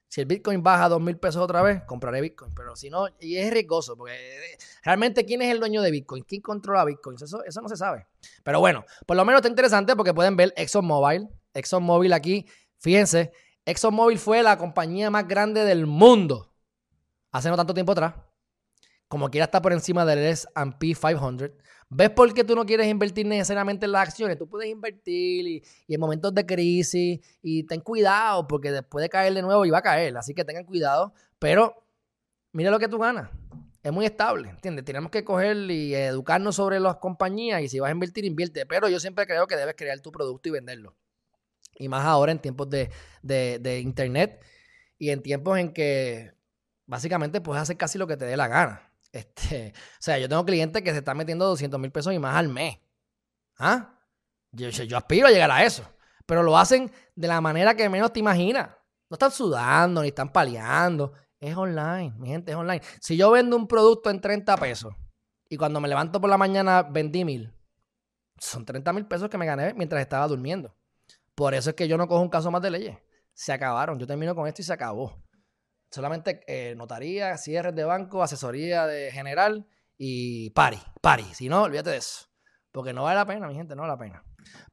si 0.08 0.20
el 0.22 0.26
Bitcoin 0.26 0.62
baja 0.62 0.86
a 0.86 0.88
dos 0.88 1.00
mil 1.00 1.18
pesos 1.18 1.42
otra 1.42 1.62
vez, 1.62 1.82
compraré 1.84 2.20
Bitcoin. 2.20 2.52
Pero 2.54 2.74
si 2.76 2.90
no, 2.90 3.06
y 3.20 3.36
es 3.36 3.50
riesgoso, 3.50 3.96
porque 3.96 4.14
realmente 4.82 5.24
quién 5.24 5.42
es 5.42 5.52
el 5.52 5.60
dueño 5.60 5.82
de 5.82 5.90
Bitcoin, 5.90 6.24
quién 6.24 6.40
controla 6.40 6.84
Bitcoin, 6.84 7.16
eso, 7.20 7.44
eso 7.44 7.60
no 7.60 7.68
se 7.68 7.76
sabe. 7.76 8.06
Pero 8.42 8.60
bueno, 8.60 8.84
por 9.06 9.16
lo 9.16 9.24
menos 9.24 9.40
está 9.40 9.48
interesante 9.48 9.94
porque 9.94 10.14
pueden 10.14 10.36
ver 10.36 10.52
ExxonMobil. 10.56 11.28
ExxonMobil 11.54 12.12
aquí 12.12 12.46
Fíjense, 12.78 13.32
ExxonMobil 13.64 14.18
fue 14.18 14.42
la 14.42 14.56
compañía 14.56 15.10
más 15.10 15.26
grande 15.26 15.64
del 15.64 15.86
mundo 15.86 16.52
hace 17.32 17.50
no 17.50 17.56
tanto 17.56 17.74
tiempo 17.74 17.92
atrás. 17.92 18.14
Como 19.08 19.30
quiera 19.30 19.46
está 19.46 19.60
por 19.62 19.72
encima 19.72 20.04
del 20.04 20.18
S&P 20.18 20.94
500. 20.94 21.50
¿Ves 21.90 22.10
por 22.10 22.32
qué 22.34 22.44
tú 22.44 22.54
no 22.54 22.66
quieres 22.66 22.86
invertir 22.86 23.26
necesariamente 23.26 23.86
en 23.86 23.92
las 23.92 24.08
acciones? 24.08 24.36
Tú 24.36 24.46
puedes 24.46 24.70
invertir 24.70 25.46
y, 25.46 25.62
en 25.88 26.00
momentos 26.00 26.34
de 26.34 26.44
crisis 26.44 27.18
y 27.42 27.62
ten 27.64 27.80
cuidado 27.80 28.46
porque 28.46 28.70
después 28.70 29.02
de 29.02 29.08
caer 29.08 29.32
de 29.32 29.40
nuevo 29.40 29.64
iba 29.64 29.78
a 29.78 29.82
caer. 29.82 30.16
Así 30.18 30.34
que 30.34 30.44
tengan 30.44 30.64
cuidado. 30.64 31.14
Pero 31.38 31.82
mira 32.52 32.70
lo 32.70 32.78
que 32.78 32.88
tú 32.88 32.98
ganas. 32.98 33.30
Es 33.82 33.92
muy 33.92 34.04
estable, 34.04 34.50
¿entiendes? 34.50 34.84
Tenemos 34.84 35.10
que 35.10 35.24
coger 35.24 35.56
y 35.70 35.94
educarnos 35.94 36.56
sobre 36.56 36.78
las 36.78 36.96
compañías 36.96 37.62
y 37.62 37.68
si 37.68 37.78
vas 37.78 37.88
a 37.88 37.92
invertir, 37.92 38.26
invierte. 38.26 38.66
Pero 38.66 38.88
yo 38.88 39.00
siempre 39.00 39.26
creo 39.26 39.46
que 39.46 39.56
debes 39.56 39.76
crear 39.76 39.98
tu 40.00 40.12
producto 40.12 40.48
y 40.50 40.52
venderlo. 40.52 40.94
Y 41.78 41.88
más 41.88 42.04
ahora 42.04 42.32
en 42.32 42.40
tiempos 42.40 42.68
de, 42.68 43.80
internet 43.82 44.44
y 44.98 45.10
en 45.10 45.22
tiempos 45.22 45.58
en 45.58 45.72
que 45.72 46.32
básicamente 46.86 47.40
puedes 47.40 47.62
hacer 47.62 47.76
casi 47.76 47.98
lo 47.98 48.06
que 48.06 48.16
te 48.16 48.24
dé 48.24 48.36
la 48.36 48.48
gana. 48.48 48.87
Este, 49.12 49.72
o 49.74 50.00
sea, 50.02 50.18
yo 50.18 50.28
tengo 50.28 50.44
clientes 50.44 50.82
que 50.82 50.92
se 50.92 50.98
están 50.98 51.16
metiendo 51.16 51.46
200 51.46 51.80
mil 51.80 51.90
pesos 51.90 52.12
y 52.12 52.18
más 52.18 52.36
al 52.36 52.48
mes. 52.48 52.78
¿Ah? 53.58 53.98
Yo, 54.52 54.68
yo, 54.68 54.96
aspiro 54.96 55.26
a 55.26 55.30
llegar 55.30 55.50
a 55.50 55.64
eso. 55.64 55.82
Pero 56.26 56.42
lo 56.42 56.56
hacen 56.58 56.90
de 57.14 57.28
la 57.28 57.40
manera 57.40 57.74
que 57.74 57.88
menos 57.88 58.12
te 58.12 58.20
imaginas. 58.20 58.68
No 59.08 59.14
están 59.14 59.30
sudando 59.30 60.02
ni 60.02 60.08
están 60.08 60.30
paliando. 60.30 61.12
Es 61.40 61.56
online, 61.56 62.14
mi 62.18 62.28
gente, 62.28 62.50
es 62.50 62.56
online. 62.56 62.82
Si 63.00 63.16
yo 63.16 63.30
vendo 63.30 63.56
un 63.56 63.66
producto 63.66 64.10
en 64.10 64.20
30 64.20 64.56
pesos 64.56 64.94
y 65.48 65.56
cuando 65.56 65.80
me 65.80 65.88
levanto 65.88 66.20
por 66.20 66.28
la 66.28 66.36
mañana 66.36 66.82
vendí 66.82 67.24
mil, 67.24 67.54
son 68.38 68.64
30 68.64 68.92
mil 68.92 69.06
pesos 69.06 69.28
que 69.28 69.38
me 69.38 69.46
gané 69.46 69.72
mientras 69.74 70.02
estaba 70.02 70.26
durmiendo. 70.26 70.74
Por 71.34 71.54
eso 71.54 71.70
es 71.70 71.76
que 71.76 71.86
yo 71.86 71.96
no 71.96 72.08
cojo 72.08 72.20
un 72.20 72.28
caso 72.28 72.50
más 72.50 72.60
de 72.60 72.70
leyes. 72.70 72.98
Se 73.32 73.52
acabaron. 73.52 73.98
Yo 73.98 74.06
termino 74.06 74.34
con 74.34 74.48
esto 74.48 74.60
y 74.60 74.64
se 74.64 74.72
acabó. 74.72 75.22
Solamente 75.90 76.40
eh, 76.46 76.74
notaría, 76.76 77.36
cierres 77.38 77.74
de 77.74 77.84
banco, 77.84 78.22
asesoría 78.22 78.86
de 78.86 79.10
general 79.10 79.66
y 79.96 80.50
pari, 80.50 80.78
pari. 81.00 81.24
Si 81.34 81.48
no, 81.48 81.62
olvídate 81.62 81.90
de 81.90 81.96
eso. 81.96 82.26
Porque 82.70 82.92
no 82.92 83.04
vale 83.04 83.16
la 83.16 83.26
pena, 83.26 83.48
mi 83.48 83.54
gente, 83.54 83.74
no 83.74 83.82
vale 83.82 83.94
la 83.94 83.98
pena. 83.98 84.24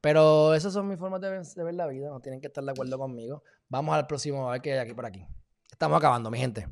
Pero 0.01 0.53
esas 0.53 0.74
son 0.74 0.88
mis 0.88 0.99
formas 0.99 1.22
de 1.22 1.30
ver, 1.30 1.74
la 1.74 1.88
vida. 1.88 2.09
No 2.09 2.20
tienen 2.20 2.41
que 2.41 2.47
estar 2.47 2.63
de 2.63 2.72
acuerdo 2.72 2.97
conmigo. 2.97 3.43
Vamos 3.70 3.95
al 3.95 4.07
próximo, 4.07 4.47
a 4.47 4.53
ver 4.53 4.61
qué 4.61 4.74
hay 4.74 4.80
aquí 4.80 4.93
por 4.93 5.05
aquí. 5.05 5.26
Estamos 5.72 5.97
acabando, 5.97 6.30
mi 6.30 6.38
gente. 6.38 6.68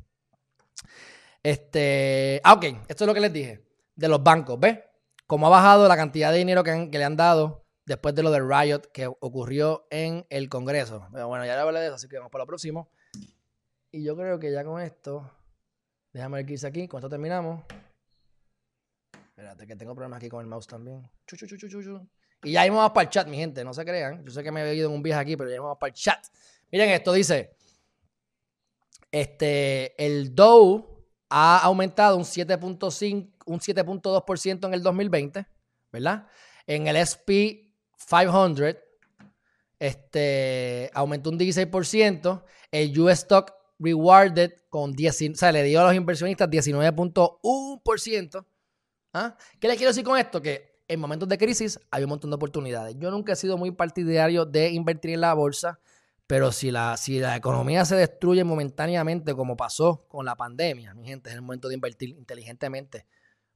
Este. 1.42 2.40
Ah, 2.44 2.54
ok. 2.54 2.64
Esto 2.88 3.04
es 3.04 3.08
lo 3.08 3.14
que 3.14 3.20
les 3.20 3.32
dije. 3.32 3.66
De 3.94 4.08
los 4.08 4.22
bancos, 4.22 4.58
¿ves? 4.58 4.78
Cómo 5.26 5.46
ha 5.46 5.50
bajado 5.50 5.88
la 5.88 5.96
cantidad 5.96 6.32
de 6.32 6.38
dinero 6.38 6.62
que, 6.62 6.88
le 6.90 7.04
han 7.04 7.16
dado 7.16 7.64
después 7.86 8.14
de 8.14 8.22
lo 8.22 8.30
del 8.30 8.48
riot 8.48 8.90
que 8.92 9.06
ocurrió 9.06 9.86
en 9.90 10.26
el 10.30 10.48
Congreso. 10.48 11.08
Pero 11.12 11.28
bueno, 11.28 11.44
ya 11.44 11.54
le 11.54 11.60
hablé 11.60 11.80
de 11.80 11.86
eso, 11.86 11.94
así 11.94 12.08
que 12.08 12.16
vamos 12.16 12.30
para 12.30 12.42
lo 12.42 12.46
próximo. 12.46 12.90
Y 13.94 14.02
yo 14.02 14.16
creo 14.16 14.40
que 14.40 14.50
ya 14.50 14.64
con 14.64 14.82
esto, 14.82 15.30
déjame 16.12 16.38
ver 16.38 16.46
qué 16.46 16.54
hice 16.54 16.66
aquí, 16.66 16.88
con 16.88 16.98
esto 16.98 17.08
terminamos. 17.08 17.62
Espérate, 19.28 19.68
que 19.68 19.76
tengo 19.76 19.94
problemas 19.94 20.16
aquí 20.16 20.28
con 20.28 20.40
el 20.40 20.48
mouse 20.48 20.66
también. 20.66 21.08
y 22.42 22.50
ya 22.50 22.68
vamos 22.72 22.90
para 22.90 23.04
el 23.04 23.10
chat, 23.10 23.28
mi 23.28 23.36
gente, 23.36 23.62
no 23.62 23.72
se 23.72 23.84
crean. 23.84 24.24
Yo 24.24 24.32
sé 24.32 24.42
que 24.42 24.50
me 24.50 24.64
he 24.64 24.74
ido 24.74 24.88
en 24.88 24.96
un 24.96 25.00
viaje 25.00 25.20
aquí, 25.20 25.36
pero 25.36 25.48
ya 25.48 25.60
vamos 25.60 25.78
para 25.78 25.90
el 25.90 25.94
chat. 25.94 26.26
Miren 26.72 26.90
esto, 26.90 27.12
dice, 27.12 27.54
este, 29.12 29.94
el 30.04 30.34
Dow 30.34 31.06
ha 31.28 31.58
aumentado 31.58 32.16
un 32.16 32.24
7.5, 32.24 33.30
un 33.46 33.60
7.2% 33.60 34.66
en 34.66 34.74
el 34.74 34.82
2020, 34.82 35.46
¿verdad? 35.92 36.26
En 36.66 36.88
el 36.88 36.96
SP 36.98 37.70
500 38.10 38.74
este, 39.78 40.90
aumentó 40.94 41.30
un 41.30 41.38
16%. 41.38 42.42
El 42.72 42.98
US 42.98 43.20
Stock 43.20 43.63
Rewarded 43.78 44.52
con 44.68 44.92
10, 44.92 45.30
o 45.32 45.34
sea, 45.34 45.52
le 45.52 45.62
dio 45.62 45.80
a 45.80 45.84
los 45.84 45.94
inversionistas 45.94 46.48
19.1%. 46.48 48.46
¿Ah? 49.12 49.36
¿Qué 49.60 49.68
les 49.68 49.76
quiero 49.76 49.90
decir 49.90 50.04
con 50.04 50.18
esto? 50.18 50.42
Que 50.42 50.82
en 50.88 51.00
momentos 51.00 51.28
de 51.28 51.38
crisis 51.38 51.78
hay 51.90 52.02
un 52.02 52.10
montón 52.10 52.30
de 52.30 52.36
oportunidades. 52.36 52.96
Yo 52.98 53.10
nunca 53.10 53.32
he 53.32 53.36
sido 53.36 53.56
muy 53.56 53.70
partidario 53.70 54.44
de 54.44 54.70
invertir 54.70 55.12
en 55.12 55.20
la 55.20 55.34
bolsa, 55.34 55.80
pero 56.26 56.52
si 56.52 56.70
la, 56.70 56.96
si 56.96 57.18
la 57.18 57.36
economía 57.36 57.84
se 57.84 57.96
destruye 57.96 58.44
momentáneamente, 58.44 59.34
como 59.34 59.56
pasó 59.56 60.06
con 60.08 60.24
la 60.24 60.34
pandemia, 60.34 60.94
mi 60.94 61.06
gente, 61.06 61.30
es 61.30 61.36
el 61.36 61.42
momento 61.42 61.68
de 61.68 61.74
invertir 61.74 62.10
inteligentemente 62.10 63.06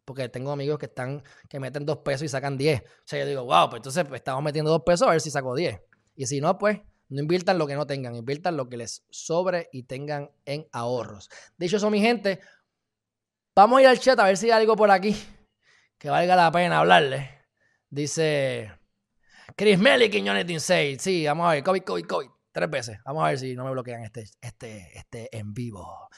porque 0.09 0.27
tengo 0.31 0.51
amigos 0.51 0.79
que 0.79 0.87
están, 0.87 1.23
que 1.51 1.61
meten 1.61 1.85
dos 1.85 1.99
pesos 1.99 2.23
y 2.23 2.29
sacan 2.29 2.57
10. 2.57 2.81
O 2.81 2.85
sea, 3.05 3.19
yo 3.21 3.27
digo, 3.27 3.45
wow, 3.45 3.69
pues 3.69 3.81
entonces 3.81 4.07
pues, 4.09 4.21
estamos 4.21 4.43
metiendo 4.43 4.71
dos 4.71 4.83
pesos 4.83 5.07
a 5.07 5.11
ver 5.11 5.21
si 5.21 5.31
saco 5.31 5.55
10. 5.55 5.79
Y 6.17 6.25
si 6.25 6.41
no, 6.41 6.57
pues 6.57 6.81
no 7.09 7.21
inviertan 7.21 7.59
lo 7.59 7.67
que 7.67 7.75
no 7.75 7.87
tengan, 7.87 8.15
inviertan 8.15 8.57
lo 8.57 8.69
que 8.69 8.77
les 8.77 9.05
sobre 9.11 9.69
y 9.73 9.85
tengan 9.85 10.31
en 10.45 10.67
ahorros. 10.73 11.31
Dicho 11.57 11.77
eso, 11.77 11.91
mi 11.91 12.01
gente, 12.01 12.41
vamos 13.55 13.79
a 13.79 13.83
ir 13.83 13.89
al 13.89 13.99
chat 13.99 14.19
a 14.19 14.25
ver 14.25 14.37
si 14.37 14.47
hay 14.47 14.53
algo 14.53 14.77
por 14.77 14.91
aquí 14.91 15.17
que 15.99 16.11
valga 16.11 16.37
la 16.37 16.51
pena 16.51 16.81
hablarle. 16.81 17.31
Dice 17.91 18.71
Chris 19.57 19.79
Melly 19.79 20.11
Quiñones 20.11 20.49
Insane. 20.49 20.99
Sí, 20.99 21.27
vamos 21.27 21.49
a 21.49 21.53
ver, 21.53 21.63
COVID, 21.63 21.83
COVID, 21.83 22.05
COVID. 22.05 22.29
Tres 22.53 22.71
veces. 22.71 22.99
Vamos 23.05 23.25
a 23.25 23.29
ver 23.29 23.39
si 23.39 23.55
no 23.55 23.65
me 23.65 23.71
bloquean 23.71 24.03
este, 24.03 24.25
este, 24.41 24.97
este 24.97 25.37
en 25.37 25.55
vivo 25.55 26.09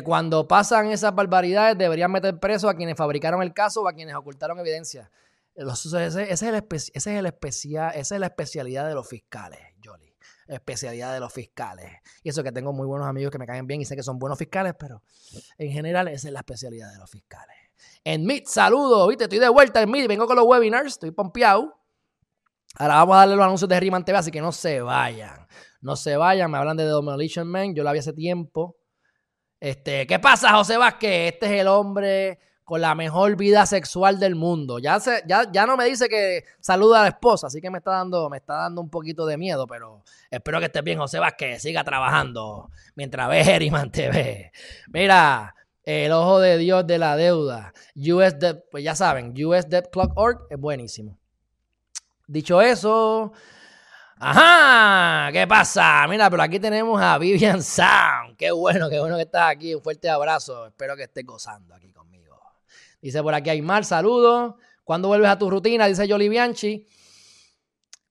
cuando 0.00 0.48
pasan 0.48 0.90
esas 0.90 1.14
barbaridades 1.14 1.76
deberían 1.76 2.10
meter 2.10 2.38
preso 2.38 2.70
a 2.70 2.74
quienes 2.74 2.96
fabricaron 2.96 3.42
el 3.42 3.52
caso 3.52 3.82
o 3.82 3.88
a 3.88 3.92
quienes 3.92 4.14
ocultaron 4.14 4.58
evidencia. 4.58 5.10
Ese, 5.54 6.32
es 6.32 6.42
el 6.42 6.64
esa 6.94 7.16
es 7.98 8.20
la 8.20 8.26
especialidad 8.26 8.88
de 8.88 8.94
los 8.94 9.06
fiscales, 9.06 9.60
Jolly. 9.84 10.11
Especialidad 10.54 11.12
de 11.12 11.20
los 11.20 11.32
fiscales. 11.32 11.90
Y 12.22 12.28
eso 12.28 12.42
que 12.42 12.52
tengo 12.52 12.72
muy 12.72 12.86
buenos 12.86 13.08
amigos 13.08 13.30
que 13.30 13.38
me 13.38 13.46
caen 13.46 13.66
bien 13.66 13.80
y 13.80 13.84
sé 13.84 13.96
que 13.96 14.02
son 14.02 14.18
buenos 14.18 14.38
fiscales, 14.38 14.74
pero 14.78 15.02
en 15.58 15.72
general 15.72 16.08
esa 16.08 16.28
es 16.28 16.32
la 16.32 16.40
especialidad 16.40 16.92
de 16.92 16.98
los 16.98 17.10
fiscales. 17.10 17.56
En 18.04 18.24
Meet, 18.24 18.46
saludo, 18.46 19.06
viste, 19.08 19.24
estoy 19.24 19.38
de 19.38 19.48
vuelta 19.48 19.80
en 19.82 19.90
Meet, 19.90 20.08
vengo 20.08 20.26
con 20.26 20.36
los 20.36 20.44
webinars, 20.44 20.92
estoy 20.92 21.10
pompeado. 21.10 21.78
Ahora 22.76 22.94
vamos 22.96 23.14
a 23.14 23.18
darle 23.18 23.36
los 23.36 23.44
anuncios 23.44 23.68
de 23.68 23.80
Riman 23.80 24.04
TV, 24.04 24.18
así 24.18 24.30
que 24.30 24.40
no 24.40 24.52
se 24.52 24.80
vayan. 24.80 25.46
No 25.80 25.96
se 25.96 26.16
vayan, 26.16 26.50
me 26.50 26.58
hablan 26.58 26.76
de 26.76 26.84
Demolition 26.84 27.46
Man, 27.46 27.74
yo 27.74 27.82
lo 27.82 27.92
vi 27.92 27.98
hace 27.98 28.12
tiempo. 28.12 28.76
Este, 29.60 30.06
¿qué 30.06 30.18
pasa, 30.18 30.52
José 30.54 30.76
Vázquez? 30.76 31.34
Este 31.34 31.46
es 31.46 31.60
el 31.60 31.68
hombre 31.68 32.38
con 32.64 32.80
la 32.80 32.94
mejor 32.94 33.36
vida 33.36 33.66
sexual 33.66 34.18
del 34.18 34.34
mundo. 34.34 34.78
Ya, 34.78 35.00
se, 35.00 35.22
ya, 35.26 35.50
ya 35.50 35.66
no 35.66 35.76
me 35.76 35.84
dice 35.84 36.08
que 36.08 36.44
saluda 36.60 37.00
a 37.00 37.02
la 37.02 37.08
esposa, 37.08 37.48
así 37.48 37.60
que 37.60 37.70
me 37.70 37.78
está 37.78 37.92
dando, 37.92 38.30
me 38.30 38.38
está 38.38 38.54
dando 38.54 38.80
un 38.80 38.90
poquito 38.90 39.26
de 39.26 39.36
miedo, 39.36 39.66
pero 39.66 40.02
espero 40.30 40.58
que 40.58 40.66
estés 40.66 40.84
bien, 40.84 40.98
José 40.98 41.18
Vázquez. 41.18 41.62
Siga 41.62 41.84
trabajando 41.84 42.70
mientras 42.94 43.28
ve 43.28 43.40
Heriman 43.40 43.90
TV. 43.90 44.52
Mira, 44.88 45.54
el 45.84 46.12
ojo 46.12 46.38
de 46.38 46.58
Dios 46.58 46.86
de 46.86 46.98
la 46.98 47.16
deuda. 47.16 47.72
US 47.96 48.36
pues 48.70 48.84
ya 48.84 48.94
saben, 48.94 49.34
US 49.44 49.68
Debt 49.68 49.90
Clock 49.90 50.12
Org 50.16 50.46
es 50.50 50.58
buenísimo. 50.58 51.18
Dicho 52.28 52.62
eso, 52.62 53.32
ajá, 54.16 55.30
¿qué 55.32 55.46
pasa? 55.46 56.06
Mira, 56.08 56.30
pero 56.30 56.42
aquí 56.42 56.60
tenemos 56.60 57.02
a 57.02 57.18
Vivian 57.18 57.62
Sound. 57.62 58.36
Qué 58.36 58.52
bueno, 58.52 58.88
qué 58.88 59.00
bueno 59.00 59.16
que 59.16 59.22
estás 59.22 59.50
aquí. 59.50 59.74
Un 59.74 59.82
fuerte 59.82 60.08
abrazo. 60.08 60.68
Espero 60.68 60.96
que 60.96 61.02
estés 61.02 61.26
gozando 61.26 61.74
aquí 61.74 61.92
conmigo. 61.92 62.11
Dice 63.02 63.20
por 63.20 63.34
aquí 63.34 63.50
Aymar, 63.50 63.84
saludos. 63.84 64.54
¿Cuándo 64.84 65.08
vuelves 65.08 65.28
a 65.28 65.38
tu 65.38 65.50
rutina? 65.50 65.88
Dice 65.88 66.08
Jolly 66.08 66.28
Bianchi. 66.28 66.86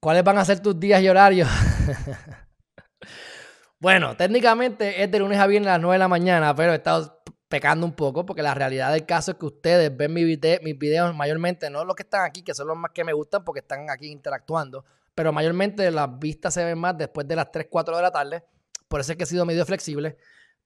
¿Cuáles 0.01 0.23
van 0.23 0.37
a 0.37 0.45
ser 0.45 0.59
tus 0.59 0.77
días 0.77 1.01
y 1.01 1.07
horarios? 1.07 1.47
bueno, 3.79 4.17
técnicamente 4.17 5.01
es 5.01 5.09
de 5.09 5.19
lunes 5.19 5.39
a 5.39 5.47
viernes 5.47 5.69
a 5.69 5.73
las 5.73 5.81
9 5.81 5.95
de 5.95 5.99
la 5.99 6.07
mañana, 6.09 6.53
pero 6.53 6.73
he 6.73 6.75
estado 6.75 7.21
pecando 7.47 7.85
un 7.85 7.93
poco 7.93 8.25
porque 8.25 8.41
la 8.41 8.53
realidad 8.53 8.91
del 8.91 9.05
caso 9.05 9.31
es 9.31 9.37
que 9.37 9.45
ustedes 9.45 9.95
ven 9.95 10.13
mis, 10.13 10.39
mis 10.63 10.77
videos 10.77 11.15
mayormente, 11.15 11.69
no 11.69 11.85
los 11.85 11.95
que 11.95 12.03
están 12.03 12.25
aquí, 12.25 12.43
que 12.43 12.53
son 12.53 12.67
los 12.67 12.77
más 12.77 12.91
que 12.91 13.03
me 13.03 13.13
gustan 13.13 13.45
porque 13.45 13.59
están 13.59 13.89
aquí 13.89 14.09
interactuando, 14.09 14.85
pero 15.15 15.31
mayormente 15.31 15.89
las 15.91 16.19
vistas 16.19 16.53
se 16.53 16.65
ven 16.65 16.79
más 16.79 16.97
después 16.97 17.27
de 17.27 17.35
las 17.35 17.51
3, 17.51 17.67
4 17.69 17.95
de 17.95 18.01
la 18.01 18.11
tarde. 18.11 18.43
Por 18.87 18.99
eso 18.99 19.13
es 19.13 19.17
que 19.17 19.23
he 19.23 19.27
sido 19.27 19.45
medio 19.45 19.65
flexible. 19.65 20.17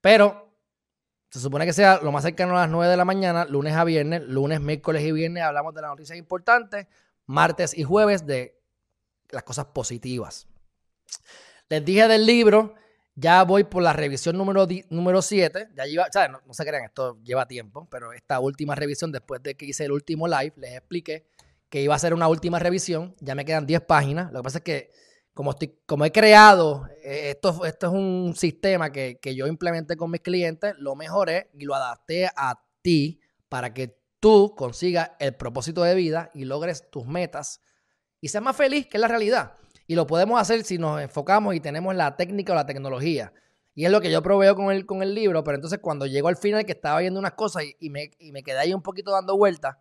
Pero 0.02 0.45
se 1.30 1.40
supone 1.40 1.66
que 1.66 1.74
sea 1.74 2.00
lo 2.02 2.12
más 2.12 2.24
cercano 2.24 2.58
a 2.58 2.62
las 2.62 2.70
9 2.70 2.90
de 2.90 2.98
la 2.98 3.06
mañana, 3.06 3.46
lunes 3.46 3.74
a 3.76 3.84
viernes, 3.84 4.24
lunes, 4.24 4.62
miércoles 4.62 5.04
y 5.04 5.12
viernes 5.12 5.44
hablamos 5.44 5.74
de 5.74 5.82
las 5.82 5.92
noticias 5.92 6.18
importantes, 6.18 6.88
martes 7.26 7.78
y 7.78 7.84
jueves 7.84 8.26
de 8.26 8.58
las 9.30 9.44
cosas 9.44 9.66
positivas. 9.66 10.48
Les 11.70 11.84
dije 11.84 12.08
del 12.08 12.26
libro 12.26 12.76
ya 13.18 13.44
voy 13.44 13.64
por 13.64 13.82
la 13.82 13.94
revisión 13.94 14.38
número, 14.38 14.68
número 14.90 15.22
7. 15.22 15.70
Ya 15.74 15.86
lleva, 15.86 16.08
No, 16.30 16.42
no, 16.46 16.54
se 16.54 16.66
crean, 16.66 16.84
esto 16.84 17.18
lleva 17.24 17.48
tiempo, 17.48 17.88
pero 17.90 18.12
esta 18.12 18.40
última 18.42 18.76
revisión, 18.76 19.12
después 19.12 19.42
de 19.42 19.56
que 19.56 19.66
hice 19.66 19.86
el 19.86 19.94
último 19.94 20.28
live, 20.28 20.54
les 20.58 20.74
expliqué 20.74 21.26
que 21.70 21.82
iba 21.82 21.96
a 21.96 22.00
ser 22.00 22.14
una 22.14 22.28
última 22.28 22.60
revisión. 22.60 23.16
Ya 23.22 23.34
me 23.34 23.46
quedan 23.46 23.66
10 23.66 23.82
páginas. 23.82 24.34
Lo 24.34 24.40
que 24.40 24.44
pasa 24.44 24.58
es 24.58 24.64
que, 24.66 24.92
como, 25.36 25.52
estoy, 25.52 25.78
como 25.86 26.06
he 26.06 26.12
creado, 26.14 26.88
eh, 27.04 27.32
esto, 27.32 27.66
esto 27.66 27.88
es 27.88 27.94
un 27.94 28.34
sistema 28.36 28.92
que, 28.92 29.20
que 29.22 29.36
yo 29.36 29.48
implementé 29.48 29.98
con 29.98 30.10
mis 30.10 30.22
clientes, 30.22 30.74
lo 30.80 30.96
mejoré 30.96 31.52
y 31.54 31.66
lo 31.66 31.76
adapté 31.76 32.28
a 32.36 32.60
ti 32.82 33.20
para 33.50 33.74
que 33.74 34.00
tú 34.22 34.56
consigas 34.56 35.12
el 35.20 35.36
propósito 35.36 35.84
de 35.84 35.94
vida 35.94 36.32
y 36.34 36.46
logres 36.46 36.90
tus 36.90 37.06
metas 37.06 37.62
y 38.22 38.30
seas 38.30 38.44
más 38.44 38.56
feliz, 38.56 38.88
que 38.88 38.96
es 38.96 39.02
la 39.02 39.10
realidad. 39.10 39.58
Y 39.88 39.96
lo 39.96 40.08
podemos 40.08 40.40
hacer 40.40 40.64
si 40.64 40.78
nos 40.78 41.02
enfocamos 41.02 41.54
y 41.54 41.60
tenemos 41.60 41.94
la 41.94 42.16
técnica 42.16 42.54
o 42.54 42.56
la 42.56 42.66
tecnología. 42.66 43.34
Y 43.76 43.84
es 43.84 43.92
lo 43.92 44.00
que 44.00 44.10
yo 44.10 44.24
proveo 44.24 44.56
con 44.56 44.72
el, 44.72 44.86
con 44.86 45.04
el 45.04 45.14
libro, 45.14 45.44
pero 45.44 45.56
entonces 45.56 45.80
cuando 45.80 46.06
llego 46.06 46.30
al 46.30 46.38
final 46.38 46.66
que 46.66 46.72
estaba 46.72 47.02
viendo 47.02 47.20
unas 47.20 47.34
cosas 47.34 47.66
y, 47.78 47.90
me, 47.90 48.12
y 48.20 48.32
me 48.32 48.42
quedé 48.42 48.58
ahí 48.58 48.74
un 48.74 48.82
poquito 48.82 49.12
dando 49.12 49.36
vueltas, 49.36 49.76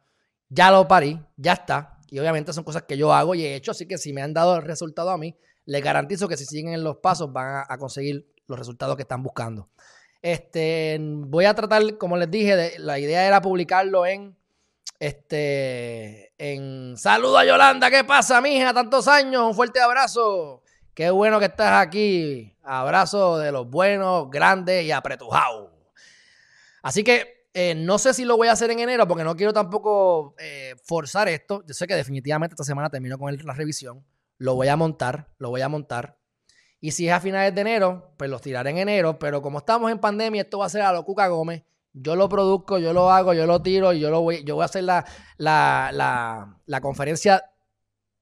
ya 0.49 0.73
lo 0.73 0.89
parí, 0.89 1.25
ya 1.37 1.53
está. 1.53 1.94
Y 2.11 2.19
obviamente 2.19 2.53
son 2.53 2.65
cosas 2.65 2.83
que 2.83 2.97
yo 2.97 3.13
hago 3.13 3.35
y 3.35 3.45
he 3.45 3.55
hecho, 3.55 3.71
así 3.71 3.87
que 3.87 3.99
si 3.99 4.13
me 4.13 4.23
han 4.23 4.35
dado 4.35 4.57
el 4.57 4.63
resultado 4.63 5.11
a 5.11 5.19
mí, 5.19 5.37
les 5.67 5.83
garantizo 5.83 6.29
que 6.29 6.37
si 6.37 6.45
siguen 6.45 6.85
los 6.85 6.99
pasos 6.99 7.33
van 7.33 7.65
a, 7.69 7.79
conseguir 7.79 8.27
los 8.47 8.59
resultados 8.59 8.97
que 8.97 9.03
están 9.03 9.23
buscando. 9.23 9.71
Este, 10.23 10.99
voy 11.01 11.45
a 11.45 11.55
tratar, 11.55 11.99
como 11.99 12.17
les 12.17 12.31
dije, 12.31 12.79
la 12.79 12.99
idea 12.99 13.27
era 13.27 13.41
publicarlo 13.41 14.07
en 14.07 14.37
este, 15.01 16.33
en 16.39 16.97
saludo 16.97 17.39
a 17.39 17.45
Yolanda, 17.45 17.91
¿qué 17.91 18.05
pasa, 18.05 18.41
mija? 18.41 18.73
Tantos 18.73 19.09
años, 19.09 19.43
un 19.43 19.55
fuerte 19.55 19.81
abrazo. 19.81 20.63
Qué 20.95 21.11
bueno 21.11 21.41
que 21.41 21.47
estás 21.47 21.85
aquí. 21.85 22.57
Abrazo 22.63 23.39
de 23.39 23.51
los 23.51 23.69
buenos, 23.69 24.31
grandes 24.31 24.85
y 24.85 24.93
apretujados. 24.93 25.71
Así 26.83 27.03
que 27.03 27.34
eh, 27.55 27.75
no 27.77 27.99
sé 27.99 28.13
si 28.13 28.25
lo 28.25 28.37
voy 28.37 28.49
a 28.49 28.53
hacer 28.53 28.71
en 28.73 28.81
enero 28.81 29.07
porque 29.07 29.23
no 29.23 29.37
quiero 29.37 29.53
tampoco 29.53 30.35
eh, 30.39 30.75
forzar 30.83 31.29
esto. 31.29 31.63
Yo 31.67 31.73
sé 31.73 31.87
que 31.87 31.95
definitivamente 31.95 32.55
esta 32.55 32.65
semana 32.65 32.91
termino 32.91 33.17
con 33.17 33.35
la 33.35 33.55
revisión. 33.55 34.05
Lo 34.39 34.57
voy 34.57 34.67
a 34.67 34.77
montar, 34.77 35.29
lo 35.39 35.51
voy 35.51 35.61
a 35.61 35.69
montar. 35.69 36.19
Y 36.81 36.91
si 36.91 37.09
es 37.09 37.15
a 37.15 37.21
finales 37.21 37.55
de 37.55 37.61
enero, 37.61 38.13
pues 38.19 38.29
los 38.29 38.43
tiraré 38.43 38.71
en 38.71 38.79
enero. 38.79 39.21
Pero 39.21 39.41
como 39.41 39.59
estamos 39.59 39.91
en 39.93 40.01
pandemia, 40.01 40.43
esto 40.43 40.59
va 40.59 40.67
a 40.67 40.69
ser 40.69 40.83
a 40.83 40.93
lo 40.93 41.05
Cuca 41.05 41.29
Gómez. 41.29 41.63
Yo 41.93 42.17
lo 42.17 42.29
produzco, 42.29 42.79
yo 42.79 42.93
lo 42.93 43.11
hago, 43.13 43.35
yo 43.35 43.47
lo 43.47 43.63
tiro 43.63 43.93
y 43.93 44.01
yo 44.01 44.11
lo 44.11 44.21
voy, 44.21 44.43
yo 44.43 44.57
voy 44.57 44.63
a 44.63 44.65
hacer 44.65 44.83
la, 44.83 45.07
la, 45.39 46.81
conferencia 46.83 47.45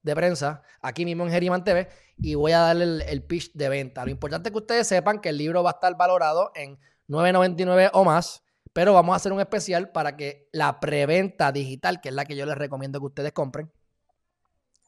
de 0.02 0.14
prensa 0.14 0.62
aquí 0.82 1.06
mismo 1.06 1.24
en 1.24 1.30
Geriman 1.30 1.64
TV 1.64 1.88
y 2.18 2.34
voy 2.34 2.52
a 2.52 2.58
darle 2.58 3.02
el, 3.10 3.22
pitch 3.22 3.52
de 3.54 3.70
venta. 3.70 4.04
Lo 4.04 4.10
importante 4.10 4.50
es 4.50 4.52
que 4.52 4.58
ustedes 4.58 4.86
sepan 4.86 5.20
que 5.20 5.30
el 5.30 5.38
libro 5.38 5.62
va 5.62 5.70
a 5.70 5.72
estar 5.72 5.96
valorado 5.96 6.52
en 6.54 6.78
9.99 7.08 7.90
o 7.94 8.04
más, 8.04 8.42
pero 8.72 8.94
vamos 8.94 9.12
a 9.12 9.16
hacer 9.16 9.32
un 9.32 9.40
especial 9.40 9.90
para 9.90 10.16
que 10.16 10.48
la 10.52 10.80
preventa 10.80 11.52
digital, 11.52 12.00
que 12.00 12.08
es 12.08 12.14
la 12.14 12.24
que 12.24 12.36
yo 12.36 12.46
les 12.46 12.56
recomiendo 12.56 13.00
que 13.00 13.06
ustedes 13.06 13.32
compren, 13.32 13.70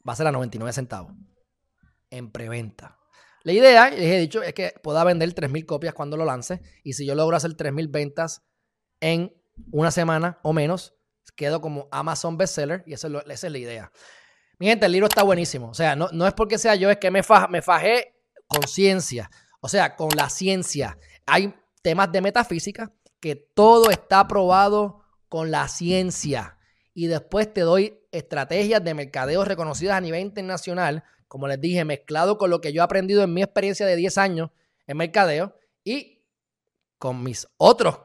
va 0.07 0.13
a 0.13 0.17
ser 0.17 0.27
a 0.27 0.33
99 0.33 0.73
centavos 0.73 1.13
en 2.11 2.31
preventa. 2.31 2.99
La 3.43 3.53
idea, 3.53 3.91
les 3.91 4.11
he 4.11 4.19
dicho, 4.19 4.43
es 4.43 4.55
que 4.55 4.75
pueda 4.83 5.05
vender 5.05 5.35
3.000 5.35 5.67
copias 5.67 5.93
cuando 5.93 6.17
lo 6.17 6.25
lance 6.25 6.63
y 6.83 6.95
si 6.95 7.05
yo 7.05 7.15
logro 7.15 7.37
hacer 7.37 7.51
3.000 7.53 7.91
ventas 7.91 8.43
en 9.01 9.35
una 9.71 9.91
semana 9.91 10.39
o 10.43 10.53
menos. 10.53 10.95
Quedo 11.37 11.61
como 11.61 11.89
Amazon 11.91 12.37
bestseller 12.39 12.85
y 12.87 12.95
esa 12.95 13.09
es, 13.27 13.43
la 13.43 13.59
idea. 13.59 13.93
Mi 14.59 14.67
gente, 14.67 14.87
el 14.87 14.93
libro 14.93 15.09
está 15.09 15.23
buenísimo. 15.23 15.69
O 15.69 15.75
sea, 15.75 15.97
no, 15.97 16.09
no 16.13 16.27
es 16.27 16.33
porque 16.33 16.59
sea 16.59 16.75
yo, 16.75 16.91
es 16.91 16.99
que 16.99 17.11
me, 17.11 17.23
me 17.51 17.63
fajé 17.63 18.15
con 18.47 18.63
ciencia. 18.69 19.31
O 19.61 19.69
sea, 19.69 19.97
con 19.97 20.11
la 20.17 20.31
ciencia. 20.31 20.97
Hay 21.27 21.53
temas 21.83 22.13
de 22.13 22.21
metafísica 22.21 22.93
que 23.25 23.37
todo 23.37 23.89
está 23.89 24.29
probado 24.29 25.01
con 25.31 25.51
la 25.51 25.67
ciencia. 25.69 26.59
Y 26.93 27.07
después 27.07 27.51
te 27.51 27.63
doy 27.63 27.99
estrategias 28.13 28.85
de 28.85 28.93
mercadeo 28.93 29.47
reconocidas 29.47 29.97
a 29.97 30.03
nivel 30.03 30.21
internacional, 30.21 31.05
como 31.27 31.49
les 31.49 31.59
dije, 31.59 31.87
mezclado 31.87 32.37
con 32.37 32.51
lo 32.51 32.61
que 32.61 32.75
yo 32.75 32.83
he 32.83 32.85
aprendido 32.85 33.23
en 33.23 33.33
mi 33.33 33.43
experiencia 33.43 33.87
de 33.87 33.97
10 33.97 34.19
años 34.19 34.51
en 34.87 34.99
mercadeo 34.99 35.57
y 35.83 36.23
con 36.99 37.23
mis 37.23 37.49
otros 37.57 37.99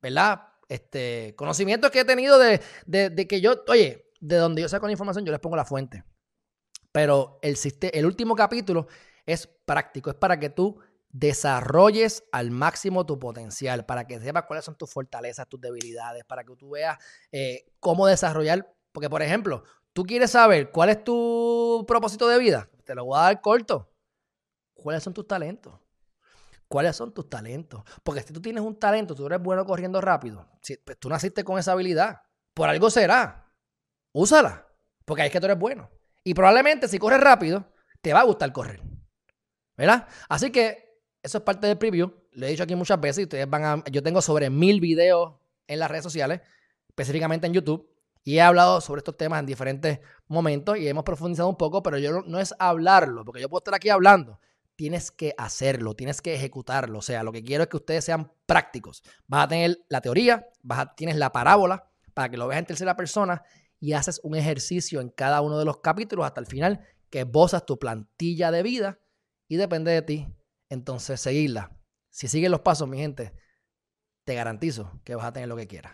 ¿verdad? 0.00 0.40
Este, 0.68 1.34
conocimientos 1.34 1.90
que 1.90 1.98
he 1.98 2.04
tenido 2.04 2.38
de, 2.38 3.26
que 3.28 3.40
yo, 3.40 3.64
oye, 3.66 4.12
de 4.20 4.36
donde 4.36 4.62
yo 4.62 4.68
saco 4.68 4.86
la 4.86 4.92
información, 4.92 5.24
yo 5.24 5.32
les 5.32 5.40
pongo 5.40 5.56
la 5.56 5.64
fuente. 5.64 6.04
Pero 6.92 7.40
el, 7.42 7.58
el 7.92 8.06
último 8.06 8.36
capítulo 8.36 8.86
es 9.26 9.48
práctico, 9.48 10.10
es 10.10 10.16
para 10.16 10.38
que 10.38 10.50
tú 10.50 10.80
desarrolles 11.12 12.24
al 12.32 12.50
máximo 12.50 13.04
tu 13.04 13.18
potencial, 13.18 13.84
para 13.84 14.06
que 14.06 14.20
sepas 14.20 14.44
cuáles 14.44 14.64
son 14.64 14.76
tus 14.76 14.90
fortalezas, 14.90 15.48
tus 15.48 15.60
debilidades, 15.60 16.24
para 16.24 16.44
que 16.44 16.54
tú 16.56 16.70
veas 16.70 16.98
eh, 17.32 17.72
cómo 17.80 18.06
desarrollar. 18.06 18.72
Porque, 18.92 19.10
por 19.10 19.22
ejemplo, 19.22 19.64
tú 19.92 20.04
quieres 20.04 20.30
saber 20.30 20.70
cuál 20.70 20.90
es 20.90 21.04
tu 21.04 21.84
propósito 21.86 22.28
de 22.28 22.38
vida, 22.38 22.68
te 22.84 22.94
lo 22.94 23.04
voy 23.04 23.18
a 23.18 23.22
dar 23.22 23.40
corto. 23.40 23.92
¿Cuáles 24.74 25.02
son 25.02 25.12
tus 25.12 25.26
talentos? 25.26 25.78
¿Cuáles 26.68 26.96
son 26.96 27.12
tus 27.12 27.28
talentos? 27.28 27.82
Porque 28.02 28.22
si 28.22 28.32
tú 28.32 28.40
tienes 28.40 28.62
un 28.62 28.78
talento, 28.78 29.14
tú 29.14 29.26
eres 29.26 29.40
bueno 29.42 29.64
corriendo 29.66 30.00
rápido, 30.00 30.48
si, 30.62 30.76
pues 30.76 30.98
tú 30.98 31.08
naciste 31.08 31.44
con 31.44 31.58
esa 31.58 31.72
habilidad, 31.72 32.22
por 32.54 32.68
algo 32.68 32.88
será. 32.90 33.52
Úsala, 34.12 34.66
porque 35.04 35.22
ahí 35.22 35.26
es 35.26 35.32
que 35.32 35.40
tú 35.40 35.46
eres 35.46 35.58
bueno. 35.58 35.90
Y 36.22 36.34
probablemente 36.34 36.88
si 36.88 36.98
corres 36.98 37.20
rápido, 37.20 37.72
te 38.00 38.12
va 38.12 38.20
a 38.20 38.24
gustar 38.24 38.52
correr. 38.52 38.82
¿Verdad? 39.76 40.06
Así 40.28 40.50
que 40.50 40.89
eso 41.22 41.38
es 41.38 41.44
parte 41.44 41.66
del 41.66 41.78
preview. 41.78 42.12
Lo 42.32 42.46
he 42.46 42.50
dicho 42.50 42.62
aquí 42.62 42.74
muchas 42.74 43.00
veces. 43.00 43.24
Ustedes 43.24 43.48
van 43.48 43.64
a, 43.64 43.84
yo 43.90 44.02
tengo 44.02 44.22
sobre 44.22 44.50
mil 44.50 44.80
videos 44.80 45.34
en 45.66 45.78
las 45.78 45.90
redes 45.90 46.04
sociales, 46.04 46.40
específicamente 46.88 47.46
en 47.46 47.52
YouTube. 47.52 47.88
Y 48.22 48.36
he 48.36 48.42
hablado 48.42 48.80
sobre 48.80 48.98
estos 48.98 49.16
temas 49.16 49.40
en 49.40 49.46
diferentes 49.46 50.00
momentos 50.28 50.76
y 50.76 50.86
hemos 50.86 51.04
profundizado 51.04 51.48
un 51.48 51.56
poco, 51.56 51.82
pero 51.82 51.98
yo 51.98 52.20
no 52.20 52.38
es 52.38 52.54
hablarlo, 52.58 53.24
porque 53.24 53.40
yo 53.40 53.48
puedo 53.48 53.60
estar 53.60 53.74
aquí 53.74 53.88
hablando 53.88 54.38
tienes 54.80 55.10
que 55.10 55.34
hacerlo, 55.36 55.92
tienes 55.92 56.22
que 56.22 56.34
ejecutarlo. 56.34 57.00
O 57.00 57.02
sea, 57.02 57.22
lo 57.22 57.32
que 57.32 57.44
quiero 57.44 57.64
es 57.64 57.68
que 57.68 57.76
ustedes 57.76 58.02
sean 58.02 58.32
prácticos. 58.46 59.02
Vas 59.26 59.44
a 59.44 59.48
tener 59.48 59.84
la 59.90 60.00
teoría, 60.00 60.48
vas 60.62 60.78
a, 60.78 60.94
tienes 60.94 61.16
la 61.16 61.32
parábola 61.32 61.90
para 62.14 62.30
que 62.30 62.38
lo 62.38 62.48
veas 62.48 62.60
en 62.60 62.64
tercera 62.64 62.96
persona 62.96 63.42
y 63.78 63.92
haces 63.92 64.22
un 64.22 64.36
ejercicio 64.36 65.02
en 65.02 65.10
cada 65.10 65.42
uno 65.42 65.58
de 65.58 65.66
los 65.66 65.80
capítulos 65.82 66.24
hasta 66.24 66.40
el 66.40 66.46
final 66.46 66.80
que 67.10 67.20
esbozas 67.20 67.66
tu 67.66 67.78
plantilla 67.78 68.50
de 68.50 68.62
vida 68.62 68.98
y 69.48 69.56
depende 69.56 69.92
de 69.92 70.00
ti. 70.00 70.28
Entonces, 70.70 71.20
seguirla. 71.20 71.70
Si 72.08 72.26
sigues 72.26 72.50
los 72.50 72.60
pasos, 72.60 72.88
mi 72.88 72.96
gente, 72.96 73.34
te 74.24 74.34
garantizo 74.34 75.00
que 75.04 75.14
vas 75.14 75.26
a 75.26 75.32
tener 75.32 75.48
lo 75.48 75.56
que 75.56 75.66
quieras. 75.66 75.92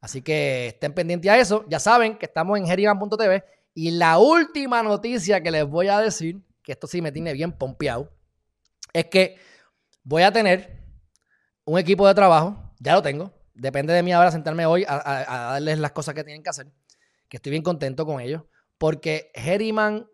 Así 0.00 0.22
que 0.22 0.68
estén 0.68 0.94
pendientes 0.94 1.30
a 1.30 1.38
eso. 1.38 1.66
Ya 1.68 1.78
saben 1.78 2.16
que 2.16 2.26
estamos 2.26 2.58
en 2.58 2.66
geriman.tv 2.66 3.44
Y 3.74 3.90
la 3.90 4.18
última 4.18 4.82
noticia 4.82 5.42
que 5.42 5.50
les 5.50 5.66
voy 5.66 5.88
a 5.88 6.00
decir, 6.00 6.40
que 6.62 6.72
esto 6.72 6.86
sí 6.86 7.02
me 7.02 7.12
tiene 7.12 7.32
bien 7.32 7.52
pompeado, 7.52 8.10
es 8.92 9.06
que 9.06 9.36
voy 10.02 10.22
a 10.22 10.32
tener 10.32 10.78
un 11.64 11.78
equipo 11.78 12.06
de 12.06 12.14
trabajo, 12.14 12.72
ya 12.78 12.94
lo 12.94 13.02
tengo, 13.02 13.32
depende 13.54 13.92
de 13.92 14.02
mí 14.02 14.12
ahora 14.12 14.30
sentarme 14.30 14.64
hoy 14.66 14.84
a, 14.88 15.52
darles 15.52 15.78
las 15.78 15.92
cosas 15.92 16.14
que 16.14 16.24
tienen 16.24 16.42
que 16.42 16.50
hacer, 16.50 16.66
que 17.28 17.36
estoy 17.36 17.50
bien 17.50 17.62
contento 17.62 18.06
con 18.06 18.20
ellos, 18.20 18.42
porque 18.78 19.30
Heriman.tv, 19.34 20.08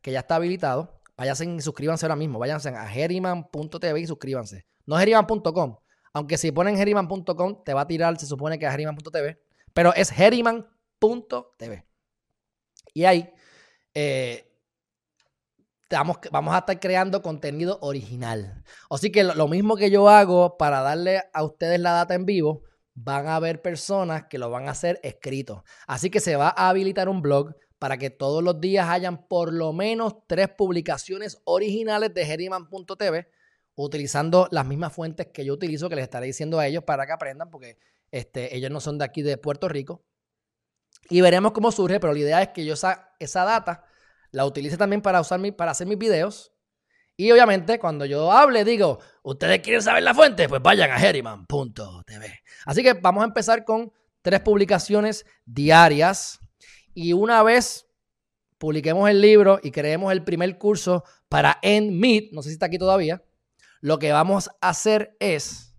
que 0.00 0.12
ya 0.12 0.20
está 0.20 0.36
habilitado, 0.36 0.97
váyanse 1.18 1.44
y 1.44 1.60
suscríbanse 1.60 2.06
ahora 2.06 2.16
mismo, 2.16 2.38
váyanse 2.38 2.68
a 2.70 2.94
Heriman.tv 2.94 4.00
y 4.00 4.06
suscríbanse. 4.06 4.66
No 4.86 4.98
Heriman.com, 4.98 5.76
aunque 6.14 6.38
si 6.38 6.52
ponen 6.52 6.78
Heriman.com 6.78 7.62
te 7.64 7.74
va 7.74 7.82
a 7.82 7.86
tirar, 7.86 8.18
se 8.18 8.26
supone 8.26 8.58
que 8.58 8.66
es 8.66 8.72
Heriman.tv, 8.72 9.38
pero 9.74 9.92
es 9.94 10.12
Heriman.tv. 10.16 11.84
Y 12.94 13.04
ahí 13.04 13.30
eh, 13.94 14.48
vamos 15.90 16.54
a 16.54 16.58
estar 16.58 16.78
creando 16.80 17.20
contenido 17.20 17.78
original. 17.82 18.62
Así 18.88 19.10
que 19.10 19.24
lo, 19.24 19.48
mismo 19.48 19.76
que 19.76 19.90
yo 19.90 20.08
hago 20.08 20.56
para 20.56 20.80
darle 20.80 21.22
a 21.32 21.42
ustedes 21.42 21.80
la 21.80 21.92
data 21.92 22.14
en 22.14 22.26
vivo, 22.26 22.62
van 22.94 23.26
a 23.26 23.36
haber 23.36 23.62
personas 23.62 24.24
que 24.24 24.38
lo 24.38 24.50
van 24.50 24.68
a 24.68 24.72
hacer 24.72 25.00
escrito. 25.02 25.64
Así 25.86 26.10
que 26.10 26.20
se 26.20 26.36
va 26.36 26.48
a 26.56 26.68
habilitar 26.68 27.08
un 27.08 27.22
blog 27.22 27.54
para 27.78 27.96
que 27.96 28.10
todos 28.10 28.42
los 28.42 28.60
días 28.60 28.88
hayan 28.88 29.28
por 29.28 29.52
lo 29.52 29.72
menos 29.72 30.26
tres 30.26 30.48
publicaciones 30.48 31.40
originales 31.44 32.12
de 32.14 32.26
Geriman.tv 32.26 33.28
utilizando 33.74 34.48
las 34.50 34.66
mismas 34.66 34.92
fuentes 34.92 35.28
que 35.32 35.44
yo 35.44 35.54
utilizo, 35.54 35.88
que 35.88 35.96
les 35.96 36.04
estaré 36.04 36.26
diciendo 36.26 36.58
a 36.58 36.66
ellos 36.66 36.82
para 36.84 37.06
que 37.06 37.12
aprendan, 37.12 37.50
porque 37.50 37.78
este, 38.10 38.56
ellos 38.56 38.70
no 38.70 38.80
son 38.80 38.98
de 38.98 39.04
aquí 39.04 39.22
de 39.22 39.38
Puerto 39.38 39.68
Rico. 39.68 40.04
Y 41.10 41.20
veremos 41.20 41.52
cómo 41.52 41.70
surge, 41.70 42.00
pero 42.00 42.12
la 42.12 42.18
idea 42.18 42.42
es 42.42 42.48
que 42.48 42.64
yo 42.64 42.74
esa, 42.74 43.14
esa 43.18 43.44
data 43.44 43.84
la 44.30 44.44
utilice 44.44 44.76
también 44.76 45.00
para, 45.00 45.20
usar 45.20 45.38
mi, 45.38 45.52
para 45.52 45.70
hacer 45.70 45.86
mis 45.86 45.98
videos. 45.98 46.52
Y 47.16 47.30
obviamente, 47.32 47.78
cuando 47.78 48.04
yo 48.04 48.30
hable, 48.30 48.64
digo, 48.64 48.98
¿ustedes 49.22 49.60
quieren 49.60 49.82
saber 49.82 50.02
la 50.02 50.14
fuente? 50.14 50.48
Pues 50.48 50.62
vayan 50.62 50.90
a 50.90 50.96
Herriman.tv. 50.96 52.40
Así 52.66 52.82
que 52.82 52.94
vamos 52.94 53.22
a 53.22 53.26
empezar 53.26 53.64
con 53.64 53.92
tres 54.22 54.40
publicaciones 54.40 55.24
diarias. 55.44 56.40
Y 57.00 57.12
una 57.12 57.44
vez 57.44 57.86
publiquemos 58.58 59.08
el 59.08 59.20
libro 59.20 59.60
y 59.62 59.70
creemos 59.70 60.10
el 60.10 60.24
primer 60.24 60.58
curso 60.58 61.04
para 61.28 61.60
EndMeet, 61.62 62.32
no 62.32 62.42
sé 62.42 62.48
si 62.48 62.54
está 62.54 62.66
aquí 62.66 62.76
todavía, 62.76 63.22
lo 63.80 64.00
que 64.00 64.10
vamos 64.10 64.50
a 64.60 64.70
hacer 64.70 65.16
es 65.20 65.76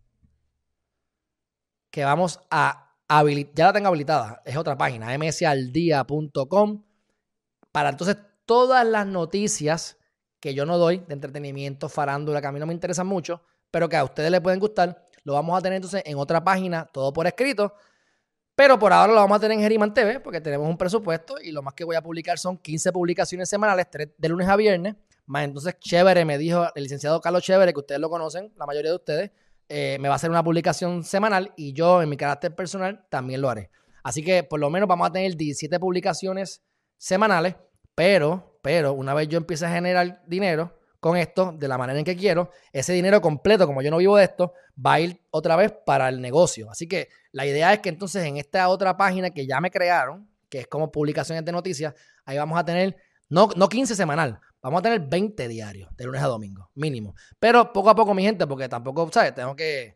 que 1.91 2.05
vamos 2.05 2.39
a 2.49 2.95
habilitar, 3.09 3.53
ya 3.53 3.65
la 3.65 3.73
tengo 3.73 3.89
habilitada, 3.89 4.41
es 4.45 4.55
otra 4.55 4.77
página, 4.77 5.07
msaldia.com, 5.17 6.85
para 7.73 7.89
entonces 7.89 8.15
todas 8.45 8.87
las 8.87 9.05
noticias 9.05 9.97
que 10.39 10.53
yo 10.53 10.65
no 10.65 10.77
doy 10.77 10.99
de 10.99 11.15
entretenimiento, 11.15 11.89
farándula, 11.89 12.39
que 12.39 12.47
a 12.47 12.53
mí 12.53 12.61
no 12.61 12.65
me 12.65 12.73
interesan 12.73 13.07
mucho, 13.07 13.41
pero 13.71 13.89
que 13.89 13.97
a 13.97 14.05
ustedes 14.05 14.31
les 14.31 14.39
pueden 14.39 14.61
gustar, 14.61 15.05
lo 15.25 15.33
vamos 15.33 15.59
a 15.59 15.61
tener 15.61 15.75
entonces 15.75 16.01
en 16.05 16.17
otra 16.17 16.41
página, 16.45 16.85
todo 16.93 17.11
por 17.11 17.27
escrito. 17.27 17.73
Pero 18.59 18.77
por 18.77 18.91
ahora 18.91 19.13
lo 19.13 19.21
vamos 19.21 19.37
a 19.37 19.39
tener 19.39 19.55
en 19.57 19.63
Geriman 19.63 19.93
TV 19.93 20.19
porque 20.19 20.41
tenemos 20.41 20.67
un 20.67 20.77
presupuesto 20.77 21.35
y 21.41 21.53
lo 21.53 21.61
más 21.61 21.73
que 21.73 21.85
voy 21.85 21.95
a 21.95 22.01
publicar 22.01 22.37
son 22.37 22.57
15 22.57 22.91
publicaciones 22.91 23.47
semanales, 23.47 23.89
3 23.89 24.09
de 24.17 24.27
lunes 24.27 24.49
a 24.49 24.57
viernes. 24.57 24.97
Más 25.27 25.45
entonces, 25.45 25.79
Chévere 25.79 26.25
me 26.25 26.37
dijo 26.37 26.67
el 26.75 26.83
licenciado 26.83 27.21
Carlos 27.21 27.41
Chévere, 27.41 27.71
que 27.71 27.79
ustedes 27.79 28.01
lo 28.01 28.09
conocen, 28.09 28.51
la 28.57 28.65
mayoría 28.65 28.91
de 28.91 28.97
ustedes, 28.97 29.31
eh, 29.69 29.95
me 30.01 30.09
va 30.09 30.15
a 30.15 30.17
hacer 30.17 30.29
una 30.29 30.43
publicación 30.43 31.05
semanal 31.05 31.53
y 31.55 31.71
yo 31.71 32.01
en 32.01 32.09
mi 32.09 32.17
carácter 32.17 32.53
personal 32.53 33.05
también 33.07 33.39
lo 33.39 33.49
haré. 33.49 33.69
Así 34.03 34.25
que 34.25 34.43
por 34.43 34.59
lo 34.59 34.69
menos 34.69 34.89
vamos 34.89 35.07
a 35.07 35.13
tener 35.13 35.37
17 35.37 35.79
publicaciones 35.79 36.61
semanales 36.97 37.55
pero, 37.95 38.59
pero, 38.61 38.91
una 38.91 39.13
vez 39.13 39.29
yo 39.29 39.37
empiece 39.37 39.65
a 39.65 39.71
generar 39.71 40.21
dinero 40.27 40.78
con 40.99 41.15
esto 41.17 41.53
de 41.57 41.67
la 41.67 41.77
manera 41.77 41.97
en 41.99 42.05
que 42.05 42.15
quiero, 42.15 42.51
ese 42.73 42.93
dinero 42.93 43.21
completo, 43.21 43.65
como 43.65 43.81
yo 43.81 43.89
no 43.89 43.97
vivo 43.97 44.17
de 44.17 44.25
esto, 44.25 44.53
va 44.85 44.93
a 44.93 44.99
ir 44.99 45.21
otra 45.31 45.55
vez 45.55 45.73
para 45.85 46.09
el 46.09 46.21
negocio. 46.21 46.69
Así 46.69 46.87
que 46.87 47.09
la 47.31 47.45
idea 47.45 47.73
es 47.73 47.79
que 47.79 47.89
entonces 47.89 48.25
en 48.25 48.37
esta 48.37 48.67
otra 48.69 48.97
página 48.97 49.29
que 49.29 49.47
ya 49.47 49.61
me 49.61 49.71
crearon, 49.71 50.29
que 50.49 50.59
es 50.59 50.67
como 50.67 50.91
publicaciones 50.91 51.45
de 51.45 51.51
noticias, 51.51 51.93
ahí 52.25 52.37
vamos 52.37 52.59
a 52.59 52.65
tener, 52.65 52.97
no, 53.29 53.49
no 53.55 53.69
15 53.69 53.95
semanal, 53.95 54.39
vamos 54.61 54.79
a 54.79 54.83
tener 54.83 55.01
20 55.01 55.47
diarios, 55.47 55.89
de 55.95 56.05
lunes 56.05 56.21
a 56.21 56.27
domingo, 56.27 56.69
mínimo. 56.75 57.15
Pero 57.39 57.71
poco 57.71 57.89
a 57.89 57.95
poco, 57.95 58.13
mi 58.13 58.23
gente, 58.23 58.45
porque 58.45 58.67
tampoco, 58.67 59.09
¿sabes? 59.11 59.33
Tengo 59.33 59.55
que, 59.55 59.95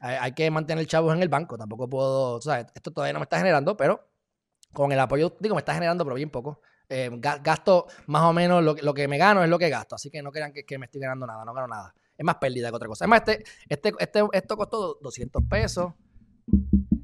hay, 0.00 0.32
que 0.32 0.50
mantener 0.50 0.86
chavos 0.86 1.14
en 1.14 1.22
el 1.22 1.28
banco, 1.28 1.58
tampoco 1.58 1.88
puedo, 1.88 2.40
¿sabes? 2.40 2.66
Esto 2.74 2.92
todavía 2.92 3.12
no 3.12 3.20
me 3.20 3.24
está 3.24 3.38
generando, 3.38 3.76
pero 3.76 4.08
con 4.72 4.92
el 4.92 5.00
apoyo, 5.00 5.34
digo, 5.40 5.54
me 5.54 5.60
está 5.60 5.74
generando, 5.74 6.04
pero 6.04 6.16
bien 6.16 6.30
poco. 6.30 6.60
Eh, 6.96 7.10
gasto 7.12 7.88
más 8.06 8.22
o 8.22 8.32
menos 8.32 8.62
lo, 8.62 8.94
que 8.94 9.08
me 9.08 9.18
gano 9.18 9.42
es 9.42 9.50
lo 9.50 9.58
que 9.58 9.68
gasto. 9.68 9.96
Así 9.96 10.10
que 10.10 10.22
no 10.22 10.30
crean 10.30 10.52
que, 10.52 10.78
me 10.78 10.86
estoy 10.86 11.00
ganando 11.00 11.26
nada, 11.26 11.44
no 11.44 11.52
gano 11.52 11.66
nada. 11.66 11.92
Es 12.16 12.24
más 12.24 12.36
pérdida 12.36 12.70
que 12.70 12.76
otra 12.76 12.86
cosa. 12.86 13.04
Además, 13.04 13.22
este, 13.26 13.44
este, 13.68 13.92
este, 13.98 14.22
esto 14.32 14.56
costó 14.56 14.94
200 15.02 15.42
pesos. 15.50 15.92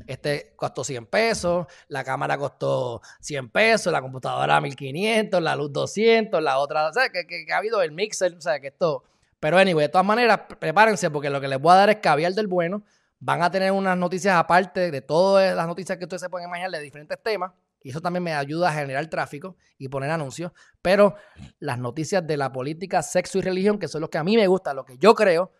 Este 0.06 0.52
costó 0.54 0.84
100 0.84 1.06
pesos, 1.06 1.66
la 1.88 2.04
cámara 2.04 2.38
costó 2.38 3.00
100 3.20 3.48
pesos, 3.50 3.92
la 3.92 4.00
computadora 4.00 4.60
1500, 4.60 5.42
la 5.42 5.56
luz 5.56 5.72
200, 5.72 6.40
la 6.40 6.58
otra, 6.58 6.88
o 6.88 6.92
sea, 6.92 7.08
que, 7.10 7.26
que, 7.26 7.52
ha 7.52 7.56
habido 7.56 7.82
el 7.82 7.90
mixer, 7.90 8.34
o 8.34 8.40
sea, 8.40 8.60
que 8.60 8.68
esto... 8.68 9.02
Pero 9.40 9.56
anyway, 9.56 9.86
de 9.86 9.88
todas 9.88 10.06
maneras, 10.06 10.40
prepárense 10.58 11.10
porque 11.10 11.30
lo 11.30 11.40
que 11.40 11.48
les 11.48 11.60
voy 11.60 11.72
a 11.72 11.76
dar 11.76 11.90
es 11.90 11.96
caviar 11.96 12.32
del 12.34 12.46
bueno. 12.46 12.84
Van 13.18 13.42
a 13.42 13.50
tener 13.50 13.72
unas 13.72 13.96
noticias 13.96 14.36
aparte 14.36 14.90
de 14.92 15.00
todas 15.00 15.56
las 15.56 15.66
noticias 15.66 15.98
que 15.98 16.04
ustedes 16.04 16.20
se 16.20 16.28
pueden 16.28 16.48
imaginar 16.48 16.70
de 16.70 16.80
diferentes 16.80 17.20
temas. 17.22 17.52
Y 17.82 17.90
eso 17.90 18.00
también 18.00 18.22
me 18.22 18.34
ayuda 18.34 18.68
a 18.68 18.72
generar 18.72 19.06
tráfico 19.08 19.56
y 19.78 19.88
poner 19.88 20.10
anuncios. 20.10 20.52
Pero 20.82 21.16
las 21.58 21.78
noticias 21.78 22.26
de 22.26 22.36
la 22.36 22.52
política, 22.52 23.02
sexo 23.02 23.38
y 23.38 23.42
religión, 23.42 23.78
que 23.78 23.88
son 23.88 24.00
los 24.02 24.10
que 24.10 24.18
a 24.18 24.24
mí 24.24 24.36
me 24.36 24.46
gustan, 24.46 24.76
lo 24.76 24.84
que 24.84 24.98
yo 24.98 25.14
creo, 25.14 25.52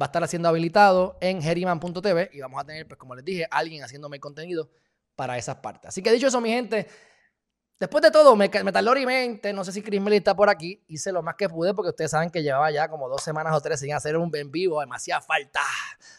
va 0.00 0.06
a 0.06 0.08
estar 0.08 0.26
siendo 0.28 0.48
habilitado 0.48 1.18
en 1.20 1.42
Heriman.tv 1.42 2.30
y 2.32 2.40
vamos 2.40 2.60
a 2.60 2.64
tener, 2.64 2.86
pues 2.86 2.98
como 2.98 3.14
les 3.14 3.24
dije, 3.24 3.46
alguien 3.50 3.82
haciéndome 3.82 4.20
contenido 4.20 4.70
para 5.16 5.36
esas 5.36 5.56
partes. 5.56 5.88
Así 5.88 6.02
que 6.02 6.12
dicho 6.12 6.26
eso, 6.26 6.40
mi 6.40 6.50
gente, 6.50 6.86
después 7.78 8.02
de 8.02 8.10
todo, 8.10 8.34
me, 8.36 8.50
me 8.64 8.72
tardó 8.72 8.96
y 8.96 9.04
mente, 9.04 9.52
no 9.52 9.64
sé 9.64 9.72
si 9.72 9.82
Chris 9.82 10.00
Meli 10.00 10.16
está 10.16 10.34
por 10.34 10.48
aquí, 10.48 10.82
hice 10.88 11.12
lo 11.12 11.22
más 11.22 11.34
que 11.36 11.48
pude 11.48 11.74
porque 11.74 11.90
ustedes 11.90 12.10
saben 12.10 12.30
que 12.30 12.42
llevaba 12.42 12.70
ya 12.70 12.88
como 12.88 13.08
dos 13.08 13.22
semanas 13.22 13.54
o 13.54 13.60
tres 13.60 13.80
sin 13.80 13.92
hacer 13.92 14.16
un 14.16 14.34
en 14.34 14.50
vivo, 14.50 14.80
demasiada 14.80 15.20
falta. 15.20 15.60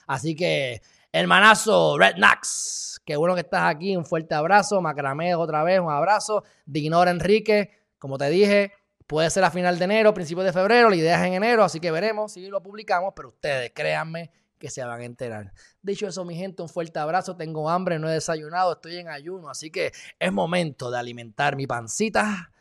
Así 0.05 0.35
que, 0.35 0.81
hermanazo, 1.13 1.97
Red 1.97 2.17
Nax 2.17 2.83
Qué 3.05 3.17
bueno 3.17 3.35
que 3.35 3.41
estás 3.41 3.63
aquí. 3.63 3.95
Un 3.97 4.05
fuerte 4.05 4.33
abrazo. 4.33 4.81
Macramé 4.81 5.35
otra 5.35 5.63
vez, 5.63 5.79
un 5.79 5.91
abrazo. 5.91 6.43
Dinora 6.65 7.11
Enrique, 7.11 7.71
como 7.99 8.17
te 8.17 8.29
dije, 8.29 8.71
puede 9.07 9.29
ser 9.29 9.43
a 9.43 9.51
final 9.51 9.77
de 9.77 9.85
enero, 9.85 10.13
principios 10.13 10.45
de 10.45 10.53
febrero. 10.53 10.89
La 10.89 10.95
idea 10.95 11.19
es 11.19 11.27
en 11.27 11.33
enero, 11.33 11.63
así 11.63 11.79
que 11.79 11.91
veremos 11.91 12.33
si 12.33 12.47
lo 12.47 12.63
publicamos. 12.63 13.13
Pero 13.15 13.29
ustedes, 13.29 13.71
créanme 13.75 14.31
que 14.57 14.69
se 14.69 14.83
van 14.83 15.01
a 15.01 15.05
enterar. 15.05 15.51
Dicho 15.81 16.07
eso, 16.07 16.23
mi 16.23 16.35
gente, 16.35 16.61
un 16.61 16.69
fuerte 16.69 16.99
abrazo. 16.99 17.35
Tengo 17.35 17.69
hambre, 17.69 17.99
no 17.99 18.09
he 18.09 18.13
desayunado, 18.13 18.73
estoy 18.73 18.97
en 18.97 19.09
ayuno, 19.09 19.49
así 19.49 19.69
que 19.69 19.91
es 20.19 20.31
momento 20.31 20.89
de 20.89 20.97
alimentar 20.97 21.57
mi 21.57 21.67
pancita. 21.67 22.51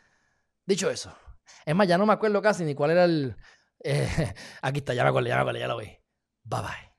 Dicho 0.67 0.91
eso, 0.91 1.17
es 1.65 1.75
más, 1.75 1.87
ya 1.87 1.99
no 1.99 2.07
me 2.07 2.13
acuerdo 2.13 2.43
casi 2.43 2.65
ni 2.65 2.75
cuál 2.75 2.91
era 2.91 3.05
el. 3.05 3.37
Eh, 3.79 4.09
aquí 4.63 4.79
está, 4.79 4.95
ya 4.95 5.05
me 5.05 5.11
acuerdo, 5.11 5.29
ya 5.29 5.37
me 5.37 5.41
acuerdo, 5.43 5.61
ya 5.61 5.69
lo 5.69 5.77
vi. 5.77 5.87
Bye 6.45 6.61
bye. 6.61 6.92